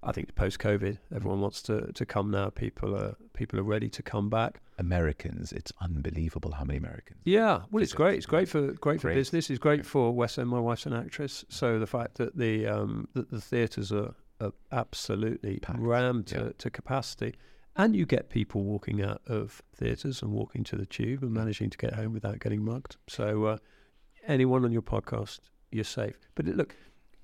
I 0.03 0.11
think 0.11 0.35
post-COVID, 0.35 0.97
everyone 1.13 1.41
wants 1.41 1.61
to, 1.63 1.91
to 1.91 2.05
come 2.05 2.29
now. 2.31 2.49
People 2.49 2.95
are 2.95 3.15
people 3.33 3.59
are 3.59 3.63
ready 3.63 3.89
to 3.89 4.03
come 4.03 4.29
back. 4.29 4.61
Americans, 4.77 5.51
it's 5.51 5.71
unbelievable 5.81 6.51
how 6.51 6.63
many 6.63 6.77
Americans. 6.77 7.19
Yeah, 7.25 7.63
well, 7.71 7.83
it's 7.83 7.93
great. 7.93 8.17
It's 8.17 8.25
great 8.25 8.47
for 8.47 8.73
great 8.73 9.01
for 9.01 9.13
business. 9.13 9.49
It's 9.49 9.59
great 9.59 9.85
for 9.85 10.11
West 10.11 10.37
End. 10.37 10.49
My 10.49 10.59
wife's 10.59 10.85
an 10.85 10.93
actress, 10.93 11.43
so 11.49 11.79
the 11.79 11.87
fact 11.87 12.15
that 12.17 12.37
the 12.37 12.67
um, 12.67 13.07
that 13.13 13.31
the 13.31 13.41
theatres 13.41 13.91
are, 13.91 14.13
are 14.39 14.53
absolutely 14.71 15.59
Packed, 15.59 15.79
rammed 15.79 16.27
to, 16.27 16.35
yeah. 16.37 16.49
to 16.59 16.69
capacity, 16.69 17.33
and 17.75 17.95
you 17.95 18.05
get 18.05 18.29
people 18.29 18.63
walking 18.63 19.01
out 19.01 19.21
of 19.27 19.61
theatres 19.75 20.21
and 20.21 20.31
walking 20.31 20.63
to 20.65 20.75
the 20.75 20.85
tube 20.85 21.23
and 21.23 21.31
managing 21.31 21.71
to 21.71 21.77
get 21.77 21.93
home 21.93 22.13
without 22.13 22.39
getting 22.39 22.63
mugged. 22.63 22.97
So, 23.07 23.45
uh, 23.45 23.57
anyone 24.27 24.63
on 24.63 24.71
your 24.71 24.83
podcast, 24.83 25.39
you're 25.71 25.83
safe. 25.83 26.19
But 26.35 26.45
look, 26.45 26.75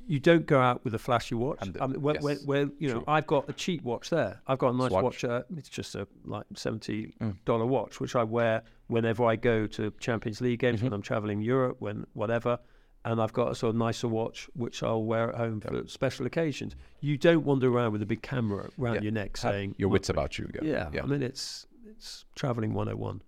you 0.08 0.20
don't 0.20 0.46
go 0.46 0.60
out 0.60 0.84
with 0.84 0.94
a 0.94 1.00
flashy 1.00 1.36
watch. 1.36 1.60
The- 1.62 1.88
mean, 1.88 2.02
where, 2.02 2.16
where, 2.16 2.34
yes, 2.34 2.46
where, 2.46 2.70
you 2.80 2.88
know, 2.90 2.94
true. 2.96 3.04
I've 3.08 3.28
got 3.28 3.50
a 3.50 3.54
cheap 3.54 3.84
watch 3.84 4.10
there. 4.10 4.42
I've 4.48 4.58
got 4.60 4.74
a 4.74 4.78
nice 4.78 4.90
Swatch. 4.90 5.04
watch. 5.04 5.24
Uh, 5.24 5.44
it's 5.58 5.70
just 5.70 5.96
a 5.96 6.08
like 6.26 6.46
seventy 6.56 7.14
Mm. 7.22 7.68
watch, 7.68 8.00
which 8.00 8.16
I 8.16 8.24
wear 8.24 8.64
whenever 8.88 9.24
I 9.26 9.36
go 9.36 9.66
to 9.68 9.92
Champions 10.00 10.42
League 10.42 10.60
games, 10.60 10.82
when 10.82 10.92
Mhm. 10.92 10.96
I'm 10.96 11.02
traveling 11.02 11.42
Europe, 11.42 11.78
when 11.80 12.06
whatever. 12.14 12.60
And 13.06 13.22
I've 13.22 13.34
got 13.34 13.52
a 13.52 13.56
sort 13.56 13.72
of 13.72 13.76
nicer 13.76 14.08
watch, 14.08 14.50
which 14.54 14.82
I'll 14.82 15.04
wear 15.04 15.30
at 15.30 15.36
home 15.36 15.62
Yeah. 15.64 15.82
for 15.82 15.88
special 15.90 16.26
occasions. 16.26 16.74
You 17.02 17.18
don't 17.18 17.44
wander 17.44 17.68
around 17.70 17.92
with 17.92 18.02
a 18.02 18.06
big 18.06 18.22
camera 18.22 18.70
around 18.80 18.96
Yeah. 18.96 19.02
your 19.02 19.12
neck 19.12 19.36
saying 19.36 19.76
your 19.78 19.90
wits 19.90 20.10
about 20.10 20.38
you. 20.40 20.50
Yeah, 20.62 20.90
yeah. 20.94 21.04
I 21.04 21.06
mean 21.06 21.22
it's 21.22 21.68
it's 21.86 22.26
traveling 22.36 22.74
101. 22.74 23.22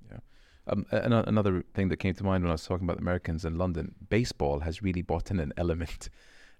Um, 0.67 0.85
a- 0.91 1.05
ano- 1.05 1.23
another 1.27 1.63
thing 1.75 1.89
that 1.89 1.97
came 1.97 2.15
to 2.15 2.23
mind 2.23 2.43
when 2.43 2.49
I 2.49 2.53
was 2.55 2.65
talking 2.65 2.85
about 2.87 2.97
Americans 2.99 3.45
in 3.45 3.55
London, 3.57 3.93
baseball 4.09 4.61
has 4.61 4.81
really 4.81 5.03
brought 5.03 5.29
in 5.29 5.39
an 5.39 5.53
element. 5.57 6.09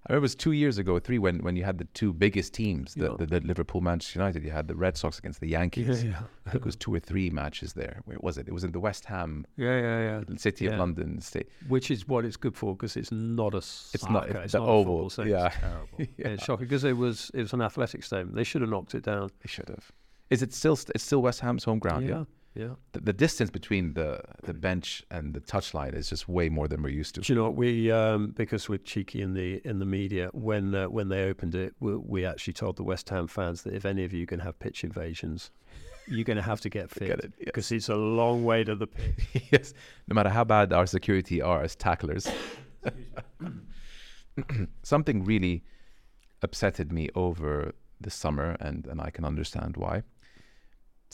I 0.08 0.12
remember 0.12 0.22
it 0.22 0.30
was 0.30 0.34
two 0.36 0.52
years 0.52 0.78
ago, 0.78 1.00
three, 1.00 1.18
when, 1.18 1.40
when 1.42 1.56
you 1.56 1.64
had 1.64 1.78
the 1.78 1.84
two 1.86 2.12
biggest 2.12 2.54
teams, 2.54 2.94
the, 2.94 3.06
Yeah. 3.10 3.16
the, 3.18 3.26
the 3.26 3.40
Liverpool, 3.40 3.80
Manchester 3.80 4.20
United. 4.20 4.44
You 4.44 4.52
had 4.52 4.68
the 4.68 4.76
Red 4.76 4.96
Sox 4.96 5.18
against 5.18 5.40
the 5.40 5.48
Yankees. 5.48 6.04
yeah, 6.04 6.20
I 6.46 6.50
think 6.50 6.62
it 6.62 6.64
was 6.64 6.76
two 6.76 6.94
or 6.94 7.00
three 7.00 7.28
matches 7.30 7.72
there. 7.72 8.02
Where 8.04 8.16
was 8.20 8.38
it? 8.38 8.46
It 8.46 8.54
was 8.54 8.62
in 8.62 8.70
the 8.70 8.78
West 8.78 9.04
Ham, 9.06 9.44
yeah, 9.56 9.80
yeah, 9.80 10.20
yeah. 10.28 10.36
City 10.36 10.66
of 10.66 10.78
London 10.78 11.20
State. 11.20 11.48
Which 11.66 11.90
is 11.90 12.06
what 12.06 12.24
it's 12.24 12.36
good 12.36 12.54
for 12.56 12.76
because 12.76 12.96
it's 12.96 13.10
not 13.10 13.54
a 13.54 13.58
It's 13.58 14.08
not- 14.08 14.28
it's 14.28 14.38
it's 14.44 14.52
the 14.52 14.60
not 14.60 14.68
oval, 14.68 15.08
football, 15.08 15.10
so 15.10 15.22
yeah. 15.24 15.46
it's 15.46 15.56
terrible. 15.56 15.88
Yeah. 15.98 16.06
yeah. 16.18 16.28
It's 16.28 16.44
shocking 16.44 16.66
because 16.66 16.84
it 16.84 16.96
was 16.96 17.30
it 17.34 17.40
was 17.42 17.52
an 17.52 17.60
athletic 17.62 18.04
stadium. 18.04 18.32
They 18.32 18.44
should 18.44 18.60
have 18.60 18.70
knocked 18.70 18.94
it 18.94 19.02
down. 19.02 19.30
They 19.42 19.48
should 19.48 19.68
have. 19.68 19.90
Is 20.30 20.40
it 20.42 20.54
still? 20.54 20.78
It's 20.94 21.02
still 21.04 21.20
West 21.22 21.40
Ham's 21.40 21.64
home 21.64 21.78
ground. 21.80 22.08
Yeah. 22.08 22.24
Yeah. 22.56 22.74
The, 22.92 23.00
the 23.00 23.12
distance 23.12 23.50
between 23.50 23.94
the 23.94 24.20
the 24.42 24.54
bench 24.54 25.04
and 25.10 25.34
the 25.34 25.40
touchline 25.40 25.94
is 25.94 26.08
just 26.08 26.28
way 26.28 26.48
more 26.48 26.68
than 26.68 26.82
we're 26.82 26.88
used 26.88 27.14
to. 27.16 27.20
Do 27.20 27.32
you 27.32 27.38
know 27.38 27.44
what 27.44 27.56
we 27.56 27.90
um, 27.92 28.28
because 28.28 28.68
we're 28.68 28.78
cheeky 28.78 29.20
in 29.20 29.34
the 29.34 29.60
in 29.64 29.78
the 29.78 29.84
media 29.84 30.30
when 30.32 30.74
uh, 30.74 30.86
when 30.86 31.08
they 31.08 31.24
opened 31.24 31.54
it 31.54 31.74
we, 31.80 31.96
we 31.96 32.24
actually 32.24 32.54
told 32.54 32.76
the 32.76 32.82
West 32.82 33.08
Ham 33.10 33.26
fans 33.26 33.62
that 33.62 33.74
if 33.74 33.84
any 33.84 34.04
of 34.04 34.12
you 34.12 34.26
can 34.26 34.40
have 34.40 34.58
pitch 34.58 34.84
invasions 34.84 35.50
you're 36.08 36.24
going 36.24 36.36
to 36.36 36.42
have 36.42 36.60
to 36.60 36.68
get 36.68 36.90
fit 36.98 37.10
it? 37.10 37.32
Yes. 37.38 37.46
because 37.46 37.72
it's 37.72 37.88
a 37.88 37.96
long 37.96 38.44
way 38.44 38.64
to 38.64 38.74
the 38.74 38.86
pitch. 38.86 39.44
yes. 39.50 39.74
No 40.08 40.14
matter 40.14 40.30
how 40.30 40.44
bad 40.44 40.72
our 40.72 40.86
security 40.86 41.42
are 41.42 41.62
as 41.62 41.74
tacklers. 41.74 42.28
Something 44.82 45.24
really 45.24 45.64
upsetted 46.42 46.92
me 46.92 47.08
over 47.14 47.72
the 48.00 48.10
summer, 48.10 48.56
and, 48.60 48.86
and 48.86 49.00
I 49.00 49.10
can 49.10 49.24
understand 49.24 49.76
why. 49.76 50.02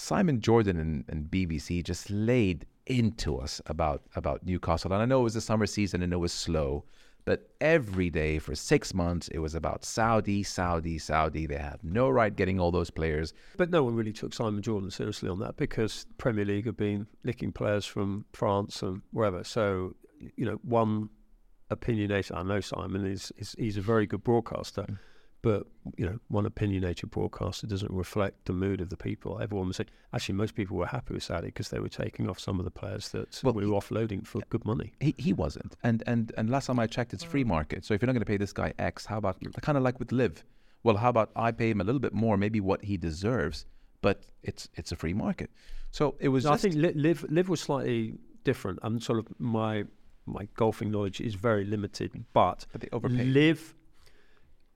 Simon 0.03 0.41
Jordan 0.41 0.79
and, 0.79 1.05
and 1.09 1.31
BBC 1.31 1.85
just 1.85 2.11
laid 2.11 2.67
into 2.87 3.39
us 3.39 3.61
about, 3.67 4.03
about 4.17 4.45
Newcastle. 4.45 4.93
And 4.93 5.01
I 5.01 5.05
know 5.07 5.21
it 5.21 5.25
was 5.25 5.35
the 5.35 5.41
summer 5.41 5.67
season 5.67 6.03
and 6.03 6.13
it 6.13 6.17
was 6.17 6.33
slow, 6.33 6.85
but 7.25 7.51
every 7.61 8.11
day 8.11 8.41
for 8.41 8.57
six 8.57 8.93
months 8.93 9.29
it 9.29 9.39
was 9.39 9.55
about 9.55 9.85
Saudi, 9.85 10.43
Saudi, 10.43 10.99
Saudi. 10.99 11.47
They 11.47 11.57
have 11.57 11.85
no 11.85 12.11
right 12.11 12.35
getting 12.35 12.59
all 12.59 12.73
those 12.73 12.91
players. 12.91 13.33
But 13.57 13.71
no 13.71 13.85
one 13.85 13.95
really 13.95 14.13
took 14.13 14.35
Simon 14.35 14.61
Jordan 14.61 14.91
seriously 14.91 15.29
on 15.29 15.39
that 15.39 15.57
because 15.57 16.07
Premier 16.19 16.45
League 16.45 16.67
have 16.67 16.77
been 16.77 17.07
licking 17.23 17.53
players 17.53 17.87
from 17.87 18.25
France 18.33 18.83
and 18.83 19.03
wherever. 19.13 19.45
So 19.45 19.95
you 20.37 20.45
know, 20.45 20.59
one 20.63 21.11
opinionated. 21.71 22.37
I 22.37 22.43
know 22.43 22.61
Simon 22.61 23.07
is, 23.07 23.33
is 23.39 23.55
he's 23.57 23.77
a 23.77 23.81
very 23.81 24.07
good 24.07 24.25
broadcaster, 24.25 24.83
Mm. 24.83 24.99
But 25.43 25.67
you 25.97 26.07
know, 26.07 26.19
one 26.29 26.47
opinionated 26.47 27.11
broadcaster 27.11 27.67
doesn't 27.67 27.91
reflect 27.91 28.45
the 28.45 28.53
mood 28.53 28.81
of 28.81 28.91
the 28.91 28.97
people. 28.97 29.41
Everyone 29.41 29.67
was 29.67 29.77
saying, 29.77 29.89
actually, 30.15 30.37
most 30.37 30.55
people 30.55 30.77
were 30.77 30.87
happy 30.87 31.15
with 31.15 31.25
Saudi 31.25 31.49
because 31.49 31.69
they 31.69 31.81
were 31.81 31.89
taking 31.89 32.31
off 32.31 32.39
some 32.39 32.61
of 32.61 32.65
the 32.65 32.71
players 32.71 33.09
that 33.09 33.41
Well, 33.43 33.53
we 33.53 33.67
were 33.67 33.77
offloading 33.77 34.25
for 34.25 34.41
good 34.51 34.65
money. 34.65 34.93
He, 35.01 35.15
he 35.19 35.33
wasn't. 35.33 35.77
And, 35.83 36.05
and 36.07 36.33
and 36.37 36.49
last 36.49 36.67
time 36.67 36.79
I 36.79 36.87
checked, 36.87 37.13
it's 37.13 37.25
free 37.25 37.43
market. 37.43 37.85
So 37.85 37.93
if 37.93 38.01
you're 38.01 38.07
not 38.07 38.13
going 38.13 38.21
to 38.21 38.27
pay 38.27 38.37
this 38.37 38.53
guy 38.53 38.73
X, 38.79 39.05
how 39.05 39.19
about 39.19 39.41
mm. 39.41 39.61
kind 39.63 39.77
of 39.77 39.83
like 39.83 39.99
with 39.99 40.13
LIV? 40.13 40.45
Well, 40.85 40.97
how 40.97 41.11
about 41.11 41.31
I 41.35 41.51
pay 41.51 41.71
him 41.71 41.81
a 41.81 41.85
little 41.85 42.01
bit 42.01 42.13
more, 42.13 42.37
maybe 42.37 42.61
what 42.61 42.85
he 42.85 42.97
deserves, 42.97 43.67
but 44.01 44.25
it's 44.43 44.69
it's 44.75 44.93
a 44.93 44.97
free 44.97 45.15
market. 45.15 45.51
So 45.91 46.15
it 46.21 46.29
was. 46.29 46.45
No, 46.45 46.53
I 46.53 46.57
think 46.57 46.77
Live 46.77 46.97
Liv 46.97 47.27
Liv 47.31 47.49
was 47.49 47.61
slightly 47.61 48.15
different. 48.45 48.79
I'm 48.83 49.01
sort 49.01 49.19
of 49.19 49.27
my 49.41 49.85
my 50.27 50.47
golfing 50.55 50.91
knowledge 50.91 51.21
is 51.21 51.35
very 51.35 51.65
limited, 51.65 52.13
mm. 52.13 52.25
but 52.33 52.67
But 52.73 52.81
they 52.83 52.89
overpay. 52.93 53.25
LIV. 53.25 53.75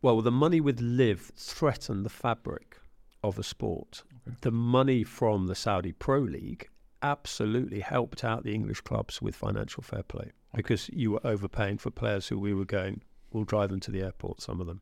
Well, 0.03 0.21
the 0.21 0.31
money 0.31 0.61
with 0.61 0.81
LIV 0.81 1.33
threatened 1.37 2.05
the 2.05 2.11
fabric 2.11 2.79
of 3.23 3.39
a 3.39 3.43
sport. 3.43 4.03
Okay. 4.27 4.37
The 4.43 4.51
money 4.51 5.05
from 5.05 5.47
the 5.47 5.55
Saudi 5.55 5.93
Pro 5.93 6.21
League 6.21 6.69
absolutely 7.03 7.81
helped 7.81 8.25
out 8.25 8.45
the 8.45 8.55
English 8.55 8.81
clubs 8.83 9.21
with 9.21 9.35
financial 9.35 9.83
fair 9.83 10.03
play 10.03 10.33
because 10.55 10.89
you 10.93 11.13
were 11.13 11.27
overpaying 11.27 11.79
for 11.79 11.91
players 11.91 12.29
who 12.29 12.39
we 12.39 12.55
were 12.55 12.65
going. 12.65 13.03
We'll 13.33 13.45
drive 13.45 13.71
them 13.71 13.81
to 13.81 13.91
the 13.91 14.03
airport. 14.03 14.41
Some 14.41 14.61
of 14.61 14.67
them. 14.67 14.81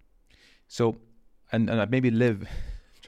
So, 0.68 0.96
and, 1.52 1.68
and 1.68 1.90
maybe 1.90 2.10
LIV, 2.10 2.48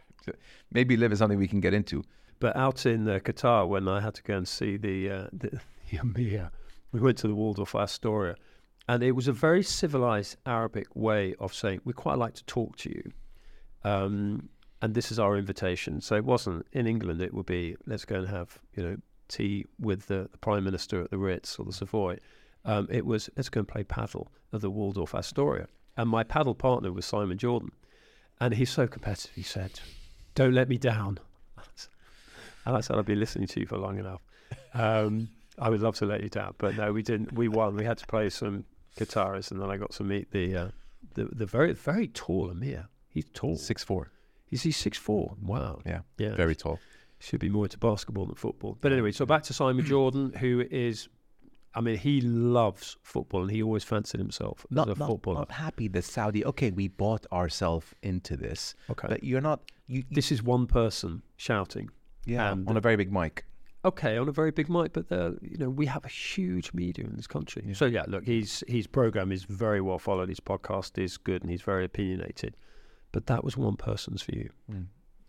maybe 0.73 0.97
LIV 0.97 1.13
is 1.13 1.19
something 1.19 1.39
we 1.39 1.49
can 1.49 1.61
get 1.61 1.75
into. 1.75 2.03
But 2.39 2.57
out 2.57 2.85
in 2.85 3.09
uh, 3.09 3.19
Qatar, 3.19 3.67
when 3.67 3.89
I 3.89 4.01
had 4.01 4.15
to 4.15 4.23
go 4.23 4.37
and 4.37 4.47
see 4.47 4.77
the 4.77 5.11
uh, 5.11 5.27
the, 5.33 5.61
the 5.91 5.99
Emir, 5.99 6.51
we 6.93 7.01
went 7.01 7.19
to 7.19 7.29
the 7.29 7.35
Waldorf 7.35 7.75
Astoria, 7.75 8.37
and 8.89 9.03
it 9.03 9.13
was 9.13 9.29
a 9.29 9.33
very 9.33 9.63
civilized 9.63 10.37
Arabic 10.47 10.87
way 10.95 11.35
of 11.41 11.53
saying 11.53 11.81
we 11.85 11.93
quite 11.93 12.19
like 12.19 12.35
to 12.35 12.45
talk 12.45 12.77
to 12.79 12.91
you, 12.91 13.13
um, 13.85 14.49
and 14.83 14.95
this 14.95 15.11
is 15.11 15.19
our 15.19 15.37
invitation. 15.37 16.01
So 16.01 16.17
it 16.17 16.25
wasn't 16.25 16.67
in 16.73 16.87
England; 16.87 17.21
it 17.21 17.35
would 17.35 17.47
be 17.47 17.77
let's 17.87 18.05
go 18.05 18.17
and 18.17 18.29
have 18.29 18.59
you 18.75 18.83
know 18.83 18.97
tea 19.29 19.67
with 19.81 20.07
the, 20.07 20.29
the 20.31 20.39
Prime 20.39 20.65
Minister 20.65 21.03
at 21.03 21.11
the 21.11 21.19
Ritz 21.19 21.59
or 21.59 21.65
the 21.65 21.73
Savoy. 21.73 22.19
Um, 22.65 22.89
it 22.91 23.07
was 23.07 23.31
let's 23.37 23.49
go 23.49 23.61
and 23.61 23.69
play 23.69 23.85
padel 23.85 24.29
at 24.53 24.61
the 24.61 24.71
Waldorf 24.71 25.15
Astoria, 25.15 25.67
and 25.97 26.09
my 26.09 26.25
padel 26.25 26.57
partner 26.57 26.93
was 26.93 27.07
Simon 27.07 27.39
Jordan, 27.39 27.73
and 28.41 28.55
he's 28.55 28.71
so 28.71 28.87
competitive. 28.87 29.35
He 29.35 29.43
said, 29.43 29.81
"Don't 30.35 30.55
let 30.55 30.69
me 30.69 30.79
down." 30.79 31.19
And 32.67 32.77
I 32.77 32.81
said, 32.81 32.99
I've 32.99 33.07
been 33.07 33.21
listening 33.21 33.47
to 33.47 33.61
you 33.61 33.67
for 33.67 33.79
long 33.79 33.99
enough. 33.99 34.21
Um, 34.75 35.29
I 35.59 35.71
would 35.71 35.81
love 35.81 35.95
to 35.97 36.05
let 36.05 36.23
you 36.23 36.29
down, 36.29 36.55
but 36.59 36.77
no, 36.77 36.93
we 36.93 37.03
didn't. 37.03 37.33
We 37.33 37.49
won. 37.49 37.77
We 37.77 37.85
had 37.85 37.97
to 37.99 38.07
play 38.07 38.29
some 38.29 38.65
guitarists, 38.97 39.51
and 39.51 39.61
then 39.61 39.71
I 39.71 39.77
got 39.77 39.91
to 39.93 40.05
meet 40.05 40.31
the 40.31 40.57
uh, 40.57 40.69
the 41.15 41.25
the 41.27 41.47
very 41.47 41.73
very 41.73 42.09
tall 42.09 42.51
Amir. 42.51 42.89
He's 43.09 43.25
tall. 43.33 43.57
Six 43.57 43.83
four, 43.83 44.11
Is 44.51 44.63
he 44.63 44.71
six 44.73 44.99
four? 44.99 45.35
Wow. 45.43 45.81
Yeah, 45.87 46.01
Yeah. 46.19 46.35
very 46.35 46.55
tall. 46.55 46.79
should 47.19 47.41
be 47.41 47.49
more 47.49 47.65
into 47.65 47.79
basketball 47.79 48.27
than 48.27 48.35
football. 48.35 48.77
But 48.83 48.93
anyway, 48.93 49.11
so 49.13 49.25
back 49.25 49.43
to 49.45 49.55
Simon 49.55 49.85
Jordan, 49.93 50.35
who 50.35 50.65
is, 50.71 51.09
I 51.75 51.81
mean, 51.81 51.97
he 51.97 52.21
loves 52.21 52.99
football, 53.03 53.41
and 53.41 53.51
he 53.51 53.63
always 53.63 53.85
fancied 53.85 54.21
himself 54.21 54.67
Not, 54.69 54.91
as 54.91 54.97
a 54.97 54.99
not, 54.99 55.09
footballer. 55.09 55.39
not 55.39 55.53
happy 55.53 55.89
that 55.89 56.05
Saudi. 56.05 56.45
Okay, 56.45 56.71
we 56.73 56.89
bought 56.89 57.25
ourselves 57.33 57.87
into 58.03 58.37
this, 58.37 58.75
okay. 58.91 59.09
but 59.09 59.25
you're 59.25 59.41
not. 59.41 59.61
You, 59.87 60.01
you 60.01 60.05
this 60.11 60.31
is 60.31 60.43
one 60.43 60.67
person 60.67 61.23
shouting. 61.37 61.89
yeah, 62.27 62.51
on 62.51 62.77
a 62.77 62.81
very 62.81 62.97
big 62.97 63.11
mic. 63.11 63.46
Okay 63.87 64.17
on 64.19 64.29
a 64.29 64.33
very 64.33 64.51
big 64.51 64.69
mic, 64.69 64.93
but 64.93 65.09
the 65.09 65.39
you 65.43 65.59
know 65.59 65.71
we 65.71 65.87
have 65.87 66.05
a 66.05 66.09
huge 66.09 66.73
media 66.73 67.05
in 67.05 67.17
this 67.17 67.27
country. 67.27 67.65
Yeah. 67.67 67.75
So 67.75 67.87
yeah, 67.87 68.05
look, 68.07 68.25
his 68.25 68.65
his 68.69 68.87
program 68.87 69.33
is 69.33 69.45
very 69.45 69.81
well 69.81 69.99
followed. 69.99 70.29
His 70.29 70.41
podcast 70.41 71.03
is 71.03 71.17
good, 71.17 71.43
and 71.43 71.51
he's 71.51 71.63
very 71.63 71.85
opinionated. 71.85 72.57
But 73.13 73.27
that 73.27 73.45
was 73.45 73.57
one 73.57 73.77
person's 73.77 74.23
view. 74.23 74.51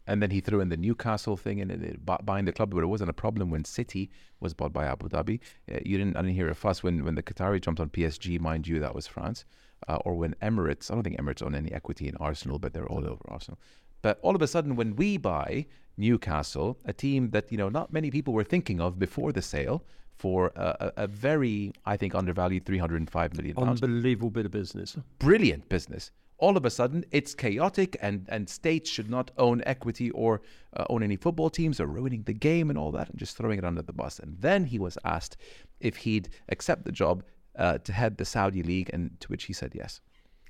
And 0.07 0.21
then 0.21 0.31
he 0.31 0.39
threw 0.39 0.61
in 0.61 0.69
the 0.69 0.77
Newcastle 0.77 1.35
thing 1.35 1.59
and 1.61 1.99
buying 2.23 2.45
the 2.45 2.53
club, 2.53 2.71
but 2.71 2.81
it 2.81 2.87
wasn't 2.87 3.09
a 3.09 3.13
problem 3.13 3.49
when 3.49 3.65
City 3.65 4.09
was 4.39 4.53
bought 4.53 4.71
by 4.71 4.85
Abu 4.85 5.09
Dhabi. 5.09 5.41
Uh, 5.69 5.79
you 5.85 5.97
didn't, 5.97 6.15
I 6.15 6.21
didn't 6.21 6.35
hear 6.35 6.49
a 6.49 6.55
fuss 6.55 6.81
when, 6.81 7.03
when 7.03 7.15
the 7.15 7.23
Qatari 7.23 7.61
jumped 7.61 7.81
on 7.81 7.89
PSG, 7.89 8.39
mind 8.39 8.67
you, 8.67 8.79
that 8.79 8.95
was 8.95 9.05
France. 9.05 9.43
Uh, 9.87 9.97
or 10.05 10.15
when 10.15 10.33
Emirates, 10.41 10.89
I 10.89 10.93
don't 10.93 11.03
think 11.03 11.19
Emirates 11.19 11.43
own 11.43 11.53
any 11.53 11.73
equity 11.73 12.07
in 12.07 12.15
Arsenal, 12.17 12.57
but 12.57 12.73
they're 12.73 12.87
all 12.87 13.05
over 13.05 13.21
Arsenal. 13.27 13.59
But 14.01 14.19
all 14.21 14.35
of 14.35 14.41
a 14.41 14.47
sudden, 14.47 14.77
when 14.77 14.95
we 14.95 15.17
buy 15.17 15.65
Newcastle, 15.97 16.77
a 16.85 16.93
team 16.93 17.31
that 17.31 17.51
you 17.51 17.57
know 17.57 17.69
not 17.69 17.91
many 17.91 18.11
people 18.11 18.33
were 18.33 18.43
thinking 18.43 18.79
of 18.79 18.99
before 18.99 19.31
the 19.31 19.41
sale, 19.41 19.83
for 20.17 20.51
a, 20.55 20.91
a, 20.97 21.07
very, 21.07 21.71
I 21.85 21.95
think, 21.95 22.15
undervalued 22.15 22.65
305 22.65 23.37
million 23.37 23.57
Unbelievable 23.57 24.31
bit 24.31 24.45
of 24.45 24.51
business. 24.51 24.97
brilliant 25.19 25.69
business. 25.69 26.11
All 26.39 26.55
of 26.55 26.65
a 26.65 26.69
sudden, 26.69 27.03
it's 27.11 27.33
chaotic, 27.33 27.97
and, 28.01 28.25
and 28.29 28.47
states 28.47 28.89
should 28.89 29.09
not 29.09 29.31
own 29.37 29.63
equity 29.65 30.11
or 30.11 30.41
uh, 30.75 30.85
own 30.89 31.01
any 31.01 31.15
football 31.15 31.49
teams, 31.49 31.79
or 31.79 31.87
ruining 31.87 32.23
the 32.23 32.33
game 32.33 32.69
and 32.69 32.77
all 32.77 32.91
that, 32.91 33.09
and 33.09 33.17
just 33.17 33.37
throwing 33.37 33.57
it 33.57 33.65
under 33.65 33.81
the 33.81 33.93
bus. 33.93 34.19
And 34.19 34.37
then 34.39 34.65
he 34.65 34.77
was 34.77 34.97
asked 35.03 35.37
if 35.79 35.97
he'd 35.97 36.29
accept 36.49 36.85
the 36.85 36.91
job 36.91 37.23
uh, 37.57 37.79
to 37.79 37.91
head 37.91 38.17
the 38.17 38.25
Saudi 38.25 38.61
league, 38.61 38.89
and 38.93 39.19
to 39.19 39.27
which 39.29 39.45
he 39.45 39.53
said 39.53 39.71
yes. 39.73 39.99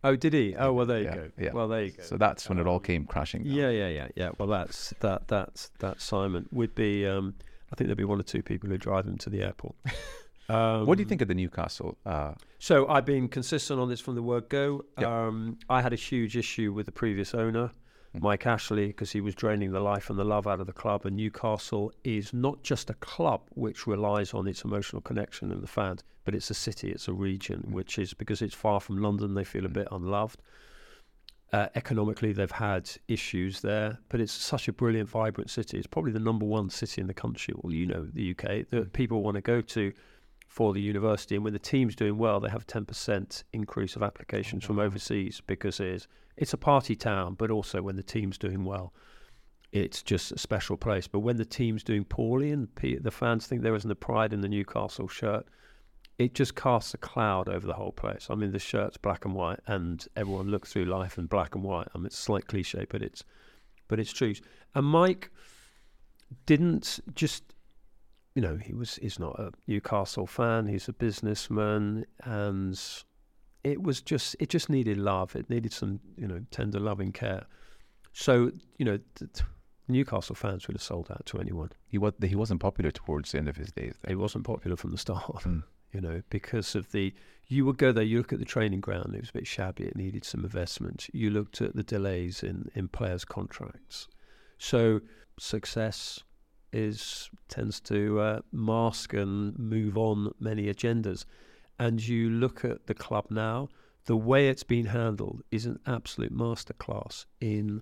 Oh, 0.04 0.16
did 0.16 0.34
he? 0.34 0.56
Oh, 0.56 0.74
well, 0.74 0.86
there 0.86 1.00
you 1.00 1.06
Yeah, 1.06 1.16
go. 1.16 1.32
yeah. 1.40 1.52
Well, 1.54 1.68
there 1.68 1.84
you 1.86 1.92
go. 1.92 2.04
So 2.04 2.18
that's 2.18 2.48
when 2.50 2.60
it 2.60 2.68
all 2.68 2.76
Um, 2.76 2.82
came 2.84 3.06
crashing 3.06 3.44
down. 3.44 3.54
Yeah, 3.54 3.70
yeah, 3.70 3.88
yeah, 3.90 4.08
yeah. 4.16 4.30
Well, 4.38 4.48
that's 4.48 4.94
that. 5.00 5.28
That's 5.28 5.72
that. 5.80 6.00
Simon 6.02 6.48
would 6.52 6.76
be. 6.76 7.06
Um, 7.08 7.36
I 7.72 7.76
think 7.76 7.88
there'd 7.88 7.98
be 7.98 8.04
one 8.06 8.20
or 8.20 8.24
two 8.24 8.42
people 8.44 8.70
who 8.70 8.78
drive 8.78 9.06
him 9.08 9.18
to 9.20 9.30
the 9.30 9.42
airport. 9.44 9.76
Um, 10.50 10.86
what 10.86 10.96
do 10.98 11.04
you 11.04 11.10
think 11.10 11.22
of 11.22 11.28
the 11.28 11.34
Newcastle? 11.36 11.98
Uh, 12.06 12.32
So 12.58 12.88
I've 12.88 13.04
been 13.04 13.28
consistent 13.28 13.82
on 13.82 13.90
this 13.90 14.00
from 14.00 14.16
the 14.16 14.24
word 14.24 14.48
go. 14.48 14.86
Yep. 14.98 15.06
Um, 15.06 15.58
I 15.70 15.82
had 15.82 15.92
a 15.92 15.98
huge 15.98 16.38
issue 16.38 16.72
with 16.72 16.86
the 16.86 16.92
previous 16.94 17.34
owner. 17.36 17.72
Mike 18.22 18.46
Ashley, 18.46 18.88
because 18.88 19.12
he 19.12 19.22
was 19.22 19.36
draining 19.36 19.72
the 19.72 19.80
life 19.80 20.10
and 20.10 20.18
the 20.18 20.24
love 20.24 20.48
out 20.48 20.60
of 20.60 20.68
the 20.68 20.74
club. 20.74 21.06
And 21.06 21.16
Newcastle 21.16 21.92
is 22.04 22.34
not 22.34 22.64
just 22.64 22.90
a 22.90 22.96
club 22.96 23.42
which 23.50 23.88
relies 23.88 24.34
on 24.34 24.48
its 24.48 24.64
emotional 24.64 25.02
connection 25.02 25.52
and 25.52 25.62
the 25.62 25.68
fans, 25.68 26.04
but 26.26 26.36
it's 26.36 26.50
a 26.50 26.54
city, 26.54 26.92
it's 26.92 27.08
a 27.08 27.14
region, 27.14 27.66
Mm. 27.68 27.74
which 27.74 27.98
is 27.98 28.14
because 28.14 28.42
it's 28.42 28.56
far 28.56 28.80
from 28.80 28.98
London, 29.02 29.34
they 29.34 29.44
feel 29.44 29.66
a 29.66 29.70
bit 29.70 29.88
unloved. 29.92 30.42
Uh, 31.54 31.70
economically, 31.76 32.34
they've 32.34 32.52
had 32.52 32.90
issues 33.08 33.62
there, 33.62 34.00
but 34.10 34.20
it's 34.20 34.34
such 34.34 34.68
a 34.68 34.74
brilliant, 34.74 35.08
vibrant 35.08 35.50
city. 35.50 35.78
It's 35.78 35.88
probably 35.88 36.12
the 36.12 36.20
number 36.20 36.46
one 36.46 36.70
city 36.70 37.00
in 37.00 37.08
the 37.08 37.14
country, 37.14 37.54
well, 37.58 37.74
you 37.74 37.86
know, 37.86 38.06
the 38.14 38.32
UK, 38.32 38.70
that 38.72 38.92
people 38.92 39.24
want 39.24 39.36
to 39.36 39.42
go 39.42 39.62
to 39.62 39.94
for 40.48 40.74
the 40.74 40.82
university. 40.82 41.36
And 41.36 41.44
when 41.44 41.54
the 41.54 41.60
team's 41.60 41.96
doing 41.96 42.18
well, 42.18 42.40
they 42.40 42.50
have 42.50 42.66
10% 42.66 43.44
increase 43.54 43.96
of 43.96 44.04
applications 44.04 44.64
from 44.64 44.80
overseas 44.80 45.42
because 45.46 45.80
it's, 45.80 46.08
it's 46.36 46.54
a 46.54 46.58
party 46.58 46.96
town, 46.96 47.36
but 47.36 47.52
also 47.52 47.82
when 47.82 47.96
the 47.96 48.04
team's 48.04 48.38
doing 48.38 48.64
well, 48.64 48.94
it's 49.72 50.02
just 50.02 50.32
a 50.32 50.40
special 50.40 50.78
place. 50.78 51.08
But 51.08 51.20
when 51.20 51.38
the 51.38 51.46
team's 51.46 51.84
doing 51.84 52.06
poorly 52.06 52.52
and 52.52 52.68
the 52.82 53.12
fans 53.12 53.46
think 53.46 53.62
there 53.62 53.76
isn't 53.76 53.92
a 53.92 53.96
pride 53.96 54.34
in 54.34 54.42
the 54.42 54.48
Newcastle 54.48 55.08
shirt, 55.08 55.46
it 56.18 56.34
just 56.34 56.56
casts 56.56 56.94
a 56.94 56.98
cloud 56.98 57.48
over 57.48 57.68
the 57.68 57.74
whole 57.74 57.92
place. 57.92 58.28
I 58.30 58.36
mean, 58.36 58.52
the 58.52 58.60
shirt's 58.60 58.98
black 58.98 59.26
and 59.26 59.36
white, 59.36 59.60
and 59.68 60.06
everyone 60.16 60.48
looks 60.48 60.74
through 60.74 60.86
life 60.86 61.18
in 61.18 61.28
black 61.28 61.54
and 61.54 61.64
white. 61.64 61.88
I 61.94 61.98
mean, 61.98 62.08
it's 62.08 62.18
a 62.18 62.22
slight 62.22 62.48
cliche, 62.48 62.86
but 62.90 63.04
it's 63.04 63.24
but 63.88 64.00
it's 64.00 64.12
true. 64.12 64.34
And 64.76 64.86
Mike 64.86 65.32
didn't 66.46 67.00
just, 67.16 67.44
you 68.38 68.42
know, 68.42 68.56
he 68.56 68.72
was 68.72 68.98
he's 69.02 69.18
not 69.18 69.40
a 69.40 69.52
Newcastle 69.66 70.28
fan. 70.28 70.68
He's 70.68 70.88
a 70.88 70.94
businessman, 70.94 72.06
and 72.24 72.80
it 73.64 73.82
was 73.82 74.00
just 74.00 74.36
it 74.40 74.50
just 74.50 74.70
needed 74.70 74.98
love. 74.98 75.36
It 75.36 75.50
needed 75.50 75.74
some 75.74 76.00
you 76.16 76.28
know 76.28 76.42
tender 76.52 76.80
loving 76.80 77.12
care. 77.12 77.48
So 78.14 78.52
you 78.78 78.86
know. 78.86 79.00
Th- 79.16 79.44
Newcastle 79.90 80.36
fans 80.36 80.68
would 80.68 80.76
have 80.76 80.82
sold 80.82 81.10
out 81.10 81.26
to 81.28 81.40
anyone. 81.40 81.72
he 81.88 81.98
was 81.98 82.12
he 82.22 82.36
wasn't 82.36 82.60
popular 82.60 82.92
towards 82.92 83.32
the 83.32 83.38
end 83.38 83.48
of 83.48 83.56
his 83.56 83.72
days. 83.72 83.96
It 84.06 84.16
wasn't 84.16 84.44
popular 84.44 84.76
from 84.76 84.92
the 84.92 84.98
start 84.98 85.24
Mm. 85.24 85.64
you 85.94 86.02
know, 86.02 86.22
because 86.30 86.76
of 86.76 86.92
the. 86.92 87.14
You 87.48 87.64
would 87.66 87.78
go 87.78 87.94
there. 87.94 88.04
You 88.04 88.18
look 88.18 88.34
at 88.34 88.40
the 88.40 88.54
training 88.54 88.82
ground; 88.82 89.16
it 89.16 89.22
was 89.22 89.30
a 89.30 89.40
bit 89.40 89.48
shabby. 89.48 89.86
It 89.86 89.96
needed 89.96 90.26
some 90.26 90.44
investment. 90.44 91.08
You 91.14 91.30
looked 91.30 91.62
at 91.62 91.74
the 91.74 91.84
delays 91.84 92.44
in 92.44 92.70
in 92.76 92.90
players' 92.90 93.24
contracts. 93.24 94.10
So 94.58 95.00
success 95.40 96.22
is 96.74 97.30
tends 97.48 97.80
to 97.82 98.20
uh, 98.20 98.40
mask 98.52 99.14
and 99.14 99.58
move 99.58 99.98
on 99.98 100.32
many 100.40 100.66
agendas. 100.74 101.26
And 101.80 102.06
you 102.06 102.30
look 102.30 102.66
at 102.66 102.88
the 102.88 102.94
club 102.94 103.28
now. 103.30 103.70
The 104.06 104.16
way 104.16 104.48
it's 104.48 104.64
been 104.64 104.86
handled 104.88 105.44
is 105.52 105.66
an 105.66 105.80
absolute 105.86 106.34
masterclass 106.36 107.26
in 107.42 107.82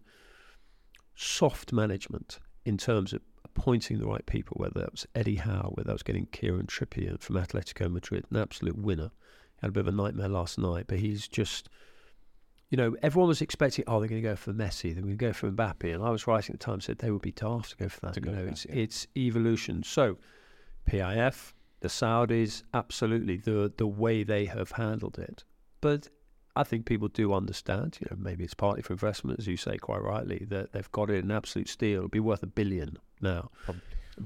soft 1.16 1.72
management 1.72 2.40
in 2.66 2.78
terms 2.78 3.14
of 3.14 3.22
appointing 3.44 4.00
the 4.00 4.08
right 4.08 4.26
people, 4.26 4.58
whether 4.60 4.80
that 4.80 4.92
was 4.92 5.08
Eddie 5.16 5.36
Howe, 5.36 5.72
whether 5.76 5.88
that 5.88 5.94
was 5.94 6.04
getting 6.04 6.26
Kieran 6.28 6.66
Trippier 6.66 7.22
from 7.22 7.38
Atletico 7.38 7.92
Madrid, 7.92 8.26
an 8.32 8.38
absolute 8.38 8.78
winner. 8.78 9.12
He 9.56 9.60
Had 9.62 9.70
a 9.70 9.72
bit 9.72 9.82
of 9.82 9.88
a 9.88 9.92
nightmare 9.92 10.30
last 10.30 10.58
night, 10.58 10.86
but 10.88 11.00
he's 11.00 11.28
just, 11.28 11.70
you 12.70 12.78
know, 12.78 12.96
everyone 13.02 13.28
was 13.28 13.42
expecting, 13.42 13.86
oh, 13.88 14.00
they're 14.00 14.10
going 14.10 14.22
to 14.22 14.28
go 14.28 14.36
for 14.36 14.54
Messi, 14.54 14.94
they're 14.94 15.04
going 15.04 15.10
to 15.10 15.16
go 15.16 15.34
for 15.34 15.50
Mbappe, 15.52 15.94
and 15.94 16.04
I 16.04 16.10
was 16.10 16.28
writing 16.28 16.54
at 16.54 16.60
the 16.60 16.66
time 16.66 16.82
said 16.82 16.98
they 16.98 17.12
would 17.12 17.22
be 17.22 17.32
daft 17.32 17.72
to 17.72 17.78
go 17.78 17.90
for 17.90 18.00
that. 18.02 18.14
To 18.16 18.22
you 18.22 18.32
know, 18.32 18.46
that, 18.46 18.52
it's 18.52 18.66
yeah. 18.66 18.76
it's 18.76 19.08
evolution. 19.16 19.84
So, 19.84 20.18
PIF, 20.90 21.54
the 21.82 21.88
Saudis, 21.88 22.64
absolutely 22.74 23.38
the 23.38 23.72
the 23.78 23.88
way 23.88 24.24
they 24.24 24.46
have 24.46 24.72
handled 24.72 25.20
it, 25.20 25.44
but. 25.82 26.10
I 26.58 26.64
think 26.64 26.86
people 26.86 27.10
do 27.10 27.34
understand, 27.34 27.98
you 28.00 28.08
know, 28.10 28.16
maybe 28.18 28.46
it's 28.46 28.54
partly 28.54 28.82
for 28.82 28.94
investment, 28.94 29.40
as 29.40 29.46
you 29.46 29.58
say 29.58 29.76
quite 29.76 30.02
rightly, 30.02 30.46
that 30.48 30.72
they've 30.72 30.92
got 30.94 31.10
it 31.10 31.22
in 31.22 31.30
absolute 31.30 31.68
steel. 31.68 31.98
It'll 31.98 32.08
be 32.08 32.22
worth 32.22 32.44
a 32.44 32.48
billion 32.48 32.98
now. 33.20 33.52
Probably. 33.66 33.82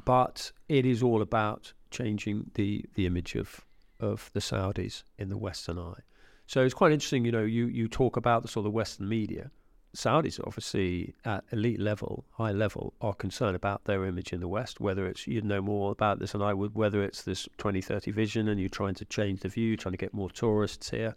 But 0.06 0.52
it 0.68 0.86
is 0.86 1.02
all 1.02 1.24
about 1.24 1.74
changing 1.90 2.52
the, 2.54 2.86
the 2.94 3.08
image 3.08 3.34
of, 3.34 3.66
of 4.00 4.30
the 4.34 4.42
Saudis 4.42 5.02
in 5.18 5.30
the 5.30 5.38
Western 5.38 5.80
eye. 5.80 6.02
So 6.50 6.64
it's 6.64 6.74
quite 6.74 6.92
interesting, 6.92 7.26
you 7.26 7.32
know, 7.32 7.44
you, 7.44 7.68
you 7.68 7.88
talk 7.88 8.18
about 8.18 8.42
the 8.42 8.48
sort 8.48 8.66
of 8.66 8.74
Western 8.74 9.08
media, 9.08 9.52
Saudis, 9.96 10.40
obviously 10.48 11.14
at 11.24 11.44
elite 11.52 11.80
level, 11.80 12.26
high 12.32 12.54
level, 12.54 12.96
are 13.02 13.14
concerned 13.14 13.56
about 13.56 13.84
their 13.84 14.04
image 14.06 14.34
in 14.34 14.40
the 14.40 14.48
West. 14.48 14.80
Whether 14.82 15.06
it's 15.06 15.28
you 15.28 15.44
know 15.44 15.62
more 15.62 15.92
about 15.92 16.18
this 16.18 16.32
than 16.32 16.42
I 16.42 16.56
would, 16.56 16.74
whether 16.74 17.04
it's 17.04 17.22
this 17.22 17.48
2030 17.60 18.10
vision 18.10 18.48
and 18.48 18.60
you're 18.60 18.68
trying 18.68 18.96
to 18.96 19.06
change 19.06 19.42
the 19.42 19.48
view, 19.50 19.78
trying 19.78 19.94
to 19.94 19.98
get 19.98 20.12
more 20.12 20.32
tourists 20.32 20.90
here, 20.90 21.16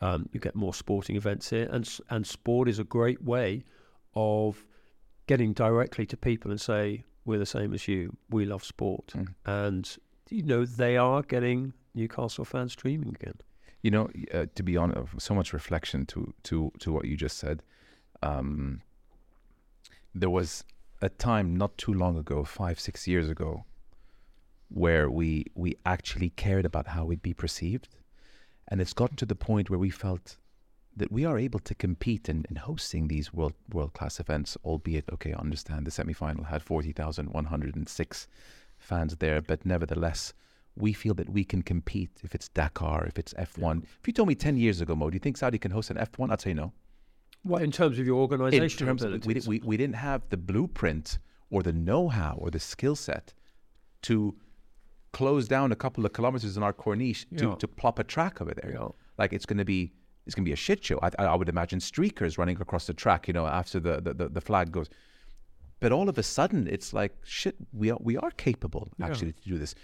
um, 0.00 0.28
you 0.32 0.40
get 0.40 0.56
more 0.56 0.74
sporting 0.74 1.14
events 1.14 1.50
here, 1.50 1.68
and 1.70 1.88
and 2.10 2.26
sport 2.26 2.68
is 2.68 2.80
a 2.80 2.84
great 2.84 3.22
way 3.22 3.62
of 4.16 4.66
getting 5.28 5.52
directly 5.52 6.06
to 6.06 6.16
people 6.16 6.50
and 6.50 6.60
say 6.60 7.04
we're 7.24 7.38
the 7.38 7.46
same 7.46 7.72
as 7.72 7.86
you, 7.86 8.16
we 8.30 8.44
love 8.44 8.64
sport, 8.64 9.06
Mm. 9.14 9.28
and 9.44 9.96
you 10.28 10.42
know 10.42 10.64
they 10.64 10.96
are 10.96 11.22
getting 11.22 11.72
Newcastle 11.94 12.44
fans 12.44 12.72
streaming 12.72 13.10
again. 13.10 13.38
You 13.86 13.92
know, 13.96 14.08
uh, 14.34 14.46
to 14.56 14.62
be 14.64 14.76
honest, 14.76 15.20
so 15.26 15.32
much 15.34 15.52
reflection 15.52 16.06
to 16.06 16.20
to 16.48 16.72
to 16.82 16.92
what 16.94 17.04
you 17.04 17.16
just 17.26 17.38
said. 17.38 17.58
Um, 18.30 18.82
there 20.20 20.34
was 20.38 20.64
a 21.00 21.08
time 21.08 21.48
not 21.62 21.72
too 21.84 21.94
long 22.02 22.18
ago, 22.18 22.38
five 22.44 22.76
six 22.80 23.06
years 23.06 23.28
ago, 23.34 23.64
where 24.82 25.06
we 25.18 25.30
we 25.62 25.70
actually 25.84 26.30
cared 26.30 26.66
about 26.66 26.86
how 26.94 27.02
we'd 27.08 27.28
be 27.30 27.34
perceived, 27.44 27.88
and 28.68 28.80
it's 28.80 28.96
gotten 29.00 29.16
to 29.18 29.26
the 29.26 29.44
point 29.48 29.70
where 29.70 29.84
we 29.86 29.90
felt 29.90 30.36
that 30.96 31.12
we 31.12 31.24
are 31.24 31.38
able 31.46 31.60
to 31.60 31.74
compete 31.74 32.28
in, 32.32 32.44
in 32.50 32.56
hosting 32.56 33.08
these 33.08 33.28
world 33.36 33.54
world 33.74 33.92
class 33.92 34.18
events, 34.18 34.58
albeit 34.64 35.12
okay. 35.12 35.32
I 35.32 35.38
understand 35.46 35.86
the 35.86 35.92
semi 35.92 36.14
final 36.14 36.44
had 36.44 36.62
forty 36.62 36.92
thousand 36.92 37.26
one 37.32 37.48
hundred 37.52 37.76
and 37.76 37.88
six 37.88 38.26
fans 38.78 39.16
there, 39.16 39.40
but 39.40 39.64
nevertheless, 39.64 40.34
we 40.76 40.92
feel 40.92 41.14
that 41.14 41.28
we 41.30 41.44
can 41.44 41.62
compete 41.62 42.10
if 42.22 42.34
it's 42.34 42.48
Dakar, 42.50 43.06
if 43.06 43.18
it's 43.18 43.32
F1. 43.34 43.82
If 43.82 44.06
you 44.06 44.12
told 44.12 44.28
me 44.28 44.34
10 44.34 44.56
years 44.56 44.80
ago, 44.80 44.94
Mo, 44.94 45.10
do 45.10 45.14
you 45.14 45.20
think 45.20 45.36
Saudi 45.36 45.58
can 45.58 45.70
host 45.70 45.90
an 45.90 45.96
F1? 45.96 46.30
I'd 46.30 46.40
say 46.40 46.52
no. 46.54 46.72
What 47.42 47.62
in 47.62 47.70
terms 47.72 47.98
of 47.98 48.06
your 48.06 48.16
organization, 48.16 48.88
In 48.88 48.96
terms 48.98 49.02
of, 49.04 49.24
we, 49.24 49.40
we, 49.46 49.60
we 49.64 49.76
didn't 49.76 49.94
have 49.96 50.22
the 50.30 50.36
blueprint 50.36 51.18
or 51.50 51.62
the 51.62 51.72
know 51.72 52.08
how 52.08 52.34
or 52.38 52.50
the 52.50 52.58
skill 52.60 52.96
set 52.96 53.32
to 54.02 54.34
close 55.12 55.48
down 55.48 55.72
a 55.72 55.76
couple 55.76 56.04
of 56.04 56.12
kilometers 56.12 56.56
in 56.56 56.62
our 56.62 56.72
Corniche 56.72 57.24
to, 57.38 57.48
Yeah. 57.50 57.54
to 57.54 57.68
plop 57.68 57.98
a 57.98 58.04
track 58.04 58.42
over 58.42 58.52
there. 58.52 58.72
Yeah. 58.74 58.88
Like 59.18 59.32
it's 59.32 59.46
going 59.46 59.58
to 59.58 59.64
be. 59.64 59.92
It's 60.26 60.34
gonna 60.34 60.44
be 60.44 60.52
a 60.52 60.56
shit 60.56 60.84
show. 60.84 60.98
I, 61.02 61.10
I 61.20 61.36
would 61.36 61.48
imagine 61.48 61.78
streakers 61.78 62.36
running 62.36 62.60
across 62.60 62.88
the 62.88 62.92
track, 62.94 63.28
you 63.28 63.32
know, 63.32 63.46
after 63.46 63.78
the, 63.78 64.00
the, 64.00 64.12
the, 64.12 64.28
the 64.28 64.40
flag 64.40 64.72
goes. 64.72 64.88
But 65.78 65.92
all 65.92 66.08
of 66.08 66.18
a 66.18 66.22
sudden, 66.24 66.66
it's 66.66 66.92
like 66.92 67.12
shit. 67.22 67.54
We 67.72 67.92
are 67.92 67.98
we 68.00 68.16
are 68.16 68.32
capable 68.32 68.88
Yeah. 68.98 69.06
actually 69.06 69.34
to 69.34 69.48
do 69.48 69.56
this. 69.56 69.76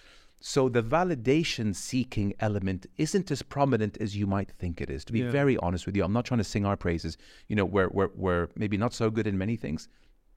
So 0.45 0.69
the 0.69 0.83
validation 0.83 1.73
seeking 1.73 2.35
element 2.41 2.87
isn't 2.97 3.31
as 3.31 3.43
prominent 3.43 3.97
as 4.01 4.17
you 4.17 4.27
might 4.27 4.51
think 4.51 4.81
it 4.81 4.91
is. 4.91 5.05
To 5.05 5.13
be 5.13 5.21
Yeah. 5.21 5.31
very 5.31 5.57
honest 5.59 5.87
with 5.87 5.95
you, 5.97 6.03
I'm 6.03 6.13
not 6.13 6.25
trying 6.25 6.39
to 6.39 6.45
sing 6.45 6.67
our 6.67 6.77
praises. 6.77 7.17
You 7.49 7.55
know, 7.55 7.65
we're, 7.65 7.89
we're, 7.91 8.11
we're 8.17 8.49
maybe 8.57 8.77
not 8.77 8.93
so 8.93 9.09
good 9.09 9.29
in 9.29 9.39
many 9.39 9.55
things. 9.55 9.89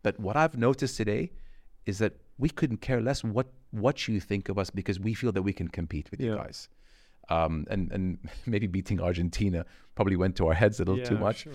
But 0.04 0.20
what 0.20 0.36
I've 0.38 0.58
noticed 0.58 0.96
today 0.96 1.32
is 1.88 1.98
that 1.98 2.14
we 2.38 2.50
couldn't 2.50 2.82
care 2.82 3.02
less 3.02 3.24
what, 3.24 3.48
what 3.72 4.08
you 4.08 4.20
think 4.20 4.48
of 4.48 4.60
us 4.60 4.70
because 4.70 5.00
we 5.00 5.16
feel 5.16 5.32
that 5.32 5.42
we 5.42 5.54
can 5.54 5.70
compete 5.70 6.12
with 6.12 6.22
you 6.22 6.36
guys. 6.36 6.70
Um, 7.30 7.66
and, 7.72 7.92
and 7.92 8.20
maybe 8.46 8.68
beating 8.68 9.02
Argentina 9.02 9.66
probably 9.96 10.18
went 10.18 10.36
to 10.36 10.48
our 10.50 10.54
heads 10.54 10.80
a 10.80 10.84
little 10.84 11.04
too 11.04 11.18
much. 11.18 11.38
sure. 11.46 11.54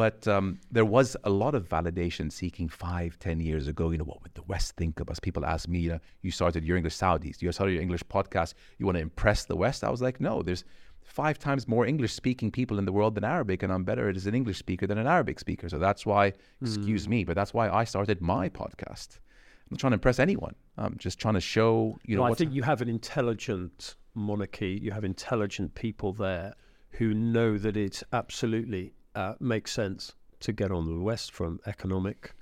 But 0.00 0.26
um, 0.26 0.58
there 0.72 0.86
was 0.86 1.14
a 1.24 1.28
lot 1.28 1.54
of 1.54 1.68
validation 1.68 2.32
seeking 2.32 2.70
five, 2.70 3.18
ten 3.18 3.38
years 3.38 3.68
ago. 3.68 3.90
You 3.90 3.98
know, 3.98 4.04
what 4.04 4.22
would 4.22 4.32
the 4.32 4.46
West 4.52 4.74
think 4.76 4.98
of 4.98 5.10
us? 5.10 5.20
People 5.20 5.44
ask 5.44 5.68
me, 5.68 5.80
you 5.80 5.90
know, 5.90 6.00
you 6.22 6.30
started 6.30 6.64
your 6.64 6.78
English 6.78 6.96
Saudis, 6.96 7.42
you 7.42 7.52
started 7.52 7.74
your 7.74 7.82
English 7.82 8.04
podcast. 8.04 8.54
You 8.78 8.86
want 8.86 8.96
to 8.96 9.02
impress 9.02 9.44
the 9.44 9.56
West? 9.56 9.84
I 9.84 9.90
was 9.90 10.00
like, 10.00 10.18
no, 10.18 10.40
there's 10.40 10.64
five 11.04 11.38
times 11.38 11.68
more 11.68 11.84
English 11.84 12.14
speaking 12.14 12.50
people 12.50 12.78
in 12.78 12.86
the 12.86 12.92
world 12.92 13.14
than 13.14 13.24
Arabic, 13.24 13.62
and 13.62 13.70
I'm 13.70 13.84
better 13.84 14.08
as 14.08 14.26
an 14.26 14.34
English 14.34 14.56
speaker 14.56 14.86
than 14.86 14.96
an 14.96 15.06
Arabic 15.06 15.38
speaker. 15.38 15.68
So 15.68 15.78
that's 15.78 16.06
why, 16.06 16.32
excuse 16.62 17.06
me, 17.06 17.24
but 17.24 17.34
that's 17.34 17.52
why 17.52 17.68
I 17.68 17.84
started 17.84 18.22
my 18.22 18.48
podcast. 18.48 19.18
I'm 19.18 19.72
not 19.72 19.80
trying 19.80 19.90
to 19.90 19.96
impress 19.96 20.18
anyone. 20.18 20.54
I'm 20.78 20.96
just 20.96 21.18
trying 21.18 21.34
to 21.34 21.42
show, 21.42 21.98
you 22.06 22.16
know, 22.16 22.22
Well, 22.22 22.32
I 22.32 22.36
think 22.36 22.54
you 22.54 22.62
have 22.62 22.80
an 22.80 22.88
intelligent 22.88 23.96
monarchy. 24.14 24.80
You 24.82 24.92
have 24.92 25.04
intelligent 25.04 25.74
people 25.74 26.14
there 26.14 26.54
who 26.92 27.12
know 27.12 27.58
that 27.58 27.76
it's 27.76 28.02
absolutely 28.14 28.94
uh, 29.14 29.34
makes 29.40 29.72
sense 29.72 30.14
to 30.40 30.52
get 30.52 30.70
on 30.70 30.86
the 30.86 31.00
West 31.00 31.32
from 31.32 31.60
economic 31.66 32.34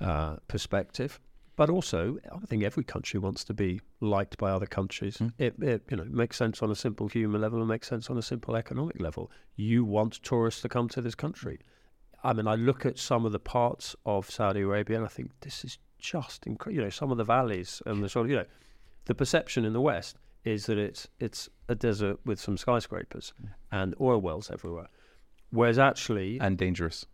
uh, 0.00 0.36
perspective. 0.48 1.20
But 1.56 1.70
also, 1.70 2.18
I 2.32 2.46
think 2.46 2.64
every 2.64 2.82
country 2.82 3.20
wants 3.20 3.44
to 3.44 3.54
be 3.54 3.80
liked 4.00 4.38
by 4.38 4.50
other 4.50 4.66
countries. 4.66 5.18
Mm. 5.18 5.32
It, 5.38 5.54
it, 5.62 5.82
you 5.88 5.96
know, 5.96 6.04
makes 6.04 6.36
sense 6.36 6.62
on 6.62 6.70
a 6.70 6.74
simple 6.74 7.06
human 7.06 7.40
level 7.40 7.60
and 7.60 7.68
makes 7.68 7.88
sense 7.88 8.10
on 8.10 8.18
a 8.18 8.22
simple 8.22 8.56
economic 8.56 9.00
level. 9.00 9.30
You 9.54 9.84
want 9.84 10.20
tourists 10.24 10.62
to 10.62 10.68
come 10.68 10.88
to 10.88 11.00
this 11.00 11.14
country. 11.14 11.60
I 12.24 12.32
mean, 12.32 12.48
I 12.48 12.56
look 12.56 12.84
at 12.84 12.98
some 12.98 13.24
of 13.24 13.32
the 13.32 13.38
parts 13.38 13.94
of 14.04 14.28
Saudi 14.28 14.62
Arabia 14.62 14.96
and 14.96 15.06
I 15.06 15.08
think 15.08 15.30
this 15.42 15.64
is 15.64 15.78
just 15.98 16.46
incredible. 16.46 16.76
You 16.76 16.84
know, 16.84 16.90
some 16.90 17.12
of 17.12 17.18
the 17.18 17.24
valleys 17.24 17.82
and 17.86 18.02
the 18.02 18.08
sort 18.08 18.26
of, 18.26 18.30
you 18.30 18.36
know, 18.36 18.46
the 19.04 19.14
perception 19.14 19.64
in 19.64 19.74
the 19.74 19.80
West 19.80 20.16
is 20.44 20.66
that 20.66 20.78
it's 20.78 21.08
it's 21.20 21.48
a 21.68 21.74
desert 21.74 22.18
with 22.24 22.40
some 22.40 22.56
skyscrapers 22.56 23.32
and 23.72 23.94
oil 24.00 24.20
wells 24.20 24.50
everywhere, 24.50 24.88
whereas 25.54 25.78
actually, 25.78 26.38
and 26.40 26.58
dangerous. 26.58 27.06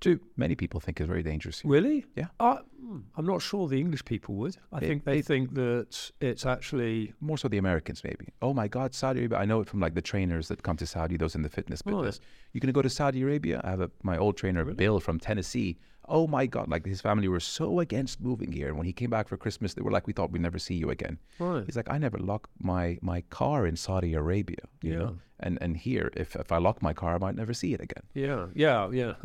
do 0.00 0.18
Many 0.36 0.56
people 0.56 0.80
think 0.80 1.00
it's 1.00 1.06
very 1.06 1.22
dangerous. 1.22 1.64
really, 1.64 2.04
Yeah. 2.16 2.26
uh, 2.40 2.58
mm, 2.84 3.02
I'm 3.16 3.24
not 3.26 3.40
sure 3.40 3.68
the 3.68 3.78
English 3.78 4.04
people 4.04 4.34
would. 4.36 4.56
I 4.72 4.78
It- 4.78 4.80
think 4.88 5.04
they 5.04 5.18
it- 5.18 5.24
think 5.26 5.54
that 5.54 6.10
it's 6.20 6.44
actually 6.44 7.12
more 7.20 7.38
so 7.38 7.46
the 7.48 7.58
Americans 7.58 8.02
maybe. 8.02 8.26
Oh 8.40 8.52
my 8.52 8.66
God, 8.66 8.94
Saudi 8.94 9.20
Arabia! 9.20 9.38
I 9.38 9.44
know 9.44 9.60
it 9.60 9.68
from 9.68 9.78
like 9.78 9.94
the 9.94 10.02
trainers 10.02 10.48
that 10.48 10.62
come 10.64 10.76
to 10.78 10.86
Saudi, 10.86 11.16
those 11.16 11.36
in 11.36 11.42
the 11.42 11.48
fitness 11.48 11.82
Oh, 11.86 11.90
yeah. 11.90 11.96
business. 11.98 12.20
You're 12.52 12.60
gonna 12.60 12.72
go 12.72 12.82
to 12.82 12.90
Saudi 12.90 13.22
Arabia? 13.22 13.60
I 13.62 13.70
have 13.70 13.80
a, 13.80 13.90
my 14.02 14.16
old 14.18 14.36
trainer 14.36 14.64
Really? 14.64 14.74
Bill 14.76 14.98
from 14.98 15.20
Tennessee. 15.20 15.78
Oh 16.08 16.26
my 16.26 16.46
God! 16.46 16.68
Like 16.68 16.84
his 16.84 17.00
family 17.00 17.28
were 17.28 17.40
so 17.40 17.80
against 17.80 18.20
moving 18.20 18.50
here, 18.50 18.68
and 18.68 18.76
when 18.76 18.86
he 18.86 18.92
came 18.92 19.10
back 19.10 19.28
for 19.28 19.36
Christmas, 19.36 19.74
they 19.74 19.82
were 19.82 19.90
like, 19.90 20.06
"We 20.06 20.12
thought 20.12 20.32
we'd 20.32 20.42
never 20.42 20.58
see 20.58 20.74
you 20.74 20.90
again." 20.90 21.18
right. 21.38 21.64
He's 21.64 21.76
like, 21.76 21.90
"I 21.90 21.98
never 21.98 22.18
lock 22.18 22.48
my 22.60 22.98
my 23.02 23.20
car 23.30 23.66
in 23.66 23.76
Saudi 23.76 24.14
Arabia, 24.14 24.64
you 24.82 24.96
know, 24.96 25.18
and 25.40 25.58
and 25.60 25.76
here, 25.76 26.10
if 26.16 26.34
if 26.34 26.50
I 26.50 26.58
lock 26.58 26.82
my 26.82 26.92
car, 26.92 27.14
I 27.14 27.18
might 27.18 27.36
never 27.36 27.54
see 27.54 27.72
it 27.72 27.80
again." 27.80 28.02
Yeah, 28.14 28.46
yeah, 28.54 28.90
yeah. 28.90 29.14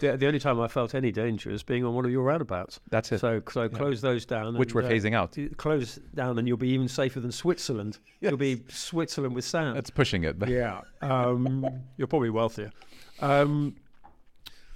the, 0.00 0.16
the 0.18 0.26
only 0.26 0.38
time 0.38 0.60
I 0.60 0.68
felt 0.68 0.94
any 0.94 1.10
danger 1.10 1.50
is 1.50 1.62
being 1.62 1.84
on 1.86 1.94
one 1.94 2.04
of 2.04 2.10
your 2.10 2.22
roundabouts. 2.24 2.80
That's 2.90 3.12
it. 3.12 3.20
So, 3.20 3.42
so 3.50 3.68
close 3.70 4.02
those 4.02 4.26
down. 4.26 4.56
Which 4.58 4.74
we're 4.74 4.82
and, 4.82 4.92
uh, 4.92 4.94
phasing 4.94 5.14
out. 5.14 5.36
Close 5.56 5.98
down, 6.14 6.38
and 6.38 6.46
you'll 6.46 6.58
be 6.58 6.68
even 6.68 6.88
safer 6.88 7.20
than 7.20 7.32
Switzerland. 7.32 7.98
You'll 8.20 8.36
be 8.36 8.62
Switzerland 8.68 9.34
with 9.34 9.46
sand. 9.46 9.74
That's 9.76 9.88
pushing 9.88 10.24
it. 10.24 10.36
Yeah. 10.46 10.82
Um, 11.00 11.66
you're 11.96 12.06
probably 12.08 12.28
wealthier. 12.28 12.70
Um, 13.20 13.76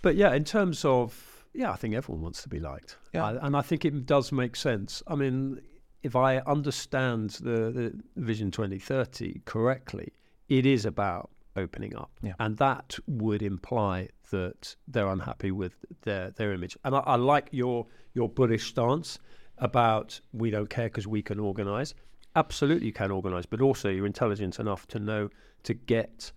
but 0.02 0.14
yeah, 0.14 0.32
in 0.32 0.44
terms 0.44 0.84
of 0.84 1.33
yeah, 1.54 1.70
I 1.72 1.76
think 1.76 1.94
everyone 1.94 2.22
wants 2.22 2.42
to 2.42 2.48
be 2.48 2.58
liked. 2.60 2.96
Yeah. 3.12 3.24
I- 3.26 3.46
and 3.46 3.56
I 3.56 3.62
think 3.62 3.84
it 3.84 4.06
does 4.06 4.32
make 4.32 4.56
sense. 4.56 5.02
I 5.06 5.14
mean, 5.14 5.60
if 6.02 6.14
I 6.16 6.38
understand 6.38 7.30
the, 7.40 7.70
the 7.72 7.94
Vision 8.16 8.50
2030 8.50 9.40
correctly, 9.44 10.12
it 10.48 10.66
is 10.66 10.84
about 10.84 11.30
opening 11.56 11.94
up, 11.96 12.10
Yeah. 12.22 12.34
and 12.40 12.56
that 12.58 12.96
would 13.06 13.40
imply 13.42 14.08
that 14.30 14.74
they're 14.88 15.06
unhappy 15.06 15.52
with 15.52 15.74
their 16.02 16.30
their 16.32 16.52
image. 16.52 16.76
And 16.84 16.94
I, 16.96 16.98
I 17.00 17.16
like 17.16 17.48
your 17.52 17.86
your 18.12 18.28
bullish 18.28 18.68
stance 18.68 19.18
about 19.58 20.20
we 20.32 20.50
don't 20.50 20.68
care 20.68 20.86
because 20.88 21.06
we 21.06 21.22
can 21.22 21.38
organise. 21.38 21.94
Absolutely, 22.36 22.88
you 22.88 22.92
can 22.92 23.12
organise, 23.12 23.46
but 23.46 23.60
also 23.60 23.88
you're 23.88 24.06
intelligent 24.06 24.58
enough 24.58 24.86
to 24.88 24.98
know 24.98 25.30
to 25.62 25.74
get. 25.74 26.32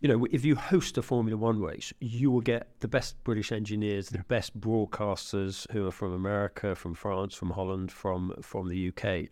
You 0.00 0.08
know, 0.08 0.26
if 0.30 0.44
you 0.44 0.56
host 0.56 0.98
a 0.98 1.02
Formula 1.02 1.38
One 1.38 1.60
race, 1.60 1.92
you 2.00 2.30
will 2.30 2.42
get 2.42 2.68
the 2.80 2.88
best 2.88 3.22
British 3.24 3.50
engineers, 3.50 4.10
the 4.10 4.18
best 4.28 4.58
broadcasters 4.60 5.70
who 5.72 5.86
are 5.86 5.92
from 5.92 6.12
America, 6.12 6.74
from 6.74 6.94
France, 6.94 7.34
from 7.34 7.50
Holland, 7.50 7.90
from 7.90 8.34
from 8.42 8.68
the 8.68 8.88
UK. 8.88 9.30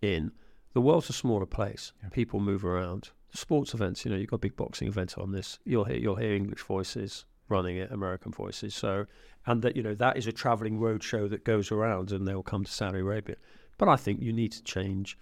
In 0.00 0.32
the 0.72 0.80
world's 0.80 1.10
a 1.10 1.12
smaller 1.12 1.46
place. 1.46 1.92
People 2.12 2.40
move 2.40 2.64
around. 2.64 3.10
Sports 3.30 3.74
events, 3.74 4.04
you 4.04 4.10
know, 4.10 4.16
you've 4.16 4.30
got 4.30 4.36
a 4.36 4.46
big 4.46 4.56
boxing 4.56 4.88
events 4.88 5.14
on 5.14 5.32
this. 5.32 5.58
You'll 5.64 5.84
hear 5.84 5.98
you'll 5.98 6.16
hear 6.16 6.34
English 6.34 6.62
voices 6.62 7.26
running 7.48 7.76
it, 7.76 7.90
American 7.92 8.32
voices. 8.32 8.74
So, 8.74 9.06
and 9.46 9.62
that 9.62 9.76
you 9.76 9.82
know 9.82 9.94
that 9.94 10.16
is 10.16 10.26
a 10.26 10.32
travelling 10.32 10.80
road 10.80 11.02
show 11.02 11.28
that 11.28 11.44
goes 11.44 11.70
around, 11.70 12.10
and 12.10 12.26
they'll 12.26 12.42
come 12.42 12.64
to 12.64 12.72
Saudi 12.72 13.00
Arabia. 13.00 13.36
But 13.78 13.88
I 13.88 13.96
think 13.96 14.22
you 14.22 14.32
need 14.32 14.52
to 14.52 14.62
change. 14.62 15.18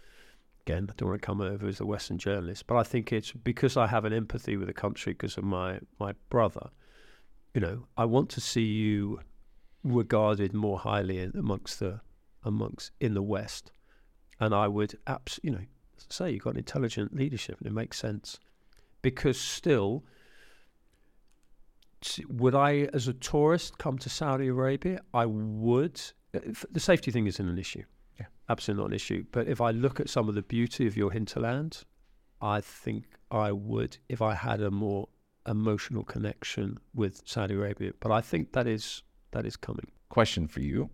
Again, 0.67 0.89
I 0.91 0.95
don't 0.97 1.11
want 1.11 1.21
to 1.21 1.27
come 1.27 1.43
over 1.43 1.69
as 1.69 1.81
a 1.81 1.87
Western 1.87 2.17
journalist, 2.17 2.67
but 2.67 2.77
I 2.77 2.85
think 2.85 3.13
it's 3.13 3.33
because 3.33 3.77
I 3.77 3.87
have 3.87 4.07
an 4.07 4.15
empathy 4.15 4.57
with 4.57 4.69
the 4.69 4.75
country 4.75 5.13
because 5.13 5.37
of 5.37 5.45
my 5.45 5.81
my 5.99 6.15
brother. 6.31 6.71
You 7.53 7.61
know, 7.61 7.87
I 7.99 8.07
want 8.07 8.31
to 8.31 8.41
see 8.41 8.65
you 8.65 9.21
regarded 9.83 10.55
more 10.55 10.79
highly 10.79 11.21
amongst 11.23 11.81
the 11.81 12.01
amongst 12.45 12.93
in 12.99 13.13
the 13.13 13.23
West, 13.23 13.73
and 14.41 14.55
I 14.55 14.69
would 14.69 14.99
abs- 15.07 15.39
you 15.43 15.51
know 15.51 15.61
say 16.09 16.31
you've 16.31 16.45
got 16.45 16.57
intelligent 16.57 17.15
leadership 17.15 17.59
and 17.59 17.67
it 17.67 17.73
makes 17.73 17.99
sense. 17.99 18.39
Because 19.03 19.39
still 19.39 20.05
would 22.29 22.55
I 22.55 22.89
as 22.95 23.07
a 23.07 23.13
tourist 23.13 23.77
come 23.77 23.99
to 23.99 24.09
Saudi 24.09 24.49
Arabia? 24.49 25.01
I 25.13 25.27
would. 25.27 26.01
Uh, 26.35 26.41
the 26.71 26.81
safety 26.81 27.11
thing 27.11 27.27
isn't 27.27 27.49
an 27.49 27.59
issue 27.59 27.85
Yeah. 28.19 28.27
absolutely 28.49 28.83
not 28.83 28.91
an 28.91 28.95
issue 28.95 29.25
but 29.33 29.49
if 29.49 29.61
I 29.61 29.71
look 29.71 30.01
at 30.01 30.09
some 30.09 30.29
of 30.29 30.35
the 30.35 30.43
beauty 30.43 30.87
of 30.87 30.97
your 30.97 31.11
hinterland 31.11 31.85
I 32.41 32.61
think 32.61 33.05
I 33.31 33.53
would 33.53 33.97
if 34.09 34.21
I 34.21 34.35
had 34.35 34.61
a 34.61 34.71
more 34.71 35.09
emotional 35.47 36.05
connection 36.05 36.79
with 36.95 37.23
Saudi 37.25 37.55
Arabia. 37.55 37.93
But 38.01 38.13
I 38.13 38.21
think 38.21 38.53
that 38.53 38.67
is 38.67 39.03
that 39.33 39.47
is 39.47 39.57
coming. 39.57 39.91
Question 40.09 40.47
for 40.47 40.61
you: 40.61 40.91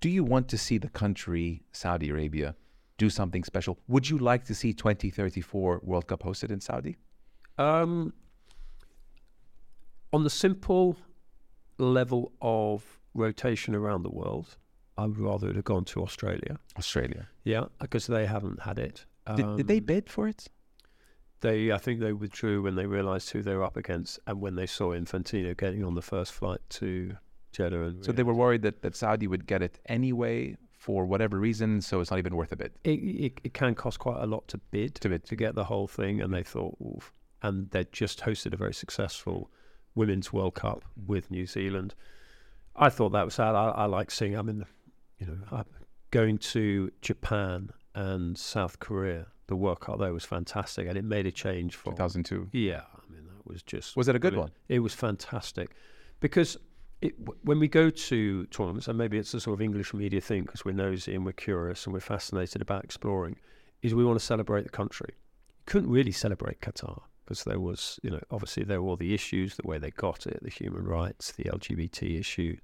Do 0.00 0.08
you 0.08 0.24
want 0.24 0.48
to 0.48 0.58
see 0.58 0.78
the 0.78 0.88
country 0.88 1.62
Saudi 1.72 2.10
Arabia 2.10 2.54
do 2.98 3.10
something 3.10 3.44
special? 3.44 3.78
Would 3.88 4.08
you 4.08 4.18
like 4.18 4.44
to 4.46 4.54
see 4.54 4.72
2034 4.72 5.80
World 5.82 6.06
Cup 6.06 6.22
hosted 6.22 6.50
in 6.50 6.60
Saudi? 6.60 6.96
Um, 7.58 8.12
on 10.12 10.24
the 10.24 10.30
simple 10.30 10.96
level 11.78 12.32
of 12.40 12.98
rotation 13.14 13.74
around 13.74 14.02
the 14.02 14.10
world, 14.10 14.56
I 14.98 15.06
would 15.06 15.18
rather 15.18 15.48
it 15.50 15.56
have 15.56 15.64
gone 15.64 15.84
to 15.86 16.02
Australia. 16.02 16.58
Australia. 16.78 17.28
Yeah, 17.44 17.64
because 17.80 18.06
they 18.06 18.26
haven't 18.26 18.60
had 18.62 18.78
it. 18.78 19.04
Did, 19.36 19.56
did 19.56 19.66
they 19.66 19.78
Um, 19.78 19.84
bid 19.84 20.08
for 20.08 20.26
it? 20.28 20.48
They, 21.40 21.70
I 21.70 21.78
think 21.78 22.00
they 22.00 22.12
withdrew 22.14 22.62
when 22.62 22.76
they 22.76 22.86
realised 22.86 23.30
who 23.30 23.42
they 23.42 23.54
were 23.54 23.62
up 23.64 23.76
against, 23.76 24.18
and 24.26 24.40
when 24.40 24.54
they 24.54 24.66
saw 24.66 24.92
Infantino 24.94 25.56
getting 25.56 25.84
on 25.84 25.94
the 25.94 26.02
first 26.02 26.32
flight 26.32 26.60
to 26.70 27.16
Jeddah. 27.52 27.82
And 27.82 28.04
So 28.04 28.12
they 28.12 28.22
were 28.22 28.34
worried 28.34 28.62
that, 28.62 28.80
that 28.82 28.96
Saudi 28.96 29.26
would 29.26 29.46
get 29.46 29.62
it 29.62 29.78
anyway 29.86 30.56
for 30.72 31.04
whatever 31.04 31.38
reason, 31.38 31.80
so 31.82 32.00
it's 32.00 32.10
not 32.10 32.18
even 32.18 32.36
worth 32.36 32.52
a 32.52 32.56
bid. 32.56 32.72
It, 32.84 32.90
it, 32.90 33.40
it 33.44 33.54
can 33.54 33.74
cost 33.74 33.98
quite 33.98 34.22
a 34.22 34.26
lot 34.26 34.48
to 34.48 34.58
bid 34.70 34.94
To 34.96 35.08
bid. 35.10 35.24
to 35.24 35.36
get 35.36 35.54
the 35.54 35.64
whole 35.64 35.86
thing, 35.88 36.22
and 36.22 36.32
they 36.32 36.42
thought, 36.42 36.76
Oof. 36.80 37.12
and 37.42 37.68
they 37.70 37.84
just 37.92 38.20
hosted 38.20 38.54
a 38.54 38.56
very 38.56 38.74
successful 38.74 39.50
Women's 39.94 40.32
World 40.32 40.54
Cup 40.54 40.84
with 41.06 41.30
New 41.30 41.46
Zealand. 41.46 41.94
I 42.74 42.88
thought 42.88 43.10
that 43.10 43.24
was 43.24 43.34
sad. 43.34 43.54
I, 43.54 43.68
I 43.70 43.84
like 43.86 44.10
seeing. 44.10 44.38
I 44.38 44.42
mean, 44.42 44.64
you 45.18 45.26
know, 45.26 45.38
uh, 45.50 45.64
going 46.10 46.38
to 46.38 46.90
Japan 47.02 47.70
and 47.94 48.36
South 48.36 48.78
Korea, 48.78 49.26
the 49.46 49.56
World 49.56 49.80
Cup 49.80 49.98
there 49.98 50.12
was 50.12 50.24
fantastic, 50.24 50.88
and 50.88 50.96
it 50.96 51.04
made 51.04 51.26
a 51.26 51.32
change 51.32 51.76
for. 51.76 51.92
2002. 51.92 52.48
Yeah, 52.52 52.82
I 52.94 53.12
mean 53.12 53.24
that 53.26 53.46
was 53.46 53.62
just. 53.62 53.96
Was 53.96 54.08
it 54.08 54.16
a 54.16 54.18
good 54.18 54.32
brilliant. 54.32 54.52
one? 54.52 54.60
It 54.68 54.80
was 54.80 54.94
fantastic 54.94 55.74
because 56.20 56.56
it, 57.00 57.18
w- 57.24 57.38
when 57.42 57.58
we 57.58 57.68
go 57.68 57.90
to 57.90 58.46
tournaments, 58.46 58.88
and 58.88 58.98
maybe 58.98 59.18
it's 59.18 59.34
a 59.34 59.40
sort 59.40 59.54
of 59.54 59.62
English 59.62 59.94
media 59.94 60.20
thing 60.20 60.42
because 60.42 60.64
we're 60.64 60.72
nosy 60.72 61.14
and 61.14 61.24
we're 61.24 61.32
curious 61.32 61.84
and 61.84 61.92
we're 61.92 62.00
fascinated 62.00 62.62
about 62.62 62.84
exploring, 62.84 63.36
is 63.82 63.94
we 63.94 64.04
want 64.04 64.18
to 64.18 64.24
celebrate 64.24 64.64
the 64.64 64.70
country. 64.70 65.14
Couldn't 65.66 65.90
really 65.90 66.12
celebrate 66.12 66.60
Qatar 66.60 67.02
because 67.24 67.44
there 67.44 67.58
was, 67.58 67.98
you 68.02 68.10
know, 68.10 68.20
obviously 68.30 68.62
there 68.62 68.80
were 68.80 68.88
all 68.90 68.96
the 68.96 69.12
issues, 69.12 69.56
the 69.56 69.66
way 69.66 69.78
they 69.78 69.90
got 69.90 70.26
it, 70.26 70.38
the 70.42 70.50
human 70.50 70.84
rights, 70.84 71.32
the 71.32 71.44
LGBT 71.44 72.20
issue. 72.20 72.56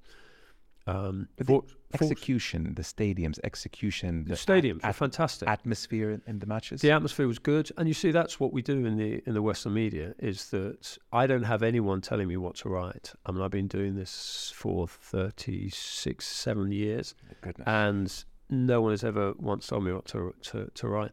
Um, 0.87 1.29
for, 1.39 1.45
for- 1.45 1.65
Execution, 1.95 2.75
the 2.75 2.83
stadiums, 2.83 3.39
execution, 3.45 4.25
the 4.25 4.31
the 4.31 4.35
stadiums 4.37 4.83
are 4.83 4.89
at- 4.89 4.97
fantastic. 4.97 5.47
atmosphere 5.49 6.11
in, 6.11 6.23
in 6.27 6.39
the 6.39 6.47
matches. 6.47 6.81
The 6.81 6.91
atmosphere 6.91 7.27
was 7.29 7.39
good, 7.39 7.71
and 7.77 7.87
you 7.87 7.93
see 7.95 8.11
that's 8.13 8.41
what 8.41 8.53
we 8.53 8.63
do 8.63 8.87
in 8.87 8.97
the 8.97 9.23
in 9.27 9.35
the 9.35 9.43
Western 9.43 9.75
media. 9.75 10.15
Is 10.19 10.49
that 10.51 10.97
I 11.13 11.27
don't 11.27 11.43
have 11.45 11.63
anyone 11.63 12.01
telling 12.01 12.29
me 12.29 12.37
what 12.39 12.55
to 12.57 12.71
write. 12.71 13.13
I 13.27 13.33
mean, 13.33 13.43
I've 13.43 13.51
been 13.51 13.69
doing 13.69 13.95
this 13.95 14.53
for 14.57 14.89
thirty 14.89 15.69
six, 15.71 16.27
seven 16.27 16.73
years, 16.73 17.15
Goodness. 17.43 17.67
and 17.67 18.25
no 18.49 18.81
one 18.81 18.93
has 18.93 19.05
ever 19.05 19.35
once 19.39 19.67
told 19.67 19.85
me 19.85 19.93
what 19.93 20.07
to 20.07 20.35
to, 20.43 20.71
to 20.75 20.89
write. 20.89 21.13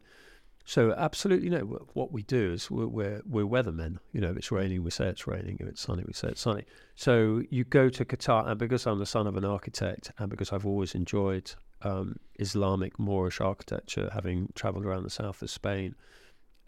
So 0.64 0.92
absolutely 0.92 1.48
no. 1.50 1.60
wh- 1.60 1.96
What 1.96 2.12
we 2.12 2.22
do 2.22 2.52
is 2.52 2.70
we're, 2.70 2.86
we're 2.86 3.22
we're 3.26 3.44
weathermen. 3.46 3.98
You 4.12 4.20
know, 4.20 4.30
if 4.30 4.36
it's 4.36 4.52
raining, 4.52 4.82
we 4.84 4.90
say 4.90 5.06
it's 5.08 5.26
raining. 5.26 5.56
If 5.60 5.66
it's 5.66 5.80
sunny, 5.80 6.04
we 6.06 6.12
say 6.12 6.28
it's 6.28 6.40
sunny. 6.42 6.64
So 6.94 7.42
you 7.50 7.64
go 7.64 7.88
to 7.88 8.04
Qatar, 8.04 8.48
and 8.48 8.58
because 8.58 8.86
I'm 8.86 8.98
the 8.98 9.06
son 9.06 9.26
of 9.26 9.36
an 9.36 9.44
architect, 9.44 10.12
and 10.18 10.28
because 10.30 10.52
I've 10.52 10.66
always 10.66 10.94
enjoyed 10.94 11.52
um, 11.82 12.16
Islamic 12.38 12.98
Moorish 12.98 13.40
architecture, 13.40 14.10
having 14.12 14.52
travelled 14.54 14.84
around 14.84 15.02
the 15.04 15.10
south 15.10 15.42
of 15.42 15.50
Spain, 15.50 15.94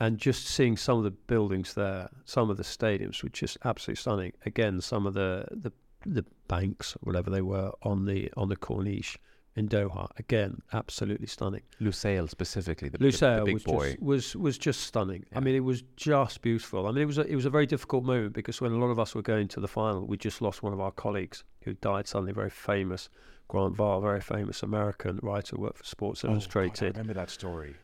and 0.01 0.19
just 0.19 0.47
seeing 0.47 0.77
some 0.77 0.99
of 0.99 1.05
the 1.05 1.11
buildings 1.11 1.75
there, 1.75 2.09
some 2.25 2.51
of 2.51 2.57
the 2.57 2.65
stadiums 2.65 3.23
were 3.23 3.29
just 3.29 3.57
absolutely 3.65 4.01
stunning. 4.01 4.33
Again, 4.47 4.81
some 4.81 5.07
of 5.07 5.15
the 5.15 5.47
the, 5.51 5.71
the 6.05 6.25
banks, 6.49 6.97
whatever 7.03 7.31
they 7.31 7.43
were, 7.43 7.71
on 7.83 8.07
the 8.07 8.33
on 8.37 8.49
the 8.49 8.57
Corniche 8.57 9.17
in 9.55 9.69
Doha, 9.69 10.09
again, 10.19 10.63
absolutely 10.73 11.27
stunning. 11.27 11.61
Lusail 11.81 12.29
specifically, 12.29 12.89
the, 12.89 12.99
the- 12.99 13.11
the, 13.11 13.43
big 13.45 13.55
was 13.55 13.65
boy. 13.65 13.91
just, 13.91 14.03
was 14.03 14.37
was 14.37 14.59
just 14.59 14.81
stunning. 14.81 15.25
Yeah. 15.31 15.39
I 15.39 15.41
mean, 15.41 15.55
it 15.55 15.61
was 15.65 15.83
just 15.97 16.41
beautiful. 16.43 16.87
I 16.87 16.93
mean, 16.93 17.03
it 17.03 17.07
was 17.07 17.19
a, 17.19 17.23
it 17.27 17.35
was 17.37 17.45
a 17.47 17.51
very 17.51 17.67
difficult 17.67 18.05
moment 18.05 18.33
because 18.33 18.61
when 18.61 18.73
a 18.73 18.79
lot 18.79 18.89
of 18.89 18.99
us 18.99 19.15
were 19.15 19.23
going 19.23 19.49
to 19.49 19.61
the 19.61 19.69
final, 19.69 20.07
we 20.07 20.17
just 20.17 20.41
lost 20.41 20.63
one 20.63 20.73
of 20.73 20.81
our 20.81 20.91
colleagues 20.93 21.45
who 21.65 21.75
died 21.75 22.07
suddenly. 22.09 22.33
Very 22.33 22.49
famous, 22.51 23.09
Grant 23.49 23.79
Wahl, 23.79 24.01
very 24.01 24.21
famous 24.23 24.63
American 24.63 25.21
writer, 25.23 25.57
who 25.57 25.63
worked 25.63 25.79
for 25.79 25.85
Sports 25.85 26.25
Oh, 26.25 26.29
God, 26.29 26.31
I 26.31 26.35
Illustrated. 26.35 26.97
remember 26.97 27.15
that 27.15 27.29
story. 27.31 27.75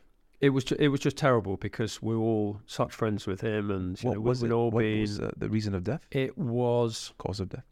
it 0.41 0.49
was 0.49 0.63
ju- 0.63 0.77
it 0.79 0.87
was 0.87 1.01
just 1.01 1.17
terrible 1.17 1.57
because 1.57 2.01
we 2.01 2.15
were 2.15 2.23
all 2.23 2.61
such 2.65 2.93
friends 2.95 3.27
with 3.27 3.41
him, 3.41 3.69
and 3.69 4.01
you 4.01 4.07
What 4.09 4.15
know, 4.15 4.21
was 4.21 4.41
it? 4.41 4.51
all 4.51 4.71
What 4.71 4.81
been. 4.81 5.01
was 5.01 5.19
uh, 5.19 5.29
the 5.37 5.49
reason 5.49 5.75
of 5.75 5.83
death? 5.83 6.01
It 6.11 6.35
was 6.37 7.13
Cause 7.19 7.39
of 7.39 7.49
death? 7.49 7.65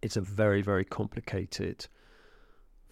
it's 0.00 0.16
a 0.16 0.20
very 0.20 0.62
very 0.62 0.84
complicated 0.84 1.86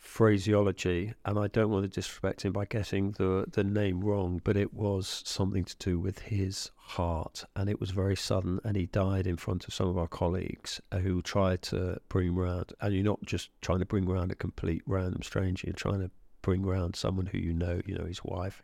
phraseology 0.03 1.15
and 1.25 1.39
I 1.39 1.47
don't 1.47 1.71
want 1.71 1.85
to 1.85 1.89
disrespect 1.89 2.45
him 2.45 2.53
by 2.53 2.65
getting 2.65 3.13
the 3.13 3.45
the 3.53 3.63
name 3.63 4.01
wrong 4.01 4.41
but 4.43 4.57
it 4.57 4.75
was 4.75 5.23
something 5.25 5.65
to 5.65 5.77
do 5.79 6.01
with 6.01 6.19
his 6.19 6.73
heart 6.77 7.45
and 7.55 7.71
it 7.71 7.79
was 7.79 7.93
very 7.93 8.17
sudden 8.17 8.59
and 8.65 8.77
he 8.77 8.87
died 8.87 9.29
in 9.29 9.37
front 9.37 9.67
of 9.69 9.73
some 9.73 9.87
of 9.87 9.97
our 9.97 10.09
colleagues 10.09 10.81
uh, 10.91 10.99
who 10.99 11.23
tried 11.23 11.63
to 11.63 12.01
bring 12.09 12.35
round 12.35 12.73
and 12.81 12.93
you're 12.93 13.05
not 13.05 13.23
just 13.25 13.51
trying 13.61 13.79
to 13.79 13.87
bring 13.87 14.05
round 14.05 14.33
a 14.33 14.35
complete 14.35 14.83
random 14.87 15.23
stranger 15.23 15.69
you're 15.69 15.75
trying 15.75 16.01
to 16.01 16.11
bring 16.43 16.67
round 16.67 16.97
someone 16.97 17.27
who 17.27 17.39
you 17.39 17.55
know 17.55 17.81
you 17.87 17.97
know 17.97 18.05
his 18.05 18.25
wife 18.25 18.61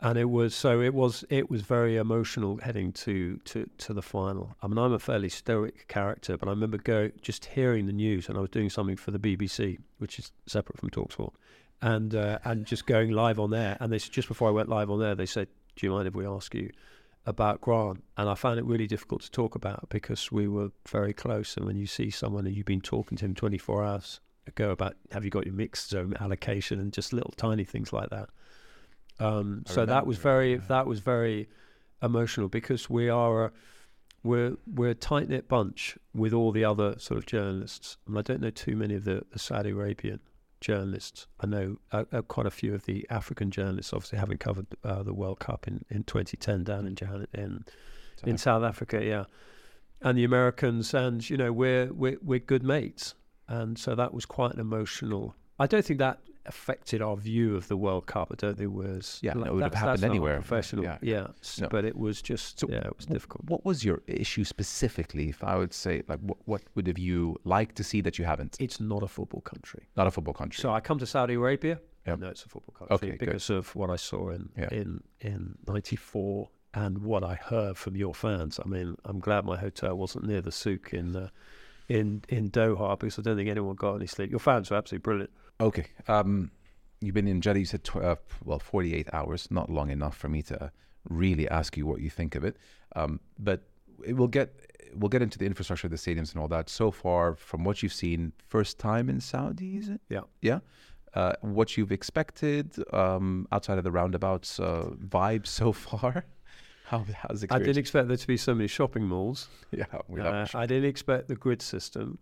and 0.00 0.18
it 0.18 0.28
was 0.28 0.54
so 0.54 0.80
it 0.80 0.92
was 0.92 1.24
it 1.30 1.50
was 1.50 1.62
very 1.62 1.96
emotional 1.96 2.58
heading 2.58 2.92
to 2.92 3.38
to 3.44 3.68
to 3.78 3.94
the 3.94 4.02
final. 4.02 4.54
I 4.62 4.66
mean, 4.66 4.78
I'm 4.78 4.92
a 4.92 4.98
fairly 4.98 5.30
stoic 5.30 5.88
character, 5.88 6.36
but 6.36 6.48
I 6.48 6.50
remember 6.50 6.76
go 6.76 7.10
just 7.22 7.46
hearing 7.46 7.86
the 7.86 7.92
news, 7.92 8.28
and 8.28 8.36
I 8.36 8.40
was 8.40 8.50
doing 8.50 8.68
something 8.68 8.96
for 8.96 9.10
the 9.10 9.18
BBC, 9.18 9.78
which 9.98 10.18
is 10.18 10.32
separate 10.46 10.78
from 10.78 10.90
Talksport, 10.90 11.32
and 11.80 12.14
uh, 12.14 12.38
and 12.44 12.66
just 12.66 12.86
going 12.86 13.12
live 13.12 13.40
on 13.40 13.50
there. 13.50 13.76
And 13.80 13.90
they 13.92 13.98
just 13.98 14.28
before 14.28 14.48
I 14.48 14.52
went 14.52 14.68
live 14.68 14.90
on 14.90 15.00
there, 15.00 15.14
they 15.14 15.26
said, 15.26 15.48
"Do 15.76 15.86
you 15.86 15.92
mind 15.92 16.06
if 16.06 16.14
we 16.14 16.26
ask 16.26 16.54
you 16.54 16.70
about 17.24 17.62
Grant?" 17.62 18.04
And 18.18 18.28
I 18.28 18.34
found 18.34 18.58
it 18.58 18.66
really 18.66 18.86
difficult 18.86 19.22
to 19.22 19.30
talk 19.30 19.54
about 19.54 19.88
because 19.88 20.30
we 20.30 20.46
were 20.46 20.72
very 20.86 21.14
close. 21.14 21.56
And 21.56 21.64
when 21.64 21.76
you 21.76 21.86
see 21.86 22.10
someone 22.10 22.46
and 22.46 22.54
you've 22.54 22.66
been 22.66 22.82
talking 22.82 23.16
to 23.18 23.24
him 23.24 23.34
24 23.34 23.82
hours 23.82 24.20
ago 24.46 24.70
about 24.70 24.94
have 25.10 25.24
you 25.24 25.30
got 25.30 25.44
your 25.44 25.54
mixed 25.54 25.88
zone 25.90 26.14
allocation 26.20 26.78
and 26.78 26.92
just 26.92 27.12
little 27.12 27.32
tiny 27.36 27.64
things 27.64 27.92
like 27.92 28.10
that. 28.10 28.28
Um, 29.18 29.62
so 29.66 29.86
that 29.86 30.06
was 30.06 30.18
very 30.18 30.54
yeah. 30.54 30.60
that 30.68 30.86
was 30.86 31.00
very 31.00 31.48
emotional 32.02 32.48
because 32.48 32.90
we 32.90 33.08
are 33.08 33.46
a, 33.46 33.52
we're 34.22 34.56
we're 34.66 34.90
a 34.90 34.94
tight 34.94 35.28
knit 35.28 35.48
bunch 35.48 35.96
with 36.14 36.32
all 36.32 36.52
the 36.52 36.64
other 36.64 36.98
sort 36.98 37.18
of 37.18 37.26
journalists. 37.26 37.96
And 38.06 38.18
I 38.18 38.22
don't 38.22 38.40
know 38.40 38.50
too 38.50 38.76
many 38.76 38.94
of 38.94 39.04
the, 39.04 39.24
the 39.30 39.38
Saudi 39.38 39.70
Arabian 39.70 40.20
journalists. 40.60 41.26
I 41.40 41.46
know 41.46 41.76
uh, 41.92 42.04
uh, 42.12 42.22
quite 42.22 42.46
a 42.46 42.50
few 42.50 42.74
of 42.74 42.84
the 42.84 43.06
African 43.10 43.50
journalists, 43.50 43.92
obviously 43.92 44.18
having 44.18 44.38
covered 44.38 44.66
uh, 44.84 45.02
the 45.02 45.14
World 45.14 45.38
Cup 45.38 45.66
in, 45.68 45.84
in 45.90 46.04
2010 46.04 46.64
down 46.64 46.86
in 46.86 46.94
Johann- 46.94 47.28
in 47.32 47.64
in 48.24 48.38
South 48.38 48.62
Africa, 48.62 49.04
yeah, 49.04 49.24
and 50.00 50.16
the 50.16 50.24
Americans, 50.24 50.94
and 50.94 51.28
you 51.28 51.36
know 51.36 51.52
we're 51.52 51.92
we're 51.92 52.18
we're 52.22 52.38
good 52.38 52.62
mates, 52.62 53.14
and 53.48 53.78
so 53.78 53.94
that 53.94 54.12
was 54.12 54.26
quite 54.26 54.54
an 54.54 54.60
emotional. 54.60 55.34
I 55.58 55.66
don't 55.66 55.84
think 55.84 55.98
that 56.00 56.20
affected 56.48 57.00
our 57.02 57.16
view 57.16 57.56
of 57.56 57.68
the 57.68 57.76
World 57.76 58.06
Cup. 58.06 58.28
I 58.32 58.34
don't 58.36 58.56
think 58.56 58.66
it 58.70 58.72
was. 58.72 59.18
Yeah, 59.22 59.34
like, 59.34 59.46
it 59.48 59.54
would 59.54 59.62
have 59.62 59.74
happened 59.74 60.04
anywhere. 60.04 60.36
Professional, 60.36 60.84
Yeah. 60.84 60.98
yeah, 61.02 61.26
No. 61.60 61.68
but 61.68 61.84
it 61.84 61.96
was 61.96 62.20
just 62.22 62.60
So 62.60 62.68
yeah, 62.68 62.78
it 62.86 62.96
was 62.96 63.06
wh- 63.06 63.10
difficult. 63.12 63.44
What 63.44 63.64
was 63.64 63.84
your 63.84 64.02
issue 64.06 64.44
specifically? 64.44 65.28
If 65.28 65.42
I 65.44 65.56
would 65.56 65.72
say, 65.72 66.02
like, 66.08 66.20
what, 66.20 66.38
what 66.46 66.62
would 66.74 66.86
have 66.86 66.98
you 66.98 67.36
liked 67.44 67.76
to 67.76 67.84
see 67.84 68.00
that 68.02 68.18
you 68.18 68.24
haven't? 68.24 68.56
It's 68.60 68.80
not 68.80 69.02
a 69.02 69.08
football 69.08 69.40
country. 69.42 69.82
Not 69.96 70.06
a 70.06 70.10
football 70.10 70.34
country. 70.34 70.60
So 70.60 70.72
I 70.72 70.80
come 70.80 70.98
to 70.98 71.06
Saudi 71.06 71.34
Arabia. 71.34 71.80
Yep. 72.06 72.18
No, 72.20 72.28
it's 72.28 72.44
a 72.44 72.48
football 72.48 72.74
country 72.78 72.94
Okay, 72.94 73.16
good. 73.18 73.26
because 73.26 73.50
of 73.50 73.74
what 73.74 73.90
I 73.90 73.96
saw 73.96 74.30
in 74.30 74.48
Yeah. 74.56 74.68
in 74.70 75.02
in 75.20 75.58
'94 75.66 76.48
and 76.74 76.98
what 76.98 77.24
I 77.24 77.34
heard 77.34 77.76
from 77.76 77.96
your 77.96 78.14
fans. 78.14 78.60
I 78.64 78.68
mean, 78.68 78.96
I'm 79.04 79.18
glad 79.18 79.44
my 79.44 79.56
hotel 79.56 79.96
wasn't 79.96 80.26
near 80.26 80.40
the 80.40 80.52
souk 80.52 80.92
in 80.94 81.16
uh, 81.16 81.28
in 81.88 82.22
in 82.28 82.50
Doha 82.50 82.98
because 82.98 83.18
I 83.18 83.22
don't 83.22 83.36
think 83.36 83.48
anyone 83.48 83.76
got 83.76 83.94
any 83.96 84.06
sleep. 84.06 84.30
Your 84.30 84.38
fans 84.40 84.70
were 84.70 84.76
absolutely 84.76 85.02
brilliant. 85.04 85.30
Okay. 85.60 85.86
Um, 86.08 86.50
you've 87.00 87.14
been 87.14 87.28
in 87.28 87.40
Jeddah. 87.40 87.58
You 87.58 87.64
said 87.64 87.84
tw- 87.84 87.96
uh, 87.96 88.16
well, 88.44 88.58
forty-eight 88.58 89.08
hours. 89.12 89.48
Not 89.50 89.70
long 89.70 89.90
enough 89.90 90.16
for 90.16 90.28
me 90.28 90.42
to 90.42 90.70
really 91.08 91.48
ask 91.48 91.76
you 91.76 91.86
what 91.86 92.00
you 92.00 92.10
think 92.10 92.34
of 92.34 92.44
it. 92.44 92.56
Um, 92.94 93.20
but 93.38 93.62
it 94.04 94.14
will 94.14 94.28
get 94.28 94.52
we'll 94.94 95.08
get 95.08 95.22
into 95.22 95.38
the 95.38 95.46
infrastructure 95.46 95.86
of 95.86 95.90
the 95.90 95.96
stadiums 95.96 96.32
and 96.32 96.40
all 96.40 96.48
that. 96.48 96.68
So 96.68 96.90
far, 96.90 97.34
from 97.34 97.64
what 97.64 97.82
you've 97.82 97.92
seen, 97.92 98.32
first 98.48 98.78
time 98.78 99.08
in 99.08 99.20
Saudi, 99.20 99.76
is 99.78 99.88
it? 99.88 100.00
Yeah. 100.08 100.20
Yeah. 100.42 100.60
Uh, 101.14 101.32
what 101.40 101.76
you've 101.78 101.92
expected 101.92 102.74
um, 102.92 103.48
outside 103.50 103.78
of 103.78 103.84
the 103.84 103.90
roundabouts 103.90 104.60
uh, 104.60 104.90
vibe 104.98 105.46
so 105.46 105.72
far? 105.86 106.26
How 106.84 107.04
how's 107.14 107.40
the 107.40 107.48
I 107.50 107.58
didn't 107.58 107.78
expect 107.78 108.08
there 108.08 108.16
to 108.16 108.26
be 108.26 108.36
so 108.36 108.54
many 108.54 108.68
shopping 108.68 109.04
malls. 109.04 109.48
yeah, 109.70 109.86
we 110.08 110.20
Uh, 110.20 110.24
have 110.32 110.54
I 110.54 110.66
didn't 110.66 110.88
expect 110.88 111.28
the 111.28 111.34
grid 111.34 111.62
system. 111.62 112.18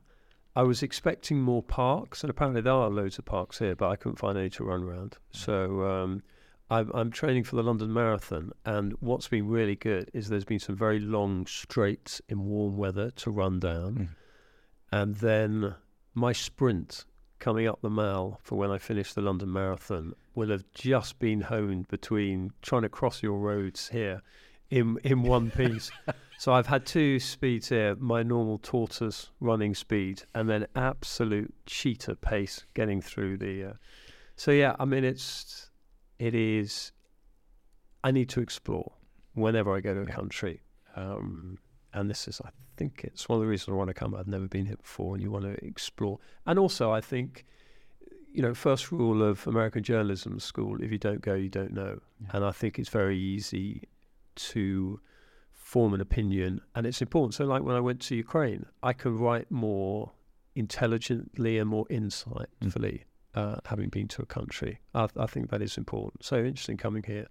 I 0.56 0.62
was 0.62 0.82
expecting 0.82 1.40
more 1.40 1.62
parks, 1.62 2.22
and 2.22 2.30
apparently 2.30 2.60
there 2.60 2.72
are 2.72 2.88
loads 2.88 3.18
of 3.18 3.24
parks 3.24 3.58
here, 3.58 3.74
but 3.74 3.88
I 3.88 3.96
couldn't 3.96 4.18
find 4.18 4.38
any 4.38 4.50
to 4.50 4.64
run 4.64 4.84
around. 4.84 5.16
So 5.32 5.82
um, 5.82 6.22
I'm, 6.70 6.90
I'm 6.94 7.10
training 7.10 7.44
for 7.44 7.56
the 7.56 7.62
London 7.62 7.92
Marathon, 7.92 8.52
and 8.64 8.92
what's 9.00 9.26
been 9.28 9.48
really 9.48 9.74
good 9.74 10.10
is 10.14 10.28
there's 10.28 10.44
been 10.44 10.60
some 10.60 10.76
very 10.76 11.00
long 11.00 11.46
straights 11.46 12.20
in 12.28 12.44
warm 12.44 12.76
weather 12.76 13.10
to 13.12 13.30
run 13.30 13.58
down, 13.60 13.94
Mm. 13.94 14.08
and 14.92 15.14
then 15.16 15.74
my 16.14 16.32
sprint 16.32 17.04
coming 17.40 17.66
up 17.66 17.80
the 17.82 17.90
mile 17.90 18.38
for 18.42 18.56
when 18.56 18.70
I 18.70 18.78
finish 18.78 19.12
the 19.12 19.20
London 19.20 19.52
Marathon 19.52 20.14
will 20.36 20.50
have 20.50 20.64
just 20.72 21.18
been 21.18 21.40
honed 21.42 21.88
between 21.88 22.52
trying 22.62 22.82
to 22.82 22.88
cross 22.88 23.22
your 23.22 23.38
roads 23.38 23.88
here 23.88 24.22
in 24.70 24.98
in 25.04 25.22
one 25.22 25.50
piece. 25.50 25.90
so 26.38 26.52
I've 26.52 26.66
had 26.66 26.86
two 26.86 27.18
speeds 27.20 27.68
here: 27.68 27.94
my 27.96 28.22
normal 28.22 28.58
tortoise 28.58 29.30
running 29.40 29.74
speed, 29.74 30.22
and 30.34 30.48
then 30.48 30.66
absolute 30.74 31.54
cheetah 31.66 32.16
pace 32.16 32.64
getting 32.74 33.00
through 33.00 33.38
the. 33.38 33.64
Uh, 33.64 33.72
so 34.36 34.50
yeah, 34.50 34.74
I 34.78 34.84
mean 34.84 35.04
it's 35.04 35.70
it 36.18 36.34
is. 36.34 36.92
I 38.02 38.10
need 38.10 38.28
to 38.30 38.40
explore 38.40 38.92
whenever 39.34 39.74
I 39.74 39.80
go 39.80 39.94
to 39.94 40.00
a 40.02 40.06
Yeah. 40.06 40.14
country, 40.14 40.60
um, 40.94 41.58
and 41.94 42.10
this 42.10 42.28
is, 42.28 42.40
I 42.44 42.50
think, 42.76 43.02
it's 43.04 43.28
one 43.28 43.38
of 43.38 43.42
the 43.42 43.48
reasons 43.48 43.70
I 43.72 43.76
want 43.76 43.88
to 43.88 43.94
come. 43.94 44.14
I've 44.14 44.28
never 44.28 44.46
been 44.46 44.66
here 44.66 44.76
before, 44.76 45.14
and 45.14 45.22
you 45.22 45.30
want 45.30 45.44
to 45.44 45.64
explore. 45.64 46.18
And 46.44 46.58
also, 46.58 46.92
I 46.92 47.00
think, 47.00 47.46
you 48.30 48.42
know, 48.42 48.52
first 48.52 48.92
rule 48.92 49.22
of 49.22 49.46
American 49.46 49.82
journalism 49.82 50.38
school: 50.38 50.82
if 50.82 50.92
you 50.92 50.98
don't 50.98 51.22
go, 51.22 51.34
you 51.34 51.48
don't 51.48 51.72
know. 51.72 52.00
Yeah. 52.20 52.28
And 52.34 52.44
I 52.44 52.50
think 52.50 52.78
it's 52.78 52.90
very 52.90 53.18
easy 53.18 53.84
to 54.36 55.00
form 55.52 55.94
an 55.94 56.00
opinion, 56.00 56.60
and 56.74 56.86
it's 56.86 57.02
important. 57.02 57.34
So, 57.34 57.44
like 57.44 57.62
when 57.62 57.76
I 57.76 57.80
went 57.80 58.00
to 58.02 58.14
Ukraine, 58.16 58.66
I 58.82 58.92
could 58.92 59.12
write 59.14 59.50
more 59.50 60.12
intelligently 60.54 61.58
and 61.58 61.68
more 61.68 61.86
insightfully, 61.86 63.02
uh, 63.34 63.56
having 63.66 63.88
been 63.88 64.08
to 64.08 64.22
a 64.22 64.26
country. 64.26 64.80
I, 64.94 65.08
I 65.16 65.26
think 65.26 65.50
that 65.50 65.62
is 65.62 65.76
important. 65.76 66.24
So 66.24 66.36
interesting 66.36 66.76
coming 66.76 67.02
here. 67.02 67.26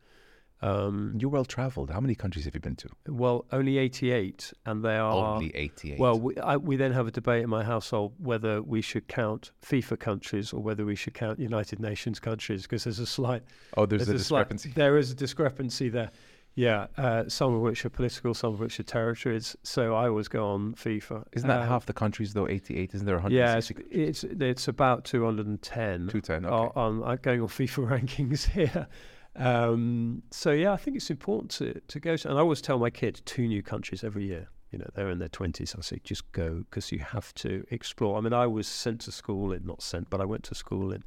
Um, 0.62 1.18
You're 1.20 1.30
well 1.30 1.44
traveled. 1.44 1.90
How 1.92 2.00
many 2.00 2.16
countries 2.16 2.46
have 2.46 2.54
you 2.56 2.62
been 2.62 2.78
to? 2.78 2.90
well, 3.10 3.46
only 3.52 3.78
88, 3.78 4.54
and 4.66 4.84
they 4.84 4.96
are. 4.96 5.36
Only 5.36 5.54
88. 5.54 6.00
Well, 6.00 6.18
we, 6.18 6.38
I, 6.38 6.56
we 6.56 6.78
then 6.78 6.94
have 6.94 7.06
a 7.06 7.12
debate 7.12 7.44
in 7.44 7.50
my 7.50 7.66
household 7.66 8.14
whether 8.18 8.62
we 8.62 8.82
should 8.82 9.10
count 9.10 9.52
FIFA 9.62 10.00
countries 10.00 10.54
or 10.54 10.62
whether 10.62 10.86
we 10.86 10.96
should 10.96 11.14
count 11.14 11.38
United 11.40 11.82
Nations 11.82 12.18
countries 12.20 12.62
because 12.62 12.86
there's 12.86 13.00
a 13.00 13.06
slight 13.06 13.44
oh, 13.76 13.86
there's, 13.86 14.04
a 14.04 14.06
slight- 14.06 14.18
discrepancy. 14.18 14.72
there 14.74 14.98
is 14.98 15.12
a 15.12 15.16
discrepancy 15.16 15.90
there. 15.90 16.12
Yeah, 16.56 16.86
uh, 16.98 17.24
some 17.30 17.54
of 17.56 17.62
which 17.62 17.84
are 17.84 17.90
political, 17.90 18.34
some 18.36 18.54
of 18.54 18.60
which 18.60 18.80
are 18.80 18.84
territories. 18.84 19.56
So 19.64 19.96
I 19.96 20.08
always 20.08 20.28
go 20.28 20.46
on 20.48 20.76
FIFA. 20.76 21.26
Isn't 21.34 21.48
that 21.48 21.62
Uh, 21.62 21.66
half 21.66 21.86
the 21.88 21.94
countries 21.94 22.34
though? 22.34 22.48
88. 22.48 22.94
Isn't 22.94 23.08
there 23.08 23.16
Yeah, 23.30 23.56
it's, 23.58 23.72
160? 23.72 23.90
it's 23.92 24.24
it's 24.24 24.68
about 24.68 25.04
210 25.04 26.08
210. 26.10 26.46
Okay. 26.46 26.72
on 26.80 27.04
I'm 27.04 27.18
going 27.24 27.42
on 27.42 27.48
FIFA 27.48 27.88
rankings 28.00 28.50
here. 28.50 28.88
Um, 29.36 30.22
so 30.30 30.52
yeah, 30.52 30.74
I 30.74 30.78
think 30.78 30.96
it's 30.98 31.10
important 31.10 31.50
to 31.52 31.82
to 31.88 32.00
go 32.00 32.16
to, 32.16 32.30
and 32.30 32.38
I 32.38 32.42
always 32.42 32.62
tell 32.62 32.78
my 32.78 32.92
kids 32.92 33.22
two 33.26 33.48
new 33.48 33.64
countries 33.64 34.04
every 34.04 34.26
year. 34.28 34.48
You 34.72 34.80
know, 34.80 34.88
they're 34.96 35.10
in 35.10 35.20
their 35.20 35.30
twenties. 35.30 35.76
I 35.78 35.82
say 35.82 36.00
just 36.04 36.32
go 36.34 36.64
because 36.70 36.92
you 36.92 37.00
have 37.00 37.34
to 37.36 37.64
explore. 37.72 38.18
I 38.18 38.22
mean, 38.22 38.34
I 38.34 38.46
was 38.48 38.68
sent 38.68 39.02
to 39.02 39.12
school 39.12 39.52
in 39.52 39.66
not 39.66 39.82
sent, 39.82 40.10
but 40.10 40.22
I 40.22 40.26
went 40.26 40.44
to 40.46 40.56
school 40.56 40.92
in 40.94 41.04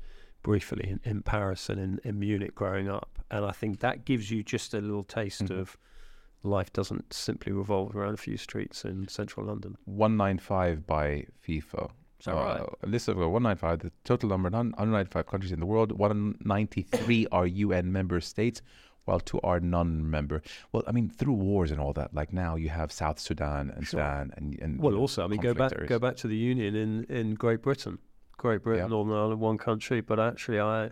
briefly 0.51 0.89
in, 0.93 1.01
in 1.03 1.23
Paris 1.23 1.69
and 1.69 1.79
in, 1.81 2.01
in 2.05 2.15
Munich 2.21 2.55
growing 2.55 2.89
up, 2.89 3.19
and 3.33 3.45
I 3.45 3.51
think 3.51 3.81
that 3.81 4.05
gives 4.05 4.31
you 4.31 4.45
just 4.45 4.75
a 4.75 4.81
little 4.81 5.03
taste 5.03 5.47
Mhm. 5.47 5.59
of 5.61 5.77
life 6.45 6.73
doesn't 6.73 7.13
simply 7.13 7.51
revolve 7.53 7.97
around 7.97 8.15
a 8.15 8.23
few 8.29 8.37
streets 8.37 8.85
in 8.85 9.09
central 9.09 9.45
London. 9.47 9.77
195 9.87 10.87
by 10.87 11.27
FIFA. 11.45 11.91
Is 12.21 12.27
that 12.27 12.35
right? 12.35 12.61
Uh, 12.61 12.67
a 12.85 12.87
list 12.87 13.09
of 13.09 13.17
uh, 13.21 13.29
195, 13.29 13.81
the 13.81 13.91
total 14.05 14.29
number, 14.29 14.49
non- 14.49 14.71
195 14.79 15.27
countries 15.27 15.51
in 15.53 15.59
the 15.59 15.67
world. 15.67 15.91
193 15.99 17.27
are 17.33 17.47
UN 17.49 17.91
member 17.91 18.21
states, 18.21 18.63
while 19.05 19.19
two 19.19 19.41
are 19.43 19.59
non-member. 19.59 20.43
Well, 20.71 20.85
I 20.87 20.93
mean, 20.93 21.11
through 21.11 21.35
wars 21.35 21.73
and 21.73 21.81
all 21.81 21.93
that, 21.95 22.15
like 22.15 22.33
now 22.33 22.55
you 22.55 22.69
have 22.69 22.93
South 22.93 23.19
Sudan 23.19 23.71
and 23.75 23.85
Sure. 23.85 23.99
Sudan 24.01 24.33
and, 24.37 24.57
and 24.61 24.81
Well, 24.81 24.95
also, 24.95 25.25
I 25.25 25.27
mean, 25.27 25.41
go 25.41 25.55
back 25.55 25.73
go 25.89 25.99
back 25.99 26.17
to 26.23 26.29
the 26.29 26.37
Union 26.37 26.77
in, 26.77 27.05
in 27.19 27.35
Great 27.35 27.63
Britain. 27.63 27.99
Great 28.37 28.63
Britain, 28.63 28.85
Yeah. 28.85 28.89
Northern 28.89 29.15
Ireland, 29.15 29.41
one 29.41 29.59
country. 29.59 30.01
But 30.01 30.21
actually, 30.21 30.61
I 30.61 30.91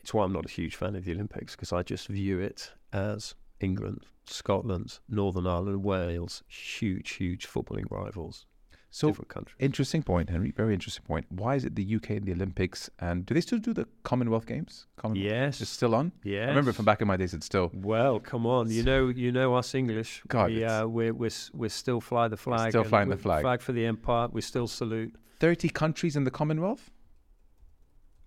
it's 0.00 0.14
why 0.14 0.24
I'm 0.24 0.32
not 0.32 0.46
a 0.46 0.48
huge 0.48 0.76
fan 0.76 0.94
of 0.94 1.04
the 1.04 1.12
Olympics 1.12 1.56
because 1.56 1.72
I 1.72 1.82
just 1.82 2.06
view 2.08 2.38
it 2.38 2.72
as 2.92 3.34
England, 3.60 4.06
Scotland, 4.26 4.98
Northern 5.08 5.46
Ireland, 5.46 5.82
Wales, 5.82 6.42
huge, 6.46 7.10
huge 7.14 7.46
footballing 7.48 7.90
rivals. 7.90 8.46
So 8.90 9.08
different 9.08 9.28
countries. 9.28 9.56
interesting 9.58 10.02
point, 10.02 10.30
Henry. 10.30 10.52
Very 10.52 10.72
interesting 10.72 11.04
point. 11.04 11.26
Why 11.28 11.56
is 11.56 11.64
it 11.66 11.74
the 11.74 11.96
UK 11.96 12.10
in 12.12 12.24
the 12.24 12.32
Olympics? 12.32 12.88
And 12.98 13.26
do 13.26 13.34
they 13.34 13.42
still 13.42 13.58
do 13.58 13.74
the 13.74 13.86
Commonwealth 14.04 14.46
Games? 14.46 14.86
Commonwealth 14.96 15.30
yes, 15.30 15.60
is 15.60 15.68
still 15.68 15.94
on. 15.94 16.12
yes. 16.22 16.46
I 16.46 16.48
remember 16.48 16.72
from 16.72 16.86
back 16.86 17.02
in 17.02 17.08
my 17.08 17.16
days, 17.18 17.34
it's 17.34 17.44
still 17.44 17.70
Well, 17.74 18.20
come 18.20 18.46
on, 18.46 18.70
you 18.70 18.82
know, 18.82 19.08
you 19.08 19.32
know 19.32 19.54
us 19.54 19.74
English. 19.74 20.22
God, 20.28 20.50
we, 20.50 20.64
uh, 20.64 20.86
we're, 20.86 21.12
we're 21.12 21.30
we're 21.52 21.68
still 21.68 22.00
fly 22.00 22.28
the 22.28 22.38
flag. 22.38 22.70
still 22.70 22.84
flying 22.84 23.10
the 23.10 23.18
flag. 23.18 23.42
Flag 23.42 23.60
for 23.60 23.72
the 23.72 23.84
empire. 23.84 24.28
We 24.32 24.40
still 24.40 24.68
salute. 24.68 25.14
30 25.38 25.68
countries 25.70 26.16
in 26.16 26.24
the 26.24 26.30
Commonwealth. 26.30 26.90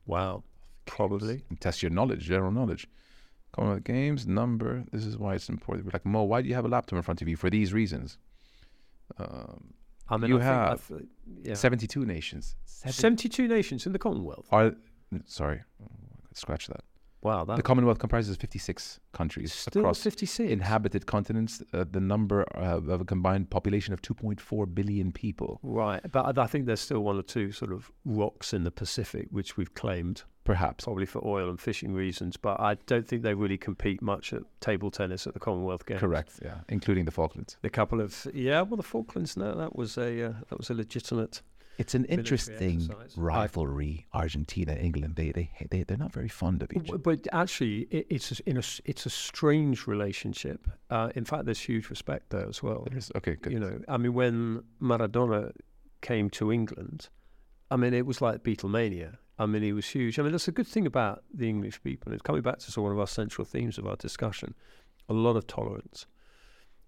Wow, 0.06 0.44
probably. 0.86 1.44
Test 1.60 1.82
your 1.84 1.92
knowledge, 1.92 2.22
general 2.26 2.52
knowledge. 2.52 2.88
Commonwealth 3.52 3.84
Games 3.84 4.28
number. 4.28 4.84
This 4.92 5.06
is 5.06 5.18
why 5.18 5.36
it's 5.36 5.50
important. 5.50 5.86
We're 5.86 5.92
like 5.94 6.06
Mo, 6.06 6.24
why 6.24 6.42
do 6.42 6.48
you 6.50 6.56
have 6.56 6.66
a 6.66 6.70
laptop 6.70 6.98
in 6.98 7.04
front 7.04 7.22
of 7.22 7.28
you? 7.28 7.36
For 7.36 7.50
these 7.50 7.74
reasons. 7.74 8.18
Um, 9.18 9.74
I 10.08 10.18
mean, 10.18 10.30
You 10.30 10.40
I 10.40 10.44
have 10.44 10.88
th- 10.88 11.02
yeah. 11.44 11.54
72 11.54 12.06
nations. 12.06 12.56
Seven- 12.66 12.94
72 12.94 13.48
nations 13.48 13.86
in 13.86 13.92
the 13.94 14.00
Commonwealth. 14.00 14.48
are 14.52 14.74
sorry, 15.26 15.62
scratch 16.34 16.68
that. 16.68 16.84
Wow, 17.22 17.44
that 17.46 17.58
The 17.58 17.64
Commonwealth 17.64 18.00
comprises 18.00 18.38
56 18.38 19.00
countries 19.12 19.54
still 19.54 19.82
across 19.82 20.02
56. 20.02 20.52
inhabited 20.52 21.06
continents. 21.06 21.62
Uh, 21.74 21.84
the 21.90 22.00
number 22.00 22.46
uh, 22.56 22.78
of 22.78 23.02
a 23.02 23.06
combined 23.06 23.50
population 23.50 23.94
of 23.94 24.02
2.4 24.02 24.74
billion 24.74 25.12
people. 25.12 25.60
Right, 25.62 26.02
but 26.12 26.38
I 26.38 26.48
think 26.48 26.66
there's 26.66 26.80
still 26.80 27.02
one 27.02 27.18
or 27.18 27.22
two 27.24 27.52
sort 27.52 27.74
of 27.74 27.92
rocks 28.06 28.54
in 28.54 28.64
the 28.64 28.72
Pacific 28.72 29.28
which 29.32 29.58
we've 29.58 29.74
claimed, 29.74 30.24
Perhaps. 30.46 30.86
probably 30.86 31.06
for 31.06 31.26
oil 31.26 31.50
and 31.50 31.60
fishing 31.60 31.94
reasons. 31.94 32.38
But 32.38 32.60
I 32.60 32.76
don't 32.86 33.06
think 33.08 33.24
they 33.24 33.34
really 33.34 33.58
compete 33.58 34.02
much 34.02 34.32
at 34.32 34.44
table 34.62 34.90
tennis 34.90 35.28
at 35.28 35.34
the 35.34 35.40
Commonwealth 35.40 35.86
Games. 35.86 36.00
Correct. 36.00 36.40
Yeah, 36.42 36.60
including 36.70 37.04
the 37.06 37.12
Falklands. 37.12 37.58
The 37.62 37.70
couple 37.70 38.00
of 38.00 38.28
yeah, 38.34 38.62
well, 38.62 38.78
the 38.78 38.84
Falklands. 38.84 39.36
No, 39.36 39.56
that 39.56 39.76
was 39.76 39.98
a 39.98 40.24
uh, 40.24 40.34
that 40.50 40.58
was 40.58 40.70
a 40.70 40.74
legitimate. 40.74 41.42
It's 41.80 41.96
an 41.96 42.06
interesting 42.06 42.78
rivalry. 43.16 44.06
Argentina, 44.14 44.74
England. 44.74 45.16
They 45.16 45.32
they 45.32 45.50
they 45.72 45.84
they're 45.84 46.04
not 46.06 46.14
very 46.20 46.28
fond 46.28 46.62
of 46.64 46.70
each. 46.74 46.90
other. 46.90 46.98
But 46.98 47.28
actually, 47.32 47.88
it, 47.90 48.06
it's 48.10 48.30
a, 48.34 48.50
in 48.50 48.58
a 48.58 48.64
it's 48.92 49.06
a 49.06 49.10
strange 49.10 49.88
relationship. 49.88 50.68
Uh, 50.90 51.10
in 51.16 51.26
fact, 51.26 51.46
there's 51.46 51.60
huge 51.62 51.90
respect 51.90 52.30
there 52.32 52.48
as 52.48 52.62
well. 52.62 52.86
There's- 52.90 53.12
okay, 53.16 53.36
good. 53.42 53.54
You 53.54 53.60
know, 53.60 53.80
I 53.88 53.98
mean, 53.98 54.14
when 54.14 54.64
Maradona 54.82 55.52
came 56.02 56.30
to 56.32 56.52
England, 56.52 57.10
I 57.72 57.76
mean, 57.78 57.94
it 57.94 58.06
was 58.06 58.22
like 58.22 58.44
Beatlemania. 58.44 59.18
I 59.38 59.46
mean, 59.46 59.64
he 59.64 59.72
was 59.72 59.88
huge. 59.88 60.20
I 60.20 60.24
mean, 60.24 60.34
that's 60.34 60.50
a 60.50 60.52
good 60.60 60.68
thing 60.68 60.86
about 60.86 61.24
the 61.34 61.48
English 61.48 61.82
people. 61.82 62.12
It's 62.12 62.22
coming 62.22 62.42
back 62.42 62.60
to 62.60 62.72
sort 62.72 62.78
of 62.78 62.84
one 62.84 62.92
of 62.94 63.00
our 63.00 63.08
central 63.08 63.46
themes 63.46 63.78
of 63.78 63.88
our 63.88 63.96
discussion. 63.96 64.54
A 65.08 65.14
lot 65.14 65.38
of 65.38 65.48
tolerance. 65.48 66.06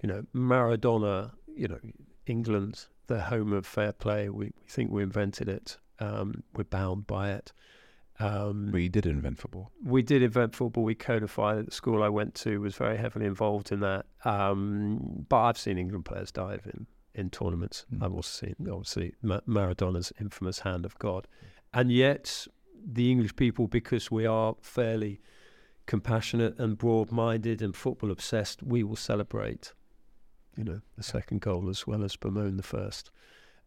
You 0.04 0.08
know, 0.10 0.24
Maradona. 0.36 1.32
You 1.64 1.68
know, 1.68 1.80
England, 2.28 2.86
the 3.12 3.22
home 3.22 3.54
of 3.54 3.66
fair 3.66 3.92
play. 3.92 4.30
We, 4.30 4.46
we 4.46 4.68
think 4.68 4.92
we 4.92 5.04
invented 5.04 5.48
it. 5.50 5.78
Um, 6.00 6.44
we're 6.56 6.64
bound 6.64 7.08
by 7.08 7.32
it. 7.32 7.52
Um, 8.20 8.72
we 8.72 8.88
did 8.88 9.06
invent 9.06 9.40
football. 9.40 9.72
we 9.84 10.02
did 10.02 10.22
invent 10.22 10.56
football. 10.56 10.84
We 10.84 10.96
codified 10.96 11.58
it. 11.58 11.66
The 11.66 11.72
school 11.72 12.04
I 12.04 12.10
went 12.10 12.36
to 12.36 12.62
was 12.62 12.76
very 12.76 12.98
heavily 12.98 13.26
involved 13.26 13.72
in 13.72 13.80
that. 13.80 14.06
Um, 14.26 15.26
but 15.28 15.42
I've 15.42 15.58
seen 15.58 15.78
England 15.78 16.06
players 16.06 16.32
dive 16.32 16.66
in 16.66 16.88
in 17.14 17.30
tournaments. 17.30 17.86
Mm. 17.94 18.04
I've 18.04 18.14
also 18.14 18.46
seen 18.46 18.56
obviously 18.72 19.16
Ma- 19.22 19.42
Maradona's 19.46 20.14
infamous 20.20 20.60
hand 20.60 20.86
of 20.86 20.98
God, 20.98 21.28
and 21.74 21.92
yet 21.92 22.48
the 22.84 23.12
English 23.12 23.36
people, 23.36 23.68
because 23.68 24.10
we 24.10 24.26
are 24.26 24.56
fairly 24.62 25.20
compassionate 25.86 26.58
and 26.58 26.78
broad-minded 26.78 27.62
and 27.62 27.76
football 27.76 28.12
obsessed, 28.12 28.64
we 28.64 28.84
will 28.84 28.96
celebrate, 28.96 29.74
you 30.56 30.64
know, 30.64 30.82
the 30.98 31.04
second 31.04 31.42
goal 31.42 31.70
as 31.70 31.88
well 31.88 32.04
as 32.04 32.16
bemoan 32.16 32.58
the 32.58 32.64
first. 32.64 33.12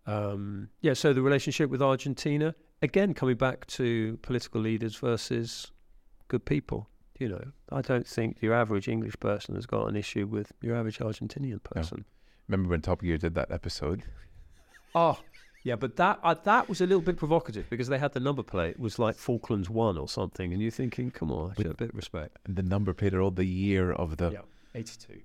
Um, 0.06 0.68
yeah. 0.80 0.92
So 0.94 1.12
the 1.12 1.22
relationship 1.22 1.70
with 1.70 1.82
Argentina, 1.82 2.54
again, 2.82 3.14
coming 3.14 3.36
back 3.36 3.66
to 3.68 4.18
political 4.22 4.60
leaders 4.60 4.96
versus 4.96 5.70
good 6.28 6.44
people. 6.44 6.88
You 7.18 7.28
know, 7.28 7.44
I 7.70 7.80
don't 7.80 8.06
think 8.06 8.42
your 8.42 8.54
average 8.54 8.88
English 8.88 9.14
person 9.20 9.54
has 9.54 9.66
got 9.66 9.86
an 9.88 9.96
issue 9.96 10.26
with 10.26 10.52
your 10.60 10.76
average 10.76 10.98
Argentinian 10.98 11.62
person. 11.62 12.04
Remember 12.48 12.70
when 12.70 12.80
Top 12.80 13.02
Gear 13.02 13.18
did 13.18 13.34
that 13.34 13.50
episode? 13.50 14.02
Oh, 14.96 15.18
yeah, 15.64 15.74
but 15.74 15.96
that 15.96 16.20
uh, 16.22 16.34
that 16.44 16.68
was 16.68 16.80
a 16.80 16.86
little 16.86 17.00
bit 17.00 17.16
provocative 17.16 17.68
because 17.68 17.88
they 17.88 17.98
had 17.98 18.12
the 18.12 18.20
number 18.20 18.44
plate 18.44 18.72
it 18.72 18.78
was 18.78 18.98
like 18.98 19.16
Falklands 19.16 19.68
One 19.68 19.98
or 19.98 20.08
something, 20.08 20.52
and 20.52 20.62
you're 20.62 20.70
thinking, 20.70 21.10
come 21.10 21.32
on, 21.32 21.54
show 21.60 21.70
a 21.70 21.74
bit 21.74 21.88
of 21.88 21.96
respect. 21.96 22.38
And 22.44 22.54
the 22.54 22.62
number 22.62 22.92
plate 22.94 23.14
all 23.14 23.32
the 23.32 23.44
year 23.44 23.90
of 23.90 24.18
the. 24.18 24.30
Yeah, 24.30 24.38
eighty-two. 24.76 25.20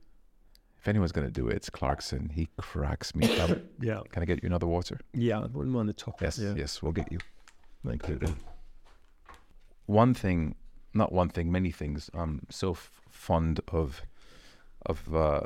If 0.80 0.88
anyone's 0.88 1.12
gonna 1.12 1.30
do 1.32 1.48
it, 1.50 1.56
it's 1.56 1.70
Clarkson. 1.70 2.30
He 2.30 2.50
cracks 2.58 3.14
me 3.16 3.38
up. 3.40 3.58
Yeah, 3.82 4.02
Can 4.12 4.24
I 4.24 4.26
get 4.26 4.42
you 4.44 4.48
another 4.48 4.68
water? 4.68 5.00
yeah, 5.14 5.40
one 5.40 5.74
wouldn't 5.74 5.88
the 5.88 5.94
top. 5.94 6.22
Yes, 6.22 6.38
yeah. 6.40 6.54
yes, 6.56 6.82
we'll 6.82 6.92
get 6.92 7.12
you. 7.12 7.20
Thank 7.86 8.08
you. 8.08 8.20
One 9.86 10.14
thing 10.14 10.56
not 10.94 11.12
one 11.12 11.30
thing, 11.30 11.52
many 11.52 11.72
things. 11.72 12.10
I'm 12.14 12.46
so 12.50 12.72
f- 12.72 12.92
fond 13.10 13.62
of 13.70 14.02
of 14.86 15.14
uh, 15.14 15.42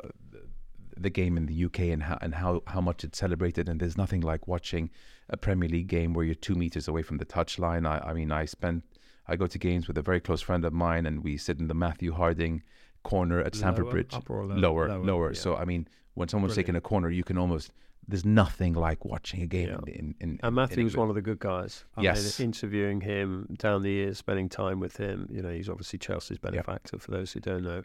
the 0.96 1.10
game 1.10 1.36
in 1.36 1.46
the 1.46 1.64
UK 1.64 1.80
and 1.80 2.02
how 2.04 2.18
and 2.20 2.34
how 2.34 2.62
how 2.66 2.80
much 2.80 3.04
it's 3.04 3.18
celebrated. 3.18 3.68
And 3.68 3.80
there's 3.80 3.96
nothing 3.96 4.20
like 4.20 4.48
watching 4.48 4.90
a 5.28 5.36
Premier 5.36 5.68
League 5.68 5.88
game 5.88 6.14
where 6.14 6.24
you're 6.24 6.34
two 6.34 6.54
meters 6.54 6.88
away 6.88 7.02
from 7.02 7.18
the 7.18 7.26
touchline. 7.26 7.86
I, 7.86 8.10
I 8.10 8.12
mean, 8.14 8.32
I 8.32 8.44
spent 8.44 8.84
I 9.26 9.36
go 9.36 9.46
to 9.46 9.58
games 9.58 9.86
with 9.88 9.98
a 9.98 10.02
very 10.02 10.20
close 10.20 10.40
friend 10.42 10.64
of 10.64 10.72
mine, 10.72 11.06
and 11.06 11.22
we 11.22 11.36
sit 11.36 11.58
in 11.58 11.68
the 11.68 11.74
Matthew 11.74 12.12
Harding 12.12 12.62
corner 13.04 13.40
at 13.40 13.54
Stamford 13.54 13.88
Bridge. 13.90 14.12
upper 14.12 14.34
or 14.40 14.46
lower? 14.46 14.58
Lower, 14.88 14.98
lower. 14.98 15.32
Yeah. 15.32 15.38
So 15.40 15.54
I 15.56 15.64
mean, 15.64 15.86
when 16.14 16.28
someone's 16.28 16.54
Brilliant. 16.54 16.66
taking 16.66 16.76
a 16.76 16.80
corner, 16.80 17.08
you 17.10 17.22
can 17.24 17.38
almost. 17.38 17.70
There's 18.06 18.26
nothing 18.26 18.74
like 18.74 19.02
watching 19.06 19.40
a 19.40 19.46
game 19.46 19.68
Yeah. 19.86 19.94
in, 20.00 20.14
in, 20.20 20.38
And 20.42 20.54
Matthew 20.54 20.80
in 20.80 20.84
was 20.84 20.94
one 20.94 21.08
of 21.08 21.14
the 21.14 21.22
good 21.22 21.38
guys. 21.38 21.86
I 21.96 22.02
Yes. 22.02 22.38
mean, 22.38 22.48
interviewing 22.48 23.00
him 23.00 23.56
down 23.58 23.80
the 23.80 23.90
years, 23.90 24.18
spending 24.18 24.50
time 24.50 24.78
with 24.78 24.98
him. 24.98 25.26
You 25.30 25.40
know, 25.40 25.48
he's 25.50 25.70
obviously 25.70 25.98
Chelsea's 25.98 26.36
benefactor. 26.38 26.98
For 26.98 27.10
those 27.12 27.32
who 27.32 27.40
don't 27.40 27.62
know, 27.62 27.82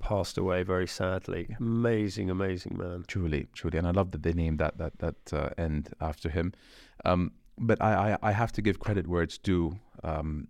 passed 0.00 0.36
away 0.38 0.64
very 0.64 0.88
sadly. 0.88 1.46
Yeah. 1.50 1.56
Amazing, 1.60 2.30
amazing 2.30 2.78
man. 2.78 3.04
Truly, 3.06 3.46
truly, 3.52 3.78
and 3.78 3.86
I 3.86 3.92
love 3.92 4.10
that 4.10 4.22
they 4.24 4.32
named 4.32 4.58
that 4.58 4.76
that 4.78 4.98
that 4.98 5.32
uh, 5.32 5.50
end 5.56 5.94
after 6.00 6.28
him. 6.30 6.52
Um, 7.04 7.30
but 7.56 7.80
I, 7.80 7.92
I 8.14 8.18
I 8.30 8.32
have 8.32 8.50
to 8.56 8.62
give 8.62 8.80
credit 8.80 9.06
where 9.06 9.22
it's 9.22 9.38
due. 9.38 9.78
Um, 10.02 10.48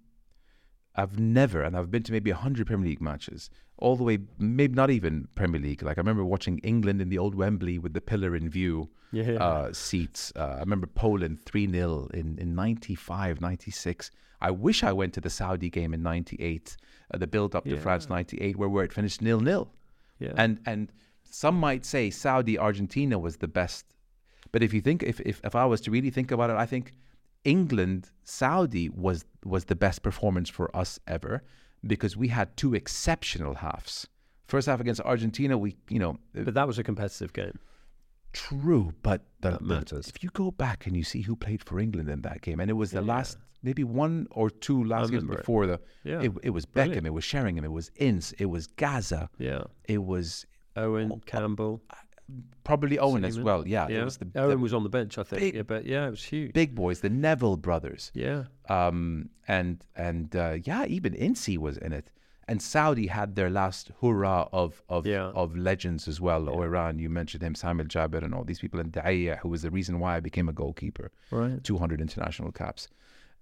I've 0.97 1.19
never, 1.19 1.63
and 1.63 1.77
I've 1.77 1.91
been 1.91 2.03
to 2.05 2.13
maybe 2.13 2.31
hundred 2.31 2.67
Premier 2.69 2.87
League 2.89 3.01
matches, 3.03 3.51
all 3.81 3.97
the 3.97 4.05
way, 4.05 4.19
maybe 4.39 4.75
not 4.75 4.91
even 4.91 5.27
Premier 5.35 5.61
League. 5.61 5.83
Like 5.83 5.99
I 5.99 6.01
remember 6.01 6.25
watching 6.25 6.59
England 6.59 7.01
in 7.01 7.09
the 7.09 7.19
old 7.19 7.35
Wembley 7.35 7.79
with 7.79 7.93
the 7.95 8.01
pillar 8.01 8.37
in 8.37 8.49
view 8.51 8.91
Yeah. 9.13 9.33
uh, 9.47 9.73
seats. 9.73 10.33
Uh, 10.37 10.57
I 10.59 10.61
remember 10.61 10.87
Poland 10.87 11.41
3 11.45 11.71
0 11.71 12.09
in, 12.15 12.39
in 12.39 12.55
95, 12.55 13.41
96. 13.41 14.11
I 14.43 14.51
wish 14.51 14.83
I 14.85 14.93
went 14.93 15.13
to 15.15 15.21
the 15.21 15.31
Saudi 15.31 15.69
game 15.71 15.93
in 15.95 16.03
98, 16.03 16.77
uh, 17.13 17.19
the 17.19 17.27
build 17.27 17.55
up 17.57 17.65
to 17.65 17.71
Yeah. 17.75 17.81
France 17.81 18.09
98, 18.09 18.57
where, 18.57 18.69
where 18.69 18.85
it 18.85 18.93
finished 18.93 19.21
nil 19.23 19.41
nil. 19.41 19.71
yeah. 20.19 20.33
And 20.37 20.61
and 20.67 20.93
some 21.33 21.57
might 21.57 21.85
say 21.85 22.11
Saudi 22.11 22.59
Argentina 22.59 23.19
was 23.19 23.37
the 23.37 23.49
best, 23.49 23.85
but 24.53 24.63
if 24.63 24.73
you 24.75 24.81
think 24.81 25.03
if, 25.03 25.21
if 25.21 25.41
if 25.45 25.55
I 25.55 25.65
was 25.73 25.81
to 25.83 25.91
really 25.91 26.11
think 26.11 26.31
about 26.33 26.51
it, 26.51 26.57
I 26.57 26.67
think 26.67 26.93
England 27.45 28.11
Saudi 28.25 28.89
was 28.89 29.25
was 29.45 29.65
the 29.67 29.77
best 29.77 30.03
performance 30.03 30.49
for 30.51 30.75
us 30.77 30.99
ever 31.07 31.43
because 31.87 32.17
we 32.17 32.29
had 32.29 32.57
two 32.57 32.75
exceptional 32.75 33.55
halves. 33.57 34.07
First 34.47 34.67
half 34.67 34.81
against 34.81 35.01
Argentina, 35.03 35.57
we 35.57 35.77
you 35.89 35.99
know 35.99 36.19
uh, 36.37 36.43
but 36.45 36.55
that 36.55 36.67
was 36.67 36.79
a 36.79 36.83
competitive 36.85 37.33
game. 37.33 37.59
true, 38.33 38.93
but 39.03 39.23
the, 39.41 39.51
That 39.51 39.59
the- 39.61 39.65
matters. 39.75 40.09
if 40.09 40.23
you 40.23 40.31
go 40.33 40.51
back 40.51 40.87
and 40.87 40.97
you 40.97 41.03
see 41.05 41.23
who 41.23 41.35
played 41.37 41.63
for 41.65 41.79
England 41.81 42.09
in 42.09 42.23
that 42.23 42.43
game, 42.43 42.61
and 42.61 42.71
it 42.71 42.75
was 42.75 42.91
the 42.93 43.01
Yeah. 43.03 43.07
last 43.15 43.39
maybe 43.63 43.85
one 43.85 44.27
or 44.31 44.49
two 44.51 44.83
last 44.85 45.11
games 45.11 45.23
remember 45.23 45.35
it. 45.35 45.39
before 45.39 45.67
the 45.67 45.81
Yeah. 46.05 46.23
it, 46.23 46.33
it 46.43 46.51
was 46.51 46.65
Brilliant. 46.65 47.03
Beckham, 47.05 47.07
it 47.07 47.11
was 47.11 47.25
Sheringham, 47.25 47.65
it 47.65 47.73
was 47.73 47.91
Ince, 47.97 48.33
it 48.33 48.47
was 48.47 48.67
Gaza, 48.67 49.29
yeah. 49.39 49.65
it 49.85 50.03
was 50.05 50.47
Owen 50.77 51.11
oh, 51.13 51.17
oh. 51.17 51.23
Campbell. 51.27 51.83
Probably 52.65 52.99
Owen 52.99 53.25
as 53.25 53.39
well. 53.41 53.67
Yeah, 53.67 53.89
Yeah. 53.89 54.03
it 54.03 54.05
was 54.05 54.17
the, 54.19 54.27
the 54.27 54.43
Owen 54.43 54.61
was 54.61 54.73
on 54.75 54.83
the 54.85 54.89
bench, 54.89 55.19
I 55.19 55.23
think. 55.25 55.41
big- 55.41 55.55
yeah, 55.57 55.63
but 55.63 55.85
yeah, 55.87 56.07
it 56.07 56.11
was 56.11 56.23
huge. 56.25 56.53
big 56.53 56.75
boys, 56.75 57.01
the 57.01 57.11
Neville 57.11 57.57
brothers, 57.57 58.13
Yeah. 58.15 58.45
um, 58.69 59.31
and 59.49 59.85
and 59.97 60.35
uh, 60.37 60.59
yeah, 60.63 60.85
even 60.87 61.15
Ince 61.15 61.49
was 61.59 61.77
in 61.79 61.93
it. 61.93 62.11
And 62.49 62.61
Saudi 62.61 63.07
had 63.07 63.37
their 63.37 63.49
last 63.49 63.93
hurrah 64.01 64.49
of 64.53 64.83
of 64.89 65.07
Yeah. 65.07 65.31
of 65.35 65.57
legends 65.57 66.09
as 66.09 66.21
well. 66.21 66.45
Yeah. 66.45 66.51
Al-Owairan, 66.51 66.99
you 66.99 67.09
mentioned 67.09 67.43
him, 67.43 67.55
Sami 67.55 67.83
Al-Jaber, 67.85 68.23
and 68.25 68.35
all 68.35 68.45
these 68.45 68.59
people, 68.61 68.81
and 68.81 68.93
Deayea, 68.93 69.39
who 69.39 69.49
was 69.49 69.63
the 69.63 69.71
reason 69.71 70.01
why 70.01 70.17
I 70.17 70.21
became 70.21 70.49
a 70.49 70.53
goalkeeper. 70.53 71.11
Right. 71.31 71.63
200 71.63 72.01
international 72.01 72.51
caps. 72.53 72.89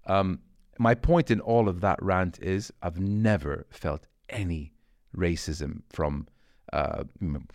Um, 0.05 0.39
my 0.77 0.95
point 0.95 1.29
in 1.31 1.39
all 1.41 1.67
of 1.67 1.81
that 1.81 2.01
rant 2.01 2.39
is 2.39 2.71
I've 2.81 2.99
never 2.99 3.65
felt 3.69 4.07
any 4.29 4.73
racism 5.15 5.81
from 5.89 6.27
uh, 6.73 7.03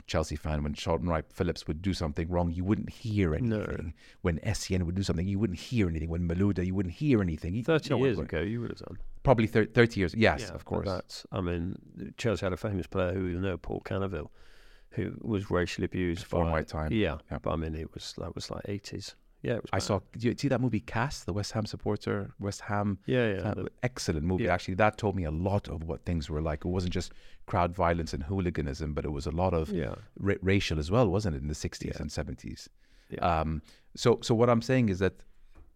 Chelsea 0.06 0.36
fan 0.36 0.62
when 0.62 0.74
Shaun 0.74 1.06
Wright-Phillips 1.06 1.66
would 1.66 1.82
do 1.82 1.92
something 1.94 2.28
wrong, 2.28 2.50
you 2.50 2.64
wouldn't 2.64 2.90
hear 2.90 3.38
No. 3.38 3.60
anything. 3.60 3.94
When 4.22 4.38
Essien 4.40 4.82
would 4.84 4.94
do 4.94 5.02
something, 5.02 5.26
you 5.26 5.38
wouldn't 5.38 5.58
hear 5.58 5.88
anything. 5.88 6.08
When 6.08 6.26
Malouda, 6.28 6.64
you 6.66 6.74
wouldn't 6.74 6.94
hear 6.94 7.20
anything. 7.22 7.54
You- 7.54 7.62
30 7.64 7.90
no 7.90 7.96
one 7.98 8.06
years 8.06 8.18
ago, 8.18 8.40
you 8.40 8.60
would 8.60 8.70
have 8.70 8.78
done. 8.78 8.98
Probably 9.22 9.46
thir- 9.46 9.66
30 9.66 10.00
years. 10.00 10.14
Yes, 10.14 10.42
Yeah, 10.48 10.54
of 10.54 10.64
course. 10.64 10.86
That's, 10.86 11.26
I 11.32 11.40
mean, 11.40 11.76
Chelsea 12.16 12.44
had 12.44 12.52
a 12.52 12.56
famous 12.56 12.86
player 12.86 13.12
who 13.14 13.26
you 13.26 13.40
know, 13.40 13.56
Paul 13.56 13.80
Canoville, 13.84 14.28
who 14.90 15.12
was 15.22 15.50
racially 15.50 15.86
abused 15.86 16.22
Before 16.24 16.44
by, 16.44 16.50
my 16.50 16.62
time. 16.62 16.92
Yeah, 16.92 17.18
Yeah. 17.30 17.38
but 17.42 17.52
I 17.52 17.56
mean, 17.56 17.74
it 17.74 17.92
was 17.94 18.14
that 18.18 18.34
was 18.34 18.50
like 18.50 18.62
eighties. 18.68 19.16
Yeah, 19.42 19.56
it 19.56 19.62
was 19.62 19.70
I 19.74 19.78
saw, 19.78 20.00
did 20.12 20.24
you 20.24 20.34
see 20.38 20.48
that 20.48 20.60
movie 20.60 20.80
Cass, 20.80 21.24
the 21.24 21.32
West 21.34 21.52
Ham 21.52 21.66
supporter? 21.66 22.32
West 22.40 22.62
Ham 22.62 22.98
Yeah, 23.04 23.34
yeah. 23.34 23.40
Uh, 23.42 23.54
the- 23.54 23.68
excellent 23.82 24.24
movie. 24.24 24.44
yeah. 24.44 24.54
Actually, 24.54 24.74
that 24.76 24.96
told 24.96 25.16
me 25.16 25.24
a 25.24 25.30
lot 25.30 25.68
of 25.68 25.84
what 25.84 26.04
things 26.06 26.30
were 26.30 26.40
like. 26.40 26.64
It 26.64 26.68
wasn't 26.68 26.94
just 26.94 27.12
crowd 27.46 27.74
violence 27.74 28.12
and 28.12 28.22
hooliganism, 28.22 28.94
but 28.94 29.04
it 29.04 29.10
was 29.12 29.26
a 29.26 29.30
lot 29.30 29.52
of 29.54 29.68
yeah, 29.70 29.94
ra- 30.18 30.34
racial 30.42 30.78
as 30.78 30.90
well, 30.90 31.08
wasn't 31.08 31.34
it, 31.36 31.42
in 31.42 31.48
the 31.48 31.54
60s 31.54 31.84
Yeah. 31.84 31.92
and 32.00 32.10
70s? 32.10 32.68
Yeah. 33.10 33.40
Um, 33.40 33.62
so, 33.96 34.18
so 34.22 34.34
what 34.34 34.48
I'm 34.50 34.62
saying 34.62 34.88
is 34.88 34.98
that 35.00 35.22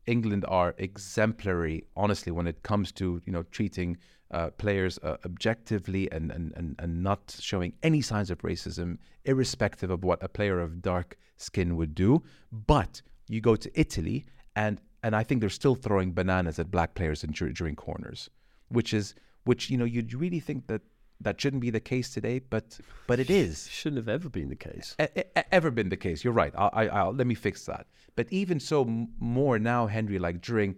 England 0.07 0.45
are 0.49 0.75
exemplary, 0.79 1.85
honestly, 1.97 2.33
when 2.33 2.47
it 2.47 2.63
comes 2.63 2.93
to 2.93 3.21
you 3.27 3.33
know 3.33 3.43
treating 3.45 3.97
uh, 4.31 4.51
players 4.51 4.99
uh, 5.03 5.17
objectively 5.25 6.11
and, 6.13 6.31
and, 6.31 6.53
and, 6.57 6.77
and 6.79 7.03
not 7.03 7.35
showing 7.39 7.73
any 7.83 8.01
signs 8.03 8.31
of 8.31 8.39
racism, 8.43 8.99
irrespective 9.25 9.91
of 9.91 10.05
what 10.05 10.23
a 10.23 10.29
player 10.29 10.61
of 10.61 10.83
dark 10.83 11.17
skin 11.37 11.77
would 11.77 11.95
do. 11.95 12.23
But 12.53 13.01
you 13.29 13.41
go 13.41 13.57
to 13.57 13.71
Italy, 13.79 14.25
and 14.57 14.81
and 15.03 15.15
I 15.15 15.23
think 15.23 15.41
they're 15.41 15.51
still 15.51 15.75
throwing 15.77 16.13
bananas 16.13 16.59
at 16.59 16.71
black 16.71 16.95
players 16.95 17.23
in, 17.23 17.31
dur- 17.33 17.53
during 17.53 17.77
corners, 17.77 18.29
which 18.69 18.93
is 18.95 19.15
which 19.45 19.71
you 19.71 19.77
know 19.77 19.85
you'd 19.85 20.15
really 20.15 20.41
think 20.41 20.67
that 20.69 20.83
that 21.21 21.41
shouldn't 21.41 21.63
be 21.63 21.71
the 21.71 21.81
case 21.81 22.11
today, 22.11 22.39
but 22.39 22.79
but 23.07 23.19
it 23.19 23.31
is 23.31 23.69
shouldn't 23.71 23.97
have 23.99 24.09
ever 24.09 24.29
been 24.29 24.49
the 24.49 24.57
case. 24.57 24.97
e- 25.01 25.21
e- 25.21 25.43
ever 25.53 25.71
been 25.71 25.89
the 25.89 25.97
case. 25.97 26.23
You're 26.25 26.33
right. 26.33 26.53
I'll, 26.57 26.71
I, 26.73 26.89
I'll 26.89 27.13
let 27.13 27.27
me 27.27 27.35
fix 27.35 27.65
that. 27.67 27.87
But 28.17 28.27
even 28.31 28.61
so, 28.61 28.83
m- 28.83 29.09
more 29.19 29.59
now, 29.59 29.87
Henry, 29.87 30.19
like 30.19 30.41
during 30.41 30.77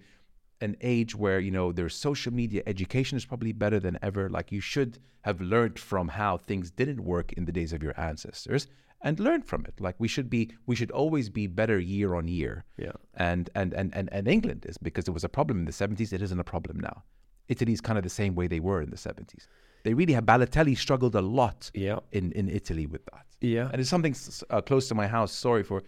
an 0.62 0.77
age 0.81 1.15
where 1.17 1.41
you 1.41 1.51
know 1.51 1.73
there's 1.73 1.95
social 1.95 2.33
media, 2.33 2.62
education 2.67 3.17
is 3.17 3.25
probably 3.25 3.53
better 3.53 3.81
than 3.81 3.99
ever. 4.03 4.29
Like 4.29 4.51
you 4.53 4.61
should 4.61 4.99
have 5.23 5.41
learned 5.41 5.79
from 5.79 6.09
how 6.09 6.39
things 6.39 6.71
didn't 6.71 7.05
work 7.05 7.33
in 7.35 7.45
the 7.45 7.53
days 7.53 7.73
of 7.75 7.83
your 7.83 7.99
ancestors 8.01 8.67
and 9.03 9.19
learn 9.21 9.43
from 9.43 9.65
it. 9.67 9.75
Like 9.81 9.97
we 9.99 10.09
should 10.09 10.29
be, 10.31 10.51
we 10.67 10.75
should 10.77 10.91
always 10.91 11.29
be 11.29 11.47
better 11.47 11.79
year 11.79 12.15
on 12.15 12.29
year. 12.29 12.65
Yeah, 12.79 12.93
And 13.15 13.49
and 13.55 13.73
and 13.75 13.95
and, 13.95 14.09
and 14.12 14.27
England 14.29 14.65
is 14.67 14.79
because 14.79 15.09
it 15.09 15.12
was 15.12 15.25
a 15.25 15.29
problem 15.29 15.59
in 15.61 15.65
the 15.67 15.73
70s. 15.73 16.12
It 16.12 16.23
isn't 16.23 16.41
a 16.41 16.45
problem 16.45 16.81
now. 16.81 17.03
Italy's 17.49 17.81
kind 17.81 17.99
of 17.99 18.05
the 18.05 18.11
same 18.11 18.35
way 18.35 18.47
they 18.47 18.61
were 18.61 18.81
in 18.81 18.91
the 18.91 18.97
70s. 18.97 19.47
They 19.82 19.94
really 19.94 20.12
have. 20.15 20.24
Balotelli 20.24 20.77
struggled 20.77 21.15
a 21.15 21.20
lot 21.23 21.70
yeah, 21.74 21.98
in 22.12 22.32
in 22.32 22.48
Italy 22.48 22.86
with 22.86 23.05
that. 23.07 23.27
yeah. 23.40 23.69
And 23.73 23.81
it's 23.81 23.90
something 23.90 24.15
uh, 24.51 24.61
close 24.61 24.89
to 24.89 24.94
my 24.94 25.07
house. 25.07 25.32
Sorry 25.32 25.62
for 25.62 25.82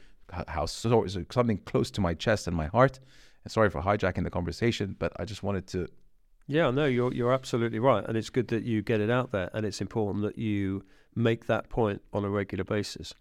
how 0.49 0.67
so, 0.67 1.07
so- 1.07 1.25
something 1.31 1.59
close 1.67 1.91
to 1.93 2.01
my 2.01 2.15
chest 2.15 2.47
and 2.47 2.57
my 2.57 2.67
heart. 2.67 2.99
And 3.45 3.51
sorry 3.53 3.71
for 3.71 3.83
hijacking 3.83 4.25
the 4.25 4.31
conversation, 4.31 4.97
but 4.99 5.13
I 5.21 5.25
just 5.25 5.43
wanted 5.43 5.67
to. 5.69 5.89
Yeah, 6.47 6.71
no, 6.71 6.85
you're 6.87 7.13
you're 7.13 7.33
absolutely 7.33 7.79
right, 7.79 8.05
and 8.09 8.17
it's 8.17 8.31
good 8.31 8.49
that 8.49 8.63
you 8.65 8.83
get 8.83 9.01
it 9.01 9.11
out 9.11 9.31
there, 9.33 9.49
and 9.55 9.65
it's 9.67 9.81
important 9.81 10.23
that 10.25 10.39
you 10.39 10.85
make 11.15 11.47
that 11.47 11.69
point 11.69 12.01
on 12.13 12.25
a 12.25 12.29
regular 12.31 12.65
basis. 12.65 13.15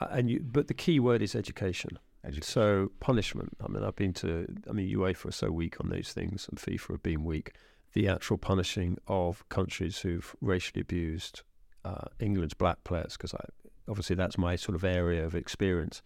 And 0.00 0.30
you, 0.30 0.40
but 0.40 0.66
the 0.68 0.74
key 0.74 0.98
word 1.00 1.20
is 1.22 1.34
education. 1.34 1.98
Edu- 2.26 2.44
So 2.44 2.90
punishment. 3.00 3.50
I 3.64 3.68
mean, 3.68 3.82
I've 3.84 3.96
been 3.96 4.12
to. 4.14 4.46
I 4.68 4.72
mean, 4.72 4.88
UEFA 4.96 5.26
are 5.26 5.32
so 5.32 5.50
weak 5.50 5.76
on 5.80 5.90
these 5.90 6.12
things, 6.12 6.48
and 6.48 6.58
FIFA 6.58 6.88
have 6.90 7.02
been 7.02 7.24
weak. 7.24 7.52
The 7.92 8.08
actual 8.08 8.38
punishing 8.38 8.98
of 9.08 9.48
countries 9.48 9.98
who've 9.98 10.34
racially 10.40 10.80
abused 10.80 11.42
uh, 11.84 12.06
England's 12.18 12.54
black 12.54 12.84
players, 12.84 13.16
because 13.16 13.34
I 13.34 13.44
obviously 13.88 14.16
that's 14.16 14.38
my 14.38 14.56
sort 14.56 14.76
of 14.76 14.84
area 14.84 15.24
of 15.24 15.34
experience. 15.34 16.02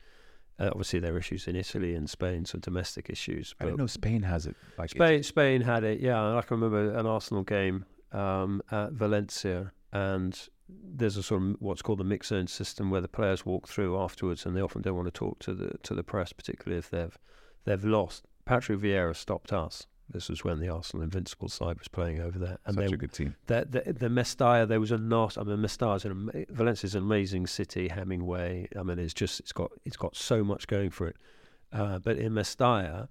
Uh, 0.59 0.69
obviously, 0.69 1.01
there 1.01 1.15
are 1.15 1.19
issues 1.19 1.49
in 1.49 1.57
Italy 1.57 1.95
and 1.95 2.09
Spain, 2.09 2.45
so 2.45 2.59
domestic 2.59 3.11
issues. 3.11 3.55
I 3.61 3.65
didn't 3.65 3.79
know 3.79 3.87
Spain 3.87 4.23
has 4.23 4.47
it. 4.47 4.57
Like 4.79 4.91
Spain, 4.91 5.23
Spain 5.23 5.61
had 5.61 5.83
it, 5.83 6.01
yeah. 6.01 6.37
I 6.37 6.43
can 6.43 6.61
remember 6.61 6.97
an 6.97 7.07
Arsenal 7.07 7.43
game 7.43 7.85
um, 8.13 8.63
at 8.71 8.93
Valencia, 8.93 9.73
and 9.93 10.39
there's 10.69 11.17
a 11.17 11.23
sort 11.23 11.43
of 11.43 11.57
what's 11.59 11.83
called 11.83 11.99
the 11.99 12.05
mix 12.05 12.29
zone 12.29 12.47
system 12.47 12.91
where 12.91 13.01
the 13.01 13.09
players 13.09 13.45
walk 13.45 13.69
through 13.69 13.99
afterwards, 14.01 14.47
and 14.47 14.57
they 14.57 14.61
often 14.61 14.81
don't 14.81 14.97
want 14.97 15.07
to 15.07 15.13
talk 15.13 15.41
to 15.41 15.55
the 15.55 15.77
to 15.83 15.95
the 15.95 16.05
press, 16.05 16.33
particularly 16.33 16.79
if 16.79 16.89
they've 16.89 17.19
they've 17.65 17.85
lost. 17.85 18.25
Patrick 18.45 18.79
Vieira 18.79 19.17
stopped 19.17 19.53
us. 19.53 19.87
This 20.09 20.29
was 20.29 20.45
when 20.45 20.61
the 20.61 20.69
Arsenal 20.69 21.03
Invincible 21.03 21.49
side 21.49 21.79
was 21.79 21.89
playing 21.89 22.21
over 22.21 22.39
there, 22.39 22.59
and 22.67 22.75
such 22.75 22.89
they 22.89 22.95
a 22.95 22.97
good 22.97 23.13
team. 23.13 23.37
the, 23.47 23.67
the, 23.69 23.93
the 23.93 24.09
Mestalla, 24.09 24.69
there 24.69 24.81
was 24.81 24.93
a 24.93 24.99
not. 24.99 25.39
I 25.39 25.43
mean, 25.43 25.59
Mestalla's 25.59 26.05
an 26.05 26.47
Valencia's 26.51 26.95
an 26.95 27.03
amazing 27.03 27.47
city. 27.47 27.89
Hemingway. 27.89 28.69
I 28.79 28.83
mean, 28.83 28.99
it's 28.99 29.15
just 29.15 29.41
it's 29.41 29.53
got 29.53 29.73
it's 29.85 29.97
got 29.97 30.15
so 30.15 30.45
much 30.45 30.67
going 30.67 30.91
for 30.91 31.09
it. 31.09 31.17
Uh, 31.73 31.99
but 31.99 32.19
in 32.19 32.33
Mestalla, 32.33 33.09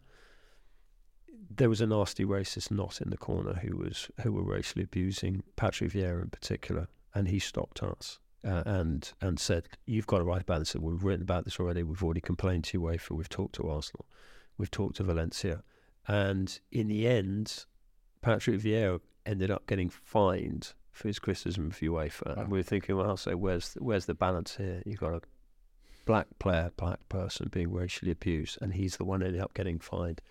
there 1.50 1.70
was 1.70 1.82
a 1.82 1.88
nasty 1.88 2.26
racist 2.26 2.72
knot 2.72 3.02
in 3.02 3.10
the 3.10 3.18
corner 3.18 3.54
who 3.56 3.78
was 3.78 4.10
who 4.22 4.32
were 4.32 4.44
racially 4.44 4.84
abusing 4.84 5.44
Patrick 5.56 5.92
Vieira 5.92 6.22
in 6.22 6.30
particular, 6.30 6.88
and 7.14 7.28
he 7.28 7.40
stopped 7.40 7.82
us. 7.84 8.20
Uh, 8.46 8.62
and 8.66 9.14
and 9.22 9.40
said, 9.40 9.70
"You've 9.86 10.08
got 10.08 10.18
to 10.18 10.26
write 10.26 10.42
about 10.42 10.60
this. 10.60 10.76
We've 10.76 11.04
written 11.04 11.22
about 11.22 11.46
this 11.46 11.60
already. 11.60 11.82
We've 11.82 12.04
already 12.04 12.20
complained 12.20 12.66
to 12.66 12.82
UEFA. 12.82 13.12
We've 13.12 13.30
talked 13.30 13.56
to 13.56 13.70
Arsenal. 13.70 14.06
We've 14.58 14.70
talked 14.70 14.98
to 14.98 15.04
Valencia, 15.04 15.64
and 16.08 16.60
in 16.72 16.88
the 16.88 17.08
end, 17.08 17.66
Patrick 18.22 18.60
Vieira 18.60 19.00
ended 19.26 19.52
up 19.52 19.68
getting 19.68 19.90
fined 19.90 20.74
for 20.92 21.08
his 21.08 21.20
criticism 21.20 21.68
of 21.68 21.80
UEFA. 21.80 22.36
Wow. 22.36 22.44
And 22.44 22.52
we 22.52 22.60
were 22.60 22.64
thinking, 22.64 22.96
well, 22.96 23.18
so 23.18 23.36
where's 23.36 23.76
where's 23.80 24.06
the 24.06 24.14
balance 24.14 24.56
here? 24.56 24.82
You've 24.86 25.00
got 25.00 25.14
a 25.14 25.22
black 26.06 26.28
player, 26.40 26.72
black 26.78 27.08
person 27.10 27.50
being 27.52 27.72
racially 27.72 28.12
abused, 28.12 28.58
and 28.62 28.74
he's 28.74 28.98
the 28.98 29.06
one 29.06 29.24
ended 29.24 29.42
up 29.42 29.54
getting 29.54 29.80
fined. 29.80 30.22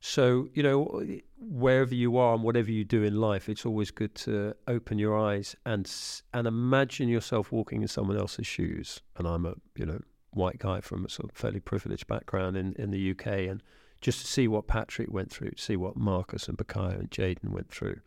So, 0.00 0.48
you 0.54 0.62
know, 0.62 1.02
wherever 1.40 1.92
you 1.92 2.18
are 2.18 2.34
and 2.34 2.44
whatever 2.44 2.70
you 2.70 2.84
do 2.84 3.02
in 3.02 3.20
life, 3.20 3.48
it's 3.48 3.66
always 3.66 3.90
good 3.90 4.14
to 4.16 4.54
open 4.68 4.98
your 4.98 5.18
eyes 5.18 5.56
and 5.66 5.90
and 6.32 6.46
imagine 6.46 7.08
yourself 7.08 7.50
walking 7.50 7.82
in 7.82 7.88
someone 7.88 8.16
else's 8.16 8.46
shoes. 8.46 9.00
And 9.16 9.26
I'm 9.26 9.44
a, 9.44 9.54
you 9.76 9.86
know, 9.86 10.00
white 10.30 10.58
guy 10.58 10.80
from 10.80 11.04
a 11.04 11.08
sort 11.08 11.30
of 11.30 11.36
fairly 11.36 11.60
privileged 11.60 12.06
background 12.06 12.56
in, 12.56 12.74
in 12.74 12.90
the 12.90 13.10
UK 13.10 13.26
and 13.48 13.62
just 14.00 14.20
to 14.20 14.26
see 14.26 14.48
what 14.48 14.66
Patrick 14.66 15.10
went 15.10 15.30
through, 15.30 15.50
to 15.50 15.62
see 15.62 15.76
what 15.76 15.96
Marcus 15.96 16.48
and 16.48 16.56
Bukayo 16.56 16.98
and 16.98 17.10
Jadon 17.10 17.50
went 17.50 17.70
through. 17.70 18.00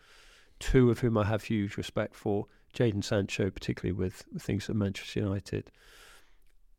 Two 0.59 0.89
of 0.89 0.99
whom 0.99 1.17
I 1.17 1.25
have 1.25 1.43
huge 1.43 1.77
respect 1.77 2.15
for. 2.15 2.45
Jadon 2.73 3.03
Sancho, 3.03 3.49
particularly 3.49 3.91
with 3.91 4.25
things 4.39 4.69
at 4.69 4.75
Manchester 4.75 5.19
United. 5.19 5.71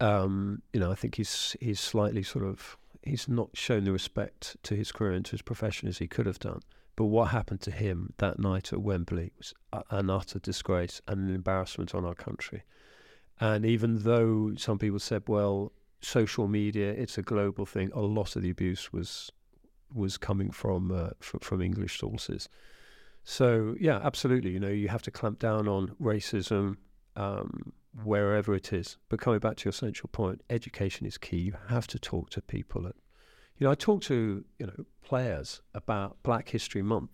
Um, 0.00 0.62
you 0.72 0.80
know, 0.80 0.90
I 0.90 0.94
think 0.94 1.16
he's 1.16 1.54
he's 1.60 1.80
slightly 1.80 2.22
sort 2.22 2.44
of 2.44 2.76
he's 3.02 3.28
not 3.28 3.50
shown 3.54 3.84
the 3.84 3.92
respect 3.92 4.56
to 4.62 4.74
his 4.74 4.92
career 4.92 5.12
and 5.12 5.24
to 5.26 5.32
his 5.32 5.42
profession 5.42 5.88
as 5.88 5.98
he 5.98 6.06
could 6.06 6.26
have 6.26 6.38
done. 6.38 6.60
But 6.96 7.06
what 7.06 7.26
happened 7.26 7.60
to 7.62 7.70
him 7.70 8.12
that 8.18 8.38
night 8.38 8.72
at 8.72 8.82
Wembley 8.82 9.32
was 9.38 9.54
an 9.90 10.10
utter 10.10 10.38
disgrace 10.38 11.00
and 11.08 11.28
an 11.28 11.34
embarrassment 11.34 11.94
on 11.94 12.04
our 12.04 12.14
country. 12.14 12.62
And 13.40 13.64
even 13.64 14.02
though 14.02 14.52
some 14.56 14.78
people 14.78 14.98
said, 14.98 15.22
well, 15.26 15.72
social 16.02 16.48
media, 16.48 16.90
it's 16.90 17.16
a 17.18 17.22
global 17.22 17.64
thing, 17.66 17.90
a 17.94 18.00
lot 18.00 18.36
of 18.36 18.42
the 18.42 18.50
abuse 18.50 18.92
was 18.92 19.30
was 19.94 20.16
coming 20.16 20.50
from 20.50 20.90
uh, 20.90 21.10
from, 21.20 21.40
from 21.40 21.62
English 21.62 21.98
sources. 21.98 22.48
So 23.24 23.76
yeah, 23.78 24.00
absolutely. 24.02 24.50
You 24.50 24.60
know, 24.60 24.68
you 24.68 24.88
have 24.88 25.02
to 25.02 25.10
clamp 25.10 25.38
down 25.38 25.68
on 25.68 25.94
racism 26.00 26.76
um, 27.16 27.72
wherever 28.02 28.54
it 28.54 28.72
is. 28.72 28.96
But 29.08 29.20
coming 29.20 29.38
back 29.38 29.56
to 29.58 29.64
your 29.66 29.72
central 29.72 30.08
point, 30.12 30.42
education 30.50 31.06
is 31.06 31.18
key. 31.18 31.38
You 31.38 31.54
have 31.68 31.86
to 31.88 31.98
talk 31.98 32.30
to 32.30 32.42
people. 32.42 32.86
At, 32.86 32.96
you 33.58 33.66
know, 33.66 33.70
I 33.70 33.74
talk 33.74 34.02
to 34.02 34.44
you 34.58 34.66
know 34.66 34.84
players 35.04 35.62
about 35.74 36.22
Black 36.22 36.48
History 36.48 36.82
Month, 36.82 37.10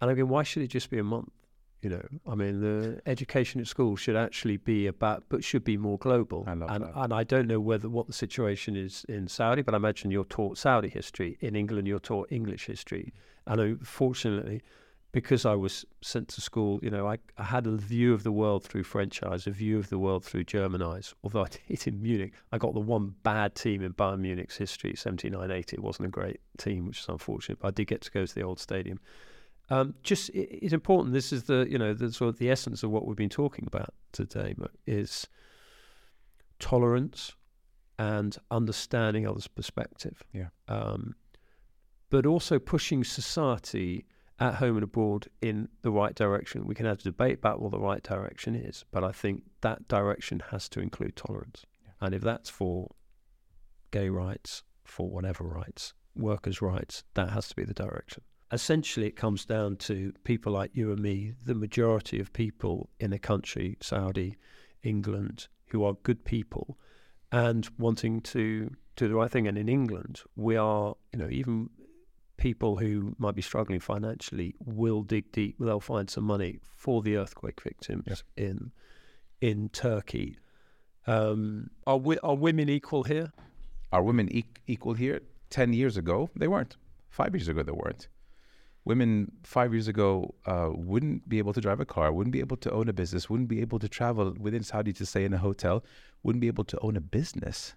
and 0.00 0.10
I 0.10 0.14
mean, 0.14 0.28
why 0.28 0.42
should 0.42 0.62
it 0.62 0.68
just 0.68 0.90
be 0.90 0.98
a 0.98 1.04
month? 1.04 1.30
You 1.86 1.90
know, 1.90 2.08
I 2.26 2.34
mean, 2.34 2.60
the 2.60 3.00
education 3.06 3.60
at 3.60 3.68
school 3.68 3.94
should 3.94 4.16
actually 4.16 4.56
be 4.56 4.88
about, 4.88 5.22
but 5.28 5.44
should 5.44 5.62
be 5.62 5.76
more 5.76 5.98
global. 5.98 6.42
I 6.44 6.54
love 6.54 6.68
and 6.68 6.82
that. 6.82 6.92
and 6.96 7.14
I 7.14 7.22
don't 7.22 7.46
know 7.46 7.60
whether 7.60 7.88
what 7.88 8.08
the 8.08 8.12
situation 8.12 8.74
is 8.74 9.06
in 9.08 9.28
Saudi, 9.28 9.62
but 9.62 9.72
I 9.72 9.76
imagine 9.76 10.10
you're 10.10 10.24
taught 10.24 10.58
Saudi 10.58 10.88
history. 10.88 11.38
In 11.38 11.54
England, 11.54 11.86
you're 11.86 12.00
taught 12.00 12.26
English 12.32 12.66
history. 12.66 13.14
And 13.46 13.60
unfortunately, 13.60 14.62
because 15.12 15.46
I 15.46 15.54
was 15.54 15.84
sent 16.02 16.26
to 16.30 16.40
school, 16.40 16.80
you 16.82 16.90
know, 16.90 17.06
I, 17.06 17.18
I 17.38 17.44
had 17.44 17.68
a 17.68 17.76
view 17.76 18.12
of 18.12 18.24
the 18.24 18.32
world 18.32 18.64
through 18.64 18.82
French 18.82 19.22
eyes, 19.22 19.46
a 19.46 19.52
view 19.52 19.78
of 19.78 19.88
the 19.88 20.00
world 20.00 20.24
through 20.24 20.42
German 20.42 20.82
eyes. 20.82 21.14
Although 21.22 21.44
I 21.44 21.48
did 21.68 21.86
in 21.86 22.02
Munich, 22.02 22.32
I 22.50 22.58
got 22.58 22.74
the 22.74 22.80
one 22.80 23.14
bad 23.22 23.54
team 23.54 23.80
in 23.80 23.92
Bayern 23.92 24.18
Munich's 24.18 24.56
history, 24.56 24.96
79 24.96 25.52
80. 25.52 25.76
It 25.76 25.82
wasn't 25.84 26.08
a 26.08 26.10
great 26.10 26.40
team, 26.58 26.88
which 26.88 26.98
is 26.98 27.06
unfortunate, 27.08 27.60
but 27.60 27.68
I 27.68 27.70
did 27.70 27.86
get 27.86 28.00
to 28.00 28.10
go 28.10 28.26
to 28.26 28.34
the 28.34 28.42
old 28.42 28.58
stadium. 28.58 28.98
Um, 29.68 29.94
just 30.02 30.28
it, 30.30 30.48
it's 30.64 30.72
important. 30.72 31.12
This 31.12 31.32
is 31.32 31.44
the 31.44 31.66
you 31.68 31.78
know 31.78 31.94
the 31.94 32.12
sort 32.12 32.28
of 32.28 32.38
the 32.38 32.50
essence 32.50 32.82
of 32.82 32.90
what 32.90 33.06
we've 33.06 33.16
been 33.16 33.28
talking 33.28 33.64
about 33.66 33.94
today 34.12 34.54
is 34.86 35.26
tolerance 36.58 37.32
and 37.98 38.36
understanding 38.50 39.26
others' 39.26 39.48
perspective. 39.48 40.22
Yeah. 40.32 40.48
Um, 40.68 41.14
but 42.10 42.26
also 42.26 42.58
pushing 42.58 43.02
society 43.02 44.06
at 44.38 44.54
home 44.54 44.76
and 44.76 44.84
abroad 44.84 45.28
in 45.40 45.68
the 45.82 45.90
right 45.90 46.14
direction. 46.14 46.66
We 46.66 46.74
can 46.74 46.86
have 46.86 47.00
a 47.00 47.02
debate 47.02 47.38
about 47.38 47.60
what 47.60 47.72
the 47.72 47.80
right 47.80 48.02
direction 48.02 48.54
is, 48.54 48.84
but 48.90 49.02
I 49.02 49.12
think 49.12 49.42
that 49.62 49.88
direction 49.88 50.42
has 50.50 50.68
to 50.70 50.80
include 50.80 51.16
tolerance. 51.16 51.64
Yeah. 51.82 51.92
And 52.00 52.14
if 52.14 52.22
that's 52.22 52.50
for 52.50 52.90
gay 53.90 54.08
rights, 54.10 54.62
for 54.84 55.08
whatever 55.08 55.44
rights, 55.44 55.94
workers' 56.14 56.60
rights, 56.60 57.02
that 57.14 57.30
has 57.30 57.48
to 57.48 57.56
be 57.56 57.64
the 57.64 57.74
direction. 57.74 58.22
Essentially, 58.52 59.06
it 59.06 59.16
comes 59.16 59.44
down 59.44 59.76
to 59.76 60.12
people 60.24 60.52
like 60.52 60.70
you 60.74 60.92
and 60.92 61.00
me, 61.00 61.32
the 61.44 61.54
majority 61.54 62.20
of 62.20 62.32
people 62.32 62.88
in 63.00 63.12
a 63.12 63.18
country, 63.18 63.76
Saudi, 63.80 64.36
England, 64.82 65.48
who 65.68 65.84
are 65.84 65.94
good 66.04 66.24
people 66.24 66.78
and 67.32 67.68
wanting 67.78 68.20
to 68.20 68.70
do 68.94 69.08
the 69.08 69.14
right 69.14 69.30
thing. 69.30 69.48
And 69.48 69.58
in 69.58 69.68
England, 69.68 70.20
we 70.36 70.56
are, 70.56 70.94
you 71.12 71.18
know, 71.18 71.28
even 71.28 71.70
people 72.36 72.76
who 72.76 73.16
might 73.18 73.34
be 73.34 73.42
struggling 73.42 73.80
financially 73.80 74.54
will 74.64 75.02
dig 75.02 75.32
deep. 75.32 75.56
They'll 75.58 75.80
find 75.80 76.08
some 76.08 76.24
money 76.24 76.60
for 76.76 77.02
the 77.02 77.16
earthquake 77.16 77.60
victims 77.60 78.22
Yeah. 78.36 78.44
in 78.46 78.72
in 79.40 79.68
Turkey. 79.70 80.38
Um, 81.06 81.70
are 81.86 81.98
we, 81.98 82.18
are 82.20 82.34
women 82.34 82.68
equal 82.68 83.02
here? 83.02 83.32
Are 83.92 84.02
women 84.02 84.28
e- 84.32 84.44
equal 84.66 84.94
here? 84.94 85.20
10 85.50 85.72
years 85.74 85.96
ago, 85.96 86.30
they 86.34 86.48
weren't. 86.48 86.76
Five 87.10 87.34
years 87.34 87.46
ago, 87.48 87.62
they 87.62 87.70
weren't. 87.72 88.08
Women 88.86 89.32
five 89.42 89.72
years 89.74 89.88
ago 89.88 90.34
uh, 90.46 90.70
wouldn't 90.72 91.28
be 91.28 91.38
able 91.38 91.52
to 91.52 91.60
drive 91.60 91.80
a 91.80 91.84
car, 91.84 92.12
wouldn't 92.12 92.32
be 92.32 92.40
able 92.40 92.56
to 92.58 92.70
own 92.70 92.88
a 92.88 92.92
business, 92.92 93.28
wouldn't 93.28 93.48
be 93.48 93.60
able 93.60 93.80
to 93.80 93.88
travel 93.88 94.34
within 94.38 94.62
Saudi 94.62 94.92
to 94.92 95.04
stay 95.04 95.24
in 95.24 95.34
a 95.34 95.38
hotel, 95.38 95.84
wouldn't 96.22 96.40
be 96.40 96.46
able 96.46 96.62
to 96.64 96.78
own 96.80 96.96
a 96.96 97.00
business. 97.00 97.74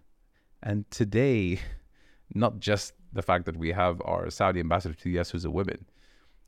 And 0.62 0.90
today, 0.92 1.60
not 2.36 2.60
just 2.60 2.94
the 3.12 3.24
fact 3.24 3.46
that 3.48 3.58
we 3.58 3.72
have 3.72 4.00
our 4.06 4.30
Saudi 4.30 4.60
ambassador 4.60 4.94
to 4.94 5.04
the 5.04 5.20
US 5.20 5.32
who's 5.32 5.46
a 5.46 5.52
woman, 5.52 5.84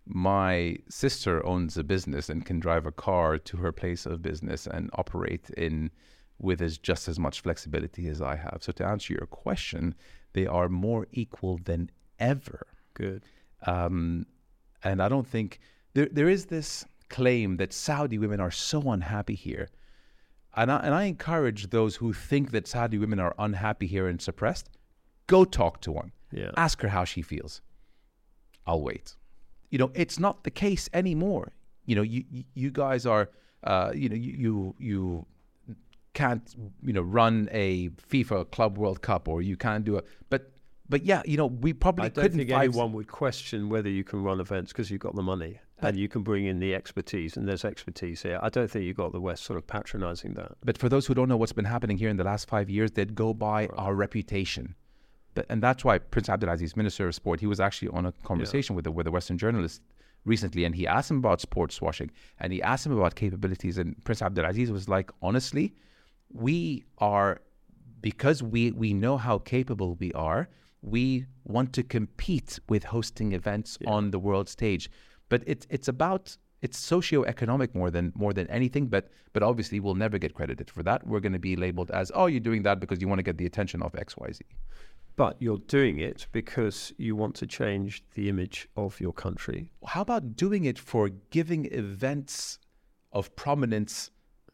my 0.05 0.77
sister 0.89 1.43
owns 1.43 1.75
a 1.75 1.83
business 1.83 2.29
and 2.29 2.45
can 2.45 2.59
drive 2.59 2.85
a 2.85 2.91
car 2.91 3.39
to 3.39 3.57
her 3.57 3.71
place 3.71 4.05
of 4.05 4.21
business 4.21 4.67
and 4.67 4.91
operate 4.93 5.49
in 5.57 5.89
with 6.37 6.61
as 6.61 6.77
just 6.77 7.07
as 7.07 7.17
much 7.17 7.41
flexibility 7.41 8.07
as 8.07 8.21
I 8.21 8.35
have. 8.35 8.59
So 8.61 8.71
to 8.73 8.85
answer 8.85 9.13
your 9.13 9.25
question, 9.25 9.95
they 10.33 10.47
are 10.47 10.69
more 10.69 11.07
equal 11.11 11.59
than 11.63 11.89
ever. 12.19 12.67
Good. 12.93 13.23
Um, 13.65 14.25
and 14.83 15.01
I 15.01 15.09
don't 15.09 15.27
think 15.27 15.59
there 15.93 16.07
there 16.11 16.29
is 16.29 16.45
this 16.45 16.85
claim 17.09 17.57
that 17.57 17.73
Saudi 17.73 18.17
women 18.17 18.39
are 18.39 18.51
so 18.51 18.91
unhappy 18.91 19.35
here. 19.35 19.69
And 20.55 20.71
I, 20.71 20.77
and 20.79 20.93
I 20.93 21.03
encourage 21.05 21.69
those 21.69 21.95
who 21.97 22.11
think 22.13 22.51
that 22.51 22.67
Saudi 22.67 22.97
women 22.97 23.19
are 23.19 23.33
unhappy 23.39 23.87
here 23.87 24.07
and 24.07 24.21
suppressed, 24.21 24.69
go 25.27 25.45
talk 25.45 25.79
to 25.81 25.91
one. 25.91 26.11
Yeah. 26.31 26.51
Ask 26.57 26.81
her 26.81 26.89
how 26.89 27.05
she 27.05 27.21
feels. 27.21 27.61
I'll 28.65 28.81
wait. 28.81 29.15
You 29.69 29.77
know, 29.77 29.91
it's 29.93 30.19
not 30.19 30.43
the 30.43 30.51
case 30.51 30.89
anymore. 30.93 31.53
You 31.85 31.95
know, 31.95 32.01
you 32.01 32.23
you- 32.53 32.71
guys 32.71 33.05
are, 33.05 33.29
uh, 33.63 33.91
you 33.95 34.09
know, 34.09 34.15
you 34.15 34.33
you 34.37 34.75
you 34.77 35.25
can't 36.13 36.55
you 36.83 36.93
know 36.93 37.01
run 37.01 37.47
a 37.51 37.89
FIFA 38.09 38.51
Club 38.51 38.77
World 38.77 39.01
Cup 39.01 39.27
or 39.27 39.41
you 39.41 39.55
can't 39.55 39.85
do 39.85 39.97
a 39.97 40.03
but 40.29 40.51
but 40.91 41.05
yeah, 41.05 41.21
you 41.25 41.37
know, 41.37 41.45
we 41.47 41.71
probably 41.71 42.05
I 42.05 42.09
don't 42.09 42.23
couldn't 42.23 42.37
think 42.37 42.49
five, 42.49 42.69
anyone 42.69 42.91
would 42.93 43.07
question 43.07 43.69
whether 43.69 43.89
you 43.89 44.03
can 44.03 44.21
run 44.23 44.41
events 44.41 44.73
because 44.73 44.91
you've 44.91 44.99
got 44.99 45.15
the 45.15 45.23
money 45.23 45.59
uh, 45.81 45.87
and 45.87 45.97
you 45.97 46.09
can 46.09 46.21
bring 46.21 46.45
in 46.45 46.59
the 46.59 46.75
expertise, 46.75 47.37
and 47.37 47.47
there's 47.47 47.63
expertise 47.63 48.21
here. 48.21 48.37
I 48.43 48.49
don't 48.49 48.69
think 48.69 48.83
you've 48.85 48.97
got 48.97 49.13
the 49.13 49.21
West 49.21 49.43
sort 49.45 49.57
of 49.57 49.65
patronising 49.65 50.33
that. 50.33 50.51
But 50.63 50.77
for 50.77 50.89
those 50.89 51.07
who 51.07 51.13
don't 51.13 51.29
know 51.29 51.37
what's 51.37 51.53
been 51.53 51.65
happening 51.65 51.97
here 51.97 52.09
in 52.09 52.17
the 52.17 52.25
last 52.25 52.49
five 52.49 52.69
years, 52.69 52.91
they'd 52.91 53.15
go 53.15 53.33
by 53.33 53.67
our 53.67 53.95
reputation. 53.95 54.75
But, 55.33 55.45
and 55.49 55.63
that's 55.63 55.85
why 55.85 55.97
Prince 55.97 56.27
Abdulaziz, 56.27 56.75
Minister 56.75 57.07
of 57.07 57.15
Sport, 57.15 57.39
he 57.39 57.47
was 57.47 57.61
actually 57.61 57.87
on 57.87 58.05
a 58.05 58.11
conversation 58.23 58.75
with, 58.75 58.85
a, 58.85 58.91
with 58.91 59.07
a 59.07 59.11
Western 59.11 59.37
journalist 59.37 59.81
recently, 60.25 60.65
and 60.65 60.75
he 60.75 60.85
asked 60.85 61.09
him 61.09 61.17
about 61.17 61.39
sports 61.39 61.81
washing, 61.81 62.11
and 62.39 62.51
he 62.51 62.61
asked 62.61 62.85
him 62.85 62.91
about 62.91 63.15
capabilities, 63.15 63.77
and 63.77 63.95
Prince 64.03 64.21
Abdulaziz 64.21 64.69
was 64.69 64.89
like, 64.89 65.09
honestly, 65.21 65.73
we 66.33 66.83
are, 66.97 67.41
because 68.01 68.43
we, 68.43 68.71
we 68.71 68.93
know 68.93 69.17
how 69.17 69.37
capable 69.37 69.95
we 69.95 70.11
are, 70.11 70.49
we 70.81 71.25
want 71.43 71.73
to 71.73 71.83
compete 71.83 72.59
with 72.67 72.85
hosting 72.85 73.33
events 73.33 73.77
on 73.85 74.11
the 74.11 74.19
world 74.19 74.49
stage. 74.49 74.89
But 75.29 75.43
it's 75.45 75.67
it's 75.69 75.87
about 75.87 76.37
it's 76.61 76.79
socioeconomic 76.79 77.73
more 77.73 77.91
than 77.91 78.11
more 78.15 78.33
than 78.33 78.47
anything. 78.47 78.87
But 78.87 79.09
but 79.33 79.43
obviously 79.43 79.79
we'll 79.79 79.95
never 79.95 80.17
get 80.17 80.33
credited 80.33 80.69
for 80.69 80.83
that. 80.83 81.05
We're 81.05 81.19
going 81.19 81.33
to 81.33 81.39
be 81.39 81.55
labeled 81.55 81.91
as 81.91 82.11
oh 82.13 82.25
you're 82.25 82.39
doing 82.39 82.63
that 82.63 82.79
because 82.79 83.01
you 83.01 83.07
want 83.07 83.19
to 83.19 83.23
get 83.23 83.37
the 83.37 83.45
attention 83.45 83.81
of 83.81 83.95
X 83.95 84.17
Y 84.17 84.31
Z. 84.31 84.43
But 85.15 85.37
you're 85.39 85.59
doing 85.67 85.99
it 85.99 86.27
because 86.31 86.93
you 86.97 87.15
want 87.15 87.35
to 87.35 87.47
change 87.47 88.03
the 88.15 88.29
image 88.29 88.67
of 88.77 88.99
your 88.99 89.13
country. 89.13 89.71
How 89.85 90.01
about 90.01 90.35
doing 90.35 90.65
it 90.65 90.79
for 90.79 91.09
giving 91.29 91.65
events 91.65 92.59
of 93.11 93.35
prominence 93.35 94.09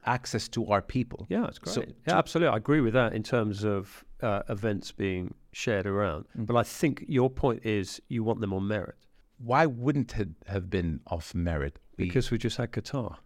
access 0.06 0.48
to 0.50 0.66
our 0.68 0.82
people? 0.82 1.28
Yeah, 1.30 1.46
it's 1.46 1.60
great. 1.60 1.74
So 1.74 1.84
yeah, 2.08 2.18
absolutely. 2.18 2.54
I 2.54 2.58
agree 2.58 2.82
with 2.82 2.94
that 2.94 3.14
in 3.14 3.24
terms 3.24 3.64
of 3.64 4.04
uh, 4.22 4.42
events 4.50 4.92
being 4.92 5.34
shared 5.52 5.86
around. 5.86 6.26
But 6.36 6.56
I 6.56 6.64
think 6.64 7.06
your 7.08 7.30
point 7.30 7.66
is 7.66 8.02
you 8.08 8.24
want 8.24 8.42
them 8.42 8.54
on 8.54 8.68
merit 8.68 8.96
Why 9.38 9.66
wouldn't 9.66 10.18
it 10.18 10.30
have 10.48 10.70
been 10.70 11.00
off 11.08 11.36
merit? 11.36 11.80
Because 11.96 12.32
we 12.32 12.38
just 12.38 12.58
had 12.58 12.72
Qatar. 12.72 13.18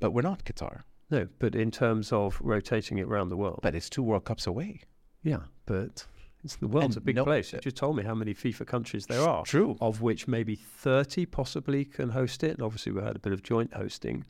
but 0.00 0.10
we're 0.12 0.22
not 0.22 0.44
Qatar. 0.44 0.82
No, 1.10 1.28
but 1.38 1.54
in 1.54 1.70
terms 1.70 2.10
of 2.12 2.40
rotating 2.40 2.98
it 2.98 3.06
around 3.06 3.28
the 3.28 3.36
world. 3.36 3.60
But 3.62 3.74
it's 3.74 3.90
two 3.90 4.02
World 4.02 4.24
Cups 4.24 4.46
away. 4.46 4.80
yeah, 5.22 5.42
but 5.66 6.06
It's, 6.44 6.56
the 6.56 6.66
world's 6.66 6.96
And 6.96 7.02
a 7.02 7.06
big 7.06 7.16
no- 7.16 7.24
place. 7.24 7.52
You 7.52 7.60
just 7.60 7.76
told 7.76 7.96
me 7.96 8.02
how 8.02 8.14
many 8.14 8.34
FIFA 8.34 8.66
countries 8.66 9.06
there 9.06 9.20
are, 9.20 9.44
True. 9.44 9.76
of 9.80 10.00
which 10.00 10.26
maybe 10.26 10.56
30 10.56 11.26
possibly 11.26 11.84
can 11.84 12.08
host 12.10 12.42
it. 12.42 12.52
And 12.52 12.62
obviously, 12.62 12.92
we 12.92 13.02
had 13.02 13.14
a 13.16 13.20
bit 13.20 13.32
of 13.32 13.42
joint 13.42 13.74
hosting. 13.74 14.24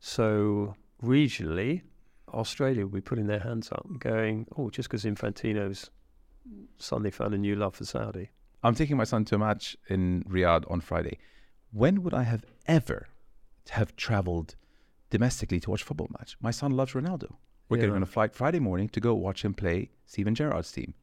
So, 0.00 0.74
regionally, 1.02 1.82
Australia 2.34 2.82
will 2.82 2.92
be 2.92 3.00
putting 3.00 3.26
their 3.26 3.40
hands 3.40 3.70
up 3.72 3.84
and 3.88 4.00
going, 4.00 4.46
oh, 4.56 4.70
just 4.70 4.88
because 4.88 5.04
Infantino's 5.04 5.90
suddenly 6.78 7.10
found 7.10 7.34
a 7.34 7.38
new 7.38 7.56
love 7.56 7.74
for 7.74 7.84
Saudi. 7.84 8.30
I'm 8.62 8.74
taking 8.74 8.96
my 8.96 9.04
son 9.04 9.24
to 9.26 9.36
a 9.36 9.38
match 9.38 9.76
in 9.88 10.24
Riyadh 10.24 10.70
on 10.70 10.80
Friday. 10.80 11.18
When 11.72 12.02
would 12.02 12.14
I 12.14 12.22
have 12.22 12.44
ever 12.66 13.08
have 13.70 13.96
traveled 13.96 14.56
domestically 15.10 15.60
to 15.60 15.70
watch 15.70 15.82
a 15.82 15.84
football 15.84 16.10
match? 16.18 16.36
My 16.40 16.50
son 16.50 16.72
loves 16.72 16.92
Ronaldo. 16.92 17.34
We're 17.68 17.78
getting 17.78 17.94
on 17.94 18.02
a 18.02 18.06
flight 18.06 18.34
Friday 18.34 18.60
morning 18.60 18.88
to 18.90 19.00
go 19.00 19.14
watch 19.14 19.44
him 19.44 19.54
play 19.54 19.90
Steven 20.06 20.34
Gerrard's 20.34 20.70
team. 20.70 20.94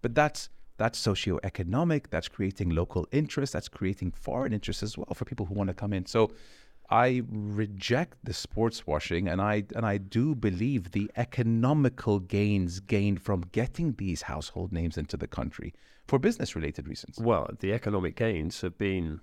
But 0.00 0.14
that's 0.14 0.48
that's 0.76 0.98
socio-economic, 0.98 2.10
that's 2.10 2.28
creating 2.28 2.70
local 2.70 3.06
interest, 3.12 3.52
that's 3.52 3.68
creating 3.68 4.10
foreign 4.10 4.52
interest 4.52 4.82
as 4.82 4.98
well 4.98 5.12
for 5.14 5.24
people 5.24 5.46
who 5.46 5.54
want 5.54 5.68
to 5.68 5.74
come 5.74 5.92
in. 5.92 6.04
So 6.06 6.32
I 6.90 7.22
reject 7.28 8.18
the 8.24 8.34
sports 8.34 8.86
washing 8.86 9.28
and 9.28 9.40
I 9.40 9.64
and 9.74 9.86
I 9.86 9.98
do 9.98 10.34
believe 10.34 10.90
the 10.90 11.10
economical 11.16 12.18
gains 12.18 12.80
gained 12.80 13.22
from 13.22 13.46
getting 13.52 13.94
these 13.94 14.22
household 14.22 14.72
names 14.72 14.98
into 14.98 15.16
the 15.16 15.26
country 15.26 15.74
for 16.06 16.18
business 16.18 16.54
related 16.54 16.86
reasons. 16.86 17.18
Well, 17.18 17.48
the 17.60 17.72
economic 17.72 18.16
gains 18.16 18.60
have 18.60 18.76
been 18.76 19.20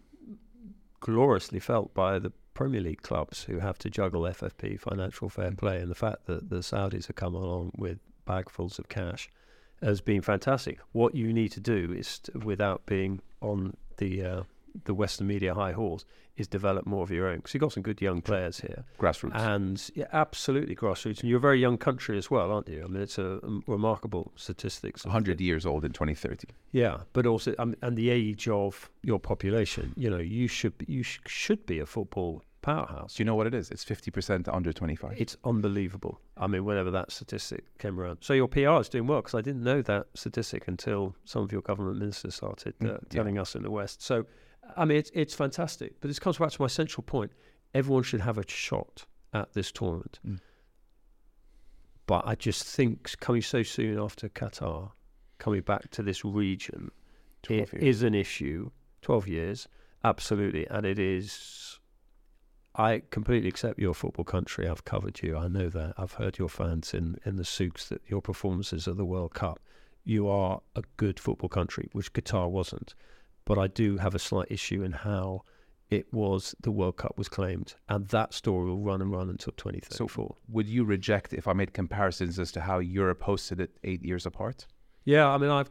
gloriously 1.00 1.60
felt 1.60 1.94
by 1.94 2.20
the 2.20 2.32
Premier 2.54 2.82
League 2.82 3.02
clubs 3.02 3.44
who 3.44 3.60
have 3.60 3.78
to 3.80 3.90
juggle 3.90 4.24
FFP, 4.24 4.80
financial 4.80 5.30
fair 5.30 5.52
play, 5.52 5.80
and 5.80 5.90
the 5.90 5.96
fact 5.96 6.26
that 6.26 6.50
the 6.50 6.58
Saudis 6.58 7.08
have 7.08 7.16
come 7.16 7.36
along 7.36 7.72
with 7.76 8.00
bagfuls 8.28 8.78
of 8.78 8.90
cash 8.90 9.30
has 9.82 10.02
been 10.02 10.22
fantastic. 10.22 10.80
What 10.92 11.16
you 11.16 11.34
need 11.34 11.52
to 11.54 11.60
do 11.60 11.94
is, 11.96 12.20
to, 12.20 12.40
without 12.40 12.86
being 12.86 13.22
on 13.42 13.76
the 13.98 14.24
uh, 14.24 14.44
the 14.86 14.94
Western 14.94 15.28
media 15.28 15.54
high 15.54 15.74
horse, 15.74 16.06
is 16.42 16.48
develop 16.48 16.86
more 16.86 17.04
of 17.04 17.12
your 17.12 17.28
own 17.28 17.38
because 17.38 17.54
you've 17.54 17.62
got 17.62 17.72
some 17.72 17.84
good 17.84 18.02
young 18.02 18.22
players 18.22 18.60
here. 18.60 18.84
Grassroots. 19.00 19.36
And 19.36 19.90
yeah, 19.96 20.08
absolutely 20.12 20.76
grassroots. 20.76 21.22
And 21.22 21.30
you're 21.30 21.38
a 21.38 21.42
very 21.50 21.60
young 21.60 21.78
country 21.78 22.18
as 22.18 22.30
well, 22.30 22.52
aren't 22.52 22.68
you? 22.68 22.84
I 22.84 22.88
mean, 22.88 23.02
it's 23.02 23.18
a, 23.18 23.40
um, 23.46 23.64
remarkable 23.68 24.32
statistics. 24.36 25.02
of 25.06 25.10
100 25.10 25.40
years 25.40 25.66
old 25.66 25.86
in 25.86 25.94
2030. 25.94 26.48
yeah, 26.72 26.98
but 27.14 27.26
also, 27.26 27.56
um, 27.60 27.74
and 27.82 27.96
the 27.98 28.10
age 28.10 28.48
of 28.50 28.90
your 29.04 29.20
population, 29.20 29.94
you 29.96 30.10
know, 30.10 30.18
you 30.18 30.48
should 30.48 30.78
be, 30.78 30.86
you 30.90 31.04
sh- 31.04 31.20
should 31.26 31.66
be 31.66 31.80
a 31.80 31.86
football 31.86 32.44
powerhouse. 32.62 33.16
Do 33.16 33.24
you 33.24 33.26
know 33.26 33.34
what 33.34 33.48
it 33.48 33.56
is? 33.56 33.72
It's 33.72 33.84
50% 33.84 34.48
under 34.54 34.72
25. 34.72 35.16
It's 35.20 35.36
unbelievable. 35.44 36.20
I 36.38 36.46
mean, 36.48 36.64
whenever 36.64 36.92
that 36.92 37.12
statistic 37.12 37.64
came 37.80 38.00
around, 38.00 38.20
so 38.22 38.34
your 38.34 38.48
PR 38.48 38.80
is 38.82 38.88
doing 38.90 39.08
well 39.08 39.20
because 39.22 39.34
I 39.34 39.42
didn't 39.42 39.64
know 39.64 39.82
that 39.82 40.08
statistic 40.14 40.68
until 40.68 41.16
some 41.26 41.42
of 41.44 41.52
your 41.52 41.62
government 41.62 41.98
ministers 41.98 42.36
started 42.36 42.76
uh, 42.82 42.86
Mm, 42.86 42.92
yeah. 42.92 42.98
telling 43.10 43.38
us 43.40 43.56
in 43.56 43.64
the 43.64 43.72
West. 43.72 44.04
So, 44.04 44.26
I 44.78 44.86
mean, 44.86 44.98
it's 44.98 45.12
it's 45.14 45.34
fantastic. 45.34 46.00
But 46.00 46.08
this 46.08 46.20
comes 46.20 46.38
back 46.38 46.52
to 46.52 46.62
my 46.62 46.68
central 46.68 47.04
point: 47.04 47.32
everyone 47.74 48.04
should 48.04 48.22
have 48.22 48.38
a 48.38 48.48
shot 48.48 49.06
at 49.34 49.54
this 49.54 49.72
tournament. 49.72 50.20
Mm. 50.26 50.40
But 52.08 52.24
I 52.28 52.36
just 52.36 52.64
think 52.64 53.18
coming 53.20 53.42
so 53.42 53.64
soon 53.64 53.98
after 54.00 54.28
Qatar, 54.28 54.92
coming 55.38 55.62
back 55.62 55.90
to 55.92 56.04
this 56.04 56.26
region, 56.26 56.92
12 57.44 57.62
it 57.62 57.82
years. 57.82 57.98
is 57.98 58.04
an 58.04 58.16
issue. 58.16 58.72
12 59.02 59.28
years, 59.28 59.68
absolutely. 60.04 60.68
And 60.68 60.86
it 60.86 61.00
is, 61.00 61.80
I 62.76 63.02
completely 63.10 63.50
accept 63.50 63.80
your 63.80 63.94
football 63.94 64.26
country. 64.26 64.68
I've 64.68 64.86
covered 64.86 65.22
you. 65.24 65.36
I 65.38 65.48
know 65.48 65.70
that. 65.70 65.94
I've 65.98 66.14
heard 66.14 66.38
your 66.38 66.50
fans 66.50 66.94
in, 66.94 67.18
in 67.26 67.38
the 67.38 67.46
souks 67.46 67.90
that 67.90 68.02
your 68.08 68.22
performances 68.22 68.88
at 68.88 68.98
the 68.98 69.06
World 69.06 69.34
Cup. 69.34 69.60
You 70.04 70.28
are 70.28 70.62
a 70.76 70.84
good 70.98 71.20
football 71.20 71.50
country, 71.50 71.90
which 71.94 72.14
Qatar 72.14 72.50
wasn't. 72.50 72.94
But 73.46 73.58
I 73.58 73.68
do 73.68 73.98
have 73.98 74.16
a 74.16 74.20
slight 74.20 74.48
issue 74.50 74.84
in 74.84 74.92
how 74.92 75.44
it 75.90 76.12
was 76.14 76.56
the 76.62 76.72
World 76.72 76.98
Cup 76.98 77.18
was 77.18 77.28
claimed. 77.28 77.76
And 77.90 78.08
that 78.08 78.34
story 78.34 78.70
will 78.70 78.80
run 78.80 79.02
and 79.02 79.12
run 79.12 79.30
until 79.30 79.54
2034. 79.54 80.36
Would 80.50 80.68
you 80.68 80.86
reject 80.86 81.34
if 81.34 81.48
I 81.48 81.54
made 81.54 81.74
comparisons 81.74 82.40
as 82.40 82.52
to 82.54 82.62
how 82.62 82.80
Europe 82.80 83.22
hosted 83.22 83.60
it 83.60 83.72
eight 83.84 84.04
years 84.04 84.26
apart? 84.26 84.68
Yeah, 85.04 85.28
I 85.28 85.38
mean, 85.38 85.50
I've 85.50 85.70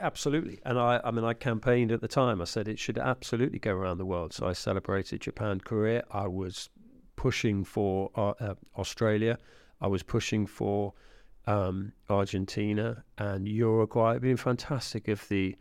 absolutely, 0.00 0.60
and 0.64 0.78
I, 0.78 1.00
I 1.04 1.10
mean, 1.10 1.24
I 1.24 1.34
campaigned 1.34 1.90
at 1.92 2.00
the 2.00 2.08
time. 2.08 2.40
I 2.40 2.44
said 2.44 2.68
it 2.68 2.78
should 2.78 2.96
absolutely 2.96 3.58
go 3.58 3.72
around 3.72 3.98
the 3.98 4.06
world. 4.06 4.32
So 4.32 4.46
I 4.46 4.52
celebrated 4.52 5.20
Japan, 5.20 5.60
Korea. 5.60 6.04
I 6.12 6.28
was 6.28 6.70
pushing 7.16 7.64
for 7.64 8.10
uh, 8.14 8.32
uh, 8.40 8.54
Australia. 8.76 9.36
I 9.80 9.88
was 9.88 10.02
pushing 10.02 10.46
for 10.46 10.94
um, 11.46 11.92
Argentina 12.08 13.04
and 13.18 13.48
Uruguay. 13.48 14.12
It'd 14.12 14.22
been 14.22 14.36
fantastic 14.36 15.08
if 15.08 15.28
the, 15.28 15.56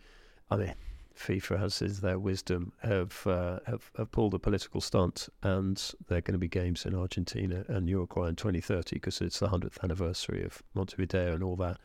I 0.51 0.57
mean, 0.57 0.73
FIFA 1.17 1.59
has 1.59 1.81
is 1.81 2.01
their 2.01 2.19
wisdom 2.19 2.71
have, 2.83 3.25
uh, 3.25 3.59
have 3.65 3.91
have 3.97 4.11
pulled 4.11 4.33
a 4.33 4.39
political 4.39 4.81
stunt, 4.81 5.29
and 5.43 5.75
there 6.07 6.17
are 6.19 6.21
going 6.21 6.33
to 6.33 6.37
be 6.39 6.47
games 6.47 6.85
in 6.85 6.95
Argentina 6.95 7.65
and 7.67 7.89
Uruguay 7.89 8.29
in 8.29 8.35
2030 8.35 8.95
because 8.97 9.19
it's 9.21 9.39
the 9.39 9.49
hundredth 9.49 9.83
anniversary 9.83 10.43
of 10.43 10.61
Montevideo 10.73 11.33
and 11.33 11.43
all 11.43 11.55
that. 11.57 11.77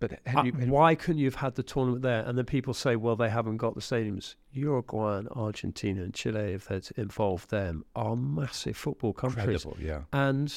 But 0.00 0.12
Uh, 0.12 0.16
Henry- 0.26 0.66
why 0.68 0.94
couldn't 0.96 1.18
you 1.18 1.26
have 1.26 1.36
had 1.36 1.54
the 1.54 1.62
tournament 1.62 2.02
there? 2.02 2.24
And 2.26 2.36
then 2.36 2.44
people 2.44 2.74
say, 2.74 2.96
well, 2.96 3.16
they 3.16 3.30
haven't 3.30 3.58
got 3.58 3.74
the 3.74 3.80
stadiums. 3.80 4.34
Uruguay 4.52 5.18
and 5.18 5.28
Argentina 5.28 6.02
and 6.02 6.12
Chile, 6.12 6.52
if 6.52 6.66
they'd 6.66 6.88
involved 6.96 7.50
them, 7.50 7.84
are 7.94 8.16
massive 8.16 8.76
football 8.76 9.12
countries. 9.12 9.64
incredible, 9.64 9.76
yeah. 9.80 10.02
And 10.12 10.52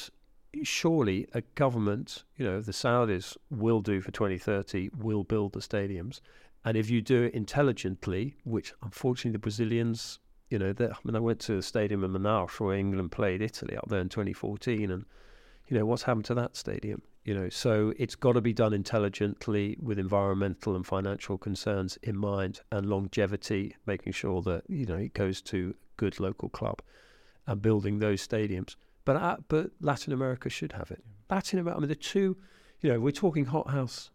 surely 0.64 1.28
a 1.34 1.42
government, 1.54 2.24
you 2.36 2.44
know, 2.44 2.60
the 2.60 2.72
Saudis 2.72 3.36
will 3.50 3.80
do 3.80 4.00
for 4.00 4.10
2030, 4.10 4.90
will 4.98 5.22
build 5.24 5.52
the 5.52 5.60
stadiums. 5.60 6.20
And 6.64 6.76
if 6.76 6.90
you 6.90 7.00
do 7.00 7.24
it 7.24 7.34
intelligently, 7.34 8.36
which 8.44 8.72
unfortunately 8.82 9.32
the 9.32 9.38
Brazilians, 9.38 10.18
you 10.50 10.58
know, 10.58 10.74
I 10.78 10.94
mean, 11.04 11.16
I 11.16 11.20
went 11.20 11.40
to 11.40 11.56
the 11.56 11.62
stadium 11.62 12.04
in 12.04 12.12
Manaus 12.12 12.58
where 12.58 12.76
England 12.76 13.12
played 13.12 13.42
Italy 13.42 13.76
up 13.76 13.88
there 13.88 14.00
in 14.00 14.08
2014, 14.08 14.90
and 14.90 15.04
you 15.68 15.78
know 15.78 15.86
what's 15.86 16.02
happened 16.02 16.24
to 16.26 16.34
that 16.34 16.56
stadium. 16.56 17.02
You 17.24 17.34
know, 17.34 17.48
so 17.50 17.92
it's 17.98 18.14
got 18.14 18.32
to 18.32 18.40
be 18.40 18.54
done 18.54 18.72
intelligently 18.72 19.76
with 19.82 19.98
environmental 19.98 20.74
and 20.74 20.86
financial 20.86 21.36
concerns 21.36 21.98
in 22.02 22.16
mind, 22.16 22.60
and 22.72 22.86
longevity, 22.86 23.76
making 23.86 24.14
sure 24.14 24.42
that 24.42 24.64
you 24.68 24.86
know 24.86 24.96
it 24.96 25.14
goes 25.14 25.42
to 25.42 25.74
good 25.96 26.18
local 26.18 26.48
club, 26.48 26.80
and 27.46 27.60
building 27.62 27.98
those 27.98 28.26
stadiums. 28.26 28.76
But 29.04 29.16
uh, 29.16 29.36
but 29.48 29.70
Latin 29.80 30.12
America 30.12 30.48
should 30.48 30.72
have 30.72 30.90
it. 30.90 31.04
Latin 31.30 31.58
America, 31.58 31.76
I 31.76 31.80
mean, 31.80 31.88
the 31.88 31.94
two, 31.94 32.36
you 32.80 32.90
know, 32.90 33.00
we're 33.00 33.10
talking 33.12 33.44
hothouse 33.44 34.10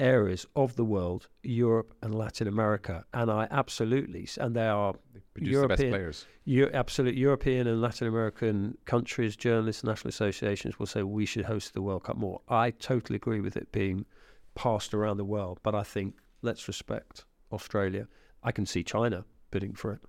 areas 0.00 0.46
of 0.54 0.76
the 0.76 0.84
world, 0.84 1.28
Europe 1.42 1.92
and 2.02 2.14
Latin 2.14 2.46
America, 2.46 3.04
and 3.12 3.30
I 3.30 3.48
absolutely, 3.50 4.28
and 4.38 4.54
they 4.54 4.66
are 4.68 4.94
They 5.12 5.20
produce 5.34 5.60
the 5.60 5.68
best 5.68 5.80
European- 5.80 5.90
players. 5.92 6.26
Eu- 6.44 6.70
absolute 6.72 7.14
European 7.16 7.66
and 7.66 7.80
Latin 7.80 8.06
American 8.08 8.78
countries, 8.84 9.36
journalists, 9.36 9.82
national 9.84 10.08
associations 10.10 10.78
will 10.78 10.86
say 10.86 11.02
we 11.02 11.26
should 11.26 11.44
host 11.46 11.74
the 11.74 11.82
World 11.82 12.04
Cup 12.04 12.16
more. 12.16 12.40
I 12.48 12.70
totally 12.70 13.16
agree 13.16 13.40
with 13.40 13.56
it 13.56 13.70
being 13.72 14.06
passed 14.54 14.94
around 14.94 15.16
the 15.16 15.24
world, 15.24 15.58
but 15.62 15.74
I 15.74 15.82
think 15.82 16.14
let's 16.42 16.68
respect 16.68 17.24
Australia. 17.52 18.06
I 18.42 18.52
can 18.52 18.66
see 18.66 18.84
China 18.84 19.24
bidding 19.50 19.74
for 19.74 19.92
it, 19.94 20.00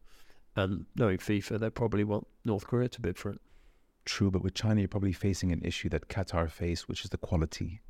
and 0.55 0.85
knowing 0.95 1.17
FIFA, 1.17 1.59
they 1.59 1.69
probably 1.69 2.03
want 2.03 2.27
North 2.45 2.67
Korea 2.67 2.89
to 2.89 3.01
bid 3.01 3.17
for 3.17 3.31
it. 3.31 3.41
True, 4.05 4.29
but 4.31 4.43
with 4.43 4.53
China, 4.53 4.81
you're 4.81 4.87
probably 4.87 5.13
facing 5.13 5.51
an 5.51 5.61
issue 5.63 5.89
that 5.89 6.07
Qatar 6.09 6.49
faced, 6.49 6.87
which 6.87 7.03
is 7.03 7.09
the 7.09 7.17
quality 7.17 7.81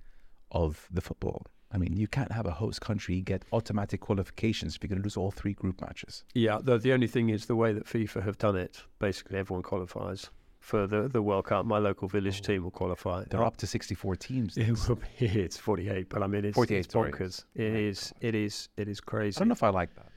of 0.51 0.87
the 0.91 1.01
football. 1.01 1.45
I 1.71 1.77
mean, 1.77 1.95
you 1.95 2.07
can't 2.07 2.31
have 2.31 2.45
a 2.47 2.51
host 2.51 2.81
country 2.81 3.21
get 3.21 3.43
automatic 3.53 4.01
qualifications 4.01 4.75
if 4.75 4.83
you're 4.83 4.89
going 4.89 5.01
to 5.01 5.03
lose 5.05 5.17
all 5.17 5.31
three 5.31 5.53
group 5.53 5.81
matches. 5.81 6.23
Yeah, 6.33 6.59
though 6.61 6.77
the 6.79 6.93
only 6.93 7.07
thing 7.07 7.29
is 7.29 7.45
the 7.45 7.55
way 7.55 7.73
that 7.73 7.85
FIFA 7.85 8.23
have 8.23 8.37
done 8.39 8.55
it. 8.55 8.83
Basically, 8.99 9.37
everyone 9.37 9.61
qualifies 9.63 10.29
for 10.59 10.87
the 10.87 11.07
the 11.07 11.21
World 11.21 11.45
Cup. 11.45 11.65
My 11.65 11.77
local 11.77 12.07
village 12.07 12.39
Oh. 12.41 12.47
team 12.47 12.63
will 12.63 12.71
qualify. 12.71 13.23
They're 13.29 13.43
up 13.45 13.57
to 13.57 13.67
64 13.67 14.15
teams. 14.15 14.57
It 14.57 14.71
will 14.87 14.95
be. 14.95 15.07
It's 15.19 15.57
forty-eight, 15.57 16.09
but 16.09 16.23
I 16.23 16.27
mean, 16.27 16.43
it's 16.45 16.55
48, 16.55 16.79
It's 16.79 16.91
sorry. 16.93 17.11
bonkers. 17.11 17.45
It 17.55 17.73
is. 17.73 18.13
It 18.19 18.35
is. 18.35 18.69
It 18.75 18.87
is 18.87 18.99
I 19.11 19.29
don't 19.29 19.47
know 19.47 19.53
if 19.53 19.63
I 19.63 19.69
like 19.69 19.93
that. 19.95 20.07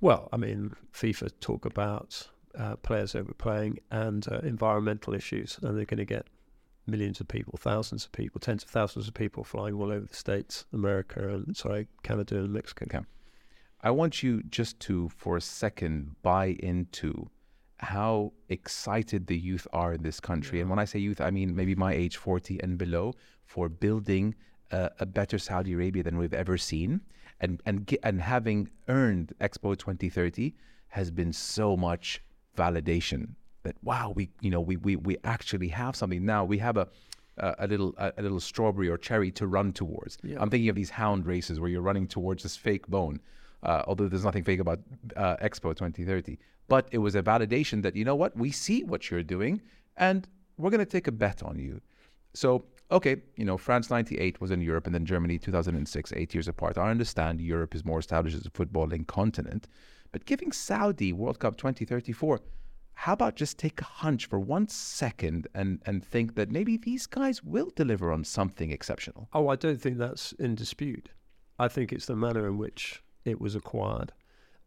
Well, 0.00 0.28
I 0.32 0.36
mean, 0.38 0.74
FIFA 0.92 1.30
talk 1.40 1.64
about 1.66 2.26
uh, 2.58 2.76
players 2.76 3.14
overplaying 3.14 3.78
and 3.90 4.26
uh, 4.32 4.38
environmental 4.42 5.14
issues, 5.14 5.58
and 5.62 5.76
they're 5.76 5.84
going 5.84 5.98
to 5.98 6.04
get 6.04 6.26
millions 6.86 7.20
of 7.20 7.28
people, 7.28 7.58
thousands 7.58 8.04
of 8.04 8.12
people, 8.12 8.40
tens 8.40 8.62
of 8.62 8.70
thousands 8.70 9.08
of 9.08 9.14
people 9.14 9.44
flying 9.44 9.74
all 9.74 9.90
over 9.90 10.06
the 10.06 10.14
states, 10.14 10.64
America, 10.72 11.28
and 11.28 11.56
sorry, 11.56 11.86
Canada 12.02 12.38
and 12.38 12.52
Mexico. 12.52 12.86
Okay. 12.86 13.04
I 13.80 13.90
want 13.90 14.22
you 14.22 14.42
just 14.44 14.78
to, 14.80 15.08
for 15.08 15.36
a 15.36 15.40
second, 15.40 16.14
buy 16.22 16.56
into 16.60 17.28
how 17.78 18.32
excited 18.48 19.26
the 19.26 19.36
youth 19.36 19.66
are 19.72 19.92
in 19.92 20.02
this 20.02 20.20
country. 20.20 20.60
And 20.60 20.70
when 20.70 20.78
I 20.78 20.84
say 20.84 21.00
youth, 21.00 21.20
I 21.20 21.30
mean 21.30 21.54
maybe 21.56 21.74
my 21.74 21.92
age, 21.92 22.16
40 22.16 22.62
and 22.62 22.78
below, 22.78 23.14
for 23.44 23.68
building 23.68 24.36
a, 24.70 24.90
a 25.00 25.06
better 25.06 25.38
Saudi 25.38 25.72
Arabia 25.72 26.04
than 26.04 26.16
we've 26.16 26.32
ever 26.32 26.56
seen. 26.56 27.00
And, 27.40 27.60
and, 27.66 27.96
and 28.04 28.20
having 28.20 28.68
earned 28.88 29.32
Expo 29.40 29.76
2030 29.76 30.54
has 30.88 31.10
been 31.10 31.32
so 31.32 31.76
much 31.76 32.22
validation 32.56 33.34
that, 33.62 33.76
wow, 33.82 34.12
we, 34.14 34.30
you 34.40 34.50
know, 34.50 34.60
we, 34.60 34.76
we, 34.76 34.96
we 34.96 35.16
actually 35.24 35.68
have 35.68 35.96
something. 35.96 36.24
Now 36.24 36.44
we 36.44 36.58
have 36.58 36.76
a, 36.76 36.88
uh, 37.38 37.54
a 37.58 37.66
little 37.66 37.94
a, 37.98 38.12
a 38.18 38.22
little 38.22 38.40
strawberry 38.40 38.88
or 38.88 38.98
cherry 38.98 39.30
to 39.32 39.46
run 39.46 39.72
towards. 39.72 40.18
Yeah. 40.22 40.36
I'm 40.40 40.50
thinking 40.50 40.68
of 40.68 40.76
these 40.76 40.90
hound 40.90 41.26
races 41.26 41.60
where 41.60 41.70
you're 41.70 41.82
running 41.82 42.06
towards 42.06 42.42
this 42.42 42.56
fake 42.56 42.86
bone. 42.88 43.20
Uh, 43.62 43.82
although 43.86 44.08
there's 44.08 44.24
nothing 44.24 44.42
fake 44.42 44.58
about 44.58 44.80
uh, 45.16 45.36
Expo 45.36 45.70
2030, 45.70 46.36
but 46.66 46.88
it 46.90 46.98
was 46.98 47.14
a 47.14 47.22
validation 47.22 47.80
that 47.82 47.94
you 47.94 48.04
know 48.04 48.16
what 48.16 48.36
we 48.36 48.50
see 48.50 48.82
what 48.82 49.08
you're 49.10 49.22
doing 49.22 49.62
and 49.96 50.26
we're 50.58 50.70
going 50.70 50.80
to 50.80 50.84
take 50.84 51.06
a 51.06 51.12
bet 51.12 51.42
on 51.44 51.58
you. 51.58 51.80
So 52.34 52.64
okay, 52.90 53.16
you 53.36 53.44
know 53.44 53.56
France 53.56 53.88
98 53.88 54.40
was 54.40 54.50
in 54.50 54.60
Europe 54.60 54.86
and 54.86 54.94
then 54.94 55.06
Germany 55.06 55.38
2006, 55.38 56.12
eight 56.16 56.34
years 56.34 56.48
apart. 56.48 56.76
I 56.76 56.90
understand 56.90 57.40
Europe 57.40 57.74
is 57.74 57.84
more 57.84 58.00
established 58.00 58.36
as 58.36 58.46
a 58.46 58.50
footballing 58.50 59.06
continent, 59.06 59.68
but 60.10 60.24
giving 60.24 60.50
Saudi 60.50 61.12
World 61.12 61.38
Cup 61.38 61.56
2034 61.56 62.40
how 62.94 63.14
about 63.14 63.36
just 63.36 63.58
take 63.58 63.80
a 63.80 63.84
hunch 63.84 64.26
for 64.26 64.38
one 64.38 64.68
second 64.68 65.48
and, 65.54 65.80
and 65.86 66.04
think 66.04 66.34
that 66.36 66.50
maybe 66.50 66.76
these 66.76 67.06
guys 67.06 67.42
will 67.42 67.70
deliver 67.74 68.12
on 68.12 68.24
something 68.24 68.70
exceptional? 68.70 69.28
Oh, 69.32 69.48
I 69.48 69.56
don't 69.56 69.80
think 69.80 69.98
that's 69.98 70.32
in 70.32 70.54
dispute. 70.54 71.10
I 71.58 71.68
think 71.68 71.92
it's 71.92 72.06
the 72.06 72.16
manner 72.16 72.46
in 72.46 72.58
which 72.58 73.02
it 73.24 73.40
was 73.40 73.54
acquired. 73.54 74.12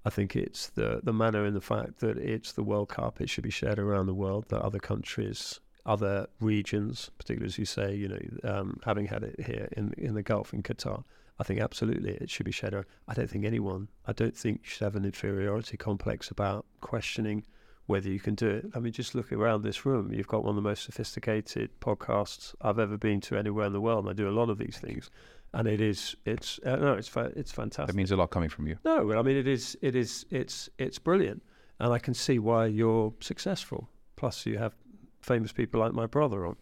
I 0.06 0.10
think 0.10 0.36
it's 0.36 0.68
the, 0.68 1.02
the 1.04 1.14
manner 1.14 1.46
in 1.46 1.54
the 1.54 1.62
fact 1.62 2.00
that 2.00 2.18
it's 2.18 2.52
the 2.52 2.64
World 2.64 2.90
Cup, 2.90 3.22
it 3.22 3.30
should 3.30 3.44
be 3.44 3.50
shared 3.50 3.80
around 3.80 4.06
the 4.06 4.14
world, 4.14 4.46
that 4.50 4.62
other 4.62 4.80
countries, 4.80 5.60
other 5.86 6.28
regions, 6.40 7.10
particularly 7.18 7.48
as 7.48 7.58
you 7.58 7.66
say, 7.66 7.96
you 7.96 8.08
know, 8.08 8.20
um, 8.44 8.80
having 8.86 9.08
had 9.08 9.24
it 9.24 9.40
here 9.46 9.68
in, 9.76 9.94
in 9.98 10.14
the 10.14 10.22
Gulf, 10.22 10.54
in 10.54 10.62
Qatar, 10.62 11.04
I 11.40 11.44
think 11.44 11.60
absolutely 11.60 12.12
it 12.12 12.30
should 12.30 12.46
be 12.46 12.52
shared 12.52 12.74
around. 12.74 12.86
I 13.08 13.14
don't 13.14 13.30
think 13.30 13.46
anyone, 13.46 13.90
I 14.06 14.14
don't 14.14 14.38
think 14.38 14.62
you 14.64 14.70
should 14.70 14.84
have 14.84 14.96
an 14.96 15.06
inferiority 15.06 15.76
complex 15.76 16.32
about 16.32 16.66
questioning 16.82 17.46
whether 17.88 18.10
you 18.10 18.20
can 18.20 18.36
do 18.36 18.48
it. 18.49 18.66
I 18.74 18.80
mean, 18.80 18.94
just 18.94 19.14
look 19.14 19.32
around 19.32 19.62
this 19.62 19.86
room. 19.86 20.12
You've 20.12 20.28
got 20.28 20.44
one 20.44 20.52
of 20.52 20.56
the 20.56 20.68
most 20.68 20.84
sophisticated 20.84 21.70
podcasts 21.80 22.56
I've 22.62 22.80
ever 22.80 22.98
been 22.98 23.22
to 23.22 23.38
anywhere 23.38 23.68
in 23.68 23.74
the 23.74 23.82
world. 23.82 24.06
And 24.06 24.10
I 24.10 24.14
do 24.14 24.28
a 24.28 24.32
lot 24.32 24.49
of 24.49 24.57
these 24.57 24.78
things, 24.78 25.12
and 25.53 25.68
it 25.68 25.82
is 25.82 26.16
it's 26.26 26.60
uh, 26.66 26.78
no, 26.78 26.94
it's 26.94 27.07
fa- 27.07 27.32
it's 27.36 27.52
fantastic. 27.52 27.88
That 27.88 27.95
means 27.95 28.12
a 28.12 28.16
lot 28.16 28.32
coming 28.32 28.49
from 28.49 28.68
you. 28.68 28.78
No, 28.84 29.14
I 29.18 29.22
mean 29.22 29.38
it 29.38 29.48
is 29.48 29.78
it 29.82 29.95
is 29.95 30.26
it's 30.32 30.70
it's 30.78 30.99
brilliant, 30.99 31.44
and 31.80 31.94
I 31.94 31.99
can 31.99 32.14
see 32.14 32.40
why 32.40 32.66
you're 32.66 33.14
successful. 33.20 33.90
Plus, 34.16 34.45
you 34.45 34.57
have 34.57 34.74
famous 35.22 35.52
people 35.52 35.80
like 35.80 35.94
my 35.94 36.06
brother 36.06 36.45
on. 36.45 36.56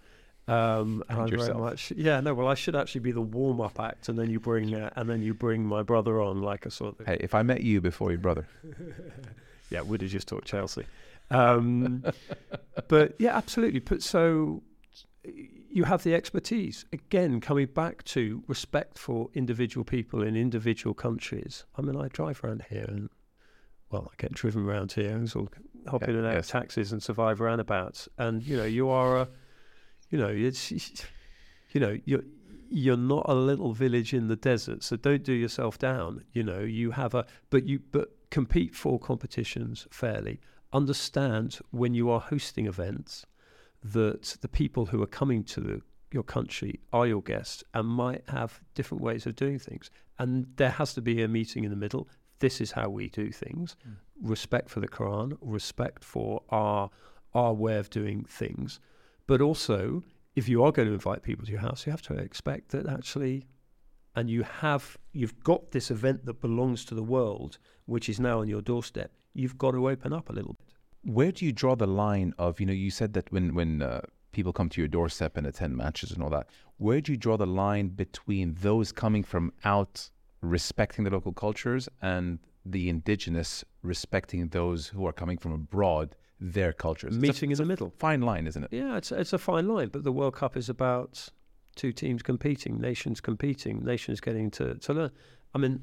Um, 0.46 1.04
and, 1.08 1.20
and 1.20 1.30
yourself. 1.32 1.52
very 1.52 1.60
much, 1.60 1.94
yeah, 1.96 2.20
no. 2.20 2.34
Well, 2.34 2.50
I 2.50 2.54
should 2.56 2.76
actually 2.76 3.00
be 3.00 3.14
the 3.14 3.22
warm-up 3.22 3.80
act, 3.80 4.10
and 4.10 4.20
then 4.20 4.30
you 4.30 4.42
bring, 4.42 4.76
uh, 4.76 4.90
and 4.98 5.10
then 5.10 5.22
you 5.22 5.34
bring 5.34 5.66
my 5.66 5.84
brother 5.84 6.20
on, 6.22 6.42
like 6.42 6.66
a 6.66 6.72
sort 6.72 7.00
of. 7.00 7.06
Hey, 7.06 7.16
if 7.22 7.34
I 7.34 7.44
met 7.44 7.62
you 7.62 7.80
before 7.80 8.12
your 8.12 8.20
brother, 8.20 8.46
yeah, 9.70 9.80
would 9.80 10.02
have 10.02 10.12
just 10.12 10.28
talked 10.28 10.46
Chelsea. 10.46 10.86
Um, 11.32 12.04
but 12.88 13.16
yeah, 13.20 13.36
absolutely. 13.36 13.80
But 13.80 14.02
so 14.04 14.64
you 15.24 15.86
have 15.86 16.04
the 16.04 16.14
expertise 16.14 16.86
again 16.94 17.42
coming 17.42 17.68
back 17.68 18.04
to 18.04 18.44
respect 18.48 19.00
for 19.00 19.30
individual 19.34 19.84
people 19.84 20.22
in 20.22 20.36
individual 20.36 20.94
countries. 20.94 21.66
I 21.76 21.82
mean, 21.82 21.96
I 21.96 22.08
drive 22.10 22.44
around 22.44 22.66
here 22.70 22.86
and 22.88 23.10
well, 23.90 24.12
I 24.12 24.16
get 24.18 24.34
driven 24.34 24.66
around 24.66 24.92
here 24.92 25.16
and 25.16 25.30
sort 25.30 25.52
of 25.52 25.92
hop 25.92 26.02
Yeah, 26.02 26.10
in 26.10 26.16
and 26.18 26.28
out 26.28 26.36
yes. 26.36 26.46
of 26.46 26.52
taxis 26.52 26.92
and 26.92 27.02
survive 27.02 27.40
roundabouts. 27.40 28.10
And 28.18 28.44
you 28.44 28.58
know, 28.58 28.66
you 28.66 28.90
are 28.90 29.18
a, 29.22 29.28
you 30.10 30.18
know, 30.18 30.30
it's, 30.30 30.72
you 31.72 31.80
know, 31.80 31.98
you're 32.06 32.24
you're 32.70 32.98
not 32.98 33.26
a 33.30 33.36
little 33.36 33.72
village 33.74 34.16
in 34.16 34.28
the 34.30 34.36
desert, 34.36 34.84
so 34.84 34.96
don't 34.96 35.24
do 35.24 35.34
yourself 35.34 35.78
down. 35.78 36.24
You 36.34 36.44
know, 36.44 36.62
you 36.62 36.90
have 36.92 37.14
a, 37.14 37.26
but 37.52 37.66
you 37.66 37.80
but 37.92 38.10
compete 38.32 38.76
for 38.76 39.00
competitions 39.00 39.88
fairly. 39.92 40.40
Understand 40.74 41.60
when 41.70 41.94
you 41.94 42.10
are 42.10 42.20
hosting 42.20 42.66
events 42.66 43.26
that 43.84 44.38
the 44.42 44.48
people 44.48 44.88
who 44.88 45.04
are 45.04 45.08
coming 45.08 45.44
to 45.44 45.62
the, 45.62 45.82
your 46.12 46.24
country 46.24 46.80
are 46.92 47.06
your 47.06 47.22
guests 47.22 47.64
and 47.76 47.88
might 47.88 48.24
have 48.28 48.60
different 48.74 49.04
ways 49.04 49.28
of 49.28 49.36
doing 49.36 49.60
things, 49.60 49.92
and 50.18 50.48
there 50.56 50.72
has 50.72 50.94
to 50.96 51.02
be 51.02 51.22
a 51.22 51.28
meeting 51.28 51.64
in 51.64 51.70
the 51.70 51.76
middle. 51.78 52.08
This 52.40 52.60
is 52.60 52.72
how 52.72 52.90
we 52.90 53.10
do 53.10 53.32
things. 53.32 53.76
Mm. 53.88 53.96
Respect 54.22 54.70
for 54.70 54.80
the 54.80 54.88
Quran, 54.88 55.38
respect 55.42 56.04
for 56.04 56.42
our 56.50 56.90
our 57.36 57.54
way 57.54 57.78
of 57.78 57.90
doing 57.90 58.24
things, 58.26 58.80
but 59.28 59.42
also 59.42 60.04
if 60.36 60.48
you 60.50 60.64
are 60.64 60.72
going 60.72 60.88
to 60.88 60.94
invite 60.94 61.24
people 61.24 61.46
to 61.46 61.52
your 61.52 61.62
house, 61.62 61.86
you 61.86 61.92
have 61.92 62.02
to 62.04 62.14
expect 62.14 62.70
that 62.70 62.88
actually, 62.88 63.46
and 64.16 64.30
you 64.30 64.44
have 64.44 64.98
you've 65.12 65.40
got 65.44 65.72
this 65.72 65.92
event 65.92 66.26
that 66.26 66.42
belongs 66.42 66.86
to 66.86 66.96
the 66.96 67.04
world, 67.04 67.58
which 67.86 68.10
is 68.10 68.20
now 68.20 68.40
on 68.40 68.48
your 68.48 68.62
doorstep. 68.62 69.12
You've 69.34 69.58
got 69.58 69.72
to 69.72 69.90
open 69.90 70.14
up 70.14 70.30
a 70.30 70.34
little 70.34 70.54
bit. 70.54 70.68
where 71.18 71.32
do 71.32 71.46
you 71.46 71.52
draw 71.52 71.76
the 71.76 71.88
line 71.88 72.34
of 72.38 72.60
you 72.60 72.66
know 72.66 72.74
you 72.86 72.92
said 72.92 73.14
that 73.14 73.32
when 73.32 73.54
when 73.56 73.82
uh, 73.82 74.02
people 74.32 74.54
come 74.54 74.70
to 74.70 74.80
your 74.82 74.88
doorstep 74.88 75.36
and 75.38 75.46
attend 75.48 75.76
matches 75.76 76.12
and 76.12 76.24
all 76.24 76.30
that 76.30 76.48
where 76.78 77.02
do 77.02 77.12
you 77.14 77.18
draw 77.18 77.36
the 77.38 77.46
line 77.64 77.88
between 77.90 78.48
those 78.68 78.92
coming 79.04 79.24
from 79.32 79.52
out 79.66 80.10
respecting 80.42 81.04
the 81.06 81.12
local 81.12 81.34
cultures 81.34 81.90
and 82.02 82.40
the 82.66 82.84
indigenous 82.90 83.52
respecting 83.82 84.48
those 84.50 84.88
who 84.94 85.06
are 85.06 85.14
coming 85.22 85.38
from 85.38 85.52
abroad 85.52 86.16
their 86.40 86.74
cultures 86.74 87.14
It's 87.16 87.24
a- 87.24 87.28
Meeting 87.28 87.52
in 87.52 87.58
the 87.58 87.64
a 87.64 87.66
middle. 87.74 87.94
fine 87.98 88.22
line 88.22 88.46
isn't 88.48 88.64
it 88.66 88.72
Yeah, 88.82 88.98
it's 88.98 89.12
it's 89.12 89.34
a 89.34 89.38
fine 89.38 89.68
line, 89.68 89.90
but 89.94 90.04
the 90.04 90.12
World 90.20 90.36
Cup 90.36 90.56
is 90.58 90.70
about 90.70 91.30
two 91.76 91.92
teams 91.92 92.22
competing, 92.22 92.74
nations 92.80 93.20
competing, 93.30 93.76
nations 93.94 94.20
getting 94.22 94.52
to, 94.58 94.66
to 94.86 94.94
learn. 94.94 95.12
I 95.56 95.58
mean, 95.64 95.76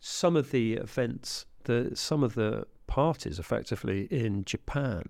some 0.00 0.34
of 0.36 0.50
the 0.50 0.64
events, 0.74 1.46
the 1.64 1.78
some 1.94 2.22
of 2.28 2.32
the 2.34 2.66
parties, 2.88 3.38
effectively 3.38 4.08
in 4.10 4.44
Japan. 4.44 5.04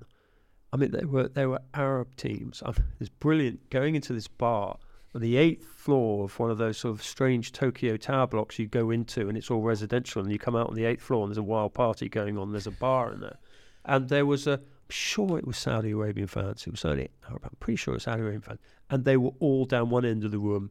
I 0.70 0.76
mean, 0.76 0.90
they 0.90 1.06
were 1.06 1.28
they 1.28 1.46
were 1.46 1.60
Arab 1.72 2.14
teams. 2.16 2.62
I 2.64 2.72
mean, 2.72 2.84
it's 3.00 3.09
brilliant 3.09 3.70
going 3.70 3.94
into 3.94 4.12
this 4.12 4.28
bar 4.28 4.76
on 5.14 5.22
the 5.22 5.38
eighth 5.38 5.64
floor 5.64 6.24
of 6.24 6.38
one 6.38 6.50
of 6.50 6.59
those 6.59 6.76
sort 6.76 6.94
of 6.94 7.02
strange 7.02 7.52
Tokyo 7.52 7.96
tower 7.96 8.26
blocks 8.26 8.59
you 8.59 8.66
go 8.66 8.90
into, 8.90 9.28
and 9.28 9.38
it's 9.38 9.50
all 9.50 9.62
residential, 9.62 10.20
and 10.20 10.30
you 10.30 10.38
come 10.38 10.55
out 10.55 10.68
on 10.68 10.74
the 10.74 10.84
eighth 10.84 11.02
floor, 11.02 11.22
and 11.22 11.30
there's 11.30 11.38
a 11.38 11.42
wild 11.42 11.72
party 11.72 12.09
going 12.09 12.36
on. 12.36 12.52
There's 12.52 12.66
a 12.66 12.72
bar 12.72 13.12
in 13.12 13.20
there, 13.20 13.38
and 13.86 14.09
there 14.10 14.26
was 14.26 14.46
a 14.46 14.60
I'm 14.88 14.94
sure 14.94 15.38
it 15.38 15.46
was 15.46 15.59
Saudi 15.59 15.90
Arabian 15.90 16.28
fans. 16.28 16.66
It 16.66 16.70
was 16.70 16.84
only 16.84 17.10
Arab. 17.28 17.42
I'm 17.44 17.56
pretty 17.60 17.76
sure 17.76 17.92
it 17.92 17.96
was 17.96 18.02
Saudi 18.05 18.20
Arabian 18.20 18.42
fans, 18.42 18.60
and 18.90 19.05
they 19.05 19.16
were 19.16 19.32
all 19.38 19.64
down 19.64 19.90
one 19.90 20.05
end 20.05 20.24
of 20.24 20.30
the 20.30 20.38
room, 20.38 20.70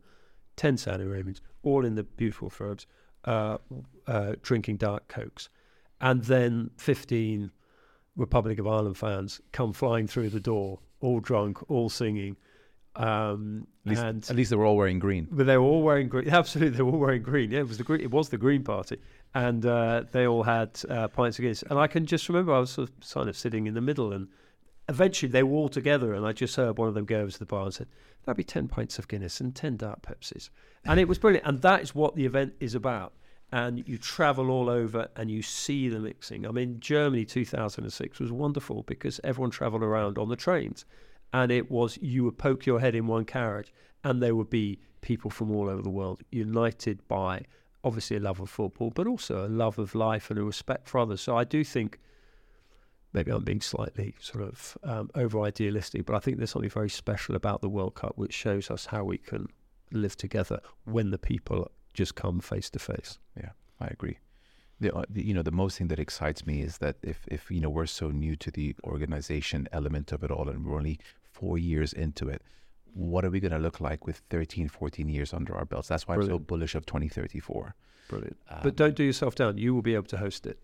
ten 0.55 0.77
Saudi 0.77 1.03
Arabians, 1.03 1.41
all 1.63 1.85
in 1.85 1.95
the 1.95 2.03
beautiful 2.03 2.51
robes, 2.59 2.87
uh, 3.25 3.57
uh, 4.07 4.33
drinking 4.41 4.77
dark 4.77 5.07
cokes, 5.07 5.49
and 6.01 6.23
then 6.23 6.71
fifteen 6.77 7.51
Republic 8.15 8.59
of 8.59 8.67
Ireland 8.67 8.97
fans 8.97 9.41
come 9.51 9.73
flying 9.73 10.07
through 10.07 10.29
the 10.29 10.39
door, 10.39 10.79
all 11.01 11.19
drunk, 11.19 11.69
all 11.69 11.89
singing, 11.89 12.35
um, 12.97 13.67
at 13.85 13.89
least, 13.89 14.01
and 14.01 14.29
at 14.29 14.35
least 14.35 14.49
they 14.49 14.55
were 14.55 14.65
all 14.65 14.75
wearing 14.75 14.97
green 14.97 15.27
but 15.29 15.45
they 15.45 15.57
were 15.57 15.63
all 15.63 15.83
wearing 15.83 16.09
green. 16.09 16.29
Absolutely, 16.31 16.77
they 16.77 16.83
were 16.83 16.91
all 16.91 16.99
wearing 16.99 17.21
green. 17.21 17.51
Yeah, 17.51 17.59
it 17.59 17.67
was 17.67 17.77
the 17.77 17.83
green. 17.83 18.01
It 18.01 18.11
was 18.11 18.29
the 18.29 18.37
Green 18.37 18.63
Party, 18.63 18.97
and 19.35 19.65
uh, 19.65 20.03
they 20.11 20.25
all 20.25 20.43
had 20.43 20.79
uh, 20.89 21.07
pints 21.07 21.37
of 21.37 21.43
Guinness. 21.43 21.63
And 21.69 21.77
I 21.79 21.87
can 21.87 22.05
just 22.05 22.27
remember 22.27 22.53
I 22.53 22.59
was 22.59 22.71
sort 22.71 22.89
of, 22.89 23.13
kind 23.13 23.29
of 23.29 23.37
sitting 23.37 23.67
in 23.67 23.75
the 23.75 23.81
middle, 23.81 24.13
and 24.13 24.27
eventually 24.89 25.31
they 25.31 25.43
were 25.43 25.55
all 25.55 25.69
together, 25.69 26.13
and 26.13 26.25
I 26.25 26.31
just 26.31 26.55
heard 26.55 26.77
one 26.77 26.87
of 26.87 26.95
them 26.95 27.05
go 27.05 27.19
over 27.19 27.31
to 27.31 27.39
the 27.39 27.45
bar 27.45 27.65
and 27.65 27.73
said, 27.73 27.87
"That'd 28.25 28.37
be 28.37 28.43
ten 28.43 28.67
pints 28.67 28.97
of 28.97 29.07
Guinness 29.07 29.39
and 29.39 29.55
ten 29.55 29.77
dark 29.77 30.01
Pepsis," 30.01 30.49
and 30.83 30.99
it 30.99 31.07
was 31.07 31.19
brilliant. 31.19 31.45
And 31.45 31.61
that 31.61 31.81
is 31.81 31.93
what 31.93 32.15
the 32.15 32.25
event 32.25 32.53
is 32.59 32.73
about. 32.73 33.13
And 33.51 33.87
you 33.87 33.97
travel 33.97 34.51
all 34.51 34.69
over 34.69 35.07
and 35.15 35.31
you 35.31 35.41
see 35.41 35.87
the 35.87 35.99
mixing. 35.99 36.45
I 36.45 36.51
mean, 36.51 36.81
Germany 36.81 37.23
2006 37.23 38.19
was 38.19 38.31
wonderful 38.31 38.83
because 38.83 39.21
everyone 39.23 39.51
travelled 39.51 39.83
around 39.83 40.17
on 40.17 40.27
the 40.27 40.35
trains 40.35 40.83
and 41.33 41.51
it 41.51 41.69
was 41.69 41.97
you 42.01 42.23
would 42.23 42.37
poke 42.37 42.65
your 42.65 42.79
head 42.79 42.95
in 42.95 43.07
one 43.07 43.25
carriage 43.25 43.73
and 44.03 44.21
there 44.21 44.35
would 44.35 44.49
be 44.49 44.79
people 45.01 45.29
from 45.29 45.51
all 45.51 45.69
over 45.69 45.81
the 45.81 45.89
world 45.89 46.21
united 46.31 47.05
by 47.07 47.43
obviously 47.83 48.17
a 48.17 48.19
love 48.19 48.39
of 48.39 48.49
football 48.49 48.91
but 48.93 49.07
also 49.07 49.45
a 49.45 49.49
love 49.49 49.77
of 49.77 49.95
life 49.95 50.29
and 50.29 50.39
a 50.39 50.43
respect 50.43 50.87
for 50.87 50.99
others 50.99 51.21
so 51.21 51.37
i 51.37 51.43
do 51.43 51.63
think 51.63 51.99
maybe 53.13 53.31
i'm 53.31 53.43
being 53.43 53.61
slightly 53.61 54.13
sort 54.19 54.43
of 54.43 54.77
um, 54.83 55.09
over 55.15 55.41
idealistic 55.41 56.05
but 56.05 56.15
i 56.15 56.19
think 56.19 56.37
there's 56.37 56.51
something 56.51 56.69
very 56.69 56.89
special 56.89 57.35
about 57.35 57.61
the 57.61 57.69
world 57.69 57.95
cup 57.95 58.13
which 58.15 58.33
shows 58.33 58.69
us 58.71 58.85
how 58.87 59.03
we 59.03 59.17
can 59.17 59.47
live 59.91 60.17
together 60.17 60.59
when 60.85 61.11
the 61.11 61.17
people 61.17 61.71
just 61.97 62.13
come 62.15 62.39
face 62.39 62.69
to 62.69 62.79
face 62.79 63.11
Yeah, 63.43 63.51
I 63.79 63.87
agree. 63.87 64.17
The, 64.79 64.89
uh, 64.95 65.05
the 65.09 65.23
you 65.27 65.33
know 65.33 65.43
the 65.43 65.57
most 65.63 65.77
thing 65.77 65.87
that 65.91 65.99
excites 65.99 66.41
me 66.49 66.55
is 66.67 66.77
that 66.77 66.95
if 67.01 67.19
if 67.37 67.41
you 67.49 67.59
know 67.63 67.71
we're 67.77 67.87
so 68.01 68.07
new 68.11 68.35
to 68.35 68.49
the 68.51 68.75
organization 68.83 69.67
element 69.79 70.11
of 70.11 70.23
it 70.23 70.31
all 70.35 70.47
and 70.49 70.57
we're 70.63 70.77
only 70.77 70.99
four 71.39 71.57
years 71.57 71.93
into 71.93 72.29
it, 72.29 72.41
what 72.93 73.25
are 73.25 73.31
we 73.31 73.39
going 73.39 73.51
to 73.59 73.63
look 73.67 73.79
like 73.89 74.05
with 74.07 74.17
13, 74.29 74.69
14 74.69 75.09
years 75.09 75.33
under 75.33 75.55
our 75.55 75.65
belts? 75.65 75.87
That's 75.87 76.07
why 76.07 76.15
I'm 76.15 76.25
so 76.27 76.39
bullish 76.39 76.75
of 76.75 76.85
2034. 76.85 77.75
brilliant 78.09 78.37
Um, 78.51 78.59
but 78.63 78.75
don't 78.75 78.95
do 78.95 79.03
yourself 79.03 79.33
down 79.35 79.57
you 79.57 79.73
will 79.75 79.81
be 79.91 79.95
able 79.99 80.11
to 80.15 80.17
host 80.17 80.45
it 80.51 80.57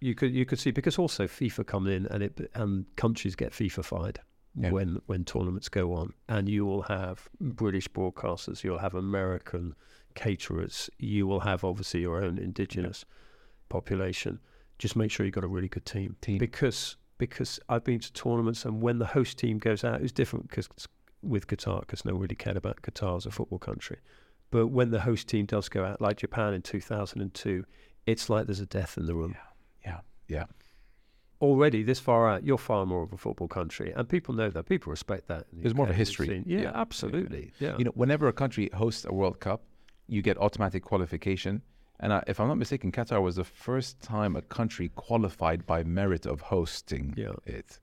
you 0.00 0.14
could 0.14 0.32
you 0.38 0.44
could 0.48 0.58
see 0.58 0.72
because 0.72 0.98
also 0.98 1.24
FIFA 1.26 1.66
come 1.66 1.86
in 1.96 2.06
and 2.12 2.22
it 2.22 2.50
and 2.54 2.84
countries 2.96 3.34
get 3.42 3.52
FIFA-fied 3.52 4.18
Yeah. 4.62 4.70
when 4.76 5.00
when 5.10 5.24
tournaments 5.24 5.68
go 5.80 5.84
on, 6.00 6.06
and 6.34 6.48
you 6.48 6.62
will 6.68 6.82
have 6.96 7.16
British 7.40 7.88
broadcasters, 7.88 8.64
you'll 8.64 8.84
have 8.86 8.94
American 8.94 9.74
caterers, 10.16 10.90
you 10.98 11.26
will 11.28 11.40
have 11.40 11.62
obviously 11.62 12.00
your 12.00 12.16
own 12.24 12.38
indigenous 12.38 13.04
population. 13.68 14.40
Just 14.78 14.96
make 14.96 15.10
sure 15.10 15.24
you've 15.24 15.34
got 15.34 15.44
a 15.44 15.48
really 15.48 15.68
good 15.68 15.86
team, 15.86 16.16
Team. 16.20 16.38
because 16.38 16.96
because 17.18 17.58
I've 17.68 17.84
been 17.84 18.00
to 18.00 18.12
tournaments 18.12 18.64
and 18.66 18.82
when 18.82 18.98
the 18.98 19.06
host 19.06 19.38
team 19.38 19.58
goes 19.58 19.84
out, 19.84 20.02
it's 20.02 20.12
different 20.12 20.48
because 20.50 20.68
with 21.22 21.46
Qatar 21.46 21.80
because 21.80 22.04
no 22.04 22.12
one 22.12 22.20
really 22.22 22.34
cared 22.34 22.56
about 22.58 22.82
Qatar 22.82 23.16
as 23.16 23.24
a 23.26 23.30
football 23.30 23.58
country. 23.58 23.98
But 24.50 24.66
when 24.68 24.90
the 24.90 25.00
host 25.00 25.26
team 25.28 25.46
does 25.46 25.68
go 25.70 25.84
out, 25.84 26.00
like 26.00 26.18
Japan 26.18 26.52
in 26.54 26.60
2002, 26.62 27.64
it's 28.06 28.28
like 28.28 28.46
there's 28.46 28.60
a 28.60 28.66
death 28.66 28.98
in 28.98 29.06
the 29.06 29.14
room. 29.14 29.34
Yeah, 29.84 30.00
yeah. 30.28 30.44
Already 31.40 31.82
this 31.82 31.98
far 32.00 32.28
out, 32.30 32.44
you're 32.44 32.56
far 32.58 32.86
more 32.86 33.02
of 33.02 33.12
a 33.12 33.16
football 33.18 33.48
country, 33.48 33.92
and 33.96 34.08
people 34.08 34.34
know 34.34 34.48
that. 34.50 34.66
People 34.66 34.90
respect 34.90 35.26
that. 35.28 35.46
the 35.52 35.62
There's 35.62 35.74
more 35.74 35.84
of 35.86 35.90
a 35.90 35.94
history. 35.94 36.42
Yeah, 36.46 36.60
Yeah. 36.62 36.72
absolutely. 36.74 37.52
Yeah. 37.58 37.76
You 37.78 37.84
know, 37.84 37.90
whenever 37.94 38.28
a 38.28 38.32
country 38.32 38.70
hosts 38.72 39.04
a 39.04 39.12
World 39.12 39.40
Cup, 39.40 39.62
you 40.08 40.22
get 40.22 40.36
automatic 40.38 40.82
qualification. 40.84 41.62
And 42.00 42.12
I, 42.12 42.22
if 42.26 42.38
I'm 42.40 42.48
not 42.48 42.58
mistaken, 42.58 42.92
Qatar 42.92 43.22
was 43.22 43.36
the 43.36 43.44
first 43.44 44.00
time 44.02 44.36
a 44.36 44.42
country 44.42 44.90
qualified 44.96 45.66
by 45.66 45.82
merit 45.82 46.26
of 46.26 46.40
hosting 46.42 47.14
Yeah. 47.16 47.32
it, 47.46 47.78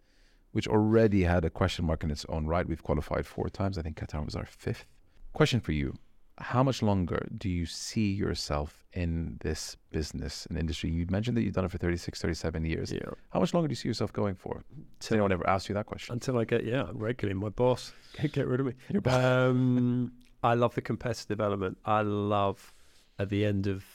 which 0.52 0.68
already 0.68 1.24
had 1.24 1.44
a 1.46 1.50
question 1.50 1.86
mark 1.86 2.04
in 2.04 2.12
its 2.12 2.26
own 2.30 2.46
right. 2.46 2.68
We've 2.68 2.84
qualified 2.84 3.26
four 3.26 3.50
times. 3.50 3.78
I 3.78 3.82
think 3.82 3.98
Qatar 3.98 4.24
was 4.24 4.36
our 4.36 4.46
fifth. 4.46 4.86
Question 5.34 5.60
for 5.60 5.72
you 5.72 5.96
How 6.38 6.62
much 6.64 6.82
longer 6.84 7.28
do 7.38 7.50
you 7.50 7.66
see 7.66 8.12
yourself 8.14 8.86
in 8.94 9.38
this 9.42 9.78
business 9.92 10.46
and 10.48 10.60
industry? 10.60 10.92
You 10.92 11.08
mentioned 11.10 11.36
that 11.38 11.42
you've 11.44 11.56
done 11.56 11.66
it 11.66 11.72
for 11.72 11.80
36, 11.80 12.22
37 12.22 12.66
years. 12.66 12.92
yeah. 12.92 13.00
How 13.32 13.40
much 13.40 13.54
longer 13.56 13.68
do 13.68 13.72
you 13.72 13.76
see 13.76 13.88
yourself 13.90 14.14
going 14.14 14.36
for? 14.36 14.64
Has 15.02 15.12
anyone 15.12 15.32
ever 15.32 15.48
asked 15.50 15.70
you 15.70 15.76
that 15.76 15.88
question? 15.88 16.14
Until 16.14 16.38
I 16.38 16.46
get 16.46 16.64
yeah 16.66 16.86
regularly, 16.94 17.40
my 17.40 17.50
boss 17.50 17.94
get 18.32 18.48
rid 18.48 18.60
of 18.60 18.68
me. 18.68 18.74
Your 18.90 19.02
boss. 19.02 19.16
Um, 19.24 20.12
I 20.44 20.56
love 20.56 20.76
the 20.76 20.82
competitive 20.82 21.40
element. 21.40 21.78
I 21.86 22.02
love 22.02 22.74
at 23.18 23.30
the 23.30 23.46
end 23.46 23.68
of 23.68 23.86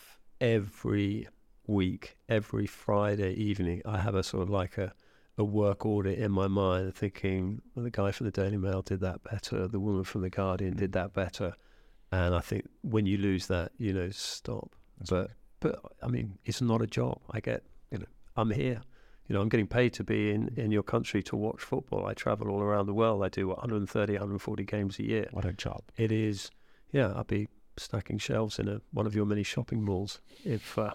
every 0.41 1.29
week, 1.67 2.17
every 2.29 2.67
Friday 2.67 3.35
evening, 3.35 3.83
I 3.85 3.99
have 3.99 4.15
a 4.15 4.23
sort 4.23 4.45
of 4.45 4.51
like 4.51 4.79
a, 4.79 4.95
a 5.37 5.45
work 5.45 5.85
audit 5.85 6.19
in 6.19 6.33
my 6.33 6.49
mind, 6.49 6.95
thinking 6.95 7.61
well, 7.75 7.85
the 7.85 7.91
guy 7.91 8.11
from 8.13 8.27
the 8.27 8.33
Daily 8.33 8.57
Mail 8.57 8.83
did 8.83 9.01
that 9.01 9.23
better, 9.23 9.69
the 9.69 9.79
woman 9.79 10.05
from 10.05 10.23
the 10.23 10.31
Guardian 10.31 10.75
did 10.77 10.93
that 10.93 11.13
better, 11.13 11.53
and 12.11 12.35
I 12.35 12.41
think 12.41 12.67
when 12.83 13.05
you 13.05 13.19
lose 13.19 13.47
that, 13.49 13.73
you 13.77 13.93
know, 13.93 14.09
stop. 14.11 14.75
That's 14.99 15.11
but 15.11 15.31
but 15.61 15.81
I 16.03 16.09
mean, 16.09 16.39
it's 16.45 16.63
not 16.63 16.83
a 16.83 16.87
job. 16.87 17.21
I 17.31 17.41
get 17.41 17.63
you 17.91 17.99
know, 17.99 18.07
I'm 18.37 18.51
here. 18.51 18.81
You 19.29 19.35
know, 19.35 19.43
I'm 19.43 19.51
getting 19.51 19.67
paid 19.67 19.93
to 19.95 20.05
be 20.05 20.31
in, 20.31 20.53
in 20.57 20.71
your 20.71 20.83
country 20.83 21.23
to 21.25 21.37
watch 21.37 21.61
football. 21.61 22.07
I 22.07 22.15
travel 22.15 22.49
all 22.49 22.63
around 22.63 22.87
the 22.87 22.95
world. 22.95 23.23
I 23.23 23.29
do 23.29 23.49
130, 23.49 24.15
140 24.15 24.65
games 24.65 24.99
a 24.99 25.05
year. 25.05 25.29
What 25.33 25.45
a 25.45 25.53
job. 25.53 25.83
It 25.99 26.11
is, 26.11 26.51
yeah, 26.93 27.13
I'd 27.15 27.27
be 27.27 27.49
stacking 27.77 28.19
shelves 28.19 28.59
in 28.59 28.69
a, 28.69 28.81
one 28.93 29.07
of 29.07 29.15
your 29.15 29.27
many 29.27 29.43
shopping 29.43 29.85
malls 29.85 30.21
if 30.45 30.77
uh, 30.79 30.95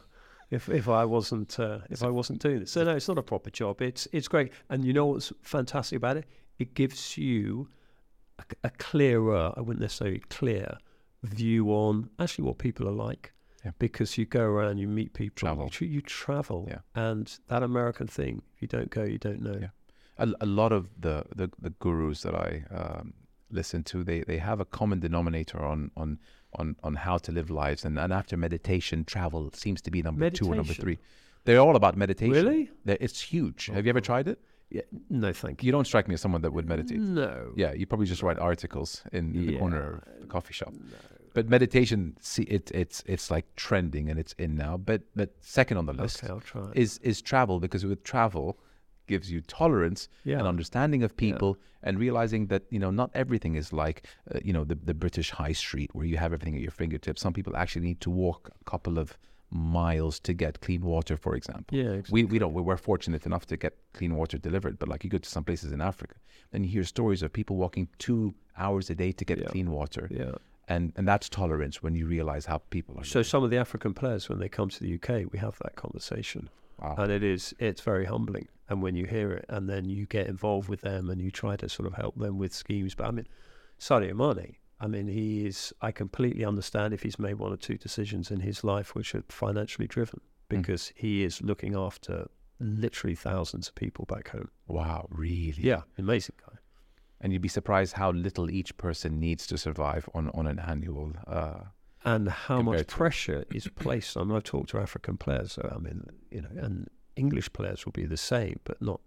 if 0.50 0.68
if 0.68 0.90
I 0.90 1.06
wasn't 1.06 1.60
uh, 1.60 1.80
if 1.90 2.04
I 2.04 2.10
wasn't 2.10 2.42
doing 2.42 2.60
this. 2.62 2.72
So 2.72 2.84
no, 2.84 2.96
it's 2.96 3.08
not 3.08 3.18
a 3.18 3.24
proper 3.24 3.50
job. 3.50 3.82
It's 3.82 4.08
it's 4.12 4.28
great, 4.28 4.52
and 4.70 4.84
you 4.84 4.94
know 4.94 5.06
what's 5.06 5.32
fantastic 5.42 5.98
about 5.98 6.18
it? 6.18 6.26
It 6.60 6.74
gives 6.74 7.18
you 7.18 7.70
a, 8.40 8.44
a 8.66 8.70
clearer, 8.72 9.54
I 9.56 9.62
wouldn't 9.62 9.82
necessarily 9.82 10.20
clear 10.30 10.78
view 11.24 11.70
on 11.70 12.10
actually 12.20 12.46
what 12.46 12.58
people 12.58 12.88
are 12.88 12.92
like. 12.92 13.32
Yeah. 13.64 13.72
Because 13.80 14.18
you 14.18 14.26
go 14.26 14.42
around, 14.44 14.78
you 14.78 14.88
meet 14.88 15.14
people, 15.14 15.36
Travel. 15.36 15.70
You, 15.80 15.88
you 15.88 16.02
travel, 16.02 16.68
Yeah. 16.70 16.80
and 16.96 17.38
that 17.48 17.64
American 17.64 18.08
thing. 18.08 18.42
If 18.56 18.62
you 18.62 18.68
don't 18.68 18.90
go, 18.90 19.04
you 19.04 19.18
don't 19.18 19.42
know. 19.42 19.58
Yeah. 19.62 19.68
a, 20.18 20.28
a 20.42 20.46
lot 20.46 20.72
of 20.72 20.90
the, 21.00 21.24
the, 21.36 21.50
the 21.62 21.70
gurus 21.72 22.22
that 22.24 22.36
I 22.36 22.64
um, 22.76 23.14
listen 23.52 23.84
to, 23.84 24.04
they, 24.04 24.22
they 24.22 24.38
have 24.38 24.60
a 24.60 24.66
common 24.66 25.00
denominator 25.00 25.60
on 25.64 25.92
on 25.96 26.20
on, 26.60 26.76
on 26.84 26.94
how 26.94 27.18
to 27.18 27.32
live 27.32 27.50
lives, 27.50 27.84
and, 27.84 27.98
and 27.98 28.14
after 28.14 28.38
meditation, 28.38 29.04
travel 29.06 29.50
seems 29.54 29.82
to 29.82 29.90
be 29.90 30.04
number 30.04 30.30
two 30.30 30.46
or 30.52 30.56
number 30.56 30.74
three. 30.74 31.00
They're 31.46 31.58
all 31.60 31.76
about 31.76 31.98
meditation. 31.98 32.32
Really? 32.32 32.70
They're- 32.86 32.98
It's 33.02 33.20
huge. 33.20 33.70
Oh, 33.72 33.74
have 33.74 33.86
you 33.86 33.90
ever 33.90 34.02
tried 34.02 34.28
it? 34.28 34.40
Yeah. 34.70 34.82
No, 35.10 35.34
thank 35.34 35.62
you. 35.64 35.66
You 35.68 35.72
don't 35.72 35.86
strike 35.88 36.08
me 36.08 36.14
as 36.14 36.22
someone 36.22 36.42
that 36.44 36.54
would 36.54 36.68
meditate. 36.68 37.00
No. 37.00 37.54
Yeah, 37.56 37.74
you 37.74 37.88
probably 37.88 38.06
just 38.06 38.22
write 38.22 38.38
articles 38.38 39.02
in, 39.12 39.34
in 39.36 39.48
the 39.48 39.58
corner 39.58 40.04
of 40.06 40.22
the 40.22 40.28
coffee 40.28 40.54
shop. 40.54 40.74
No. 40.74 40.96
But 41.34 41.50
meditation, 41.50 42.16
see, 42.22 42.44
it, 42.44 42.72
it's 42.72 43.04
it's 43.08 43.32
like 43.32 43.46
trending 43.56 44.10
and 44.10 44.20
it's 44.20 44.34
in 44.38 44.56
now. 44.56 44.78
But 44.78 45.02
but 45.16 45.30
second 45.42 45.78
on 45.78 45.86
the 45.86 45.94
list 45.94 46.24
Okay, 46.24 46.32
I'll 46.34 46.40
try. 46.40 46.70
it. 46.72 46.78
is 46.78 47.00
is 47.00 47.22
travel 47.22 47.60
because 47.60 47.86
with 47.86 48.04
travel 48.04 48.58
gives 49.08 49.30
you 49.32 49.42
tolerance 49.42 50.08
yeah. 50.24 50.40
an 50.40 50.46
understanding 50.48 51.04
of 51.04 51.12
Yeah. 51.12 51.18
people 51.28 51.58
and 51.82 52.00
realizing 52.00 52.48
that 52.48 52.64
you 52.70 52.80
know 52.80 52.92
not 52.92 53.10
everything 53.14 53.56
is 53.56 53.74
like 53.74 53.98
uh, 54.34 54.40
you 54.48 54.54
know 54.54 54.64
the, 54.64 54.76
the 54.76 54.94
british 54.94 55.30
high 55.32 55.52
street 55.52 55.90
where 55.96 56.06
you 56.12 56.16
have 56.24 56.32
everything 56.34 56.56
at 56.56 56.62
your 56.62 56.72
fingertips 56.72 57.22
some 57.22 57.34
people 57.34 57.54
actually 57.58 57.86
need 57.90 58.00
to 58.00 58.10
walk 58.10 58.42
a 58.62 58.64
couple 58.72 58.98
of 59.04 59.18
miles 59.50 60.20
to 60.22 60.34
get 60.34 60.62
clean 60.62 60.82
water 60.82 61.16
for 61.18 61.36
example 61.36 61.78
Yeah. 61.78 62.02
we, 62.10 62.24
we 62.24 62.40
don't 62.40 62.54
we 62.54 62.62
we're 62.62 62.78
fortunate 62.78 63.26
enough 63.26 63.46
to 63.48 63.58
get 63.58 63.74
clean 63.94 64.16
water 64.16 64.38
delivered 64.38 64.80
but 64.80 64.88
like 64.88 65.04
you 65.04 65.10
go 65.10 65.18
to 65.18 65.30
some 65.30 65.44
places 65.44 65.72
in 65.74 65.82
africa 65.82 66.16
and 66.54 66.66
you 66.66 66.72
hear 66.72 66.86
stories 66.86 67.22
of 67.24 67.34
people 67.34 67.56
walking 67.58 67.88
two 68.00 68.34
hours 68.58 68.90
a 68.90 68.96
day 68.96 69.12
to 69.12 69.26
get 69.26 69.38
Yeah. 69.40 69.48
clean 69.54 69.70
water 69.70 70.08
Yeah. 70.10 70.36
And 70.68 70.94
and 70.96 71.08
that's 71.08 71.30
tolerance 71.30 71.84
when 71.84 71.96
you 71.96 72.06
realize 72.08 72.46
how 72.46 72.60
people 72.70 73.00
are 73.00 73.04
So 73.04 73.22
some 73.22 73.44
of 73.44 73.50
the 73.50 73.58
African 73.58 73.94
players, 73.94 74.30
when 74.30 74.40
they 74.40 74.50
come 74.50 74.70
to 74.70 74.80
the 74.80 74.96
UK, 74.96 75.32
we 75.32 75.40
have 75.40 75.58
that 75.64 75.76
conversation, 75.76 76.50
wow. 76.80 76.96
and 76.98 77.12
it 77.12 77.24
is 77.24 77.54
it's 77.60 77.82
very 77.82 78.06
humbling. 78.06 78.48
And 78.70 78.82
when 78.82 78.96
you 78.96 79.06
hear 79.06 79.32
it, 79.34 79.46
and 79.50 79.70
then 79.70 79.90
you 79.90 80.06
get 80.06 80.28
involved 80.28 80.70
with 80.70 80.82
them, 80.82 81.10
and 81.10 81.22
you 81.22 81.32
try 81.32 81.56
to 81.58 81.68
sort 81.68 81.88
of 81.88 81.94
help 81.96 82.18
them 82.18 82.38
with 82.38 82.54
schemes. 82.54 82.96
But 82.96 83.08
I 83.08 83.12
mean, 83.12 83.28
Sadio 83.80 84.16
Mane. 84.16 84.56
I 84.80 84.88
mean, 84.88 85.08
he 85.08 85.46
is. 85.46 85.74
I 85.82 85.92
completely 85.92 86.44
understand 86.44 86.94
if 86.94 87.04
he's 87.04 87.20
made 87.20 87.36
one 87.36 87.54
or 87.54 87.58
two 87.58 87.78
decisions 87.78 88.32
in 88.32 88.42
his 88.42 88.64
life 88.64 88.96
which 88.96 89.16
are 89.16 89.24
financially 89.30 89.88
driven, 89.88 90.22
hmm. 90.50 90.58
because 90.58 90.92
he 90.96 91.24
is 91.24 91.42
looking 91.42 91.76
after 91.76 92.28
literally 92.60 93.16
thousands 93.16 93.68
of 93.68 93.76
people 93.76 94.06
back 94.06 94.30
home. 94.30 94.50
wow 94.68 95.08
really 95.10 95.56
Yeah, 95.58 95.82
amazing 95.98 96.36
guy. 96.46 96.53
And 97.24 97.34
you'd 97.34 97.42
be 97.42 97.48
surprised 97.48 97.94
how 97.94 98.12
little 98.12 98.52
each 98.52 98.78
person 98.78 99.20
needs 99.20 99.48
to 99.48 99.58
survive 99.58 100.08
on 100.14 100.30
on 100.36 100.46
an 100.46 100.60
annual 100.60 101.14
uh 101.26 101.62
and 102.06 102.30
how 102.30 102.62
much 102.62 102.80
to- 102.80 102.86
pressure 102.86 103.46
is 103.54 103.68
placed 103.68 104.18
on. 104.18 104.32
I've 104.32 104.44
talked 104.44 104.70
to 104.72 104.80
African 104.80 105.18
players, 105.18 105.54
so 105.54 105.74
I 105.74 105.80
mean, 105.80 106.06
you 106.30 106.42
know, 106.42 106.50
and 106.58 106.90
English 107.16 107.52
players 107.54 107.86
will 107.86 107.94
be 107.94 108.06
the 108.06 108.18
same, 108.18 108.60
but 108.66 108.82
not 108.82 109.00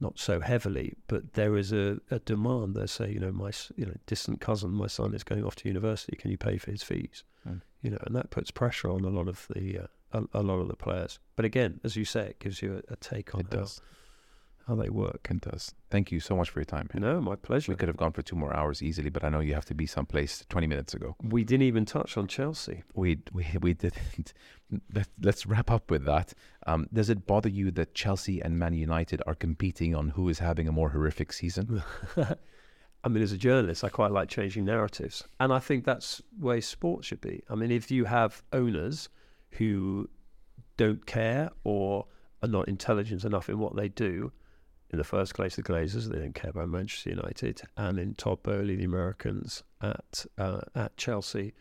not 0.00 0.18
so 0.18 0.40
heavily. 0.40 0.94
But 1.06 1.34
there 1.34 1.56
is 1.56 1.72
a, 1.72 1.98
a 2.10 2.18
demand. 2.18 2.74
They 2.74 2.86
say, 2.86 3.12
you 3.12 3.20
know, 3.20 3.32
my 3.32 3.52
you 3.76 3.86
know 3.86 3.94
distant 4.06 4.40
cousin, 4.40 4.72
my 4.72 4.88
son 4.88 5.14
is 5.14 5.22
going 5.22 5.44
off 5.44 5.56
to 5.56 5.68
university. 5.68 6.16
Can 6.16 6.30
you 6.30 6.38
pay 6.38 6.58
for 6.58 6.70
his 6.70 6.82
fees? 6.82 7.22
Mm. 7.48 7.60
You 7.82 7.90
know, 7.90 7.98
and 8.04 8.16
that 8.16 8.30
puts 8.30 8.50
pressure 8.50 8.90
on 8.90 9.04
a 9.04 9.10
lot 9.10 9.28
of 9.28 9.46
the 9.54 9.78
uh, 9.78 9.86
a, 10.12 10.40
a 10.40 10.42
lot 10.42 10.58
of 10.58 10.68
the 10.68 10.76
players. 10.76 11.18
But 11.36 11.44
again, 11.44 11.80
as 11.84 11.96
you 11.96 12.04
say, 12.04 12.28
it 12.30 12.40
gives 12.40 12.62
you 12.62 12.82
a, 12.88 12.94
a 12.94 12.96
take 12.96 13.34
on 13.34 13.42
it 13.42 13.46
how, 13.52 13.60
does 13.60 13.80
how 14.66 14.74
they 14.74 14.88
work. 14.88 15.28
it 15.30 15.40
does 15.40 15.74
thank 15.90 16.10
you 16.10 16.20
so 16.20 16.34
much 16.34 16.50
for 16.50 16.60
your 16.60 16.64
time 16.64 16.88
No, 16.94 17.20
my 17.20 17.36
pleasure. 17.36 17.70
We 17.70 17.76
could 17.76 17.88
have 17.88 17.96
gone 17.96 18.12
for 18.12 18.22
two 18.22 18.36
more 18.36 18.54
hours 18.54 18.82
easily, 18.82 19.10
but 19.10 19.22
I 19.24 19.28
know 19.28 19.40
you 19.40 19.54
have 19.54 19.64
to 19.66 19.74
be 19.74 19.86
someplace 19.86 20.44
20 20.48 20.66
minutes 20.66 20.94
ago. 20.94 21.16
We 21.22 21.44
didn't 21.44 21.66
even 21.66 21.84
touch 21.84 22.16
on 22.16 22.26
Chelsea. 22.26 22.82
We 22.94 23.18
we 23.32 23.46
we 23.60 23.74
didn't. 23.74 24.32
Let, 24.92 25.08
let's 25.20 25.46
wrap 25.46 25.70
up 25.70 25.90
with 25.90 26.04
that. 26.06 26.32
Um, 26.66 26.88
does 26.92 27.08
it 27.08 27.26
bother 27.26 27.50
you 27.50 27.70
that 27.72 27.94
Chelsea 27.94 28.40
and 28.40 28.58
Man 28.58 28.72
United 28.72 29.22
are 29.26 29.34
competing 29.34 29.94
on 29.94 30.08
who 30.08 30.28
is 30.28 30.40
having 30.40 30.66
a 30.66 30.72
more 30.72 30.88
horrific 30.88 31.32
season? 31.32 31.82
I 33.04 33.08
mean, 33.08 33.22
as 33.22 33.30
a 33.30 33.36
journalist, 33.36 33.84
I 33.84 33.90
quite 33.90 34.10
like 34.10 34.28
changing 34.28 34.64
narratives. 34.64 35.22
And 35.38 35.52
I 35.52 35.58
think 35.58 35.84
that's 35.84 36.22
the 36.38 36.46
way 36.46 36.60
sport 36.60 37.04
should 37.04 37.20
be. 37.20 37.42
I 37.50 37.54
mean, 37.54 37.70
if 37.70 37.90
you 37.90 38.06
have 38.06 38.42
owners 38.52 39.10
who 39.50 40.08
don't 40.76 41.04
care 41.06 41.50
or 41.62 42.06
are 42.42 42.48
not 42.48 42.66
intelligent 42.66 43.24
enough 43.24 43.48
in 43.48 43.58
what 43.58 43.76
they 43.76 43.88
do, 43.88 44.32
in 44.90 44.98
the 44.98 45.04
first 45.04 45.34
place, 45.34 45.56
the 45.56 45.62
Glazers, 45.62 46.08
they 46.10 46.18
don't 46.18 46.34
care 46.34 46.50
about 46.50 46.68
Manchester 46.68 47.10
United, 47.10 47.62
and 47.76 47.98
in 47.98 48.14
Todd 48.14 48.42
Boehly, 48.42 48.76
the 48.76 48.84
Americans 48.84 49.62
at 49.82 50.26
uh, 50.38 50.60
at 50.74 50.96
Chelsea. 50.96 51.54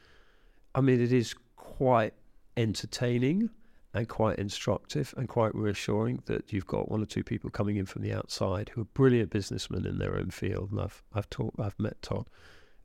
I 0.76 0.82
mean, 0.82 1.02
it 1.02 1.12
is 1.12 1.36
quite 1.56 2.14
entertaining 2.58 3.50
and 3.94 4.08
quite 4.08 4.40
instructive 4.40 5.14
and 5.18 5.28
quite 5.28 5.54
reassuring 5.54 6.22
that 6.26 6.52
you've 6.52 6.68
got 6.68 6.90
one 6.90 7.02
or 7.02 7.06
two 7.06 7.24
people 7.24 7.50
coming 7.50 7.78
in 7.78 7.86
from 7.86 8.02
the 8.02 8.14
outside 8.14 8.70
who 8.70 8.82
are 8.82 8.86
brilliant 8.86 9.30
businessmen 9.30 9.86
in 9.86 10.00
their 10.00 10.18
own 10.18 10.30
field. 10.30 10.72
And 10.72 10.82
I've 10.82 11.04
I've 11.14 11.30
taught 11.30 11.54
I've 11.60 11.80
met 11.80 12.02
Todd, 12.02 12.28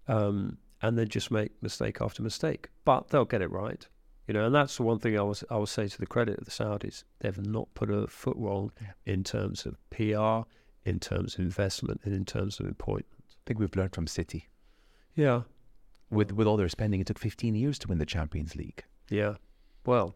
um, 0.07 0.59
and 0.83 0.99
they 0.99 1.05
just 1.05 1.31
make 1.31 1.63
mistake 1.63 1.99
after 2.01 2.23
mistake, 2.23 2.69
but 2.85 3.09
they'll 3.09 3.25
get 3.25 3.43
it 3.43 3.51
right. 3.51 3.87
You 4.29 4.35
know, 4.35 4.45
and 4.45 4.55
that's 4.55 4.77
the 4.77 4.83
one 4.83 4.99
thing 4.99 5.19
I 5.19 5.23
was 5.23 5.43
I 5.51 5.57
will 5.57 5.67
say 5.67 5.89
to 5.89 5.99
the 5.99 6.07
credit 6.07 6.39
of 6.39 6.45
the 6.45 6.51
Saudis. 6.51 7.03
They've 7.21 7.39
not 7.47 7.73
put 7.75 7.91
a 7.91 8.07
foot 8.07 8.37
wrong 8.37 8.71
in 9.07 9.25
terms 9.25 9.65
of 9.65 9.77
PR, 9.91 10.47
in 10.89 11.01
terms 11.01 11.35
of 11.35 11.41
investment, 11.41 12.03
and 12.05 12.15
in 12.15 12.27
terms 12.27 12.61
of 12.61 12.67
appointment. 12.67 13.25
I 13.31 13.41
think 13.47 13.59
we've 13.59 13.75
learned 13.75 13.95
from 13.95 14.07
City. 14.07 14.49
Yeah, 15.15 15.43
With 16.11 16.33
with 16.33 16.47
all 16.47 16.59
their 16.59 16.69
spending, 16.69 17.01
it 17.01 17.07
took 17.07 17.19
15 17.19 17.55
years 17.55 17.79
to 17.81 17.89
win 17.89 17.99
the 17.99 18.07
Champions 18.07 18.55
League. 18.55 18.85
yeah. 19.11 19.35
Well, 19.87 20.15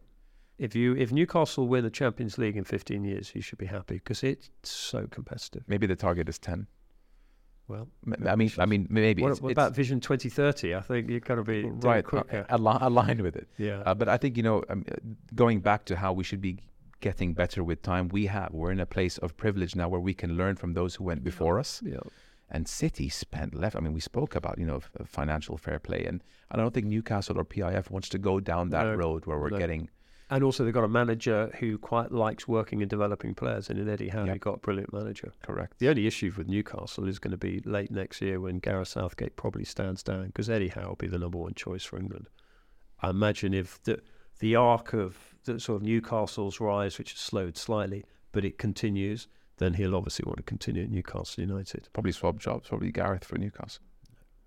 if 0.59 0.75
you 0.75 0.95
if 0.95 1.11
Newcastle 1.11 1.67
win 1.67 1.83
the 1.83 1.89
Champions 1.89 2.37
League 2.37 2.55
in 2.55 2.63
15 2.63 3.03
years, 3.03 3.31
you 3.33 3.41
should 3.41 3.57
be 3.57 3.65
happy 3.65 3.95
because 3.95 4.23
it's 4.23 4.51
so 4.61 5.07
competitive. 5.07 5.63
Maybe 5.67 5.87
the 5.87 5.95
target 5.95 6.29
is 6.29 6.37
10. 6.37 6.67
Well, 7.67 7.87
I 8.27 8.35
mean, 8.35 8.51
I 8.59 8.65
mean, 8.65 8.87
maybe. 8.89 9.21
what, 9.21 9.31
it's, 9.31 9.41
what 9.41 9.49
it's 9.51 9.57
about 9.57 9.73
Vision 9.75 9.99
2030? 10.01 10.75
I 10.75 10.81
think 10.81 11.09
you've 11.09 11.23
got 11.23 11.35
to 11.35 11.43
be 11.43 11.63
right, 11.63 12.03
quicker. 12.03 12.45
uh, 12.49 12.57
aligned 12.81 13.21
with 13.21 13.35
it. 13.35 13.47
yeah, 13.57 13.81
Uh, 13.85 13.93
but 13.93 14.09
I 14.09 14.17
think 14.17 14.35
you 14.37 14.43
know, 14.43 14.63
um, 14.69 14.83
going 15.33 15.61
back 15.61 15.85
to 15.85 15.95
how 15.95 16.11
we 16.13 16.23
should 16.23 16.41
be 16.41 16.57
getting 16.99 17.33
better 17.33 17.63
with 17.63 17.81
time, 17.81 18.09
we 18.09 18.25
have 18.27 18.51
we're 18.53 18.71
in 18.71 18.79
a 18.79 18.85
place 18.85 19.17
of 19.19 19.35
privilege 19.37 19.75
now 19.75 19.87
where 19.87 19.99
we 20.01 20.13
can 20.13 20.35
learn 20.37 20.55
from 20.55 20.73
those 20.73 20.95
who 20.95 21.03
went 21.05 21.23
before 21.23 21.57
us. 21.59 21.81
yeah. 21.85 21.97
and 22.51 22.67
City 22.67 23.07
spent 23.09 23.55
left. 23.55 23.75
I 23.75 23.79
mean, 23.79 23.93
we 23.93 24.01
spoke 24.01 24.35
about 24.35 24.57
you 24.59 24.65
know 24.65 24.77
f- 24.77 24.91
financial 25.07 25.57
fair 25.57 25.79
play, 25.79 26.03
and 26.05 26.21
I 26.51 26.57
don't 26.57 26.73
think 26.73 26.87
Newcastle 26.87 27.39
or 27.39 27.45
PIF 27.45 27.89
wants 27.89 28.09
to 28.09 28.17
go 28.17 28.39
down 28.41 28.69
that 28.69 28.85
No, 28.85 28.95
road 28.95 29.25
where 29.25 29.39
we're 29.39 29.49
no. 29.49 29.57
getting 29.57 29.89
And 30.33 30.43
also, 30.43 30.63
they've 30.65 30.73
got 30.73 30.83
a 30.83 30.87
manager 30.87 31.51
who 31.59 31.77
quite 31.77 32.11
likes 32.11 32.47
working 32.47 32.81
and 32.81 32.89
developing 32.89 33.35
players. 33.35 33.69
And 33.69 33.77
in 33.79 33.87
Eddie 33.87 34.09
Howe, 34.09 34.23
Yep. 34.25 34.33
you've 34.35 34.41
got 34.41 34.55
a 34.55 34.59
brilliant 34.59 34.91
manager. 34.91 35.31
correct. 35.43 35.77
The 35.79 35.89
only 35.89 36.07
issue 36.07 36.31
with 36.35 36.47
Newcastle 36.47 37.07
is 37.07 37.19
going 37.19 37.31
to 37.31 37.37
be 37.37 37.59
late 37.65 37.91
next 37.91 38.19
year 38.21 38.39
when 38.39 38.57
Gareth 38.57 38.87
Southgate 38.87 39.35
probably 39.35 39.63
stands 39.63 40.01
down 40.01 40.27
because 40.27 40.49
Eddie 40.49 40.69
Howe 40.69 40.87
will 40.89 40.95
be 40.95 41.07
the 41.07 41.19
number 41.19 41.37
one 41.37 41.53
choice 41.53 41.83
for 41.83 41.97
England. 41.99 42.29
I 43.01 43.09
imagine 43.11 43.53
if 43.53 43.81
the 43.83 44.01
the 44.39 44.55
arc 44.55 44.93
of 44.93 45.35
the 45.45 45.59
sort 45.59 45.77
of 45.81 45.83
Newcastle's 45.87 46.59
rise, 46.59 46.97
which 46.97 47.11
has 47.11 47.19
slowed 47.19 47.55
slightly, 47.55 48.03
but 48.31 48.43
it 48.43 48.57
continues, 48.57 49.27
then 49.57 49.75
he'll 49.75 49.95
obviously 49.95 50.23
want 50.25 50.37
to 50.37 50.43
continue 50.43 50.83
at 50.83 50.89
Newcastle 50.89 51.41
United. 51.43 51.87
Probably 51.93 52.11
swap 52.11 52.39
jobs. 52.39 52.67
Probably 52.69 52.91
Gareth 52.91 53.23
for 53.23 53.37
Newcastle. 53.37 53.83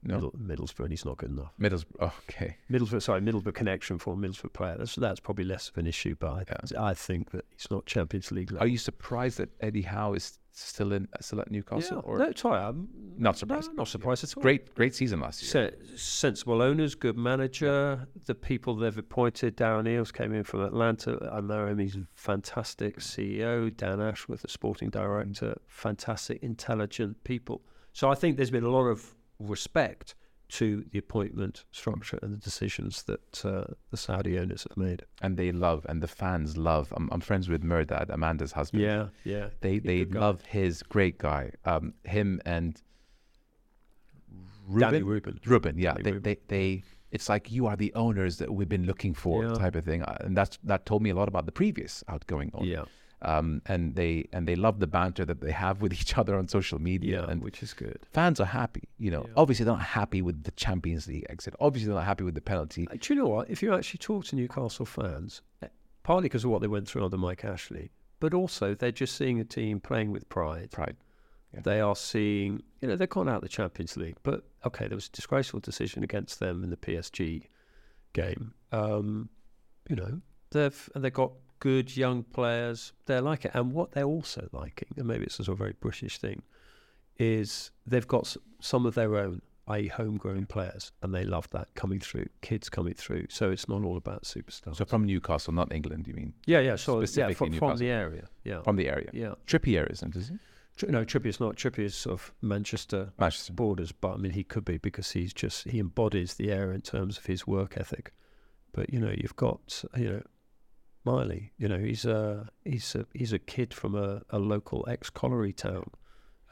No, 0.07 0.33
Middle, 0.39 0.67
Middlesbrough, 0.67 0.81
and 0.85 0.91
he's 0.91 1.05
not 1.05 1.17
good 1.19 1.31
enough. 1.31 1.53
Middlesbrough. 1.61 1.97
Oh, 2.01 2.13
okay. 2.31 2.57
Middlesbrough, 2.71 3.03
sorry, 3.03 3.21
Middlesbrough 3.21 3.55
connection 3.55 3.99
for 3.99 4.15
a 4.15 4.17
Middlesbrough 4.17 4.53
player. 4.53 4.77
That's, 4.79 4.95
that's 4.95 5.21
probably 5.21 5.45
less 5.45 5.69
of 5.69 5.79
an 5.79 5.87
issue, 5.87 6.15
but 6.19 6.47
I, 6.79 6.91
I 6.91 6.95
think 6.95 7.31
that 7.33 7.45
he's 7.57 7.71
not 7.71 7.87
Champions 7.87 8.31
League 8.33 8.51
level. 8.53 8.65
Are 8.67 8.69
you 8.69 8.79
surprised 8.79 9.39
that 9.39 9.51
Eddie 9.61 9.83
Howe 9.83 10.15
is 10.15 10.39
still 10.59 10.93
in 10.93 11.07
uh, 11.13 11.19
still 11.21 11.41
at 11.41 11.51
Newcastle? 11.51 11.99
Yeah, 11.99 12.11
or 12.11 12.19
no, 12.19 12.33
sorry, 12.35 12.61
I'm 12.63 12.89
Not 13.19 13.37
surprised. 13.37 13.69
No, 13.73 13.79
not 13.79 13.89
surprised 13.89 14.25
at 14.25 14.37
all. 14.37 14.43
great 14.43 14.75
great 14.75 14.95
season 14.95 15.21
last 15.21 15.43
year. 15.43 15.51
Se- 15.51 15.97
sensible 15.97 16.63
owners, 16.63 16.95
good 16.95 17.17
manager. 17.17 18.07
The 18.25 18.35
people 18.35 18.75
they've 18.77 18.97
appointed, 18.97 19.57
Darren 19.57 19.85
Eales 19.87 20.13
came 20.13 20.33
in 20.33 20.45
from 20.45 20.63
Atlanta. 20.63 21.29
I 21.33 21.41
know 21.41 21.67
him. 21.67 21.79
He's 21.79 21.97
a 21.97 22.07
fantastic 22.15 22.99
CEO. 23.01 23.75
Dan 23.77 24.01
Ashworth, 24.01 24.43
the 24.43 24.49
sporting 24.49 24.89
director. 24.91 25.57
Fantastic, 25.67 26.43
intelligent 26.43 27.23
people. 27.25 27.63
So 27.93 28.11
I 28.11 28.15
think 28.15 28.37
there's 28.37 28.51
been 28.51 28.65
a 28.65 28.71
lot 28.71 28.87
of 28.87 29.15
respect 29.39 30.15
to 30.49 30.85
the 30.93 30.99
appointment 30.99 31.65
structure 31.73 32.19
and 32.23 32.33
the 32.33 32.37
decisions 32.37 33.03
that 33.05 33.45
uh, 33.45 33.65
the 33.91 33.97
Saudi 33.97 34.39
owners 34.39 34.65
have 34.69 34.77
made. 34.77 35.03
and 35.21 35.37
they 35.37 35.51
love 35.51 35.85
and 35.89 36.01
the 36.01 36.07
fans 36.09 36.57
love. 36.57 36.93
I'm, 36.97 37.09
I'm 37.11 37.21
friends 37.21 37.49
with 37.49 37.63
Mehrdad, 37.65 38.11
Amanda's 38.11 38.53
husband. 38.53 38.83
Yeah, 38.85 39.09
yeah. 39.25 39.49
they 39.61 39.81
they 39.81 39.99
good 40.05 40.13
guy. 40.15 40.21
love 40.21 40.45
his 40.45 40.83
great 40.85 41.19
guy. 41.19 41.51
Um, 41.65 41.95
him 42.05 42.41
and 42.47 42.81
Danny 44.79 45.03
Reuben. 45.03 45.41
Reuben, 45.45 45.79
yeah, 45.79 45.95
they, 45.95 46.13
Reuben. 46.13 46.23
they 46.23 46.37
they 46.49 46.83
it's 47.11 47.29
like 47.29 47.51
you 47.53 47.67
are 47.67 47.77
the 47.77 47.93
owners 47.95 48.39
that 48.39 48.53
we've 48.53 48.69
been 48.69 48.85
looking 48.87 49.15
for, 49.15 49.45
Yeah. 49.45 49.55
type 49.55 49.75
of 49.77 49.85
thing. 49.85 50.03
And 50.21 50.37
that's 50.37 50.59
that 50.65 50.87
told 50.87 51.03
me 51.03 51.11
a 51.11 51.15
lot 51.15 51.29
about 51.29 51.47
the 51.47 51.53
previous 51.53 52.03
outgoing 52.09 52.51
owner. 52.55 52.67
Yeah, 52.67 52.85
Um, 53.23 53.63
and 53.67 53.97
they 53.97 54.29
and 54.33 54.47
they 54.47 54.57
love 54.57 54.79
the 54.79 54.87
banter 54.87 55.25
that 55.25 55.41
they 55.41 55.51
have 55.53 55.81
with 55.81 55.93
each 56.01 56.19
other 56.19 56.37
on 56.37 56.49
social 56.49 56.79
media. 56.79 57.23
yeah, 57.23 57.31
and 57.31 57.43
which 57.43 57.63
is 57.63 57.73
good. 57.73 57.99
fans 58.13 58.41
are 58.41 58.45
happy. 58.47 58.89
You 58.99 59.11
know, 59.11 59.25
Yeah. 59.27 59.33
obviously 59.37 59.65
they're 59.65 59.75
not 59.75 59.83
happy 59.83 60.21
with 60.21 60.45
the 60.45 60.51
Champions 60.53 61.09
League 61.09 61.25
exit. 61.31 61.55
Obviously 61.59 61.87
they're 61.89 61.97
not 61.97 62.05
happy 62.05 62.25
with 62.25 62.35
the 62.35 62.43
penalty. 62.43 62.87
Uh, 62.91 62.97
Do 63.01 63.15
you 63.15 63.21
know 63.21 63.27
what? 63.29 63.49
If 63.49 63.63
you 63.63 63.75
actually 63.75 63.99
talk 63.99 64.27
to 64.27 64.37
Newcastle 64.37 64.85
fans, 64.85 65.41
eh, 65.63 65.69
partly 66.03 66.25
because 66.29 66.45
of 66.45 66.51
what 66.51 66.61
they 66.61 66.69
went 66.69 66.87
through 66.89 67.05
under 67.05 67.17
Mike 67.17 67.43
Ashley, 67.45 67.91
but 68.21 68.35
also 68.35 68.75
they're 68.75 68.93
just 68.93 69.17
seeing 69.17 69.41
a 69.41 69.45
team 69.45 69.81
playing 69.81 70.11
with 70.13 70.29
pride. 70.29 70.71
Pride. 70.71 70.97
Yeah. 71.55 71.61
They 71.63 71.81
are 71.81 71.97
seeing, 71.97 72.63
you 72.83 72.89
know, 72.89 72.97
they're 72.97 73.07
gone 73.07 73.29
out 73.31 73.37
of 73.37 73.43
the 73.43 73.49
Champions 73.49 73.97
League, 73.97 74.17
but 74.25 74.45
okay, 74.67 74.89
there 74.89 74.97
was 74.97 75.07
a 75.07 75.11
disgraceful 75.13 75.61
decision 75.61 76.03
against 76.05 76.39
them 76.39 76.63
in 76.63 76.69
the 76.71 76.77
PSG 76.77 77.45
game. 78.13 78.53
Um, 78.73 79.31
you 79.89 79.97
know, 79.97 80.21
they've 80.51 80.91
and 80.95 81.03
they've 81.03 81.13
got 81.13 81.33
good 81.61 81.97
young 81.97 82.23
players. 82.23 82.93
They 83.07 83.19
like 83.21 83.45
it, 83.45 83.53
and 83.55 83.73
what 83.73 83.93
they're 83.93 84.05
also 84.05 84.49
liking, 84.53 84.89
and 84.97 85.07
maybe 85.07 85.25
it's 85.25 85.39
a 85.41 85.45
sort 85.45 85.55
of 85.55 85.59
very 85.59 85.75
British 85.81 86.19
thing, 86.19 86.43
is 87.19 87.71
they've 87.87 88.07
got 88.07 88.37
some 88.61 88.87
of 88.87 88.95
their 88.95 89.17
own, 89.17 89.41
i.e., 89.69 89.89
homegrown 89.89 90.47
players, 90.47 90.93
and 91.03 91.15
they 91.15 91.25
love 91.25 91.49
that 91.51 91.69
coming 91.75 92.01
through, 92.01 92.27
kids 92.43 92.69
coming 92.69 92.95
through. 92.95 93.27
So 93.31 93.51
it's 93.51 93.69
not 93.69 93.83
all 93.85 93.97
about 93.97 94.25
superstars. 94.25 94.77
So 94.77 94.85
from 94.85 95.05
Newcastle, 95.05 95.53
not 95.53 95.73
England, 95.73 96.07
you 96.07 96.15
mean? 96.15 96.35
yeah, 96.47 96.61
yeah, 96.61 96.77
so 96.77 97.01
yeah, 97.01 97.07
specifically 97.07 97.35
from, 97.35 97.47
from 97.49 97.55
Newcastle. 97.69 97.77
the 97.79 97.91
area, 97.91 98.29
yeah, 98.45 98.63
From 98.63 98.77
the 98.77 98.89
area. 98.89 99.11
yeah. 99.13 99.35
Trippier 99.47 99.91
isn't, 99.91 100.15
is 100.17 100.29
he? 100.29 100.35
Tri- 100.77 100.91
No, 100.91 101.05
Trippier's 101.05 101.41
not. 101.41 101.57
Trippier's 101.57 101.95
sort 101.95 102.13
of 102.21 102.33
Manchester 102.43 103.13
Manchester. 103.19 103.53
borders, 103.55 103.93
but 103.93 104.13
I 104.13 104.17
mean, 104.19 104.33
he 104.33 104.45
could 104.45 104.65
be 104.67 104.77
because 104.77 105.13
he's 105.13 105.33
just 105.33 105.67
he 105.69 105.79
embodies 105.79 106.35
the 106.35 106.53
area 106.53 106.75
in 106.75 106.83
terms 106.83 107.17
of 107.17 107.25
his 107.25 107.47
work 107.47 107.79
ethic. 107.79 108.13
But 108.73 108.93
you 108.93 109.01
know, 109.01 109.15
you've 109.17 109.37
got 109.37 109.83
you 109.97 110.11
know, 110.11 110.23
Miley. 111.07 111.53
You 111.57 111.69
know, 111.69 111.79
he's 111.79 112.05
a 112.05 112.49
he's 112.65 112.95
a 112.95 113.07
he's 113.15 113.33
a 113.33 113.39
kid 113.39 113.73
from 113.73 113.95
a, 113.95 114.23
a 114.31 114.39
local 114.39 114.85
ex 114.89 115.09
colliery 115.09 115.53
town. 115.53 115.89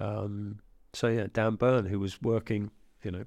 Um, 0.01 0.61
so 0.93 1.09
yeah, 1.09 1.27
Dan 1.33 1.57
Burn, 1.57 1.87
who 1.87 1.99
was 1.99 2.23
working, 2.23 2.71
you 3.03 3.11
know, 3.11 3.25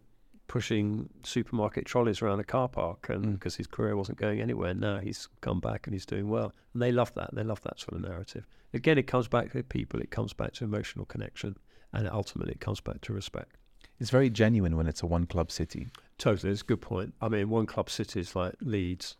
pushing 0.47 1.09
supermarket 1.23 1.85
trolleys 1.85 2.21
around 2.21 2.39
a 2.39 2.43
car 2.43 2.69
park, 2.69 3.07
and 3.09 3.25
Mm. 3.25 3.33
because 3.33 3.55
his 3.57 3.67
career 3.67 3.95
wasn't 3.97 4.17
going 4.17 4.39
anywhere, 4.41 4.73
now 4.73 4.99
he's 4.99 5.27
come 5.41 5.59
back 5.59 5.85
and 5.85 5.93
he's 5.93 6.05
doing 6.05 6.29
well, 6.29 6.53
and 6.73 6.81
they 6.81 6.91
love 6.91 7.13
that. 7.15 7.35
They 7.35 7.43
love 7.43 7.61
that 7.63 7.79
sort 7.79 7.95
of 7.95 8.01
narrative. 8.09 8.47
Again, 8.73 8.97
it 8.97 9.07
comes 9.07 9.27
back 9.27 9.51
to 9.51 9.63
people. 9.63 9.99
It 10.01 10.11
comes 10.11 10.33
back 10.33 10.53
to 10.53 10.63
emotional 10.63 11.05
connection, 11.05 11.57
and 11.93 12.07
ultimately, 12.09 12.53
it 12.53 12.61
comes 12.61 12.79
back 12.79 13.01
to 13.01 13.13
respect. 13.13 13.57
It's 13.99 14.09
very 14.09 14.29
genuine 14.29 14.77
when 14.77 14.87
it's 14.87 15.01
a 15.03 15.07
one 15.07 15.25
club 15.25 15.51
city. 15.51 15.89
Totally, 16.17 16.51
it's 16.53 16.61
a 16.61 16.65
good 16.65 16.81
point. 16.81 17.13
I 17.21 17.27
mean, 17.29 17.49
one 17.49 17.65
club 17.65 17.89
cities 17.89 18.35
like 18.35 18.55
Leeds, 18.61 19.17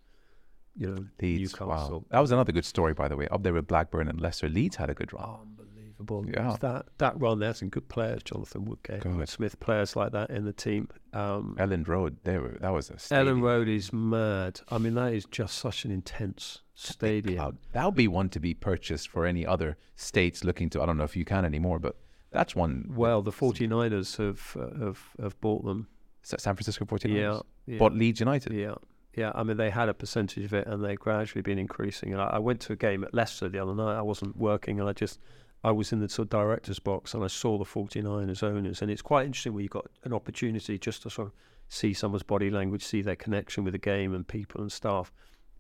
you 0.78 0.88
know, 0.88 1.06
Leeds. 1.22 1.60
Wow. 1.60 2.04
That 2.12 2.20
was 2.20 2.32
another 2.32 2.52
good 2.52 2.66
story, 2.66 2.94
by 2.94 3.08
the 3.08 3.16
way. 3.16 3.28
Up 3.30 3.44
there 3.44 3.54
with 3.54 3.68
Blackburn 3.68 4.08
and 4.08 4.22
Leicester. 4.22 4.48
Leeds 4.48 4.76
had 4.76 4.90
a 4.90 4.94
good 4.94 5.12
run. 5.12 5.58
Unbelievable. 6.00 6.26
Yeah. 6.28 6.56
That 6.60 6.86
that 7.00 7.20
run, 7.20 7.40
there's 7.40 7.60
some 7.60 7.70
good 7.70 7.90
players, 7.90 8.22
Jonathan 8.24 8.66
Woodgate, 8.66 9.02
Good. 9.02 9.28
Smith, 9.30 9.60
players 9.60 9.96
like 9.96 10.12
that 10.12 10.30
in 10.30 10.46
the 10.46 10.54
team. 10.54 10.88
Um, 11.14 11.56
Elland 11.60 11.88
Road. 11.88 12.18
They 12.24 12.38
were. 12.38 12.58
That 12.62 12.70
was 12.74 12.90
a. 12.90 12.94
Elland. 12.94 13.42
Road 13.42 13.68
is 13.68 13.92
mad. 13.92 14.62
I 14.70 14.78
mean, 14.78 14.94
that 14.94 15.14
is 15.14 15.26
just 15.26 15.58
such 15.58 15.84
an 15.86 15.92
intense 15.92 16.62
stadium. 16.76 17.58
That 17.74 17.86
would 17.86 17.96
be 17.96 18.08
one 18.08 18.30
to 18.30 18.40
be 18.40 18.54
purchased 18.54 19.10
for 19.10 19.26
any 19.26 19.46
other 19.46 19.78
states 19.96 20.44
looking 20.44 20.70
to. 20.72 20.82
I 20.82 20.86
don't 20.86 20.98
know 20.98 21.04
if 21.04 21.16
you 21.16 21.26
can 21.26 21.44
anymore, 21.44 21.80
but 21.80 21.96
that's 22.32 22.56
one. 22.56 22.86
Well, 22.94 23.22
the 23.24 23.32
49ers 23.32 24.18
have 24.18 24.56
uh, 24.62 24.86
have 24.86 25.00
have 25.20 25.42
bought 25.42 25.66
them. 25.66 25.88
Sa- 26.22 26.38
San 26.38 26.56
Francisco 26.56 26.86
49ers. 26.86 27.16
Yeah, 27.16 27.40
yeah. 27.66 27.80
Bought 27.80 27.94
Leeds 27.94 28.20
United. 28.20 28.54
Yeah, 28.54 28.76
yeah. 29.16 29.32
I 29.36 29.44
mean, 29.44 29.58
they 29.58 29.70
had 29.70 29.90
a 29.90 29.94
percentage 29.94 30.44
of 30.46 30.54
it, 30.54 30.68
and 30.68 30.84
they've 30.84 31.00
gradually 31.00 31.42
been 31.42 31.58
increasing. 31.60 32.14
And 32.14 32.22
I, 32.22 32.26
I 32.34 32.40
went 32.40 32.60
to 32.62 32.74
a 32.74 32.76
game 32.76 33.04
at 33.04 33.14
Leicester 33.14 33.50
the 33.50 33.60
other 33.60 33.76
night. 33.76 33.98
I 33.98 34.02
wasn't 34.02 34.38
working, 34.38 34.80
and 34.80 34.88
I 34.90 34.94
just 34.94 35.20
I 35.64 35.72
was 35.72 35.92
in 35.92 36.00
the 36.00 36.10
sort 36.10 36.28
of 36.28 36.30
director's 36.30 36.80
box, 36.80 37.14
and 37.14 37.24
I 37.24 37.28
saw 37.28 37.58
the 37.58 37.66
49ers 37.66 38.44
owners, 38.44 38.82
and 38.82 38.92
it's 38.92 39.02
quite 39.02 39.26
interesting 39.26 39.54
where 39.54 39.64
you've 39.64 39.72
got 39.72 39.88
an 40.04 40.14
opportunity 40.14 40.78
just 40.78 41.02
to 41.04 41.10
sort 41.10 41.30
of 41.30 41.34
see 41.70 41.94
someone's 41.94 42.24
body 42.24 42.50
language, 42.50 42.84
see 42.84 43.02
their 43.02 43.16
connection 43.16 43.64
with 43.64 43.74
the 43.74 43.80
game 43.80 44.14
and 44.14 44.28
people 44.28 44.62
and 44.62 44.72
staff. 44.72 45.12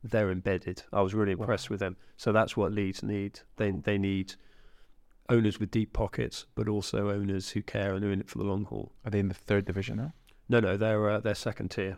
They're 0.03 0.32
embedded. 0.32 0.84
I 0.94 1.02
was 1.02 1.14
really 1.15 1.34
Wow. 1.36 1.44
impressed 1.44 1.69
with 1.69 1.80
them. 1.80 1.98
So 2.15 2.32
that's 2.32 2.56
what 2.56 2.72
Leeds 2.72 3.02
need. 3.03 3.40
They 3.57 3.72
they 3.72 3.98
need 3.98 4.36
owners 5.30 5.60
with 5.60 5.72
deep 5.72 5.91
pockets, 5.94 6.45
but 6.56 6.69
also 6.69 7.10
owners 7.10 7.49
who 7.49 7.61
care 7.61 7.94
and 7.94 8.06
are 8.06 8.11
in 8.11 8.22
it 8.22 8.30
for 8.30 8.38
the 8.38 8.45
long 8.45 8.65
haul. 8.65 8.94
Are 9.03 9.11
they 9.11 9.19
in 9.19 9.28
the 9.28 9.34
third 9.34 9.65
division 9.65 9.98
now? 9.98 10.14
No, 10.48 10.60
no, 10.60 10.78
they're 10.78 11.10
uh, 11.10 11.19
they're 11.19 11.36
second 11.36 11.72
tier. 11.72 11.98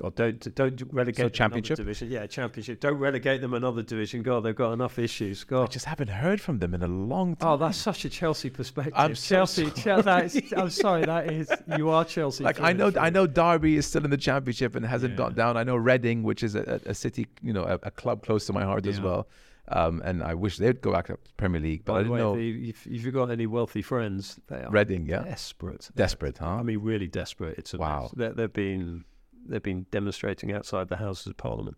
God, 0.00 0.14
don't 0.14 0.54
don't 0.54 0.80
relegate 0.92 1.16
So 1.16 1.22
them 1.22 1.26
another 1.26 1.30
championship? 1.30 1.76
division. 1.76 2.10
Yeah, 2.10 2.26
championship. 2.26 2.80
Don't 2.80 2.96
relegate 2.98 3.42
them 3.42 3.52
another 3.52 3.82
division. 3.82 4.22
God, 4.22 4.40
they've 4.44 4.56
got 4.56 4.72
enough 4.72 4.98
issues. 4.98 5.44
God, 5.44 5.64
I 5.64 5.66
just 5.66 5.84
haven't 5.84 6.08
heard 6.08 6.40
from 6.40 6.58
them 6.58 6.72
in 6.72 6.82
a 6.82 6.86
long 6.86 7.36
time. 7.36 7.50
Oh, 7.50 7.56
that's 7.58 7.76
such 7.76 8.06
a 8.06 8.08
Chelsea 8.08 8.48
perspective. 8.48 8.94
I'm 8.96 9.14
so 9.14 9.34
Chelsea. 9.36 9.70
Chel- 9.72 10.02
that 10.02 10.24
is, 10.24 10.32
sorry. 10.32 10.62
I'm 10.62 10.70
sorry. 10.70 11.04
That 11.04 11.30
is. 11.30 11.52
You 11.76 11.90
are 11.90 12.04
Chelsea. 12.06 12.44
like 12.44 12.60
I 12.60 12.72
know. 12.72 12.90
I 12.98 13.10
know 13.10 13.26
Derby 13.26 13.76
is 13.76 13.86
still 13.86 14.04
in 14.04 14.10
the 14.10 14.16
championship 14.16 14.74
and 14.74 14.86
hasn't 14.86 15.12
Yeah. 15.12 15.18
gone 15.18 15.34
down. 15.34 15.56
I 15.58 15.64
know 15.64 15.76
Reading, 15.76 16.22
which 16.22 16.42
is 16.42 16.54
a, 16.54 16.80
a 16.86 16.94
city, 16.94 17.26
you 17.42 17.52
know, 17.52 17.64
a, 17.64 17.74
a 17.82 17.90
club 17.90 18.24
close 18.24 18.46
to 18.46 18.54
my 18.54 18.64
heart 18.64 18.86
as 18.86 19.00
well. 19.02 19.28
Um, 19.68 20.00
and 20.04 20.22
I 20.22 20.34
wish 20.34 20.56
they'd 20.56 20.80
go 20.80 20.92
back 20.92 21.10
up 21.10 21.22
to 21.24 21.34
Premier 21.34 21.60
League, 21.60 21.84
but 21.84 21.92
By 21.92 21.98
I 21.98 22.02
didn't 22.02 22.12
way, 22.14 22.18
know 22.20 22.34
if, 22.36 22.70
if, 22.70 22.86
if 22.88 23.04
you've 23.04 23.14
got 23.14 23.30
any 23.30 23.46
wealthy 23.46 23.82
friends, 23.82 24.40
they 24.48 24.56
are 24.56 24.70
Reading. 24.70 25.06
Yeah, 25.06 25.22
desperate. 25.22 25.90
desperate, 25.94 26.38
huh? 26.38 26.46
I 26.56 26.62
mean, 26.62 26.78
really 26.80 27.06
desperate. 27.06 27.56
It's 27.58 27.74
a 27.74 27.78
Wow. 27.78 28.02
mess. 28.02 28.10
They, 28.16 28.28
they've 28.34 28.52
been 28.52 29.04
they've 29.50 29.62
been 29.62 29.86
demonstrating 29.90 30.52
outside 30.52 30.88
the 30.88 30.96
Houses 30.96 31.26
of 31.26 31.36
Parliament. 31.36 31.76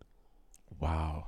wow, 0.80 1.26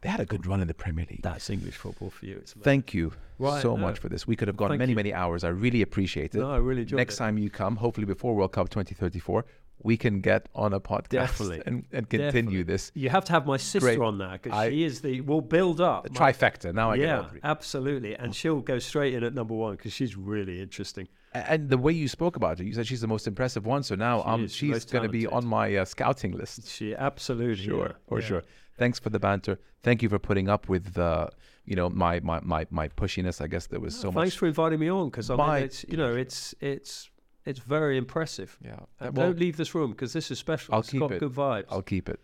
they 0.00 0.08
had 0.08 0.18
a 0.20 0.24
good 0.26 0.46
run 0.46 0.60
in 0.60 0.66
the 0.66 0.74
Premier 0.74 1.06
League. 1.08 1.22
That's 1.22 1.48
English 1.48 1.76
football 1.76 2.10
for 2.10 2.26
you. 2.26 2.36
It's. 2.38 2.54
Thank 2.54 2.92
you 2.92 3.12
Right, 3.38 3.62
so 3.62 3.76
no. 3.76 3.82
much 3.82 3.98
for 4.00 4.08
this. 4.08 4.26
We 4.26 4.34
could 4.36 4.48
have 4.48 4.56
gone 4.56 4.70
Thank 4.70 4.80
many, 4.80 4.90
you. 4.92 4.96
many 4.96 5.14
hours. 5.14 5.44
I 5.44 5.48
really 5.50 5.80
appreciate 5.82 6.34
it. 6.34 6.38
No, 6.38 6.50
I 6.50 6.56
really 6.56 6.82
enjoyed 6.82 6.96
Next 6.96 7.14
it. 7.14 7.18
time 7.18 7.38
you 7.38 7.50
come, 7.50 7.76
hopefully 7.76 8.04
before 8.06 8.34
World 8.34 8.52
Cup 8.52 8.68
2034, 8.68 9.44
we 9.84 9.96
can 9.96 10.20
get 10.20 10.48
on 10.54 10.72
a 10.72 10.80
podcast 10.80 11.08
Definitely. 11.08 11.62
and, 11.66 11.84
and 11.92 12.08
continue 12.08 12.30
Definitely. 12.30 12.62
this 12.62 12.92
You 12.94 13.08
have 13.10 13.24
to 13.26 13.32
have 13.32 13.46
my 13.46 13.56
sister 13.56 13.80
Great. 13.80 13.98
on 13.98 14.18
now 14.18 14.32
because 14.32 14.68
she 14.68 14.84
is 14.84 15.00
the. 15.00 15.20
We'll 15.20 15.40
build 15.40 15.80
up. 15.80 16.08
my- 16.10 16.32
trifecta. 16.32 16.72
Now 16.74 16.90
I 16.92 16.96
get 16.98 17.06
yeah, 17.08 17.24
absolutely, 17.42 18.14
and 18.14 18.34
she'll 18.34 18.60
go 18.60 18.78
straight 18.78 19.14
in 19.14 19.24
at 19.24 19.34
number 19.34 19.54
one 19.54 19.72
because 19.76 19.92
she's 19.92 20.16
really 20.16 20.60
interesting. 20.60 21.08
And 21.34 21.70
the 21.70 21.78
way 21.78 21.92
you 21.92 22.08
spoke 22.08 22.36
about 22.36 22.58
her, 22.58 22.64
you 22.64 22.74
said 22.74 22.86
she's 22.86 23.00
the 23.00 23.08
most 23.08 23.26
impressive 23.26 23.64
one. 23.64 23.82
So 23.82 23.94
now 23.94 24.20
She 24.22 24.28
um, 24.28 24.48
she's 24.48 24.84
going 24.84 25.04
to 25.04 25.08
be 25.08 25.26
on 25.26 25.46
my 25.46 25.76
uh, 25.76 25.84
scouting 25.84 26.32
list. 26.32 26.68
She 26.68 26.94
absolutely 26.94 27.64
Sure, 27.64 27.86
yeah, 27.86 27.92
for 28.06 28.20
yeah. 28.20 28.26
sure. 28.26 28.42
Thanks 28.78 28.98
for 28.98 29.10
the 29.10 29.18
banter. 29.18 29.58
Thank 29.82 30.02
you 30.02 30.08
for 30.08 30.18
putting 30.18 30.48
up 30.48 30.68
with, 30.68 30.96
uh, 30.98 31.28
you 31.64 31.74
know, 31.76 31.88
my, 31.90 32.20
my, 32.20 32.40
my, 32.42 32.66
my 32.70 32.88
pushiness. 32.88 33.40
I 33.40 33.46
guess 33.46 33.66
there 33.66 33.80
was 33.80 33.94
so 33.94 34.04
Thanks 34.04 34.14
much. 34.14 34.22
Thanks 34.24 34.34
for 34.36 34.46
inviting 34.46 34.78
me 34.78 34.90
on 34.90 35.08
because 35.08 35.30
I 35.30 35.36
mean, 35.36 35.64
it's 35.64 35.84
you 35.88 35.96
know 35.96 36.14
it's 36.14 36.54
it's 36.60 37.08
it's 37.44 37.58
very 37.60 37.96
impressive. 37.96 38.56
Yeah. 38.64 38.76
And 39.00 39.16
Well, 39.16 39.28
don't 39.28 39.38
leave 39.38 39.56
this 39.56 39.74
room 39.74 39.90
because 39.92 40.12
this 40.12 40.30
is 40.30 40.38
special. 40.38 40.74
I'll 40.74 40.80
It's 40.80 40.90
keep 40.90 41.00
got 41.00 41.12
it. 41.12 41.20
good 41.20 41.32
vibes. 41.32 41.64
I'll 41.70 41.82
keep 41.82 42.08
it. 42.08 42.20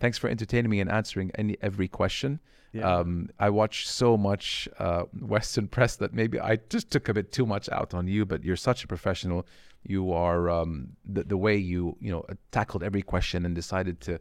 Thanks 0.00 0.18
for 0.18 0.28
entertaining 0.28 0.70
me 0.70 0.80
and 0.80 0.90
answering 0.90 1.30
any 1.36 1.56
every 1.62 1.88
question. 1.88 2.40
Yeah. 2.72 2.90
Um, 2.98 3.28
I 3.38 3.50
watch 3.50 3.86
so 3.86 4.16
much 4.16 4.68
uh, 4.78 5.02
Western 5.20 5.68
press 5.68 5.96
that 5.96 6.14
maybe 6.14 6.40
I 6.40 6.56
just 6.70 6.90
took 6.90 7.08
a 7.08 7.14
bit 7.14 7.30
too 7.30 7.44
much 7.46 7.68
out 7.68 7.92
on 7.94 8.08
you. 8.08 8.24
But 8.24 8.44
you're 8.44 8.56
such 8.56 8.82
a 8.82 8.86
professional. 8.86 9.46
You 9.86 10.10
are 10.12 10.48
um, 10.48 10.96
the 11.04 11.22
the 11.24 11.36
way 11.36 11.56
you 11.56 11.96
you 12.00 12.10
know 12.10 12.24
tackled 12.50 12.82
every 12.82 13.02
question 13.02 13.44
and 13.44 13.54
decided 13.54 14.00
to 14.02 14.18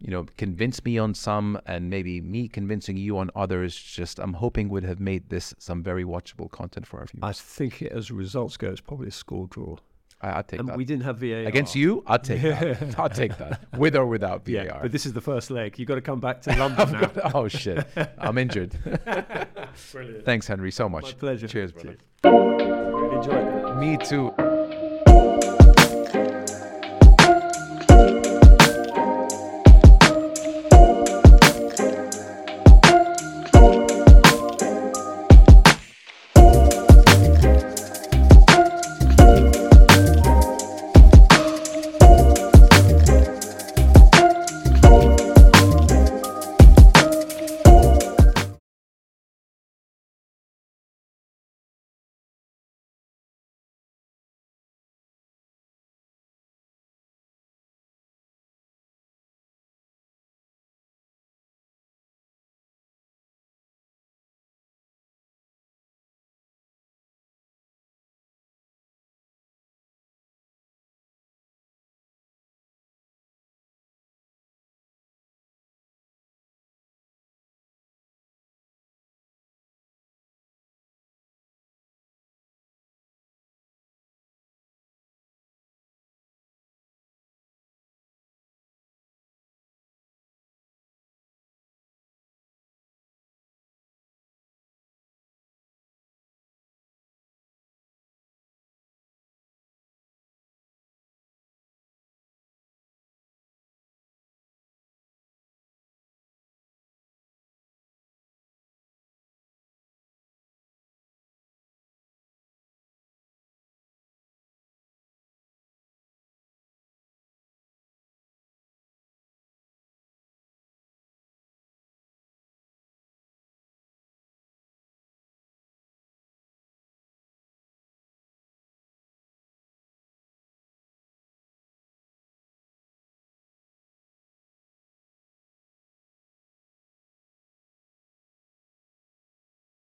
you 0.00 0.10
know 0.10 0.26
convince 0.36 0.84
me 0.84 0.98
on 0.98 1.14
some 1.14 1.60
and 1.64 1.88
maybe 1.88 2.20
me 2.20 2.48
convincing 2.48 2.96
you 2.96 3.16
on 3.18 3.30
others. 3.36 3.76
Just 3.76 4.18
I'm 4.18 4.32
hoping 4.34 4.68
would 4.68 4.84
have 4.84 4.98
made 4.98 5.28
this 5.30 5.54
some 5.58 5.80
very 5.82 6.04
watchable 6.04 6.50
content 6.50 6.86
for 6.88 6.98
our 6.98 7.06
viewers. 7.06 7.22
I 7.22 7.32
think 7.32 7.82
it, 7.82 7.92
as 7.92 8.10
results 8.10 8.56
go, 8.56 8.68
it's 8.70 8.80
probably 8.80 9.08
a 9.08 9.12
score 9.12 9.46
draw. 9.46 9.76
I, 10.22 10.28
I'll 10.30 10.42
take 10.42 10.60
And 10.60 10.68
that 10.68 10.76
we 10.76 10.84
didn't 10.84 11.02
have 11.04 11.18
VAR. 11.18 11.44
against 11.46 11.74
you. 11.74 12.02
I'll 12.06 12.18
take 12.18 12.42
that. 12.42 12.94
I'll 12.98 13.08
take 13.08 13.36
that 13.38 13.60
with 13.76 13.96
or 13.96 14.06
without 14.06 14.44
VAR. 14.44 14.64
Yeah, 14.64 14.78
but 14.82 14.92
this 14.92 15.04
is 15.06 15.12
the 15.12 15.20
first 15.20 15.50
leg. 15.50 15.78
You've 15.78 15.88
got 15.88 15.96
to 15.96 16.00
come 16.00 16.20
back 16.20 16.42
to 16.42 16.56
London 16.56 16.92
now. 16.92 17.30
oh 17.34 17.48
shit, 17.48 17.86
I'm 18.18 18.38
injured. 18.38 18.76
Brilliant. 19.92 20.24
Thanks, 20.24 20.46
Henry, 20.46 20.70
so 20.70 20.88
much. 20.88 21.04
My 21.04 21.12
pleasure. 21.12 21.48
Cheers, 21.48 21.72
brother. 21.72 21.96
Really 22.24 23.16
enjoyed 23.16 23.36
it. 23.68 23.76
Me 23.76 23.96
too. 23.96 24.32